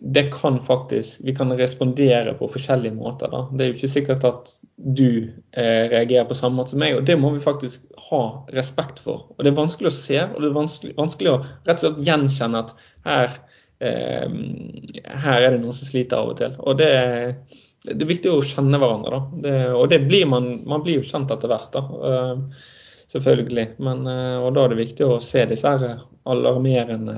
det 0.00 0.32
kan 0.32 0.62
faktisk 0.62 1.20
Vi 1.24 1.34
kan 1.36 1.52
respondere 1.52 2.34
på 2.34 2.48
forskjellige 2.48 2.94
måter. 2.94 3.28
Da. 3.28 3.42
Det 3.52 3.64
er 3.64 3.68
jo 3.68 3.76
ikke 3.76 3.92
sikkert 3.92 4.24
at 4.24 4.52
du 4.76 5.28
eh, 5.52 5.90
reagerer 5.92 6.24
på 6.28 6.36
samme 6.38 6.56
måte 6.56 6.72
som 6.72 6.80
meg, 6.80 6.96
og 6.96 7.04
det 7.06 7.18
må 7.20 7.34
vi 7.34 7.42
faktisk 7.44 7.84
ha 8.08 8.22
respekt 8.56 9.02
for. 9.04 9.26
Og 9.36 9.44
Det 9.44 9.52
er 9.52 9.58
vanskelig 9.60 9.90
å 9.90 9.98
se, 9.98 10.18
og 10.24 10.40
det 10.40 10.48
er 10.48 10.56
vanskelig, 10.56 10.94
vanskelig 10.96 11.32
å 11.34 11.38
rett 11.42 11.76
og 11.76 11.84
slett 11.84 12.02
gjenkjenne 12.08 12.64
at 12.64 12.74
her, 13.04 13.36
eh, 13.84 14.36
her 15.26 15.42
er 15.42 15.50
det 15.50 15.60
noen 15.60 15.76
som 15.76 15.92
sliter 15.92 16.22
av 16.22 16.32
og 16.32 16.40
til. 16.40 16.56
Og 16.64 16.80
det, 16.80 16.90
det 17.84 18.00
er 18.00 18.12
viktig 18.14 18.32
å 18.32 18.40
kjenne 18.40 18.80
hverandre. 18.80 19.18
Da. 19.18 19.40
Det, 19.44 19.56
og 19.76 19.88
det 19.92 20.00
blir 20.08 20.28
man, 20.32 20.52
man 20.64 20.86
blir 20.86 21.02
jo 21.02 21.08
kjent 21.12 21.32
etter 21.36 21.52
hvert. 21.52 21.76
da. 21.76 22.46
Selvfølgelig. 23.12 23.66
Men, 23.78 24.06
uh, 24.06 24.42
og 24.44 24.54
da 24.56 24.64
er 24.64 24.74
det 24.74 24.82
viktig 24.84 25.06
å 25.06 25.20
se 25.24 25.46
disse 25.50 25.74
alarmerende 26.30 27.16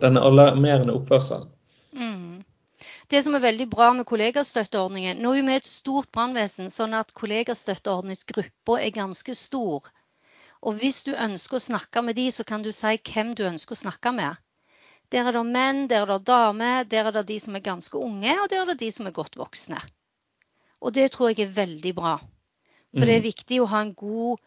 denne 0.00 0.20
alarmerende 0.20 0.92
oppførselen. 0.92 1.48
Mm. 1.92 2.44
Det 3.08 3.22
som 3.22 3.34
er 3.34 3.40
veldig 3.40 3.68
bra 3.70 3.92
med 3.94 4.06
kollegastøtteordningen 4.06 5.22
Nå 5.22 5.32
er 5.36 5.46
vi 5.46 5.54
et 5.56 5.68
stort 5.68 6.10
brannvesen, 6.12 6.70
sånn 6.70 6.94
at 6.94 7.14
kollegastøtteordningsgruppa 7.14 8.80
er 8.82 8.90
ganske 8.90 9.34
stor. 9.34 9.86
Og 10.62 10.80
hvis 10.80 11.04
du 11.06 11.14
ønsker 11.14 11.56
å 11.56 11.66
snakke 11.68 12.02
med 12.02 12.16
de, 12.18 12.30
så 12.32 12.44
kan 12.44 12.62
du 12.62 12.72
si 12.72 12.96
hvem 13.12 13.34
du 13.38 13.46
ønsker 13.46 13.76
å 13.76 13.82
snakke 13.84 14.12
med. 14.12 14.36
Der 15.14 15.28
er 15.28 15.36
det 15.38 15.44
menn, 15.46 15.86
der 15.86 16.02
er 16.02 16.16
det 16.16 16.26
damer, 16.26 16.84
der 16.84 17.06
er 17.06 17.14
det 17.14 17.28
de 17.28 17.38
som 17.40 17.54
er 17.54 17.62
ganske 17.62 17.98
unge, 17.98 18.32
og 18.42 18.48
der 18.50 18.64
er 18.64 18.72
det 18.72 18.80
de 18.80 18.90
som 18.90 19.06
er 19.06 19.14
godt 19.14 19.38
voksne. 19.38 19.78
Og 20.82 20.92
det 20.92 21.12
tror 21.14 21.30
jeg 21.30 21.46
er 21.46 21.54
veldig 21.54 21.92
bra. 21.94 22.16
For 22.96 23.04
det 23.04 23.14
er 23.18 23.24
Mm. 23.24 23.28
viktig 23.28 23.60
å 23.60 23.68
ha 23.68 23.80
en 23.84 23.94
god 23.94 24.38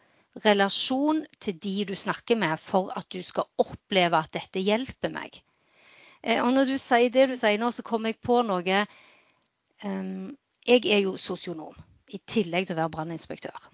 relasjon 0.44 1.24
til 1.40 1.58
de 1.62 1.84
du 1.84 1.94
snakker 1.94 2.36
med, 2.38 2.58
for 2.58 2.90
at 2.96 3.06
du 3.10 3.22
skal 3.22 3.46
oppleve 3.58 4.18
at 4.18 4.32
dette 4.34 4.62
hjelper 4.62 5.10
meg. 5.14 5.40
Eh, 6.22 6.42
Og 6.42 6.52
når 6.54 6.66
du 6.66 6.78
sier 6.78 7.10
det 7.10 7.28
du 7.30 7.36
sier 7.36 7.58
nå, 7.58 7.70
så 7.70 7.82
kommer 7.82 8.10
jeg 8.10 8.20
på 8.20 8.42
noe. 8.42 8.86
Jeg 9.82 10.86
er 10.92 10.98
jo 11.00 11.16
sosionom, 11.16 11.74
i 12.12 12.18
tillegg 12.26 12.66
til 12.66 12.76
å 12.76 12.82
være 12.82 12.92
branninspektør. 12.96 13.68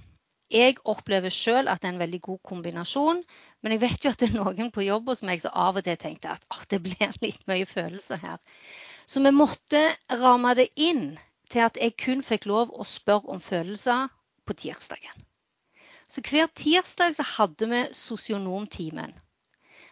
Jeg 0.51 0.77
opplever 0.87 1.33
sjøl 1.35 1.67
at 1.69 1.81
det 1.83 1.89
er 1.89 1.95
en 1.97 1.99
veldig 2.05 2.21
god 2.23 2.39
kombinasjon, 2.47 3.23
men 3.63 3.73
jeg 3.73 3.81
vet 3.83 4.05
jo 4.05 4.11
at 4.13 4.21
det 4.21 4.29
er 4.29 4.37
noen 4.39 4.71
på 4.71 4.85
jobb 4.87 5.09
hos 5.11 5.25
meg 5.27 5.41
som 5.43 5.57
av 5.59 5.77
og 5.81 5.85
til 5.89 5.97
tenkte 5.99 6.31
at 6.31 6.45
oh, 6.55 6.63
det 6.71 6.79
blir 6.85 7.17
litt 7.25 7.43
mye 7.51 7.67
følelser 7.67 8.21
her. 8.23 8.39
Så 9.07 9.23
vi 9.25 9.33
måtte 9.35 9.83
ramme 10.23 10.55
det 10.55 10.69
inn 10.77 11.19
til 11.51 11.65
at 11.67 11.77
jeg 11.83 11.97
kun 11.99 12.23
fikk 12.23 12.47
lov 12.47 12.71
å 12.71 12.87
spørre 12.87 13.35
om 13.35 13.43
følelser 13.43 14.07
på 14.47 14.57
tirsdagen. 14.59 15.25
Så 16.09 16.23
hver 16.23 16.47
tirsdag 16.55 17.17
så 17.19 17.25
hadde 17.27 17.67
vi 17.71 17.81
sosionomtimen. 17.97 19.15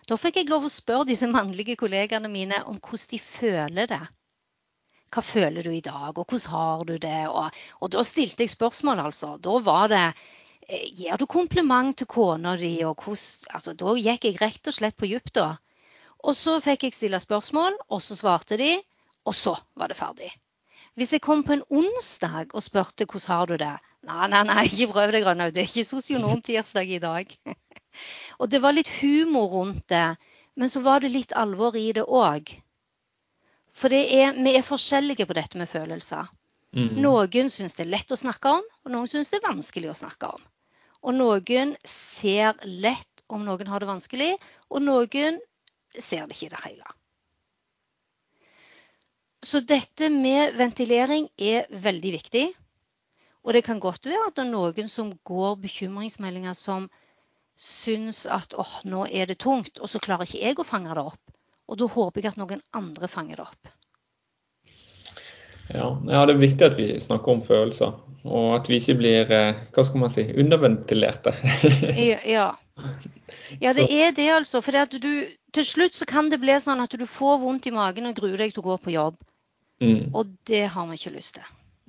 Da 0.08 0.18
fikk 0.20 0.38
jeg 0.38 0.50
lov 0.50 0.66
å 0.66 0.72
spørre 0.72 1.08
disse 1.08 1.28
mannlige 1.30 1.78
kollegaene 1.80 2.28
mine 2.30 2.60
om 2.68 2.76
hvordan 2.76 3.10
de 3.10 3.20
føler 3.24 3.90
det. 3.90 4.02
Hva 5.14 5.22
føler 5.22 5.64
du 5.64 5.70
i 5.72 5.84
dag, 5.84 6.10
og 6.18 6.24
hvordan 6.26 6.52
har 6.52 6.84
du 6.88 6.94
det? 7.00 7.20
Og, 7.30 7.58
og 7.80 7.92
da 7.94 8.02
stilte 8.04 8.44
jeg 8.44 8.52
spørsmål, 8.52 9.00
altså. 9.08 9.36
Da 9.38 9.58
var 9.62 9.88
det 9.92 10.04
eh, 10.04 10.88
Gir 10.90 11.18
du 11.18 11.26
kompliment 11.30 11.96
til 11.96 12.10
kona 12.10 12.56
di? 12.60 12.76
Og 12.84 12.98
hvordan, 12.98 13.54
altså, 13.54 13.76
da 13.78 13.94
gikk 13.98 14.28
jeg 14.28 14.40
rett 14.42 14.70
og 14.70 14.76
slett 14.76 14.98
på 14.98 15.08
dypt, 15.10 15.36
da. 15.38 15.52
Og 16.24 16.36
så 16.36 16.58
fikk 16.64 16.88
jeg 16.88 16.98
stille 16.98 17.20
spørsmål, 17.20 17.78
og 17.88 18.02
så 18.02 18.16
svarte 18.18 18.58
de, 18.60 18.74
og 19.24 19.36
så 19.36 19.54
var 19.78 19.92
det 19.92 19.98
ferdig. 19.98 20.32
Hvis 20.94 21.12
jeg 21.12 21.22
kom 21.24 21.42
på 21.42 21.56
en 21.56 21.64
onsdag 21.74 22.54
og 22.54 22.62
spurte 22.62 23.06
hvordan 23.06 23.30
har 23.32 23.50
du 23.50 23.56
det 23.58 23.74
Nei, 24.04 24.26
nei, 24.28 24.42
nei, 24.44 24.66
ikke 24.68 24.90
prøv 24.92 25.14
deg, 25.14 25.24
Rønnaug. 25.24 25.54
Det 25.56 25.62
er 25.62 25.70
ikke 25.70 25.88
sosionomtirsdag 25.88 26.90
i 26.92 27.00
dag. 27.00 27.30
og 28.40 28.50
det 28.52 28.60
var 28.60 28.76
litt 28.76 28.90
humor 29.00 29.46
rundt 29.54 29.86
det, 29.88 30.18
men 30.60 30.68
så 30.68 30.82
var 30.84 31.00
det 31.00 31.14
litt 31.14 31.32
alvor 31.40 31.78
i 31.80 31.86
det 31.96 32.04
òg. 32.04 32.52
For 33.72 33.88
det 33.88 34.02
er, 34.12 34.36
vi 34.36 34.52
er 34.58 34.66
forskjellige 34.66 35.24
på 35.24 35.36
dette 35.38 35.56
med 35.56 35.70
følelser. 35.72 36.28
Mm. 36.76 36.98
Noen 37.00 37.48
syns 37.54 37.78
det 37.78 37.86
er 37.86 37.94
lett 37.94 38.12
å 38.12 38.18
snakke 38.18 38.52
om, 38.58 38.68
og 38.84 38.92
noen 38.92 39.08
syns 39.10 39.32
det 39.32 39.40
er 39.40 39.48
vanskelig 39.48 39.90
å 39.94 39.96
snakke 40.04 40.34
om. 40.36 40.44
Og 41.04 41.16
noen 41.16 41.74
ser 41.88 42.60
lett 42.68 43.24
om 43.32 43.44
noen 43.46 43.72
har 43.72 43.80
det 43.80 43.88
vanskelig, 43.88 44.30
og 44.68 44.84
noen 44.84 45.40
ser 45.96 46.28
det 46.28 46.36
ikke 46.36 46.50
i 46.50 46.54
det 46.54 46.62
hele. 46.66 46.94
Så 49.44 49.60
dette 49.60 50.08
med 50.10 50.56
ventilering 50.56 51.28
er 51.36 51.66
veldig 51.68 52.12
viktig. 52.16 52.44
Og 53.44 53.52
det 53.52 53.64
kan 53.66 53.80
godt 53.80 54.08
være 54.08 54.30
at 54.30 54.38
det 54.38 54.46
er 54.46 54.52
noen 54.52 54.88
som 54.88 55.12
går 55.28 55.58
bekymringsmeldinger 55.60 56.56
som 56.56 56.88
syns 57.60 58.24
at 58.26 58.56
åh, 58.58 58.80
nå 58.88 59.04
er 59.12 59.28
det 59.30 59.38
tungt, 59.44 59.78
og 59.78 59.90
så 59.90 60.00
klarer 60.02 60.26
ikke 60.26 60.40
jeg 60.40 60.58
å 60.58 60.66
fange 60.66 60.94
det 60.96 61.04
opp. 61.04 61.20
Og 61.68 61.78
da 61.80 61.88
håper 61.92 62.22
jeg 62.22 62.32
at 62.32 62.40
noen 62.40 62.62
andre 62.76 63.08
fanger 63.08 63.40
det 63.40 63.44
opp. 63.44 63.74
Ja, 65.72 65.86
ja, 66.08 66.24
det 66.28 66.34
er 66.34 66.40
viktig 66.40 66.66
at 66.66 66.74
vi 66.76 66.88
snakker 67.00 67.32
om 67.32 67.44
følelser, 67.44 67.94
og 68.24 68.48
at 68.56 68.68
vi 68.68 68.80
ikke 68.80 68.98
blir 68.98 69.30
eh, 69.32 69.62
hva 69.72 69.84
skal 69.86 70.02
man 70.02 70.12
si, 70.12 70.26
underventilerte. 70.40 71.32
Ja, 72.00 72.18
ja. 72.28 72.48
ja, 73.60 73.72
det 73.76 73.86
er 73.88 74.12
det, 74.16 74.28
altså. 74.34 74.60
For 74.64 74.76
til 74.92 75.68
slutt 75.68 75.96
så 75.96 76.08
kan 76.08 76.28
det 76.32 76.40
bli 76.42 76.56
sånn 76.60 76.84
at 76.84 76.96
du 76.96 77.06
får 77.08 77.40
vondt 77.44 77.70
i 77.70 77.76
magen 77.76 78.10
og 78.10 78.18
gruer 78.18 78.40
deg 78.40 78.52
til 78.52 78.64
å 78.64 78.68
gå 78.72 78.80
på 78.88 78.96
jobb. 78.96 79.16
Mm. 79.82 80.14
Og 80.14 80.26
det 80.46 80.66
har 80.70 80.86
vi 80.86 80.94
ikke 80.98 81.16
lyst 81.16 81.34
til. 81.34 81.42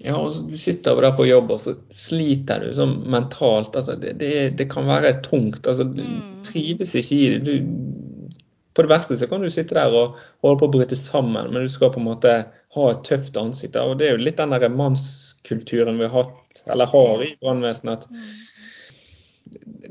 Ja, 0.04 0.16
og 0.20 0.34
Du 0.50 0.58
sitter 0.60 0.98
der 1.02 1.14
på 1.16 1.24
jobb 1.28 1.52
og 1.52 1.60
så 1.64 1.76
sliter 1.94 2.60
du 2.66 2.74
sånn 2.76 2.98
mentalt. 3.10 3.76
Altså, 3.80 3.96
det, 4.02 4.18
det, 4.20 4.32
det 4.58 4.70
kan 4.74 4.88
være 4.90 5.22
tungt. 5.24 5.66
Altså, 5.68 5.84
du 5.88 6.02
Mm. 6.04 6.42
trives 6.44 6.96
ikke 6.96 7.16
i 7.16 7.30
det. 7.30 7.44
Du, 7.46 8.34
på 8.76 8.82
det 8.84 8.90
verste 8.92 9.16
så 9.18 9.28
kan 9.30 9.42
du 9.42 9.50
sitte 9.50 9.76
der 9.78 9.94
og 9.96 10.18
holde 10.44 10.60
på 10.60 10.68
å 10.68 10.74
bryte 10.74 10.98
sammen, 11.00 11.54
men 11.54 11.64
du 11.64 11.70
skal 11.72 11.94
på 11.96 12.02
en 12.02 12.10
måte 12.10 12.34
ha 12.76 12.90
et 12.92 13.04
tøft 13.08 13.38
ansikt. 13.40 13.76
og 13.80 13.98
Det 13.98 14.08
er 14.10 14.18
jo 14.18 14.24
litt 14.26 14.38
den 14.42 14.50
der 14.52 14.68
mannskulturen 14.70 15.98
vi 16.02 16.10
har 16.12 16.24
hatt, 16.26 16.62
eller 16.68 16.86
har 16.92 17.24
i 17.24 17.36
brannvesenet. 17.40 18.04
at 18.04 18.08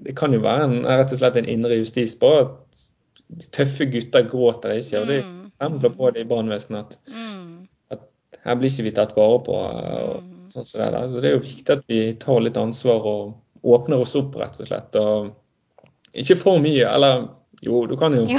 Det 0.05 0.15
kan 0.19 0.33
jo 0.37 0.41
være 0.45 0.65
en, 0.69 0.77
rett 0.85 1.12
og 1.15 1.19
slett 1.23 1.37
en 1.41 1.49
indre 1.49 1.79
justis 1.81 2.12
på 2.21 2.29
at 2.43 2.85
tøffe 3.57 3.87
gutter 3.89 4.27
gråter 4.29 4.77
ikke. 4.83 5.01
og 5.01 5.07
Det 5.09 5.16
er 5.23 5.25
Mm. 5.25 5.41
eksempler 5.55 5.97
på 5.97 6.12
det 6.12 6.21
i 6.21 6.29
brannvesenet. 6.29 6.97
Mm. 7.09 7.34
Her 8.45 8.57
blir 8.61 8.71
ikke 8.71 8.85
vi 8.89 8.95
tatt 8.97 9.16
vare 9.16 9.39
på. 9.47 9.55
Og 9.57 10.23
Mm. 10.23 10.51
sånn 10.53 10.66
som 10.66 10.81
det, 10.83 10.91
der. 10.93 11.09
Så 11.09 11.21
det 11.21 11.31
er 11.31 11.35
jo 11.39 11.43
viktig 11.47 11.73
at 11.79 11.85
vi 11.89 12.01
tar 12.21 12.41
litt 12.45 12.57
ansvar 12.61 13.07
og 13.11 13.35
åpner 13.65 14.01
oss 14.05 14.15
opp, 14.15 14.37
rett 14.37 14.61
og 14.61 14.66
slett. 14.69 14.95
Og 15.01 15.33
ikke 16.15 16.37
for 16.39 16.61
mye. 16.62 16.85
Eller 16.87 17.25
jo, 17.65 17.87
du 17.91 17.97
kan 17.97 18.12
jo 18.15 18.27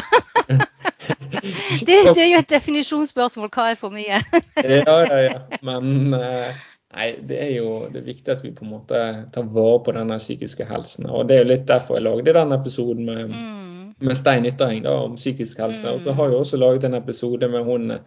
Det, 1.86 1.98
det 2.16 2.22
er 2.24 2.30
jo 2.32 2.40
et 2.40 2.50
definisjonsspørsmål. 2.50 3.50
Hva 3.54 3.72
er 3.74 3.76
for 3.80 3.94
mye? 3.94 4.22
ja, 4.64 4.96
ja, 5.06 5.18
ja. 5.26 5.40
Men 5.68 6.14
eh, 6.18 6.54
nei, 6.96 7.08
det 7.28 7.40
er 7.42 7.52
jo 7.58 7.88
det 7.92 8.02
er 8.02 8.08
viktig 8.08 8.34
at 8.34 8.44
vi 8.46 8.54
på 8.56 8.66
en 8.66 8.72
måte 8.78 9.02
tar 9.36 9.50
vare 9.54 9.82
på 9.86 9.94
denne 9.98 10.18
psykiske 10.22 10.66
helsen. 10.70 11.10
Og 11.10 11.28
det 11.30 11.38
er 11.38 11.44
jo 11.44 11.52
litt 11.52 11.68
derfor 11.70 12.00
jeg 12.00 12.08
lagde 12.08 12.34
den 12.38 12.56
episoden 12.58 13.06
med, 13.10 13.36
Mm. 13.36 13.94
med 14.00 14.18
Stein 14.18 14.46
Yttereng 14.50 14.86
om 14.92 15.16
psykisk 15.20 15.60
helse. 15.62 15.88
Og 15.92 16.02
så 16.04 16.14
har 16.18 16.30
jeg 16.32 16.40
også 16.40 16.58
laget 16.60 16.84
en 16.90 16.98
episode 16.98 17.48
med 17.52 17.64
hun 17.64 18.00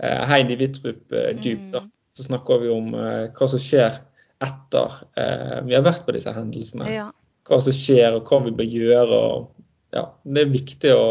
Heidi 0.00 0.56
Wittrup 0.60 1.12
eh, 1.12 1.32
da. 1.36 1.82
Mm. 1.82 1.90
Så 2.16 2.26
snakker 2.26 2.62
vi 2.62 2.70
om 2.72 2.94
eh, 2.94 3.26
hva 3.36 3.48
som 3.48 3.60
skjer 3.60 3.98
etter 4.40 5.00
eh, 5.20 5.58
vi 5.66 5.76
har 5.76 5.84
vært 5.84 6.06
på 6.06 6.14
disse 6.16 6.32
hendelsene. 6.32 6.88
Ja. 6.90 7.10
Hva 7.48 7.60
som 7.64 7.76
skjer 7.76 8.16
og 8.16 8.30
hva 8.30 8.40
vi 8.46 8.54
bør 8.56 8.70
gjøre. 8.78 9.20
og 9.34 9.94
ja, 9.96 10.06
Det 10.24 10.46
er 10.46 10.54
viktig 10.54 10.94
å 10.96 11.06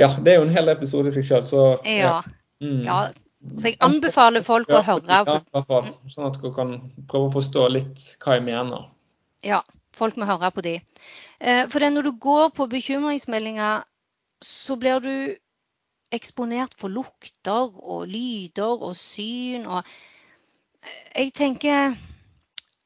Ja, 0.00 0.08
det 0.16 0.32
er 0.32 0.38
jo 0.38 0.46
en 0.46 0.54
hel 0.54 0.72
episode 0.72 1.10
i 1.10 1.14
seg 1.14 1.26
sjøl, 1.26 1.42
så 1.48 1.64
ja. 1.88 2.20
Mm. 2.60 2.84
ja. 2.86 3.02
Så 3.56 3.70
jeg 3.70 3.78
anbefaler 3.84 4.44
folk 4.44 4.68
å 4.68 4.82
høre 4.84 5.06
ja, 5.08 5.20
i 5.24 5.54
hvert 5.56 5.68
fall, 5.68 5.86
Sånn 6.12 6.26
at 6.28 6.36
dere 6.40 6.52
kan 6.56 6.74
prøve 7.08 7.30
å 7.30 7.34
forstå 7.38 7.68
litt 7.72 8.02
hva 8.20 8.36
jeg 8.36 8.44
mener. 8.48 8.90
Ja, 9.44 9.62
folk 9.96 10.18
må 10.20 10.28
høre 10.28 10.50
på 10.52 10.64
de. 10.66 10.74
Eh, 11.40 11.62
For 11.72 11.80
når 11.80 12.10
du 12.10 12.12
går 12.20 12.50
på 12.56 12.68
bekymringsmeldinger, 12.68 13.86
så 14.44 14.76
blir 14.80 15.00
du 15.04 15.14
eksponert 16.14 16.74
for 16.78 16.92
lukter 16.92 17.70
og 17.80 18.06
lyder 18.10 18.82
og 18.82 18.96
syn 18.98 19.66
og 19.66 19.82
eh, 19.82 21.24
Jeg 21.24 21.32
tenker 21.34 21.96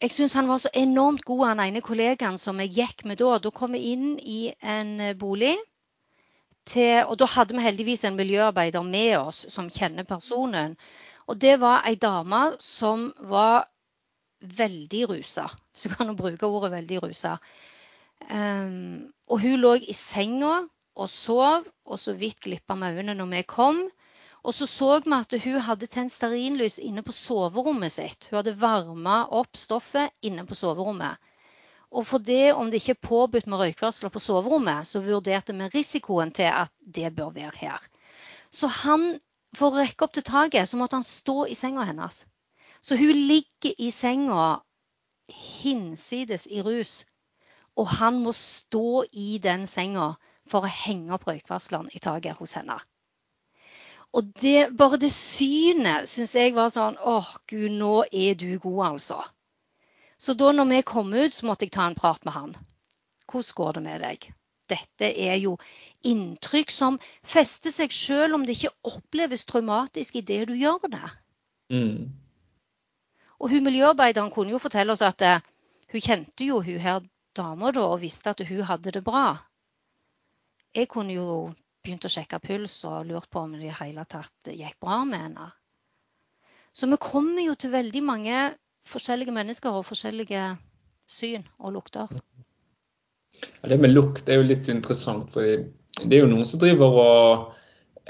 Jeg 0.02 0.10
syns 0.10 0.34
han 0.36 0.48
var 0.48 0.58
så 0.60 0.72
enormt 0.74 1.24
god, 1.24 1.46
han 1.46 1.62
ene 1.64 1.80
kollegaen 1.80 2.38
som 2.38 2.60
jeg 2.60 2.74
gikk 2.76 3.04
med 3.08 3.16
da. 3.22 3.38
Da 3.38 3.50
kom 3.50 3.72
vi 3.72 3.94
inn 3.94 4.18
i 4.18 4.52
en 4.60 5.00
eh, 5.00 5.16
bolig. 5.16 5.54
Til, 6.64 7.04
og 7.04 7.18
da 7.20 7.28
hadde 7.28 7.56
vi 7.56 7.64
heldigvis 7.64 8.04
en 8.04 8.16
miljøarbeider 8.16 8.84
med 8.84 9.18
oss 9.18 9.44
som 9.52 9.68
kjenner 9.68 10.04
personen. 10.08 10.76
Og 11.28 11.38
det 11.40 11.58
var 11.60 11.84
ei 11.88 11.94
dame 12.00 12.42
som 12.60 13.10
var 13.20 13.68
veldig 14.44 15.08
rusa. 15.08 15.48
Kan 15.96 16.12
du 16.12 16.16
bruke 16.16 16.46
ordet 16.46 16.72
veldig 16.72 17.02
rusa. 17.02 17.38
Um, 18.30 19.12
og 19.28 19.40
hun 19.40 19.60
lå 19.60 19.74
i 19.82 19.96
senga 19.96 20.62
og 20.94 21.10
sov, 21.10 21.66
og 21.84 22.00
så 22.00 22.14
vidt 22.18 22.40
glippa 22.44 22.76
med 22.78 22.98
øynene 22.98 23.18
når 23.18 23.30
vi 23.32 23.42
kom. 23.48 23.80
Og 24.44 24.54
så 24.54 24.66
så 24.68 24.98
vi 25.04 25.14
at 25.16 25.36
hun 25.44 25.60
hadde 25.66 25.86
tent 25.86 26.12
stearinlys 26.12 26.78
inne 26.78 27.02
på 27.02 27.12
soverommet 27.12 27.92
sitt. 27.92 28.28
Hun 28.30 28.38
hadde 28.38 28.58
varma 28.60 29.24
opp 29.32 29.56
stoffet 29.56 30.12
inne 30.22 30.44
på 30.46 30.54
soverommet. 30.58 31.16
Og 31.94 32.06
for 32.06 32.18
det, 32.18 32.52
om 32.52 32.70
det 32.70 32.82
ikke 32.82 32.96
er 32.96 33.06
påbudt 33.08 33.46
med 33.46 33.58
røykvarsler 33.58 34.10
på 34.10 34.20
soverommet, 34.20 34.86
så 34.86 35.00
vurderte 35.00 35.54
vi 35.54 35.70
risikoen 35.74 36.32
til 36.34 36.50
at 36.50 36.72
det 36.80 37.14
bør 37.16 37.30
være 37.34 37.54
her. 37.56 37.80
Så 38.50 38.66
han, 38.66 39.14
for 39.56 39.70
å 39.70 39.80
rekke 39.80 40.04
opp 40.04 40.14
til 40.14 40.26
taket, 40.26 40.68
så 40.68 40.76
måtte 40.76 40.98
han 40.98 41.06
stå 41.06 41.46
i 41.46 41.54
senga 41.58 41.86
hennes. 41.88 42.24
Så 42.82 42.98
hun 43.00 43.14
ligger 43.30 43.78
i 43.78 43.90
senga 43.90 44.58
hinsides 45.32 46.46
i 46.50 46.60
rus, 46.60 47.04
og 47.76 47.88
han 47.88 48.20
må 48.22 48.34
stå 48.36 49.04
i 49.12 49.38
den 49.42 49.66
senga 49.70 50.12
for 50.50 50.64
å 50.64 50.70
henge 50.70 51.14
opp 51.16 51.26
røykvarsleren 51.28 51.90
i 51.94 52.02
taket 52.02 52.38
hos 52.40 52.56
henne. 52.58 52.76
Og 54.14 54.28
det, 54.40 54.70
bare 54.78 55.00
det 55.02 55.10
synet 55.10 56.06
syns 56.06 56.36
jeg 56.38 56.54
var 56.54 56.70
sånn 56.70 56.98
åh, 57.02 57.30
gud, 57.50 57.72
nå 57.74 58.04
er 58.12 58.36
du 58.38 58.52
god, 58.62 58.82
altså. 58.92 59.18
Så 60.18 60.36
da 60.38 60.52
når 60.54 60.70
vi 60.70 60.82
kom 60.86 61.10
ut, 61.12 61.34
så 61.34 61.48
måtte 61.48 61.66
jeg 61.66 61.74
ta 61.74 61.88
en 61.88 61.98
prat 61.98 62.22
med 62.24 62.36
han. 62.36 62.54
Hvordan 63.26 63.56
går 63.58 63.72
det 63.74 63.82
med 63.82 64.04
deg? 64.04 64.28
Dette 64.70 65.10
er 65.20 65.34
jo 65.42 65.56
inntrykk 66.06 66.70
som 66.72 66.98
fester 67.26 67.74
seg 67.74 67.92
selv 67.92 68.38
om 68.38 68.44
det 68.46 68.54
ikke 68.56 68.94
oppleves 68.94 69.44
traumatisk 69.48 70.20
idet 70.20 70.44
du 70.48 70.54
gjør 70.56 70.86
det. 70.92 71.10
Mm. 71.74 72.12
Og 73.40 73.50
hun 73.50 73.66
miljøarbeideren 73.66 74.30
kunne 74.32 74.54
jo 74.54 74.62
fortelle 74.62 74.94
oss 74.94 75.02
at 75.04 75.24
eh, 75.26 75.42
hun 75.92 76.04
kjente 76.04 76.46
jo 76.46 76.62
hun 76.64 76.80
her 76.80 77.02
dama 77.36 77.72
da 77.74 77.88
og 77.90 78.00
visste 78.04 78.30
at 78.30 78.44
hun 78.46 78.62
hadde 78.68 78.94
det 78.94 79.04
bra. 79.04 79.26
Jeg 80.74 80.88
kunne 80.90 81.14
jo 81.14 81.26
begynt 81.84 82.06
å 82.06 82.10
sjekke 82.10 82.40
puls 82.42 82.80
og 82.88 83.06
lurt 83.06 83.28
på 83.30 83.44
om 83.44 83.52
det 83.54 83.68
i 83.68 83.76
hele 83.78 84.04
tatt 84.10 84.50
gikk 84.50 84.78
bra 84.82 85.02
med 85.08 85.20
henne. 85.28 85.50
Så 86.74 86.88
vi 86.90 86.98
kommer 86.98 87.44
jo 87.44 87.54
til 87.54 87.70
veldig 87.70 88.02
mange 88.02 88.38
forskjellige 88.90 89.34
mennesker 89.36 89.76
og 89.76 89.86
forskjellige 89.86 90.46
syn 91.06 91.44
og 91.60 91.76
lukter. 91.76 92.10
Ja, 93.62 93.68
det 93.70 93.78
med 93.82 93.92
lukt 93.94 94.28
er 94.28 94.40
jo 94.40 94.48
litt 94.48 94.66
interessant, 94.72 95.30
for 95.34 95.44
det 95.44 96.16
er 96.16 96.24
jo 96.24 96.30
noen 96.30 96.46
som 96.48 96.60
driver 96.62 96.98
og 97.04 97.54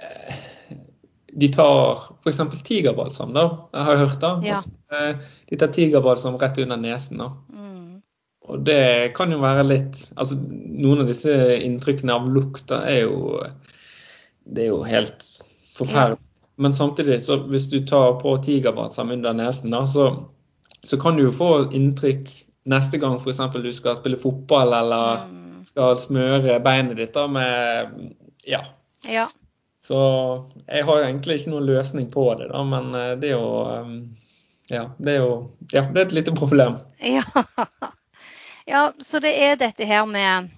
eh, 0.01 0.41
De 1.35 1.49
tar 1.53 2.05
f.eks. 2.23 2.41
tigerbalsam, 2.65 3.32
da. 3.35 3.45
Jeg 3.74 3.89
har 3.89 4.01
hørt 4.05 4.20
det. 4.23 4.32
Ja. 4.49 4.62
Eh, 4.95 5.23
De 5.51 5.59
tar 5.61 5.73
tigerbalsam 5.74 6.39
rett 6.41 6.61
under 6.62 6.81
nesen. 6.81 7.19
da. 7.20 7.31
Og 8.49 8.61
det 8.66 9.15
kan 9.16 9.33
jo 9.33 9.39
være 9.41 9.62
litt 9.65 10.03
Altså, 10.21 10.37
noen 10.37 11.01
av 11.05 11.09
disse 11.09 11.33
inntrykkene 11.65 12.12
av 12.12 12.27
lukta 12.29 12.83
er 12.91 13.07
jo 13.07 13.39
Det 14.45 14.66
er 14.66 14.69
jo 14.69 14.83
helt 14.85 15.25
forferdelig. 15.79 16.21
Men 16.57 16.75
samtidig, 16.77 17.23
så 17.25 17.39
hvis 17.51 17.71
du 17.73 17.81
tar 17.89 18.21
på 18.21 18.37
tigerbalsam 18.45 19.11
under 19.11 19.33
nesen, 19.35 19.73
da, 19.75 19.81
så, 19.91 20.05
så 20.87 20.99
kan 21.03 21.16
du 21.16 21.25
jo 21.25 21.33
få 21.35 21.49
inntrykk 21.75 22.29
neste 22.71 23.01
gang 23.03 23.16
f.eks. 23.19 23.41
du 23.57 23.73
skal 23.75 23.97
spille 23.99 24.21
fotball 24.21 24.73
eller 24.77 25.25
Mm. 25.27 25.65
skal 25.66 25.97
smøre 25.99 26.61
beinet 26.62 26.97
ditt 27.01 27.15
da 27.16 27.25
med 27.27 28.15
Ja. 28.47 28.61
Ja. 29.09 29.27
Så 29.85 29.99
jeg 30.69 30.85
har 30.85 31.03
egentlig 31.03 31.41
ikke 31.41 31.51
noen 31.57 31.66
løsning 31.66 32.07
på 32.12 32.29
det, 32.39 32.51
da, 32.53 32.62
men 32.65 32.95
eh, 32.95 33.16
det 33.19 33.33
er 33.33 33.35
jo 33.39 33.49
eh, 33.73 33.91
Ja, 34.71 34.85
det 34.99 35.16
er 35.16 35.25
jo 35.25 35.33
Ja, 35.73 35.83
det 35.91 36.01
er 36.01 36.07
et 36.07 36.12
lite 36.21 36.37
problem. 36.37 36.77
Ja. 37.03 37.25
ja, 38.69 38.93
så 38.99 39.20
det 39.24 39.32
er 39.47 39.59
dette 39.61 39.89
her 39.89 40.07
med 40.07 40.53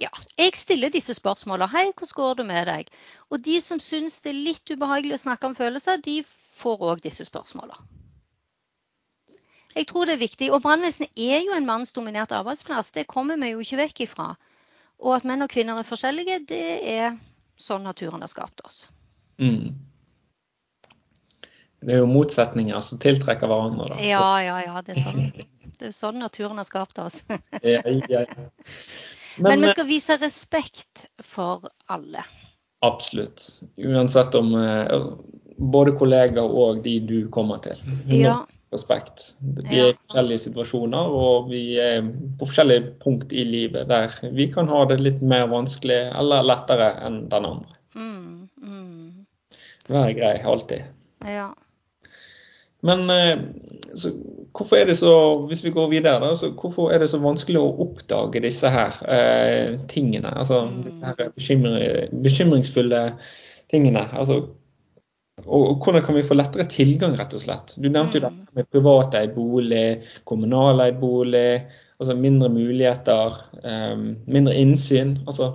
Ja, 0.00 0.08
jeg 0.38 0.56
stiller 0.56 0.88
disse 0.88 1.14
spørsmålene. 1.14 1.68
Hei, 1.68 1.90
hvordan 1.92 2.16
går 2.16 2.34
det 2.38 2.46
med 2.48 2.66
deg? 2.66 2.92
Og 3.30 3.42
de 3.44 3.60
som 3.60 3.80
syns 3.84 4.20
det 4.24 4.32
er 4.32 4.44
litt 4.46 4.70
ubehagelig 4.72 5.18
å 5.18 5.24
snakke 5.26 5.50
om 5.50 5.56
følelser, 5.58 6.00
de 6.00 6.22
får 6.56 6.86
òg 6.92 7.02
disse 7.04 7.26
spørsmålene. 7.28 7.76
Jeg 9.76 9.86
tror 9.86 10.08
det 10.08 10.16
er 10.16 10.22
viktig. 10.24 10.48
Og 10.52 10.62
brannvesenet 10.64 11.12
er 11.16 11.44
jo 11.44 11.52
en 11.54 11.68
mannsdominert 11.68 12.32
arbeidsplass. 12.34 12.90
Det 12.96 13.06
kommer 13.10 13.38
vi 13.38 13.52
jo 13.52 13.60
ikke 13.62 13.82
vekk 13.84 14.00
ifra. 14.08 14.32
Og 15.00 15.14
at 15.16 15.28
menn 15.28 15.44
og 15.44 15.52
kvinner 15.52 15.78
er 15.80 15.86
forskjellige, 15.86 16.40
det 16.48 16.64
er 16.96 17.14
sånn 17.60 17.86
naturen 17.86 18.24
har 18.24 18.32
skapt 18.32 18.64
oss. 18.66 18.82
Mm. 19.40 19.76
Det 21.80 21.94
er 21.94 22.02
jo 22.02 22.10
motsetninger 22.10 22.82
som 22.84 23.00
tiltrekker 23.00 23.48
hverandre. 23.48 23.94
da. 23.94 24.02
Ja, 24.04 24.26
ja, 24.44 24.58
ja. 24.66 24.82
Det 24.84 24.96
er 24.96 25.00
sånn, 25.00 25.30
det 25.80 25.90
er 25.90 25.96
sånn 25.96 26.20
naturen 26.20 26.60
har 26.60 26.68
skapt 26.68 27.00
oss. 27.02 27.24
Ja, 27.62 27.80
ja, 27.84 28.24
ja. 28.26 28.26
Men 29.40 29.54
Men, 29.54 29.60
vi 29.62 29.66
eh, 29.66 29.72
skal 29.72 29.86
vise 29.88 30.16
respekt 30.20 31.06
for 31.24 31.68
alle. 31.86 32.24
absolutt. 32.80 33.60
Uansett 33.76 34.34
om 34.34 34.54
eh, 34.58 34.96
både 35.56 35.92
kollegaer 35.96 36.56
og 36.62 36.82
de 36.84 36.98
du 37.00 37.18
kommer 37.32 37.60
til. 37.64 37.80
Ja, 38.10 38.42
Respekt. 38.70 39.22
Vi 39.42 39.80
er 39.82 39.88
i 39.90 39.94
forskjellige 39.96 40.44
situasjoner, 40.44 41.08
og 41.10 41.48
vi 41.50 41.62
er 41.82 42.04
på 42.38 42.46
forskjellige 42.46 42.92
punkt 43.02 43.32
i 43.34 43.42
livet 43.42 43.88
der 43.90 44.14
vi 44.36 44.46
kan 44.52 44.70
ha 44.70 44.84
det 44.86 45.00
litt 45.00 45.24
mer 45.26 45.48
vanskelig 45.50 45.98
eller 46.20 46.46
lettere 46.46 46.92
enn 47.06 47.24
den 47.32 47.48
andre. 47.48 47.74
mm, 47.98 48.48
mm, 48.62 49.26
Vær 49.90 50.14
grei 50.14 50.36
alltid. 50.46 50.86
ja. 51.26 51.48
Men 52.86 53.10
eh, 53.12 53.40
så, 53.98 54.12
hvorfor 54.56 54.76
er 54.80 54.86
det 54.88 54.96
så, 55.00 55.12
hvis 55.50 55.64
vi 55.64 55.72
går 55.74 55.90
videre, 55.92 56.20
da, 56.22 56.30
så 56.38 56.52
hvorfor 56.56 56.92
er 56.94 57.02
det 57.02 57.10
så 57.12 57.20
vanskelig 57.22 57.60
å 57.60 57.74
oppdage 57.84 58.42
disse 58.44 58.70
her 58.72 58.96
eh, 59.08 59.76
tingene? 59.90 60.32
Altså 60.32 60.62
Mm. 60.70 60.80
disse 60.86 61.06
her 61.06 61.30
bekymring, 61.36 62.22
bekymringsfulle 62.24 63.02
tingene. 63.70 64.06
Altså, 64.16 64.40
og, 65.46 65.60
og 65.60 65.84
hvordan 65.84 66.02
kan 66.04 66.16
vi 66.18 66.24
få 66.26 66.36
lettere 66.36 66.68
tilgang, 66.68 67.14
rett 67.18 67.34
og 67.36 67.44
slett? 67.44 67.76
Du 67.80 67.88
nevnte 67.88 68.18
jo 68.18 68.24
det 68.26 68.32
dette 68.32 68.56
med 68.58 68.70
privateid 68.72 69.34
bolig, 69.36 70.02
kommunaleid 70.28 70.98
bolig, 71.00 71.62
altså 72.00 72.16
mindre 72.16 72.48
muligheter, 72.52 73.38
eh, 73.64 73.96
mindre 74.26 74.56
innsyn. 74.56 75.18
Altså, 75.26 75.52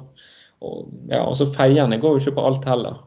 og, 0.66 0.88
ja, 1.12 1.22
og 1.26 1.54
feierne 1.58 2.00
går 2.02 2.16
jo 2.16 2.24
ikke 2.24 2.38
på 2.40 2.48
alt 2.50 2.66
heller. 2.70 3.02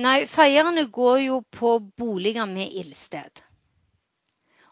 Nei, 0.00 0.24
feierne 0.24 0.86
går 0.88 1.18
jo 1.20 1.42
på 1.52 1.74
boliger 2.00 2.46
med 2.48 2.72
ildsted. 2.80 3.42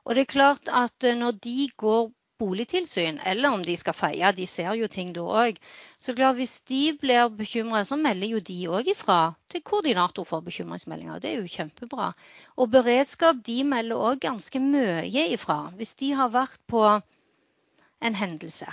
Og 0.07 0.17
det 0.17 0.23
er 0.25 0.33
klart 0.33 0.71
at 0.73 1.05
eh, 1.05 1.19
når 1.19 1.37
de 1.45 1.69
går 1.77 2.09
boligtilsyn, 2.41 3.19
eller 3.29 3.53
om 3.53 3.61
de 3.65 3.75
skal 3.77 3.93
feie, 3.93 4.31
de 4.33 4.47
ser 4.49 4.73
jo 4.79 4.89
ting 4.89 5.11
da 5.13 5.27
òg, 5.43 5.59
så 6.01 6.15
klart 6.17 6.39
hvis 6.39 6.55
de 6.71 6.81
blir 7.03 7.29
bekymra, 7.37 7.83
så 7.85 7.99
melder 8.01 8.33
jo 8.33 8.41
de 8.49 8.57
òg 8.73 8.89
ifra 8.95 9.19
til 9.53 9.61
koordinator 9.61 10.25
for 10.25 10.41
bekymringsmeldinger. 10.47 11.21
Det 11.21 11.35
er 11.35 11.43
jo 11.43 11.53
kjempebra. 11.53 12.15
Og 12.57 12.73
beredskap 12.73 13.45
de 13.45 13.59
melder 13.75 14.01
òg 14.01 14.25
ganske 14.25 14.63
mye 14.65 15.27
ifra 15.35 15.67
hvis 15.77 15.99
de 16.01 16.15
har 16.17 16.33
vært 16.33 16.65
på 16.65 16.87
en 16.89 18.17
hendelse. 18.17 18.73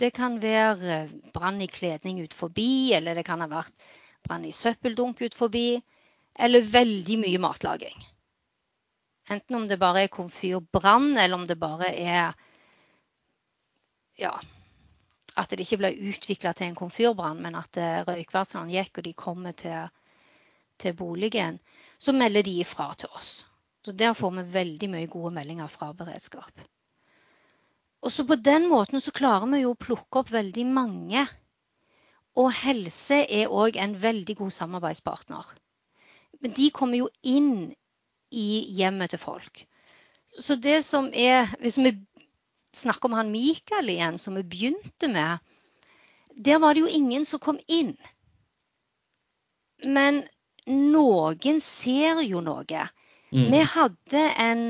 Det 0.00 0.14
kan 0.16 0.40
være 0.40 0.96
eh, 0.96 1.14
brann 1.36 1.60
i 1.60 1.68
kledning 1.68 2.24
ut 2.24 2.32
forbi, 2.32 2.94
eller 2.96 3.20
det 3.20 3.28
kan 3.28 3.44
ha 3.44 3.52
vært 3.52 3.88
brann 4.28 4.44
i 4.44 4.52
søppeldunk 4.54 5.22
ut 5.24 5.36
forbi, 5.36 5.80
eller 6.38 6.68
veldig 6.74 7.18
mye 7.24 7.40
matlaging. 7.42 7.96
Enten 9.28 9.56
om 9.56 9.66
det 9.68 9.80
bare 9.80 10.04
er 10.06 10.12
komfyrbrann, 10.12 11.16
eller 11.16 11.36
om 11.36 11.46
det 11.48 11.58
bare 11.60 11.90
er 11.92 12.36
ja, 14.18 14.32
at 15.38 15.52
det 15.52 15.62
ikke 15.62 15.78
ble 15.82 15.90
utvikla 16.10 16.54
til 16.56 16.70
en 16.70 16.78
komfyrbrann, 16.78 17.42
men 17.42 17.58
at 17.58 17.78
eh, 17.78 18.00
røykvarslene 18.06 18.74
gikk 18.74 18.98
og 18.98 19.06
de 19.06 19.12
kommer 19.18 19.54
til, 19.58 19.90
til 20.80 20.96
boligen, 20.98 21.60
så 21.98 22.14
melder 22.16 22.46
de 22.46 22.56
ifra 22.64 22.88
til 22.98 23.12
oss. 23.14 23.44
Så 23.84 23.92
Der 23.92 24.14
får 24.14 24.34
vi 24.38 24.50
veldig 24.52 24.88
mye 24.90 25.10
gode 25.10 25.30
meldinger 25.36 25.70
fra 25.70 25.92
beredskap. 25.92 26.64
Og 28.02 28.12
så 28.12 28.24
På 28.26 28.34
den 28.34 28.68
måten 28.68 29.00
så 29.00 29.14
klarer 29.14 29.46
vi 29.52 29.62
jo 29.62 29.74
å 29.74 29.78
plukke 29.78 30.20
opp 30.20 30.32
veldig 30.34 30.66
mange. 30.66 31.26
Og 32.36 32.52
helse 32.54 33.22
er 33.24 33.48
òg 33.50 33.78
en 33.80 33.96
veldig 34.02 34.36
god 34.36 34.50
samarbeidspartner. 34.54 35.46
Men 36.42 36.54
de 36.54 36.70
kommer 36.70 37.00
jo 37.00 37.08
inn 37.22 37.72
i 38.30 38.48
hjemmet 38.76 39.10
til 39.10 39.22
folk. 39.22 39.64
Så 40.38 40.58
det 40.60 40.84
som 40.84 41.08
er 41.14 41.48
Hvis 41.60 41.78
vi 41.78 41.96
snakker 42.76 43.08
om 43.08 43.16
han 43.16 43.30
Mikael 43.32 43.88
igjen, 43.88 44.18
som 44.18 44.36
vi 44.36 44.42
begynte 44.42 45.08
med, 45.08 45.38
der 46.36 46.58
var 46.58 46.74
det 46.74 46.80
jo 46.80 46.86
ingen 46.86 47.24
som 47.24 47.40
kom 47.40 47.58
inn. 47.66 47.96
Men 49.84 50.22
noen 50.68 51.60
ser 51.60 52.20
jo 52.22 52.42
noe. 52.44 52.84
Mm. 53.32 53.50
Vi 53.50 53.62
hadde 53.72 54.22
en 54.38 54.62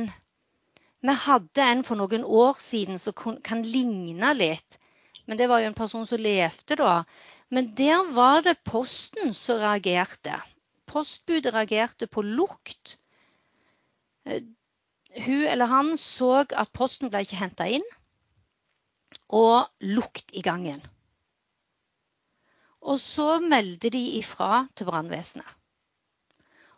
vi 1.00 1.14
hadde 1.14 1.62
en 1.62 1.84
for 1.86 1.98
noen 1.98 2.24
år 2.24 2.56
siden 2.58 2.98
som 2.98 3.14
kan 3.44 3.62
ligne 3.62 4.32
litt. 4.34 4.78
Men 5.26 5.38
det 5.38 5.46
var 5.50 5.60
jo 5.62 5.68
en 5.70 5.76
person 5.78 6.06
som 6.06 6.18
levde 6.18 6.78
da. 6.80 7.02
Men 7.50 7.72
der 7.74 8.04
var 8.12 8.42
det 8.44 8.58
Posten 8.64 9.34
som 9.34 9.60
reagerte. 9.62 10.36
Postbudet 10.88 11.54
reagerte 11.54 12.06
på 12.06 12.22
lukt. 12.22 12.98
Eh, 14.24 14.42
Hun 15.18 15.42
eller 15.48 15.66
han 15.66 15.96
så 15.98 16.44
at 16.44 16.72
posten 16.72 17.08
ble 17.10 17.22
ikke 17.24 17.38
henta 17.40 17.64
inn, 17.66 17.84
og 19.32 19.64
lukt 19.80 20.34
i 20.36 20.42
gangen. 20.44 20.82
Og 22.84 23.00
så 23.00 23.40
meldte 23.40 23.90
de 23.90 24.02
ifra 24.18 24.66
til 24.76 24.86
brannvesenet. 24.86 25.48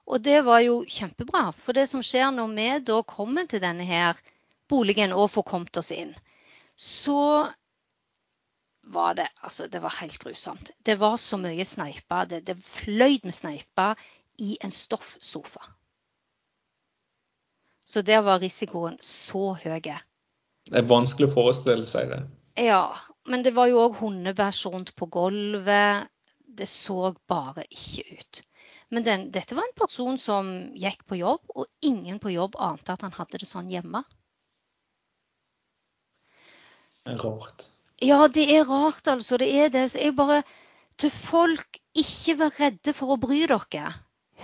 Og 0.07 0.23
det 0.23 0.41
var 0.47 0.63
jo 0.65 0.81
kjempebra. 0.87 1.51
For 1.55 1.77
det 1.77 1.89
som 1.91 2.03
skjer 2.03 2.31
når 2.35 2.55
vi 2.57 2.69
da 2.87 3.03
kommer 3.07 3.47
til 3.51 3.63
denne 3.63 3.85
her 3.87 4.19
boligen 4.71 5.13
og 5.13 5.31
får 5.35 5.47
kommet 5.51 5.77
oss 5.83 5.91
inn, 5.95 6.15
så 6.75 7.51
var 8.91 9.15
det 9.15 9.29
altså 9.41 9.67
det 9.71 9.83
var 9.83 9.95
helt 10.01 10.19
grusomt. 10.19 10.71
Det 10.83 10.97
var 11.01 11.17
så 11.17 11.39
mye 11.39 11.65
sneiper. 11.65 12.27
Det, 12.31 12.41
det 12.47 12.57
fløy 12.65 13.21
med 13.25 13.35
sneiper 13.35 13.95
i 14.39 14.57
en 14.65 14.75
stoffsofa. 14.75 15.62
Så 17.87 18.03
der 18.07 18.23
var 18.23 18.41
risikoen 18.43 18.99
så 19.03 19.53
høy. 19.59 19.81
Det 19.83 20.79
er 20.79 20.87
vanskelig 20.87 21.31
å 21.31 21.35
forestille 21.35 21.87
seg 21.89 22.12
det. 22.12 22.21
Ja, 22.61 22.95
men 23.27 23.43
det 23.43 23.55
var 23.57 23.71
jo 23.71 23.81
òg 23.83 23.99
hundebæsj 23.99 24.67
rundt 24.71 24.95
på 24.99 25.09
gulvet. 25.11 26.11
Det 26.39 26.69
så 26.69 27.15
bare 27.31 27.65
ikke 27.71 28.19
ut. 28.19 28.43
Men 28.91 29.07
den, 29.07 29.29
dette 29.31 29.55
var 29.55 29.67
en 29.67 29.77
person 29.79 30.19
som 30.19 30.49
gikk 30.75 31.05
på 31.07 31.21
jobb, 31.21 31.45
og 31.55 31.67
ingen 31.87 32.19
på 32.23 32.33
jobb 32.35 32.59
ante 32.59 32.95
at 32.95 33.05
han 33.07 33.15
hadde 33.15 33.39
det 33.39 33.47
sånn 33.47 33.71
hjemme. 33.71 34.03
Rart. 37.07 37.69
Ja, 38.01 38.29
det 38.29 38.47
er 38.57 38.65
rart, 38.65 39.07
altså. 39.07 39.37
Det 39.37 39.51
er 39.65 39.69
det. 39.69 39.91
Så 39.91 39.99
jeg 39.99 40.17
bare 40.17 40.43
Til 41.01 41.11
folk, 41.11 41.79
ikke 41.97 42.35
vær 42.37 42.57
redde 42.61 42.93
for 42.93 43.15
å 43.15 43.21
bry 43.21 43.47
dere. 43.49 43.93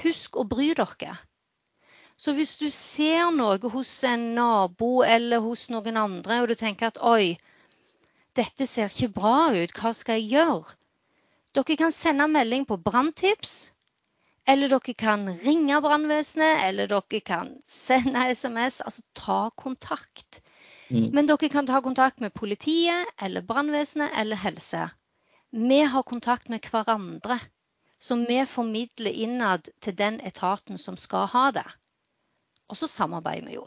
Husk 0.03 0.39
å 0.41 0.45
bry 0.49 0.71
dere. 0.79 1.17
Så 2.17 2.33
hvis 2.33 2.55
du 2.57 2.71
ser 2.73 3.29
noe 3.37 3.71
hos 3.75 3.91
en 4.09 4.23
nabo 4.39 5.03
eller 5.05 5.45
hos 5.45 5.67
noen 5.69 5.99
andre, 6.01 6.41
og 6.41 6.49
du 6.49 6.55
tenker 6.57 6.89
at 6.89 7.03
oi, 7.05 7.37
dette 8.37 8.67
ser 8.67 8.89
ikke 8.89 9.13
bra 9.19 9.53
ut, 9.53 9.77
hva 9.77 9.93
skal 9.93 10.23
jeg 10.23 10.39
gjøre? 10.39 10.77
Dere 11.57 11.77
kan 11.81 11.93
sende 11.93 12.25
melding 12.29 12.65
på 12.69 12.81
branntips. 12.89 13.57
Eller 14.49 14.73
dere 14.73 14.97
kan 14.97 15.29
ringe 15.45 15.81
brannvesenet, 15.85 16.65
eller 16.71 16.89
dere 16.89 17.21
kan 17.21 17.53
sende 17.65 18.27
SMS. 18.33 18.81
Altså 18.81 19.05
ta 19.13 19.39
kontakt. 19.57 20.41
Mm. 20.89 21.11
Men 21.15 21.27
dere 21.27 21.49
kan 21.51 21.67
ta 21.67 21.81
kontakt 21.83 22.21
med 22.21 22.35
politiet 22.35 23.07
eller 23.23 23.43
brannvesenet 23.43 24.13
eller 24.17 24.37
helse. 24.37 24.89
Vi 25.51 25.81
har 25.81 26.03
kontakt 26.03 26.49
med 26.49 26.67
hverandre. 26.71 27.39
Så 27.99 28.15
vi 28.29 28.47
formidler 28.47 29.11
innad 29.11 29.69
til 29.81 29.97
den 29.97 30.21
etaten 30.21 30.79
som 30.79 30.97
skal 30.97 31.27
ha 31.33 31.51
det. 31.51 31.67
Og 32.69 32.77
så 32.77 32.87
samarbeider 32.87 33.47
vi 33.49 33.55
jo. 33.55 33.65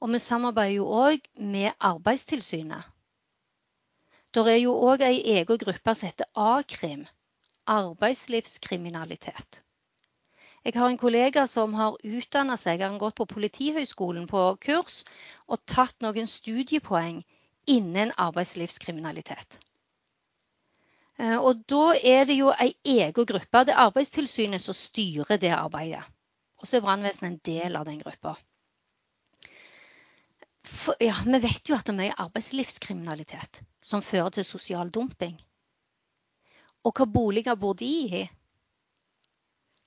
Og 0.00 0.12
vi 0.12 0.18
samarbeider 0.22 0.76
jo 0.76 0.86
òg 0.86 1.26
med 1.34 1.72
Arbeidstilsynet. 1.80 2.84
Det 4.30 4.44
er 4.52 4.60
jo 4.60 4.74
òg 4.76 5.02
ei 5.02 5.20
egen 5.34 5.58
gruppe 5.58 5.94
som 5.94 6.06
heter 6.06 6.28
A-krim. 6.34 7.06
Arbeidslivskriminalitet. 7.66 9.62
Jeg 10.66 10.74
har 10.74 10.90
en 10.90 10.98
kollega 10.98 11.44
som 11.46 11.74
har 11.78 11.94
utdanna 12.02 12.56
seg, 12.58 12.80
han 12.82 12.96
har 12.96 13.02
gått 13.04 13.14
på 13.20 13.28
Politihøgskolen 13.30 14.24
på 14.26 14.40
kurs 14.66 15.04
og 15.46 15.60
tatt 15.70 16.00
noen 16.02 16.26
studiepoeng 16.26 17.20
innen 17.70 18.10
arbeidslivskriminalitet. 18.24 19.60
Eh, 21.18 21.36
Og 21.38 21.62
da 21.70 21.94
er 21.94 22.26
det 22.26 22.34
jo 22.40 22.50
ei 22.50 22.72
egen 22.82 23.28
gruppe. 23.30 23.62
Det 23.64 23.74
er 23.76 23.84
Arbeidstilsynet 23.86 24.64
som 24.64 24.74
styrer 24.74 25.38
det 25.38 25.52
arbeidet. 25.54 26.02
Og 26.58 26.66
så 26.66 26.78
er 26.80 26.84
brannvesenet 26.88 27.30
en 27.30 27.40
del 27.46 27.76
av 27.76 27.86
den 27.86 28.00
gruppa. 28.00 28.34
Ja, 31.00 31.14
vi 31.22 31.38
vet 31.46 31.68
jo 31.68 31.76
at 31.76 31.86
det 31.86 31.94
er 31.94 32.00
mye 32.00 32.16
arbeidslivskriminalitet 32.26 33.62
som 33.80 34.02
fører 34.02 34.34
til 34.34 34.44
sosial 34.44 34.90
dumping. 34.90 35.38
Og 36.82 36.92
hva 36.98 37.06
boliger 37.06 37.54
bor 37.54 37.78
de 37.78 37.92
i? 38.18 38.24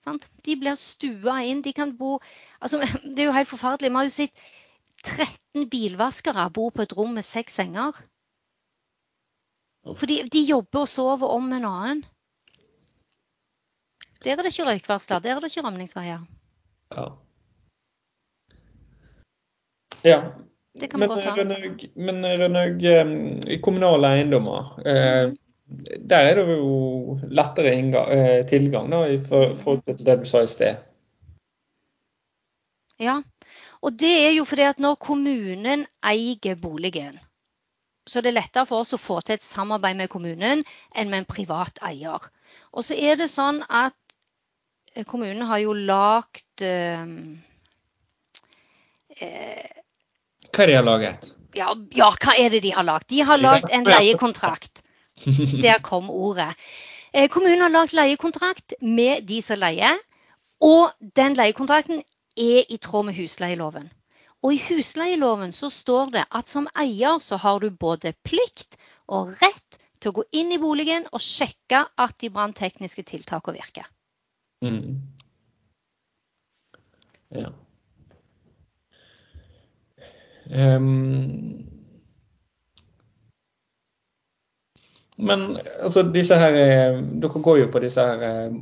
Sant? 0.03 0.29
De 0.45 0.55
blir 0.59 0.77
stua 0.79 1.39
inn. 1.47 1.63
De 1.65 1.73
kan 1.75 1.95
bo 1.97 2.17
altså, 2.59 2.79
Det 3.03 3.23
er 3.23 3.29
jo 3.29 3.37
helt 3.37 3.51
forferdelig. 3.51 3.91
Vi 3.91 3.99
har 3.99 4.07
jo 4.07 4.15
sett 4.15 4.45
13 5.03 5.69
bilvaskere 5.71 6.49
bo 6.53 6.69
på 6.75 6.83
et 6.85 6.95
rom 6.97 7.13
med 7.15 7.25
seks 7.25 7.59
senger. 7.61 7.97
For 9.83 9.95
Fordi 10.01 10.21
de 10.27 10.43
jobber 10.43 10.83
og 10.83 10.91
sover 10.91 11.31
om 11.31 11.51
en 11.55 11.65
annen. 11.65 12.05
Der 14.23 14.35
er 14.35 14.43
det 14.43 14.51
ikke 14.51 14.67
røykvarsler. 14.67 15.19
Der 15.23 15.35
er 15.35 15.39
det 15.39 15.51
ikke 15.51 15.63
rømningsveier. 15.67 16.25
Ja. 16.91 17.05
ja. 20.03 20.19
Det 20.79 20.89
kan 20.91 20.99
vi 20.99 21.07
Men 21.07 21.09
godt 21.09 21.23
ta. 21.23 21.35
Men 21.95 22.25
Rønnaug, 22.41 22.83
eh, 22.83 23.61
kommunale 23.63 24.07
eiendommer, 24.07 24.79
eh, 24.85 25.31
der 25.69 26.31
er 26.31 26.39
det 26.39 26.57
jo 26.57 27.19
lettere 27.29 27.73
innga- 27.77 28.07
eh, 28.11 28.45
tilgang 28.49 28.89
da, 28.91 29.03
i 29.05 29.19
forhold 29.21 29.83
til 29.85 30.05
det 30.05 30.19
du 30.19 30.25
sa 30.25 30.41
i 30.43 30.49
sted. 30.49 30.77
Ja, 32.99 33.21
og 33.81 33.95
det 33.99 34.11
er 34.25 34.33
jo 34.35 34.45
fordi 34.45 34.65
at 34.67 34.79
når 34.83 34.97
kommunen 34.99 35.85
eier 36.03 36.55
boligen, 36.59 37.19
så 38.09 38.19
er 38.19 38.27
det 38.27 38.33
lettere 38.33 38.65
for 38.65 38.83
oss 38.83 38.95
å 38.97 38.99
få 38.99 39.21
til 39.21 39.37
et 39.37 39.45
samarbeid 39.45 39.95
med 39.95 40.09
kommunen 40.09 40.63
enn 40.95 41.09
med 41.11 41.21
en 41.21 41.29
privat 41.29 41.79
eier. 41.85 42.25
Og 42.73 42.83
så 42.83 42.97
er 42.97 43.15
det 43.21 43.29
sånn 43.29 43.61
at 43.69 43.95
eh, 44.95 45.05
kommunen 45.05 45.45
har 45.47 45.61
jo 45.61 45.73
lagd 45.77 46.65
eh, 46.65 47.05
eh, 49.21 49.69
Hva 50.49 50.63
er 50.63 50.67
det 50.67 50.73
de 50.73 50.79
har 50.81 50.87
laget? 50.89 51.35
ja, 51.57 51.71
ja, 51.95 52.09
hva 52.13 52.35
er 52.37 52.49
det 52.53 52.61
de 52.65 52.71
har 52.73 52.85
lagd? 52.85 53.07
De 53.09 53.21
har 53.25 53.39
lagd 53.41 53.71
en 53.73 53.87
leiekontrakt. 53.87 54.78
Der 55.65 55.81
kom 55.83 56.09
ordet. 56.09 56.53
Eh, 57.13 57.29
Kommunen 57.29 57.61
har 57.61 57.73
lagd 57.73 57.93
leiekontrakt 57.97 58.73
med 58.81 59.25
de 59.27 59.41
som 59.41 59.59
leier, 59.59 59.97
og 60.61 60.91
den 61.15 61.37
leiekontrakten 61.39 62.03
er 62.37 62.67
i 62.69 62.77
tråd 62.77 63.09
med 63.09 63.17
husleieloven. 63.17 63.89
Og 64.43 64.55
i 64.55 64.61
husleieloven 64.69 65.51
så 65.51 65.69
står 65.73 66.13
det 66.15 66.25
at 66.31 66.47
som 66.47 66.67
eier 66.79 67.19
så 67.23 67.39
har 67.41 67.59
du 67.59 67.69
både 67.69 68.13
plikt 68.23 68.77
og 69.07 69.33
rett 69.41 69.79
til 69.99 70.11
å 70.11 70.19
gå 70.19 70.25
inn 70.39 70.53
i 70.55 70.59
boligen 70.61 71.07
og 71.11 71.23
sjekke 71.23 71.83
at 71.99 72.19
de 72.21 72.29
branntekniske 72.31 73.03
tiltakene 73.03 73.59
virker. 73.59 73.89
Mm. 74.63 75.01
Ja. 77.35 77.51
Ehm, 80.49 81.78
men 85.19 85.57
altså 85.83 86.05
disse 86.15 86.35
her 86.39 86.55
eh, 86.55 86.99
Dere 87.19 87.41
går 87.43 87.57
jo 87.59 87.67
på 87.73 87.81
disse 87.83 88.03
her 88.03 88.21
eh, 88.23 88.53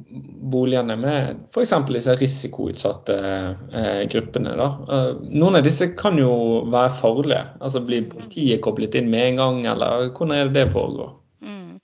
boligene 0.51 0.95
med 0.97 1.41
f.eks. 1.53 1.73
disse 1.91 2.15
risikoutsatte 2.17 3.17
eh, 3.17 3.99
gruppene. 4.09 4.55
da. 4.57 4.69
Eh, 4.95 5.09
noen 5.37 5.59
av 5.59 5.67
disse 5.67 5.91
kan 5.97 6.17
jo 6.17 6.31
være 6.73 6.95
farlige. 6.97 7.43
Altså 7.61 7.83
Blir 7.85 8.07
politiet 8.09 8.63
koblet 8.65 8.97
inn 8.97 9.11
med 9.13 9.33
en 9.33 9.41
gang, 9.41 9.59
eller 9.73 10.07
hvordan 10.09 10.33
er 10.33 10.49
det 10.49 10.55
det 10.57 10.71
foregår? 10.73 11.11
Mm. 11.45 11.75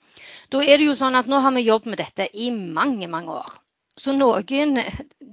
Da 0.50 0.62
er 0.64 0.80
det 0.80 0.88
jo 0.88 0.96
sånn 0.98 1.18
at 1.20 1.30
nå 1.30 1.38
har 1.44 1.54
vi 1.54 1.62
jobbet 1.68 1.92
med 1.92 2.02
dette 2.02 2.26
i 2.34 2.50
mange, 2.50 3.06
mange 3.10 3.36
år. 3.44 3.52
Så 3.94 4.10
noen 4.16 4.80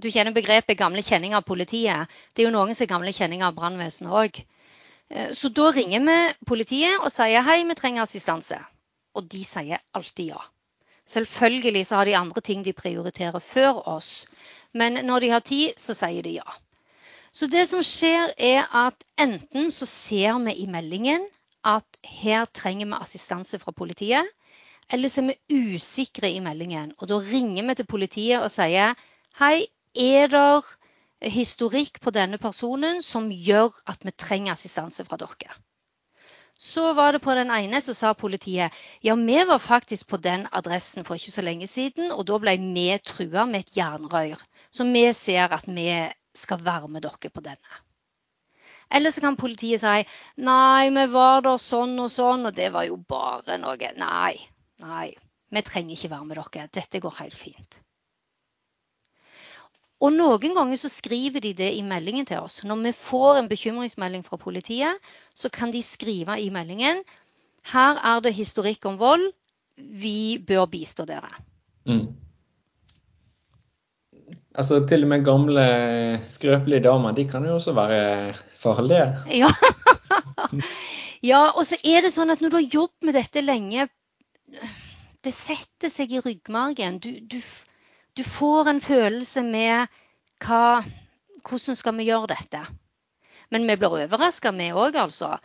Du 0.02 0.10
kjenner 0.10 0.34
begrepet 0.34 0.78
gamle 0.78 1.02
kjenninger 1.02 1.40
av 1.40 1.48
politiet. 1.48 2.14
Det 2.34 2.44
er 2.44 2.52
jo 2.52 2.54
noen 2.54 2.78
som 2.78 2.86
er 2.86 2.94
gamle 2.94 3.14
kjenninger 3.14 3.48
av 3.48 3.58
brannvesenet 3.58 4.14
òg. 4.22 4.38
Så 5.36 5.50
da 5.54 5.72
ringer 5.76 6.06
vi 6.06 6.18
politiet 6.48 7.02
og 7.02 7.10
sier 7.12 7.44
hei, 7.46 7.64
vi 7.68 7.76
trenger 7.78 8.06
assistanse. 8.06 8.62
Og 9.16 9.28
de 9.32 9.44
sier 9.46 9.82
alltid 9.98 10.34
ja. 10.34 10.42
Selvfølgelig 11.12 11.86
så 11.88 12.00
har 12.00 12.08
de 12.08 12.18
andre 12.18 12.42
ting 12.42 12.66
de 12.66 12.74
prioriterer 12.74 13.40
før 13.40 13.82
oss. 13.98 14.26
Men 14.74 15.06
når 15.06 15.20
de 15.20 15.30
har 15.30 15.40
tid, 15.40 15.74
så 15.78 15.96
sier 15.98 16.24
de 16.24 16.38
ja. 16.38 16.58
Så 17.32 17.48
det 17.48 17.64
som 17.70 17.84
skjer, 17.84 18.34
er 18.38 18.68
at 18.76 19.04
enten 19.20 19.72
så 19.72 19.88
ser 19.88 20.40
vi 20.46 20.56
i 20.64 20.68
meldingen 20.68 21.26
at 21.68 22.00
her 22.04 22.46
trenger 22.46 22.90
vi 22.90 23.00
assistanse 23.00 23.60
fra 23.60 23.72
politiet. 23.72 24.28
Eller 24.92 25.10
så 25.10 25.22
er 25.22 25.32
vi 25.32 25.76
usikre 25.76 26.32
i 26.32 26.40
meldingen. 26.44 26.94
Og 27.00 27.08
da 27.08 27.20
ringer 27.24 27.68
vi 27.68 27.76
til 27.80 27.88
politiet 27.88 28.44
og 28.44 28.52
sier 28.52 28.96
hei, 29.40 29.68
er 29.96 30.28
det 30.32 31.32
historikk 31.32 32.02
på 32.02 32.12
denne 32.16 32.40
personen 32.42 33.02
som 33.06 33.30
gjør 33.32 33.76
at 33.88 34.04
vi 34.04 34.12
trenger 34.12 34.56
assistanse 34.56 35.06
fra 35.08 35.20
dere? 35.22 35.56
Så 36.62 36.94
var 36.94 37.14
det 37.14 37.24
på 37.26 37.34
den 37.34 37.50
ene 37.50 37.80
så 37.82 37.94
sa 37.98 38.12
politiet 38.14 38.76
ja, 39.02 39.16
vi 39.18 39.38
var 39.50 39.58
faktisk 39.60 40.12
på 40.12 40.20
den 40.22 40.44
adressen 40.52 41.08
for 41.08 41.18
ikke 41.18 41.34
så 41.34 41.42
lenge 41.42 41.68
siden, 41.68 42.12
og 42.14 42.28
da 42.30 42.38
ble 42.44 42.54
vi 42.62 42.86
trua 43.02 43.48
med 43.50 43.66
et 43.66 43.78
jernrør. 43.80 44.38
Så 44.70 44.86
vi 44.86 45.02
ser 45.18 45.56
at 45.58 45.66
vi 45.66 45.88
skal 46.38 46.62
være 46.62 46.88
med 46.88 47.02
dere 47.08 47.34
på 47.34 47.42
denne. 47.42 47.82
Eller 48.94 49.12
så 49.12 49.24
kan 49.26 49.40
politiet 49.42 49.82
si 49.82 50.06
nei, 50.46 50.92
vi 50.94 51.08
var 51.16 51.42
der 51.48 51.58
sånn 51.58 51.98
og 52.04 52.12
sånn, 52.14 52.46
og 52.46 52.54
det 52.54 52.70
var 52.76 52.86
jo 52.86 53.00
bare 53.10 53.58
noe. 53.58 53.94
Nei, 53.98 54.36
nei, 54.86 55.08
vi 55.50 55.64
trenger 55.66 55.98
ikke 55.98 56.14
være 56.14 56.30
med 56.30 56.44
dere. 56.44 56.70
Dette 56.78 57.02
går 57.02 57.24
helt 57.24 57.42
fint. 57.42 57.82
Og 60.02 60.14
noen 60.16 60.56
ganger 60.58 60.80
så 60.82 60.90
skriver 60.90 61.44
de 61.44 61.54
det 61.54 61.72
i 61.78 61.84
meldingen 61.86 62.26
til 62.26 62.42
oss. 62.42 62.64
Når 62.66 62.80
vi 62.88 62.94
får 62.98 63.38
en 63.38 63.50
bekymringsmelding 63.52 64.24
fra 64.26 64.40
politiet, 64.42 64.98
så 65.38 65.52
kan 65.54 65.74
de 65.74 65.84
skrive 65.86 66.40
i 66.42 66.50
meldingen 66.54 67.04
her 67.70 68.00
er 68.02 68.22
det 68.26 68.34
historikk 68.34 68.86
om 68.90 68.98
vold. 69.00 69.32
Vi 69.78 70.42
bør 70.48 70.68
bistå 70.72 71.06
dere. 71.06 71.30
Mm. 71.86 72.10
Altså 74.56 74.82
til 74.88 75.06
og 75.06 75.10
med 75.14 75.26
gamle 75.26 75.66
skrøpelige 76.30 76.84
damer, 76.84 77.16
de 77.16 77.28
kan 77.30 77.46
jo 77.46 77.56
også 77.56 77.74
være 77.78 78.34
farlige. 78.60 79.16
Ja. 79.42 79.50
ja, 81.24 81.42
og 81.56 81.66
så 81.66 81.78
er 81.86 82.02
det 82.04 82.12
sånn 82.12 82.34
at 82.34 82.42
når 82.42 82.50
du 82.50 82.58
har 82.58 82.74
jobbet 82.74 83.08
med 83.08 83.16
dette 83.16 83.44
lenge, 83.46 83.88
det 85.24 85.34
setter 85.34 85.92
seg 85.94 86.12
i 86.12 86.20
ryggmargen. 86.20 86.98
Du, 87.00 87.14
du, 87.22 87.38
du 88.18 88.24
får 88.24 88.70
en 88.70 88.82
følelse 88.82 89.44
med 89.44 89.88
hva, 90.44 90.82
hvordan 91.48 91.78
skal 91.78 91.98
vi 91.98 92.10
gjøre 92.10 92.34
dette. 92.34 92.62
Men 93.52 93.68
vi 93.68 93.78
blir 93.80 93.96
overraska, 94.06 94.52
vi 94.56 94.72
òg, 94.72 94.98
altså. 95.00 95.36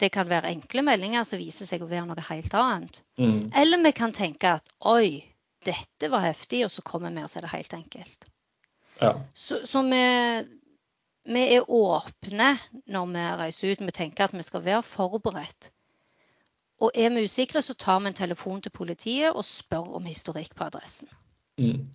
Det 0.00 0.10
kan 0.10 0.26
være 0.28 0.50
enkle 0.50 0.82
meldinger 0.82 1.24
som 1.24 1.38
viser 1.38 1.68
seg 1.68 1.84
å 1.84 1.88
være 1.88 2.08
noe 2.08 2.26
helt 2.28 2.54
annet. 2.58 3.00
Mm. 3.20 3.52
Eller 3.54 3.82
vi 3.84 3.92
kan 3.94 4.12
tenke 4.12 4.56
at 4.58 4.72
oi, 4.90 5.22
dette 5.64 6.10
var 6.10 6.26
heftig, 6.26 6.64
og 6.66 6.72
så 6.74 6.82
kommer 6.82 7.14
vi 7.14 7.22
og 7.22 7.30
så 7.30 7.40
er 7.40 7.46
det 7.46 7.54
helt 7.54 7.76
enkelt. 7.78 8.26
Ja. 8.98 9.12
Så, 9.34 9.62
så 9.66 9.82
vi, 9.86 10.02
vi 11.30 11.44
er 11.56 11.70
åpne 11.70 12.50
når 12.90 13.14
vi 13.14 13.24
reiser 13.44 13.72
ut. 13.72 13.86
Vi 13.86 13.96
tenker 13.96 14.26
at 14.26 14.36
vi 14.36 14.42
skal 14.42 14.64
være 14.66 14.82
forberedt. 14.82 15.70
Og 16.82 16.90
er 16.94 17.14
vi 17.14 17.24
usikre, 17.24 17.62
så 17.62 17.74
tar 17.78 18.02
vi 18.02 18.10
en 18.10 18.18
telefon 18.18 18.62
til 18.62 18.74
politiet 18.74 19.30
og 19.30 19.46
spør 19.46 19.94
om 19.94 20.10
historikk 20.10 20.56
på 20.58 20.66
adressen. 20.66 21.08
Mm. 21.58 21.86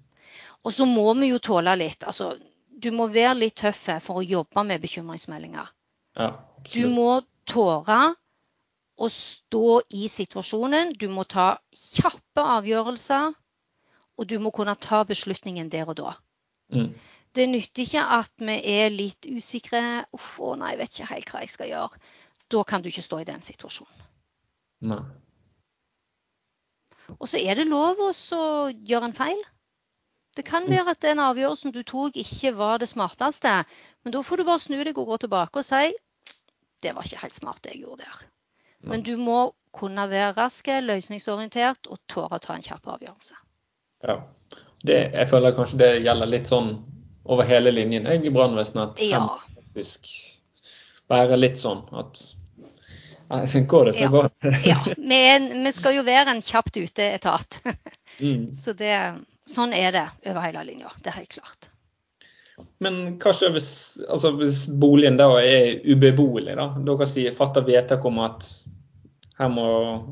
Og 0.67 0.75
så 0.75 0.85
må 0.85 1.07
vi 1.19 1.31
jo 1.31 1.39
tåle 1.43 1.75
litt. 1.79 2.03
Altså, 2.07 2.33
du 2.69 2.91
må 2.95 3.07
være 3.11 3.37
litt 3.39 3.57
tøff 3.59 3.85
for 4.03 4.19
å 4.19 4.25
jobbe 4.25 4.63
med 4.67 4.81
bekymringsmeldinger. 4.83 5.69
ja 6.19 6.31
Du 6.73 6.87
må 6.91 7.21
tåre 7.47 7.99
å 8.99 9.07
stå 9.09 9.81
i 9.95 10.07
situasjonen. 10.11 10.93
Du 10.99 11.07
må 11.09 11.23
ta 11.23 11.53
kjappe 11.71 12.43
avgjørelser, 12.57 13.31
og 14.19 14.27
du 14.27 14.35
må 14.43 14.51
kunne 14.51 14.75
ta 14.75 15.03
beslutningen 15.07 15.71
der 15.71 15.87
og 15.87 15.99
da. 16.01 16.15
Mm. 16.75 16.91
Det 17.35 17.45
nytter 17.47 17.85
ikke 17.85 18.03
at 18.19 18.31
vi 18.41 18.57
er 18.73 18.89
litt 18.91 19.27
usikre. 19.29 19.81
Uff, 20.17 20.35
å 20.43 20.55
nei, 20.59 20.73
jeg 20.73 20.81
vet 20.81 20.95
ikke 20.95 21.13
helt 21.13 21.31
hva 21.31 21.43
jeg 21.43 21.53
skal 21.53 21.71
gjøre. 21.71 22.03
Da 22.49 22.63
kan 22.65 22.83
du 22.83 22.89
ikke 22.89 23.05
stå 23.05 23.21
i 23.21 23.27
den 23.29 23.43
situasjonen. 23.45 24.05
Nei. 24.89 25.01
Og 27.17 27.25
så 27.29 27.39
er 27.41 27.57
det 27.57 27.67
lov 27.69 28.01
å 28.03 28.11
gjøre 28.69 29.09
en 29.09 29.17
feil. 29.17 29.39
Det 30.39 30.45
kan 30.47 30.63
Mm. 30.63 30.71
være 30.71 30.91
at 30.95 31.01
den 31.03 31.19
avgjørelsen 31.19 31.73
du 31.75 31.81
tok, 31.83 32.15
ikke 32.15 32.53
var 32.55 32.77
det 32.79 32.87
smarteste. 32.87 33.51
Men 34.05 34.13
da 34.15 34.21
får 34.23 34.37
du 34.39 34.43
bare 34.47 34.59
snu 34.63 34.77
deg 34.87 34.97
og 34.97 35.07
gå 35.11 35.17
tilbake 35.25 35.59
og 35.59 35.65
si 35.67 35.89
det 36.81 36.93
var 36.95 37.03
ikke 37.03 37.19
helt 37.25 37.35
smart 37.35 37.59
det 37.65 37.73
jeg 37.73 37.81
gjorde 37.83 38.05
der. 38.05 38.21
Men 38.87 39.01
du 39.03 39.17
må 39.19 39.51
kunne 39.75 40.05
være 40.09 40.31
rask, 40.37 40.65
løsningsorientert 40.81 41.89
og 41.91 41.99
tåre 42.07 42.37
å 42.37 42.39
ta 42.39 42.53
en 42.55 42.63
kjapp 42.63 42.87
avgjørelse. 42.87 43.35
Ja. 44.07 44.15
Det, 44.85 45.11
jeg 45.11 45.27
føler 45.29 45.51
kanskje 45.57 45.77
det 45.81 45.89
gjelder 46.05 46.31
litt 46.31 46.47
sånn 46.47 46.71
over 47.25 47.43
hele 47.43 47.73
linjen 47.75 48.07
jeg 48.07 48.23
i 48.25 48.31
brannvesenet. 48.31 48.93
At 48.95 49.01
Ja. 49.03 49.19
Bare 49.19 49.39
faktisk 49.65 50.07
være 51.09 51.35
litt 51.37 51.59
sånn 51.59 51.83
at 51.99 52.23
Nei, 53.29 53.45
Går 53.67 53.85
det, 53.85 53.93
så 53.93 53.99
Ja. 54.01 54.07
går 54.09 54.29
det. 54.41 54.53
Ja, 54.65 54.77
er, 55.35 55.63
vi 55.63 55.71
skal 55.71 55.93
jo 55.99 56.01
være 56.03 56.31
en 56.31 56.41
kjapt 56.41 56.77
ute-etat. 56.79 57.59
Mm. 58.19 58.55
Så 58.63 58.73
det, 58.73 58.95
sånn 59.49 59.73
er 59.75 59.91
det 59.95 60.05
over 60.29 60.41
hele 60.45 60.63
linja. 60.67 60.91
Det 61.01 61.11
er 61.11 61.19
helt 61.21 61.35
klart. 61.39 61.69
Men 62.83 62.97
hva 63.19 63.31
skjer 63.35 63.53
hvis, 63.55 63.69
altså 64.11 64.33
hvis 64.39 64.65
boligen 64.81 65.19
da 65.19 65.29
er 65.41 65.79
ubeboelig? 65.87 66.55
da? 66.59 66.69
Dere 66.87 67.07
sier 67.07 67.35
fatter 67.35 67.63
vedtak 67.67 68.03
om 68.07 68.19
at 68.23 68.47
her 69.39 69.51
må, 69.53 69.67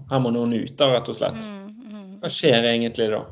her 0.07 0.23
må 0.23 0.31
noen 0.31 0.55
ut, 0.55 0.73
da, 0.80 0.93
rett 0.93 1.09
og 1.11 1.18
slett. 1.18 1.41
Mm, 1.43 1.91
mm. 1.91 2.07
Hva 2.22 2.31
skjer 2.31 2.69
egentlig 2.72 3.09
da? 3.11 3.26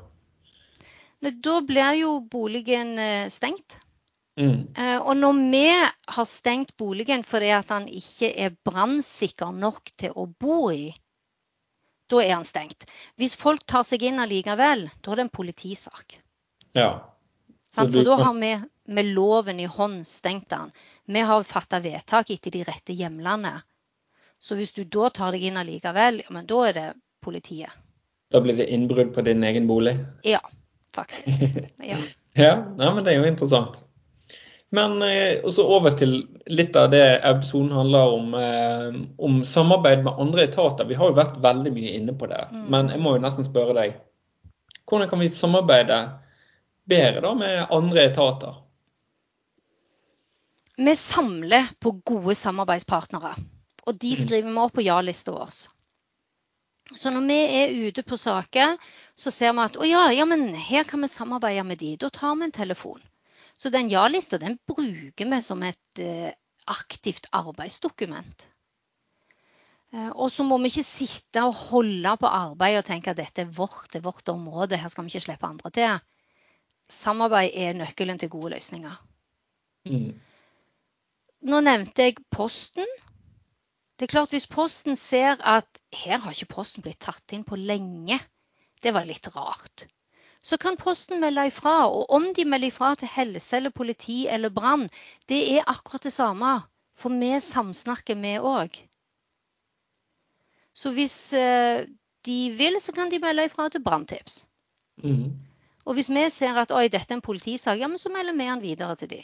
Da 1.26 1.56
blir 1.65 1.95
jo 2.02 2.18
boligen 2.32 2.98
eh, 2.99 3.27
stengt. 3.32 3.80
Mm. 4.36 4.68
Eh, 4.76 4.98
Og 4.99 5.15
når 5.18 5.40
vi 5.52 5.68
har 6.18 6.27
stengt 6.27 6.76
boligen 6.77 7.23
fordi 7.23 7.53
at 7.56 7.72
han 7.72 7.88
ikke 7.88 8.34
er 8.36 8.57
brannsikker 8.68 9.56
nok 9.56 9.94
til 9.95 10.11
å 10.11 10.27
bo 10.27 10.68
i, 10.76 10.90
da 12.11 12.22
er 12.23 12.34
han 12.36 12.45
stengt. 12.45 12.86
Hvis 13.19 13.36
folk 13.40 13.65
tar 13.69 13.86
seg 13.88 14.03
inn 14.06 14.22
allikevel, 14.22 14.88
da 15.02 15.11
er 15.11 15.22
det 15.22 15.26
en 15.27 15.34
politisak. 15.34 16.18
Ja. 16.77 16.90
Sant? 17.72 17.94
For 17.94 18.07
da 18.07 18.18
har 18.22 18.36
vi 18.40 18.52
med 18.95 19.14
loven 19.15 19.60
i 19.60 19.65
hånd 19.65 20.03
stengt 20.07 20.49
den. 20.49 20.72
Vi 21.06 21.22
har 21.22 21.44
fatta 21.44 21.80
vedtak 21.80 22.30
etter 22.34 22.53
de 22.53 22.64
rette 22.68 22.94
hjemlene. 22.94 23.56
Så 24.40 24.57
hvis 24.60 24.73
du 24.76 24.84
da 24.84 25.10
tar 25.10 25.34
deg 25.34 25.48
inn 25.48 25.57
allikevel, 25.57 26.22
ja, 26.26 26.32
men 26.34 26.45
da 26.49 26.61
er 26.68 26.77
det 26.77 26.86
politiet. 27.23 27.73
Da 28.34 28.41
blir 28.41 28.57
det 28.57 28.68
innbrudd 28.73 29.14
på 29.15 29.23
din 29.26 29.44
egen 29.44 29.68
bolig? 29.68 29.98
Ja, 30.23 30.41
faktisk. 30.95 31.49
Ja. 31.91 31.98
Ja, 32.36 32.56
nei, 32.76 32.88
men 32.91 33.06
det 33.06 33.14
er 33.14 33.22
jo 33.22 33.27
interessant. 33.30 33.77
Men 34.76 34.95
eh, 35.06 35.39
også 35.45 35.64
over 35.77 35.93
til 35.99 36.15
litt 36.52 36.76
av 36.80 36.89
det 36.91 37.03
episoden 37.30 37.72
handler 37.76 38.15
om, 38.18 38.34
eh, 38.39 38.97
om 39.27 39.38
samarbeid 39.47 40.03
med 40.03 40.19
andre 40.19 40.47
etater. 40.49 40.88
Vi 40.89 40.97
har 40.99 41.11
jo 41.11 41.18
vært 41.19 41.38
veldig 41.43 41.72
mye 41.76 41.93
inne 41.99 42.15
på 42.19 42.27
det, 42.31 42.41
Mm. 42.52 42.65
men 42.73 42.89
jeg 42.93 42.99
må 43.06 43.14
jo 43.15 43.22
nesten 43.23 43.47
spørre 43.47 43.76
deg. 43.77 43.95
Hvordan 44.85 45.10
kan 45.10 45.19
vi 45.23 45.30
samarbeide 45.34 45.99
bedre 46.88 47.22
da 47.22 47.34
med 47.34 47.68
andre 47.72 48.03
etater? 48.11 48.57
Vi 50.77 50.95
samler 50.99 51.69
på 51.80 51.93
gode 52.06 52.35
samarbeidspartnere, 52.35 53.35
og 53.88 53.99
de 53.99 54.11
Mm. 54.11 54.19
skriver 54.26 54.52
vi 54.52 54.57
opp 54.65 54.73
på 54.73 54.84
ja-lista 54.84 55.31
vår. 55.31 55.49
Så 56.95 57.10
når 57.10 57.27
vi 57.27 57.39
er 57.64 57.88
ute 57.88 58.03
på 58.03 58.18
saker, 58.18 58.77
så 59.15 59.31
ser 59.31 59.53
vi 59.53 59.60
at 59.60 59.77
å 59.77 59.88
ja, 59.88 60.10
ja, 60.11 60.26
men 60.26 60.53
her 60.53 60.84
kan 60.84 61.02
vi 61.02 61.07
samarbeide 61.07 61.64
med 61.65 61.77
de. 61.80 61.95
Da 61.97 62.10
tar 62.10 62.35
vi 62.35 62.43
en 62.43 62.52
telefon. 62.52 62.99
Så 63.57 63.72
den 63.72 63.90
ja-lista 63.91 64.40
den 64.41 64.57
bruker 64.68 65.30
vi 65.32 65.41
som 65.41 65.64
et 65.64 66.02
eh, 66.03 66.34
aktivt 66.68 67.30
arbeidsdokument. 67.36 68.48
Eh, 69.94 70.11
og 70.11 70.32
så 70.34 70.44
må 70.44 70.57
vi 70.60 70.72
ikke 70.73 70.86
sitte 70.88 71.45
og 71.45 71.56
holde 71.69 72.15
på 72.19 72.27
arbeidet 72.27 72.84
og 72.84 72.90
tenke 72.90 73.14
at 73.14 73.22
dette 73.22 73.45
er 73.45 73.56
vårt, 73.56 73.88
det 73.94 74.02
er 74.02 74.07
vårt 74.10 74.30
område, 74.34 74.80
her 74.82 74.91
skal 74.91 75.06
vi 75.06 75.14
ikke 75.14 75.27
slippe 75.30 75.48
andre 75.48 75.72
til. 75.72 76.03
Samarbeid 76.91 77.56
er 77.56 77.77
nøkkelen 77.80 78.19
til 78.22 78.30
gode 78.30 78.53
løsninger. 78.57 78.98
Mm. 79.90 80.14
Nå 81.45 81.61
nevnte 81.61 82.10
jeg 82.10 82.22
Posten. 82.34 82.90
Det 83.95 84.07
er 84.07 84.11
klart 84.11 84.34
Hvis 84.34 84.48
Posten 84.52 84.98
ser 84.99 85.40
at 85.40 85.80
her 85.95 86.19
har 86.19 86.34
ikke 86.34 86.56
Posten 86.57 86.84
blitt 86.84 86.99
tatt 87.06 87.32
inn 87.34 87.45
på 87.48 87.56
lenge, 87.56 88.19
det 88.84 88.91
var 88.94 89.07
litt 89.07 89.30
rart, 89.34 89.86
så 90.46 90.58
kan 90.62 90.78
Posten 90.78 91.22
melde 91.24 91.48
ifra. 91.50 91.88
Og 91.90 92.10
om 92.14 92.28
de 92.38 92.46
melder 92.46 92.70
ifra 92.70 92.94
til 92.96 93.10
helse 93.10 93.58
eller 93.58 93.74
politi 93.74 94.26
eller 94.30 94.54
brann, 94.54 94.90
det 95.30 95.42
er 95.58 95.70
akkurat 95.72 96.06
det 96.06 96.14
samme. 96.14 96.60
For 96.96 97.10
vi 97.10 97.32
samsnakker, 97.42 98.16
vi 98.22 98.36
òg. 98.38 98.78
Så 100.76 100.92
hvis 100.94 101.34
eh, 101.34 101.88
de 102.28 102.38
vil, 102.58 102.78
så 102.82 102.94
kan 102.94 103.10
de 103.12 103.20
melde 103.24 103.48
ifra 103.50 103.70
til 103.70 103.84
branntips. 103.84 104.46
Mm. 105.04 105.34
Og 105.86 105.94
hvis 105.98 106.10
vi 106.10 106.30
ser 106.30 106.62
at 106.62 106.72
oi, 106.72 106.88
dette 106.88 107.14
er 107.14 107.18
en 107.18 107.26
politisak, 107.26 107.80
ja, 107.80 107.88
men 107.88 107.98
så 107.98 108.12
melder 108.14 108.38
vi 108.38 108.50
den 108.52 108.62
videre 108.62 108.96
til 108.96 109.10
de. 109.10 109.24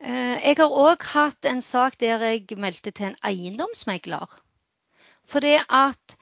Eh, 0.00 0.36
Jeg 0.44 0.60
har 0.60 0.76
òg 0.84 1.08
hatt 1.14 1.48
en 1.48 1.62
sak 1.62 1.98
der 2.00 2.20
jeg 2.20 2.58
meldte 2.58 2.90
til 2.90 3.10
en 3.10 3.20
eiendomsmegler. 3.24 4.28
Fordi 5.24 5.56
at 5.56 6.17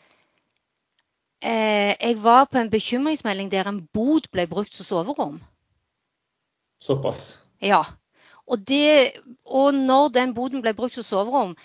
jeg 1.46 2.16
var 2.22 2.48
på 2.50 2.58
en 2.58 2.70
bekymringsmelding 2.72 3.50
der 3.52 3.68
en 3.70 3.84
bod 3.94 4.26
ble 4.34 4.46
brukt 4.50 4.74
som 4.74 4.86
soverom. 4.88 5.38
Såpass. 6.82 7.42
Ja. 7.62 7.84
Og, 8.46 8.62
det, 8.62 9.18
og 9.44 9.74
når 9.74 10.12
den 10.14 10.34
boden 10.34 10.62
ble 10.62 10.74
brukt 10.76 10.94
som 10.94 11.06
soverom, 11.06 11.56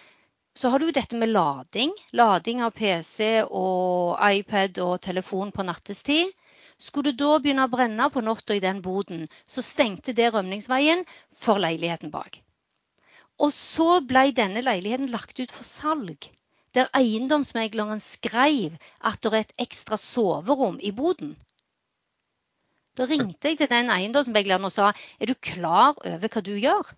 så 0.58 0.70
har 0.70 0.80
du 0.80 0.90
jo 0.90 0.96
dette 0.96 1.16
med 1.16 1.32
lading. 1.32 1.94
Lading 2.18 2.62
av 2.66 2.74
PC 2.76 3.44
og 3.48 4.18
iPad 4.20 4.82
og 4.84 5.00
telefon 5.04 5.54
på 5.56 5.66
nattestid. 5.68 6.32
Skulle 6.82 7.14
du 7.14 7.22
da 7.22 7.38
begynne 7.40 7.68
å 7.68 7.72
brenne 7.72 8.10
på 8.10 8.24
natta 8.26 8.58
i 8.58 8.64
den 8.64 8.82
boden, 8.82 9.28
så 9.46 9.62
stengte 9.62 10.16
det 10.18 10.32
rømningsveien 10.34 11.06
for 11.38 11.62
leiligheten 11.62 12.10
bak. 12.14 12.42
Og 13.42 13.54
så 13.54 14.02
ble 14.06 14.32
denne 14.38 14.64
leiligheten 14.66 15.12
lagt 15.14 15.40
ut 15.40 15.54
for 15.54 15.66
salg, 15.66 16.26
der 16.76 16.90
eiendomsmegleren 16.96 18.00
skrev 18.00 18.78
at 19.04 19.24
det 19.24 19.34
er 19.34 19.46
et 19.46 19.56
ekstra 19.66 19.98
soverom 19.98 20.80
i 20.80 20.92
boden. 20.96 21.36
Da 22.98 23.08
ringte 23.08 23.52
jeg 23.52 23.58
til 23.60 23.70
den 23.72 23.92
eiendomsmegleren 23.92 24.68
og 24.68 24.72
sa 24.72 24.92
er 25.20 25.32
du 25.32 25.36
klar 25.36 25.96
over 25.96 26.28
hva 26.28 26.44
du 26.44 26.54
gjør? 26.56 26.92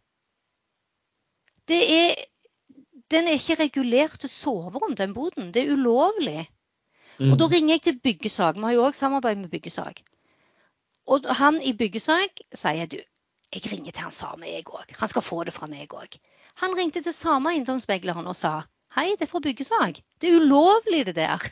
Det 1.69 1.81
er, 1.95 2.15
den 3.11 3.29
er 3.29 3.37
ikke 3.37 3.61
regulert 3.63 4.19
til 4.19 4.29
soverom, 4.29 4.95
den 4.95 5.13
boden. 5.13 5.53
Det 5.53 5.63
er 5.63 5.73
ulovlig. 5.73 6.49
Mm. 7.19 7.31
Og 7.31 7.39
da 7.39 7.47
ringer 7.47 7.75
jeg 7.75 7.81
til 7.81 7.99
byggesak. 8.03 8.57
Vi 8.57 8.65
har 8.67 8.75
jo 8.75 8.85
òg 8.87 8.97
samarbeid 8.97 9.37
med 9.37 9.49
byggesak. 9.49 10.01
Og 11.07 11.27
han 11.39 11.61
i 11.61 11.73
byggesak 11.77 12.41
sier 12.55 12.89
du, 12.89 12.99
jeg 13.53 13.71
ringer 13.71 13.91
til 13.91 14.07
han 14.07 14.15
samme 14.15 14.49
jeg 14.49 14.65
òg. 14.65 14.95
Han 14.97 15.07
skal 15.11 15.21
få 15.21 15.43
det 15.43 15.53
fra 15.53 15.69
meg 15.69 15.93
òg. 15.93 16.17
Han 16.61 16.75
ringte 16.77 17.03
til 17.03 17.13
samme 17.13 17.53
eiendomsmegleren 17.53 18.27
og 18.27 18.35
sa 18.35 18.61
hei, 18.97 19.13
det 19.17 19.25
er 19.25 19.31
fra 19.31 19.41
byggesak. 19.43 19.99
Det 20.21 20.29
er 20.29 20.41
ulovlig, 20.41 21.05
det 21.09 21.15
der. 21.17 21.43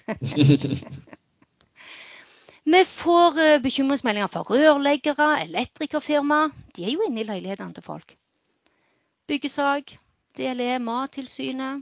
Vi 2.71 2.83
får 2.85 3.39
eh, 3.41 3.61
bekymringsmeldinger 3.61 4.29
fra 4.29 4.43
rørleggere, 4.45 5.41
elektrikerfirma. 5.47 6.43
De 6.75 6.85
er 6.85 6.93
jo 6.93 7.07
inne 7.07 7.23
i 7.23 7.25
leilighetene 7.25 7.73
til 7.73 7.85
folk. 7.85 8.13
Byggesak, 9.27 9.95
DLE, 10.37 10.77
Mattilsynet. 10.79 11.81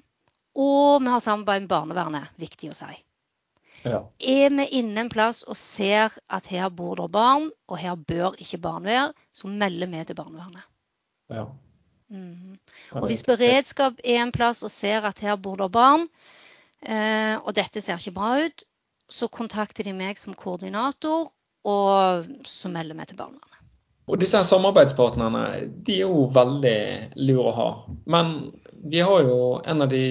Og 0.59 1.03
vi 1.03 1.11
har 1.11 1.21
samarbeid 1.23 1.61
med 1.63 1.71
barnevernet, 1.71 2.31
viktig 2.41 2.71
å 2.71 2.75
si. 2.75 2.95
ja. 3.85 4.01
Er 4.19 4.49
vi 4.55 4.65
inne 4.79 5.05
en 5.05 5.11
plass 5.11 5.43
og 5.47 5.55
ser 5.59 6.15
at 6.27 6.49
her 6.51 6.71
bor 6.73 6.97
det 6.99 7.11
barn, 7.13 7.51
og 7.69 7.79
her 7.79 7.95
bør 7.95 8.35
ikke 8.41 8.59
barn 8.63 8.87
være, 8.87 9.13
så 9.31 9.47
melder 9.47 9.87
vi 9.91 10.03
til 10.09 10.17
barnevernet. 10.19 10.65
ja. 11.29 11.45
Ja, 12.09 13.01
Og 13.01 13.07
hvis 13.09 13.21
beredskap 13.27 13.99
er 14.03 14.23
en 14.23 14.33
plass 14.33 14.63
og 14.65 14.71
ser 14.73 15.05
at 15.05 15.21
her 15.21 15.37
bor 15.37 15.59
det 15.61 15.69
barn, 15.71 16.07
eh, 16.81 17.35
og 17.37 17.53
dette 17.57 17.83
ser 17.85 18.01
ikke 18.01 18.17
bra 18.17 18.31
ut, 18.45 18.65
så 19.09 19.29
kontakter 19.29 19.85
de 19.85 19.93
meg 19.93 20.17
som 20.17 20.37
koordinator, 20.37 21.29
og 21.69 22.29
så 22.47 22.69
melder 22.71 22.97
vi 22.97 23.09
til 23.09 23.19
barnevernet. 23.19 23.45
Og 24.09 24.17
disse 24.17 24.41
samarbeidspartnerne 24.41 25.41
de 25.85 25.99
er 25.99 26.07
jo 26.07 26.29
veldig 26.33 26.79
lure 27.21 27.49
å 27.51 27.57
ha. 27.57 27.67
Men 28.09 28.31
vi 28.89 29.03
har 29.05 29.27
jo 29.27 29.59
en 29.61 29.85
av 29.85 29.91
de 29.91 30.05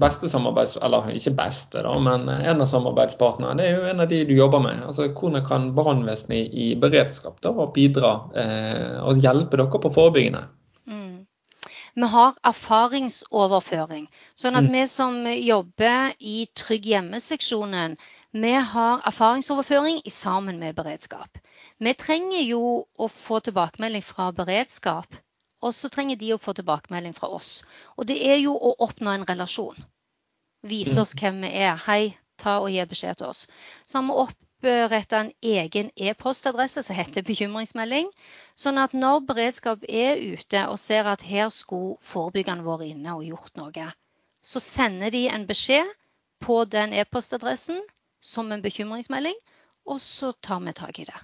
beste 0.00 0.26
samarbeids... 0.30 0.74
Eller 0.82 1.12
ikke 1.14 1.36
beste, 1.38 1.84
da, 1.86 1.92
men 2.02 2.26
en 2.26 2.64
av 2.64 2.66
samarbeidspartnerne 2.66 3.54
det 3.60 3.68
er 3.68 3.78
jo 3.78 3.92
en 3.92 4.02
av 4.02 4.10
de 4.10 4.24
du 4.26 4.34
jobber 4.34 4.64
med. 4.64 4.82
Altså 4.88 5.06
Hvordan 5.12 5.46
kan 5.46 5.70
brannvesenet 5.76 6.40
i, 6.40 6.66
i 6.72 6.80
beredskap 6.80 7.38
da 7.44 7.54
bidra 7.74 8.16
eh, 8.34 8.98
og 9.04 9.22
hjelpe 9.22 9.62
dere 9.62 9.82
på 9.86 9.94
forebyggende? 9.94 10.42
Mm. 11.96 12.02
Vi 12.02 12.10
har 12.10 12.34
erfaringsoverføring. 12.42 14.08
Sånn 14.34 14.58
at 14.58 14.66
vi 14.70 14.82
som 14.90 15.20
jobber 15.30 16.14
i 16.18 16.46
Trygg 16.54 16.88
hjemme-seksjonen, 16.90 17.96
vi 18.34 18.52
har 18.54 19.02
erfaringsoverføring 19.06 20.00
i 20.04 20.10
sammen 20.10 20.58
med 20.58 20.74
beredskap. 20.74 21.38
Vi 21.78 21.94
trenger 21.94 22.42
jo 22.42 22.64
å 22.98 23.08
få 23.08 23.38
tilbakemelding 23.40 24.02
fra 24.02 24.32
beredskap, 24.32 25.06
og 25.62 25.74
så 25.74 25.88
trenger 25.88 26.18
de 26.18 26.32
å 26.34 26.40
få 26.42 26.52
tilbakemelding 26.58 27.14
fra 27.14 27.30
oss. 27.30 27.62
Og 27.96 28.06
det 28.10 28.18
er 28.26 28.40
jo 28.42 28.56
å 28.58 28.74
oppnå 28.88 29.14
en 29.14 29.26
relasjon. 29.28 29.78
Vise 30.66 31.00
oss 31.00 31.14
hvem 31.14 31.42
vi 31.44 31.52
er. 31.62 31.78
Hei, 31.86 32.16
ta 32.40 32.58
og 32.58 32.72
gi 32.74 32.82
beskjed 32.90 33.20
til 33.20 33.30
oss. 33.30 33.46
Så 33.86 34.00
har 34.00 34.08
vi 34.08 34.18
oppretta 34.62 35.18
en 35.20 35.32
egen 35.42 35.90
e-postadresse 35.96 36.82
som 36.82 36.96
heter 36.96 37.24
bekymringsmelding. 37.26 38.08
Sånn 38.56 38.78
at 38.78 38.94
når 38.94 39.24
beredskap 39.28 39.84
er 39.88 40.20
ute 40.20 40.64
og 40.70 40.78
ser 40.78 41.08
at 41.10 41.24
her 41.26 41.50
skulle 41.52 41.98
forebyggerne 42.04 42.64
vært 42.64 42.88
inne 42.88 43.16
og 43.18 43.26
gjort 43.26 43.56
noe, 43.60 43.90
så 44.44 44.60
sender 44.60 45.10
de 45.10 45.26
en 45.28 45.46
beskjed 45.48 45.90
på 46.44 46.64
den 46.64 46.92
e-postadressen 46.92 47.80
som 48.24 48.52
en 48.52 48.62
bekymringsmelding, 48.64 49.36
og 49.84 50.00
så 50.00 50.32
tar 50.40 50.60
vi 50.64 50.72
tak 50.72 50.98
i 51.00 51.08
det. 51.08 51.20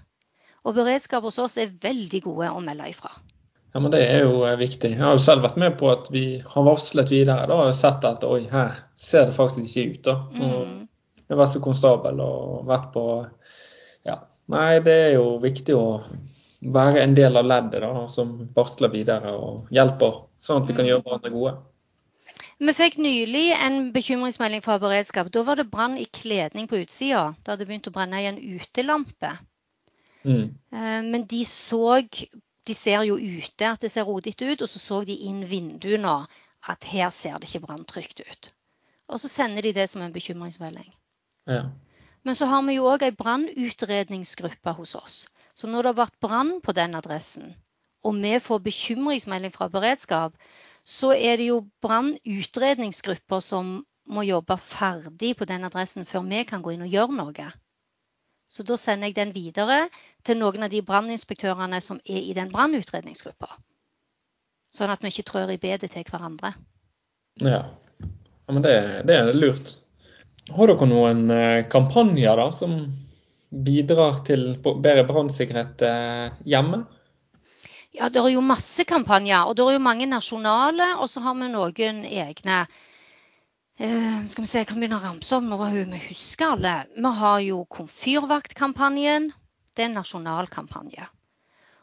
Og 0.64 0.76
beredskap 0.76 1.24
hos 1.24 1.38
oss 1.40 1.56
er 1.56 1.72
veldig 1.72 2.20
gode 2.26 2.50
å 2.52 2.60
melde 2.60 2.90
ifra. 2.92 3.12
Ja, 3.72 3.80
men 3.80 3.92
Det 3.92 4.02
er 4.02 4.24
jo 4.26 4.42
eh, 4.44 4.58
viktig. 4.58 4.90
Jeg 4.90 5.00
har 5.00 5.14
jo 5.14 5.22
selv 5.22 5.46
vært 5.46 5.56
med 5.60 5.78
på 5.78 5.88
at 5.92 6.10
vi 6.10 6.42
har 6.44 6.66
varslet 6.66 7.10
videre. 7.12 7.46
Da 7.46 7.56
har 7.56 7.70
jeg 7.70 7.78
sett 7.78 8.04
at 8.04 8.24
oi, 8.26 8.42
her 8.50 8.80
ser 8.98 9.28
det 9.30 9.36
faktisk 9.36 9.70
ikke 9.70 9.92
ut. 9.92 10.04
da. 10.04 10.16
Mm. 10.34 10.88
Jeg 11.30 11.38
vært 11.38 11.52
så 11.54 11.62
konstabel 11.62 12.20
og 12.24 12.66
vært 12.68 12.90
på 12.94 13.06
Ja. 14.06 14.18
Nei, 14.50 14.80
det 14.82 14.94
er 15.06 15.12
jo 15.14 15.36
viktig 15.38 15.76
å 15.78 16.02
være 16.60 17.04
en 17.04 17.14
del 17.14 17.38
av 17.38 17.46
leddet 17.46 17.84
da, 17.84 18.06
som 18.10 18.32
varsler 18.56 18.90
videre 18.90 19.30
og 19.38 19.68
hjelper, 19.70 20.24
sånn 20.42 20.64
at 20.64 20.68
vi 20.68 20.74
kan 20.74 20.84
mm. 20.84 20.88
gjøre 20.90 21.04
hverandre 21.06 21.32
gode. 21.34 21.52
Vi 22.60 22.74
fikk 22.76 22.98
nylig 23.00 23.44
en 23.56 23.78
bekymringsmelding 23.94 24.64
fra 24.64 24.76
beredskap. 24.82 25.30
Da 25.32 25.44
var 25.46 25.56
det 25.56 25.70
brann 25.70 25.96
i 25.96 26.04
kledning 26.04 26.66
på 26.68 26.82
utsida. 26.82 27.30
Det 27.40 27.54
hadde 27.54 27.68
begynt 27.68 27.88
å 27.88 27.94
brenne 27.94 28.20
i 28.20 28.28
en 28.28 28.40
utelampe. 28.40 29.30
Mm. 30.26 30.50
Eh, 30.74 31.00
men 31.06 31.24
de 31.30 31.44
så 31.48 32.02
De 32.68 32.74
ser 32.76 33.06
jo 33.08 33.16
ute 33.16 33.66
at 33.66 33.80
det 33.80 33.88
ser 33.90 34.04
rodete 34.04 34.44
ut, 34.44 34.62
og 34.62 34.68
så 34.68 34.78
så 34.78 34.98
de 35.08 35.14
inn 35.26 35.40
vinduene 35.48 36.18
at 36.68 36.84
her 36.90 37.08
ser 37.10 37.38
det 37.40 37.48
ikke 37.48 37.64
branntrygt 37.64 38.20
ut. 38.20 38.50
Og 39.08 39.18
så 39.18 39.30
sender 39.32 39.64
de 39.64 39.72
det 39.72 39.88
som 39.90 40.02
en 40.04 40.12
bekymringsmelding. 40.12 40.90
Ja. 41.50 41.64
Men 42.22 42.36
så 42.36 42.46
har 42.46 42.62
vi 42.66 42.76
jo 42.76 42.88
òg 42.90 43.02
ei 43.06 43.16
brannutredningsgruppe 43.16 44.74
hos 44.76 44.94
oss. 44.98 45.18
Så 45.56 45.68
når 45.68 45.82
det 45.82 45.92
har 45.92 46.00
vært 46.04 46.20
brann 46.22 46.52
på 46.64 46.72
den 46.76 46.94
adressen, 46.96 47.54
og 48.04 48.16
vi 48.16 48.32
får 48.40 48.62
bekymringsmelding 48.64 49.52
fra 49.52 49.68
beredskap, 49.72 50.36
så 50.84 51.12
er 51.12 51.36
det 51.40 51.50
jo 51.50 51.62
brannutredningsgrupper 51.84 53.42
som 53.44 53.80
må 54.10 54.24
jobbe 54.26 54.56
ferdig 54.60 55.34
på 55.38 55.46
den 55.48 55.66
adressen 55.68 56.06
før 56.08 56.24
vi 56.28 56.44
kan 56.48 56.62
gå 56.62 56.74
inn 56.74 56.86
og 56.86 56.94
gjøre 56.94 57.18
noe. 57.18 57.50
Så 58.50 58.64
da 58.66 58.76
sender 58.80 59.10
jeg 59.10 59.16
den 59.18 59.34
videre 59.34 59.84
til 60.26 60.40
noen 60.40 60.66
av 60.66 60.72
de 60.72 60.80
branninspektørene 60.82 61.78
som 61.84 62.00
er 62.04 62.24
i 62.24 62.34
den 62.34 62.50
brannutredningsgruppa. 62.50 63.52
Sånn 64.74 64.90
at 64.90 65.02
vi 65.02 65.12
ikke 65.12 65.28
trør 65.28 65.52
i 65.54 65.60
bedet 65.62 65.92
til 65.92 66.06
hverandre. 66.06 66.54
Ja, 67.42 67.62
ja 67.68 68.54
men 68.54 68.64
det, 68.66 68.74
det, 69.06 69.14
er 69.14 69.30
lurt. 69.36 69.76
Har 70.50 70.70
dere 70.70 70.86
noen 70.88 71.30
eh, 71.30 71.66
kampanjer 71.70 72.40
da, 72.40 72.48
som 72.54 72.80
bidrar 73.50 74.22
til 74.26 74.56
bedre 74.62 75.04
brannsikkerhet 75.06 75.84
eh, 75.86 76.40
hjemme? 76.48 76.84
Ja, 77.94 78.08
det 78.10 78.22
er 78.22 78.30
jo 78.32 78.42
masse 78.44 78.86
kampanjer. 78.86 79.46
Og 79.46 79.56
det 79.58 79.64
er 79.64 79.76
jo 79.76 79.82
mange 79.82 80.08
nasjonale, 80.10 80.92
og 81.02 81.10
så 81.10 81.22
har 81.24 81.36
vi 81.38 81.50
noen 81.50 82.04
egne. 82.06 82.62
Uh, 83.80 84.26
skal 84.28 84.44
vi 84.44 84.48
se, 84.50 84.60
jeg 84.60 84.68
kan 84.68 84.76
begynne 84.76 84.98
å 84.98 85.00
ramse 85.00 85.32
opp 85.32 85.46
Nå 85.48 85.56
vi 85.72 86.00
husker 86.10 86.52
alle. 86.52 86.74
Vi 86.92 87.12
har 87.20 87.38
jo 87.46 87.62
Komfyrvaktkampanjen. 87.64 89.30
Det 89.72 89.86
er 89.86 89.88
en 89.88 89.96
nasjonal 89.96 90.50
kampanje. 90.52 91.06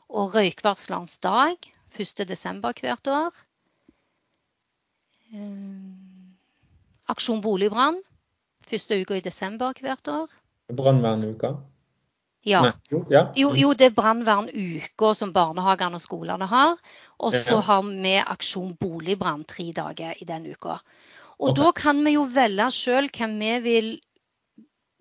Og 0.07 0.35
Røykvarslerens 0.35 1.17
dag 1.25 1.57
1.12. 1.97 2.61
hvert 2.83 3.11
år. 3.11 3.39
Uh, 5.33 6.29
Aksjon 7.11 7.41
boligbrann 7.43 7.97
første 8.69 8.99
uka 9.01 9.17
i 9.17 9.25
desember 9.25 9.73
hvert 9.81 10.07
år. 10.11 10.31
Brannvernuka? 10.75 11.55
Ja. 12.47 12.61
Jo, 12.91 13.01
ja. 13.11 13.25
jo, 13.35 13.51
jo, 13.59 13.73
det 13.75 13.89
er 13.89 13.95
brannvernuka 13.95 15.11
som 15.17 15.33
barnehagene 15.35 15.99
og 15.99 16.03
skolene 16.03 16.47
har. 16.47 16.77
Og 17.19 17.35
så 17.35 17.59
har 17.65 17.83
vi 17.87 18.13
Aksjon 18.21 18.75
boligbrann 18.79 19.43
tre 19.49 19.71
dager 19.75 20.15
i 20.21 20.27
den 20.27 20.45
uka. 20.47 20.77
Og 21.37 21.51
okay. 21.51 21.59
da 21.59 21.71
kan 21.75 21.99
vi 22.05 22.15
jo 22.15 22.23
velge 22.31 22.69
sjøl 22.73 23.09
hvem 23.13 23.35
vi 23.41 23.53
vil 23.65 23.89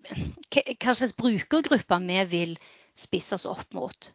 Hva 0.07 0.93
slags 0.95 1.15
brukergrupper 1.17 2.03
vi 2.05 2.19
vil 2.31 2.53
spisse 2.95 3.35
oss 3.35 3.47
opp 3.49 3.73
mot. 3.75 4.11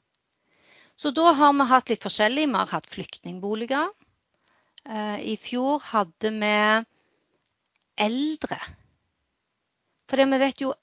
Så 0.97 1.11
da 1.13 1.33
har 1.37 1.53
vi 1.57 1.67
hatt 1.69 1.91
litt 1.93 2.05
forskjellig. 2.05 2.47
Vi 2.49 2.57
har 2.57 2.71
hatt 2.71 2.89
flyktningboliger. 2.89 3.91
Eh, 4.89 5.19
I 5.33 5.37
fjor 5.41 5.83
hadde 5.91 6.33
vi 6.37 6.55
eldre. 8.07 8.59
For 10.13 10.21
vi 10.21 10.39
vet 10.43 10.61
jo 10.61 10.75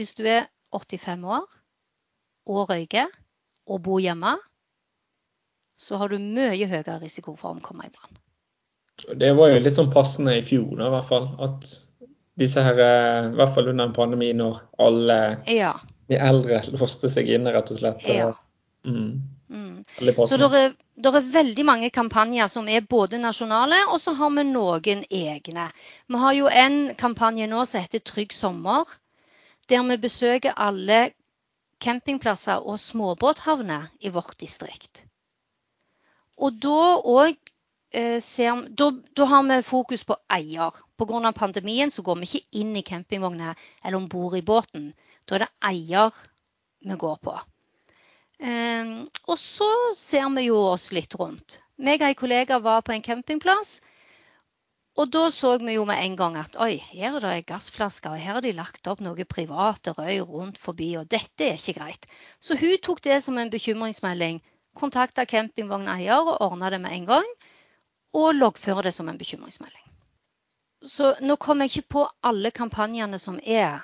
hvis 0.00 0.14
du 0.16 0.22
er 0.24 0.46
85 0.72 1.26
år 1.28 1.42
og 2.48 2.70
røyker 2.70 3.10
og 3.68 3.82
bor 3.84 4.00
hjemme, 4.00 4.30
så 5.76 5.98
har 6.00 6.08
du 6.08 6.16
mye 6.16 6.68
høyere 6.70 6.94
risiko 7.02 7.34
for 7.36 7.50
å 7.50 7.58
omkomme 7.58 7.84
i 7.84 7.92
brann. 7.92 8.16
Det 9.20 9.28
var 9.36 9.52
jo 9.52 9.58
litt 9.60 9.76
sånn 9.76 9.92
passende 9.92 10.38
i 10.38 10.40
fjor, 10.40 10.72
da, 10.78 10.88
i 10.88 10.94
hvert 10.94 11.10
fall. 11.10 11.28
At 11.44 11.68
disse 12.40 12.64
her, 12.64 12.80
eh, 12.80 13.28
i 13.28 13.36
hvert 13.36 13.52
fall 13.58 13.68
under 13.74 13.90
en 13.90 13.94
pandemi, 13.98 14.30
når 14.32 14.62
alle 14.80 15.18
ja. 15.52 15.74
de 16.08 16.16
eldre 16.16 16.62
låste 16.72 17.12
seg 17.12 17.28
inne, 17.28 17.52
rett 17.52 17.68
og 17.74 17.82
slett. 17.82 18.08
Ja. 18.08 18.32
Mm. 18.88 19.20
Så 20.28 20.38
det 20.40 20.48
er, 20.58 20.72
er, 21.04 21.18
veldig 21.32 21.64
mange 21.66 21.90
kampanjer 21.94 22.48
som 22.52 22.68
er 22.68 22.86
både 22.88 23.20
nasjonale, 23.22 23.80
og 23.92 24.00
så 24.02 24.14
har 24.18 24.32
vi 24.36 24.44
noen 24.48 25.04
egne. 25.10 25.68
Vi 26.08 26.22
har 26.22 26.36
jo 26.36 26.48
en 26.48 26.78
kampanje 26.98 27.48
nå 27.50 27.64
som 27.66 27.84
heter 27.84 28.02
Trygg 28.04 28.34
sommer, 28.36 28.88
der 29.68 29.84
vi 29.90 29.98
besøker 30.00 30.56
alle 30.56 31.10
campingplasser 31.84 32.64
og 32.64 32.80
småbåthavner 32.82 33.90
i 34.00 34.10
vårt 34.14 34.38
distrikt. 34.40 35.04
Og 36.38 36.58
da, 36.62 36.80
òg 37.02 37.34
eh, 37.92 38.18
ser, 38.22 38.64
da, 38.70 38.90
da 39.16 39.26
har 39.30 39.44
vi 39.48 39.60
fokus 39.66 40.04
på 40.06 40.16
eier. 40.34 40.74
Pga. 40.98 41.32
pandemien 41.32 41.90
så 41.90 42.02
går 42.02 42.18
vi 42.18 42.30
ikke 42.30 42.60
inn 42.62 42.74
i 42.76 42.82
campingvogna 42.82 43.54
eller 43.84 43.98
om 43.98 44.08
bord 44.08 44.36
i 44.38 44.42
båten. 44.42 44.92
Da 45.26 45.36
er 45.36 45.46
det 45.46 45.52
eier 45.70 46.14
vi 46.80 46.96
går 46.98 47.16
på. 47.22 47.36
Eh, 48.38 48.94
og 49.26 49.38
så 49.38 49.70
ser 49.96 50.28
vi 50.36 50.48
jo 50.48 50.58
oss 50.70 50.90
litt 50.94 51.14
rundt. 51.18 51.60
Meg 51.78 52.02
og 52.02 52.10
en 52.12 52.18
kollega 52.18 52.58
var 52.62 52.82
på 52.86 52.94
en 52.94 53.04
campingplass 53.04 53.78
og 54.98 55.10
da 55.14 55.28
så 55.30 55.52
vi 55.62 55.76
jo 55.76 55.84
med 55.86 56.00
en 56.02 56.16
gang 56.18 56.36
at 56.40 56.56
oi, 56.58 56.72
her 56.90 57.16
er 57.20 57.22
det 57.22 57.46
gassflasker, 57.46 58.16
og 58.16 58.18
her 58.18 58.38
har 58.38 58.42
de 58.42 58.50
lagt 58.56 58.88
opp 58.90 59.02
noe 59.04 59.26
private 59.30 59.92
røy 59.94 60.18
rundt 60.26 60.58
forbi, 60.58 60.88
og 60.98 61.06
dette 61.06 61.46
er 61.46 61.54
ikke 61.54 61.76
greit. 61.78 62.08
Så 62.42 62.56
hun 62.58 62.74
tok 62.82 63.04
det 63.04 63.20
som 63.22 63.38
en 63.38 63.52
bekymringsmelding, 63.52 64.40
kontakta 64.74 65.22
campingvogneier 65.30 66.18
og 66.18 66.40
ordna 66.48 66.72
det 66.74 66.80
med 66.82 66.96
en 66.96 67.06
gang, 67.12 67.30
og 68.18 68.34
loggfører 68.34 68.88
det 68.88 68.94
som 68.96 69.08
en 69.08 69.20
bekymringsmelding. 69.20 69.86
Så 70.82 71.14
nå 71.22 71.38
kommer 71.38 71.66
jeg 71.68 71.78
ikke 71.78 71.94
på 71.94 72.04
alle 72.26 72.50
kampanjene 72.50 73.22
som 73.22 73.38
er, 73.44 73.78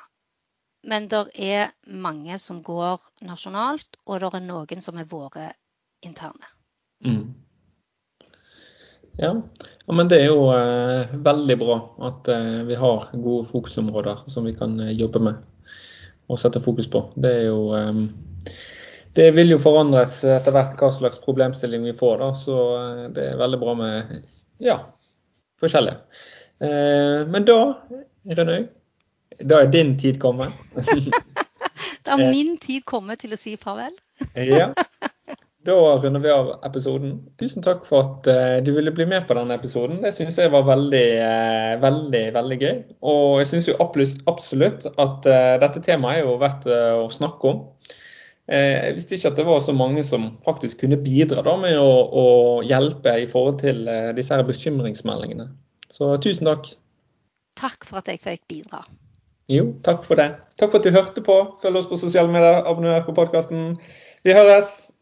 men 0.84 1.08
det 1.08 1.22
er 1.40 1.72
mange 1.86 2.38
som 2.38 2.60
går 2.64 3.00
nasjonalt, 3.24 3.98
og 4.04 4.20
det 4.20 4.30
er 4.36 4.44
noen 4.44 4.84
som 4.84 4.98
er 5.00 5.08
våre 5.08 5.48
interne. 6.04 6.50
Mm. 7.04 7.34
Ja. 9.16 9.30
ja. 9.86 9.94
men 9.94 10.10
det 10.10 10.20
er 10.22 10.30
jo 10.32 10.50
eh, 10.54 11.16
veldig 11.24 11.56
bra 11.60 11.78
at 12.08 12.28
eh, 12.32 12.62
vi 12.68 12.78
har 12.78 13.08
gode 13.12 13.48
fokusområder 13.50 14.24
som 14.32 14.46
vi 14.48 14.54
kan 14.56 14.76
eh, 14.80 14.94
jobbe 14.96 15.22
med 15.22 15.42
og 16.32 16.40
sette 16.40 16.62
fokus 16.64 16.88
på. 16.90 17.06
Det 17.20 17.32
er 17.40 17.44
jo 17.50 17.60
eh, 17.76 17.92
Det 19.14 19.28
vil 19.36 19.52
jo 19.54 19.60
forandres 19.62 20.22
etter 20.26 20.54
hvert 20.56 20.80
hva 20.80 20.90
slags 20.92 21.20
problemstilling 21.22 21.84
vi 21.86 21.96
får, 21.96 22.16
da. 22.20 22.30
Så 22.38 22.60
eh, 22.78 23.04
det 23.16 23.28
er 23.30 23.40
veldig 23.40 23.60
bra 23.60 23.76
med 23.78 24.16
ja, 24.64 24.80
forskjellige. 25.62 26.00
Eh, 26.64 27.20
men 27.30 27.46
da, 27.48 27.60
Renøy, 28.38 28.66
da 29.42 29.62
er 29.62 29.70
din 29.72 29.96
tid 29.98 30.20
kommet. 30.22 30.52
da 32.06 32.16
er 32.16 32.30
min 32.30 32.56
tid 32.62 32.84
kommet 32.88 33.24
til 33.24 33.34
å 33.34 33.40
si 33.40 33.56
farvel. 33.60 33.94
ja. 34.34 34.72
Da 35.64 35.72
runder 35.96 36.20
vi 36.20 36.28
av 36.28 36.50
episoden. 36.66 37.14
Tusen 37.40 37.64
takk 37.64 37.86
for 37.88 38.04
at 38.04 38.26
uh, 38.28 38.58
du 38.60 38.74
ville 38.76 38.92
bli 38.92 39.06
med 39.08 39.24
på 39.24 39.32
denne 39.32 39.56
episoden. 39.56 40.02
Det 40.02 40.10
syns 40.12 40.36
jeg 40.36 40.50
var 40.52 40.66
veldig, 40.68 41.06
uh, 41.24 41.70
veldig 41.80 42.20
veldig 42.34 42.58
gøy. 42.60 42.74
Og 43.08 43.38
jeg 43.40 43.48
syns 43.48 43.70
jo 43.70 43.76
absolutt 43.80 44.84
at 44.92 45.28
dette 45.62 45.80
temaet 45.86 46.20
er 46.20 46.28
jo 46.28 46.34
verdt 46.42 46.68
å 46.68 47.06
snakke 47.08 47.48
om. 47.48 47.62
Jeg 48.44 48.98
visste 48.98 49.16
ikke 49.16 49.30
at 49.30 49.40
det 49.40 49.46
var 49.48 49.62
så 49.64 49.72
mange 49.72 50.04
som 50.04 50.26
faktisk 50.44 50.82
kunne 50.82 51.00
bidra 51.00 51.40
da, 51.46 51.54
med 51.56 51.78
å, 51.80 51.92
å, 52.12 52.26
hjelpe 52.68 53.14
i 53.22 53.24
forhold 53.30 53.62
til 53.62 53.88
disse 54.18 54.36
her 54.36 54.44
bekymringsmeldingene. 54.44 55.48
Så 55.88 56.10
tusen 56.20 56.52
takk. 56.52 56.74
Takk 57.56 57.88
for 57.88 58.02
at 58.02 58.12
jeg 58.12 58.20
fikk 58.20 58.44
bidra. 58.52 58.84
Jo, 59.48 59.74
takk 59.84 60.04
for 60.08 60.16
det. 60.16 60.30
Takk 60.56 60.70
for 60.70 60.78
at 60.80 60.84
du 60.84 60.94
hørte 60.94 61.20
på. 61.24 61.36
Følg 61.62 61.76
oss 61.76 61.88
på 61.90 62.00
sosiale 62.00 62.32
medier, 62.32 62.62
abonner 62.64 63.04
på 63.04 63.12
podkasten. 63.16 63.74
Vi 64.24 64.32
høres! 64.32 64.93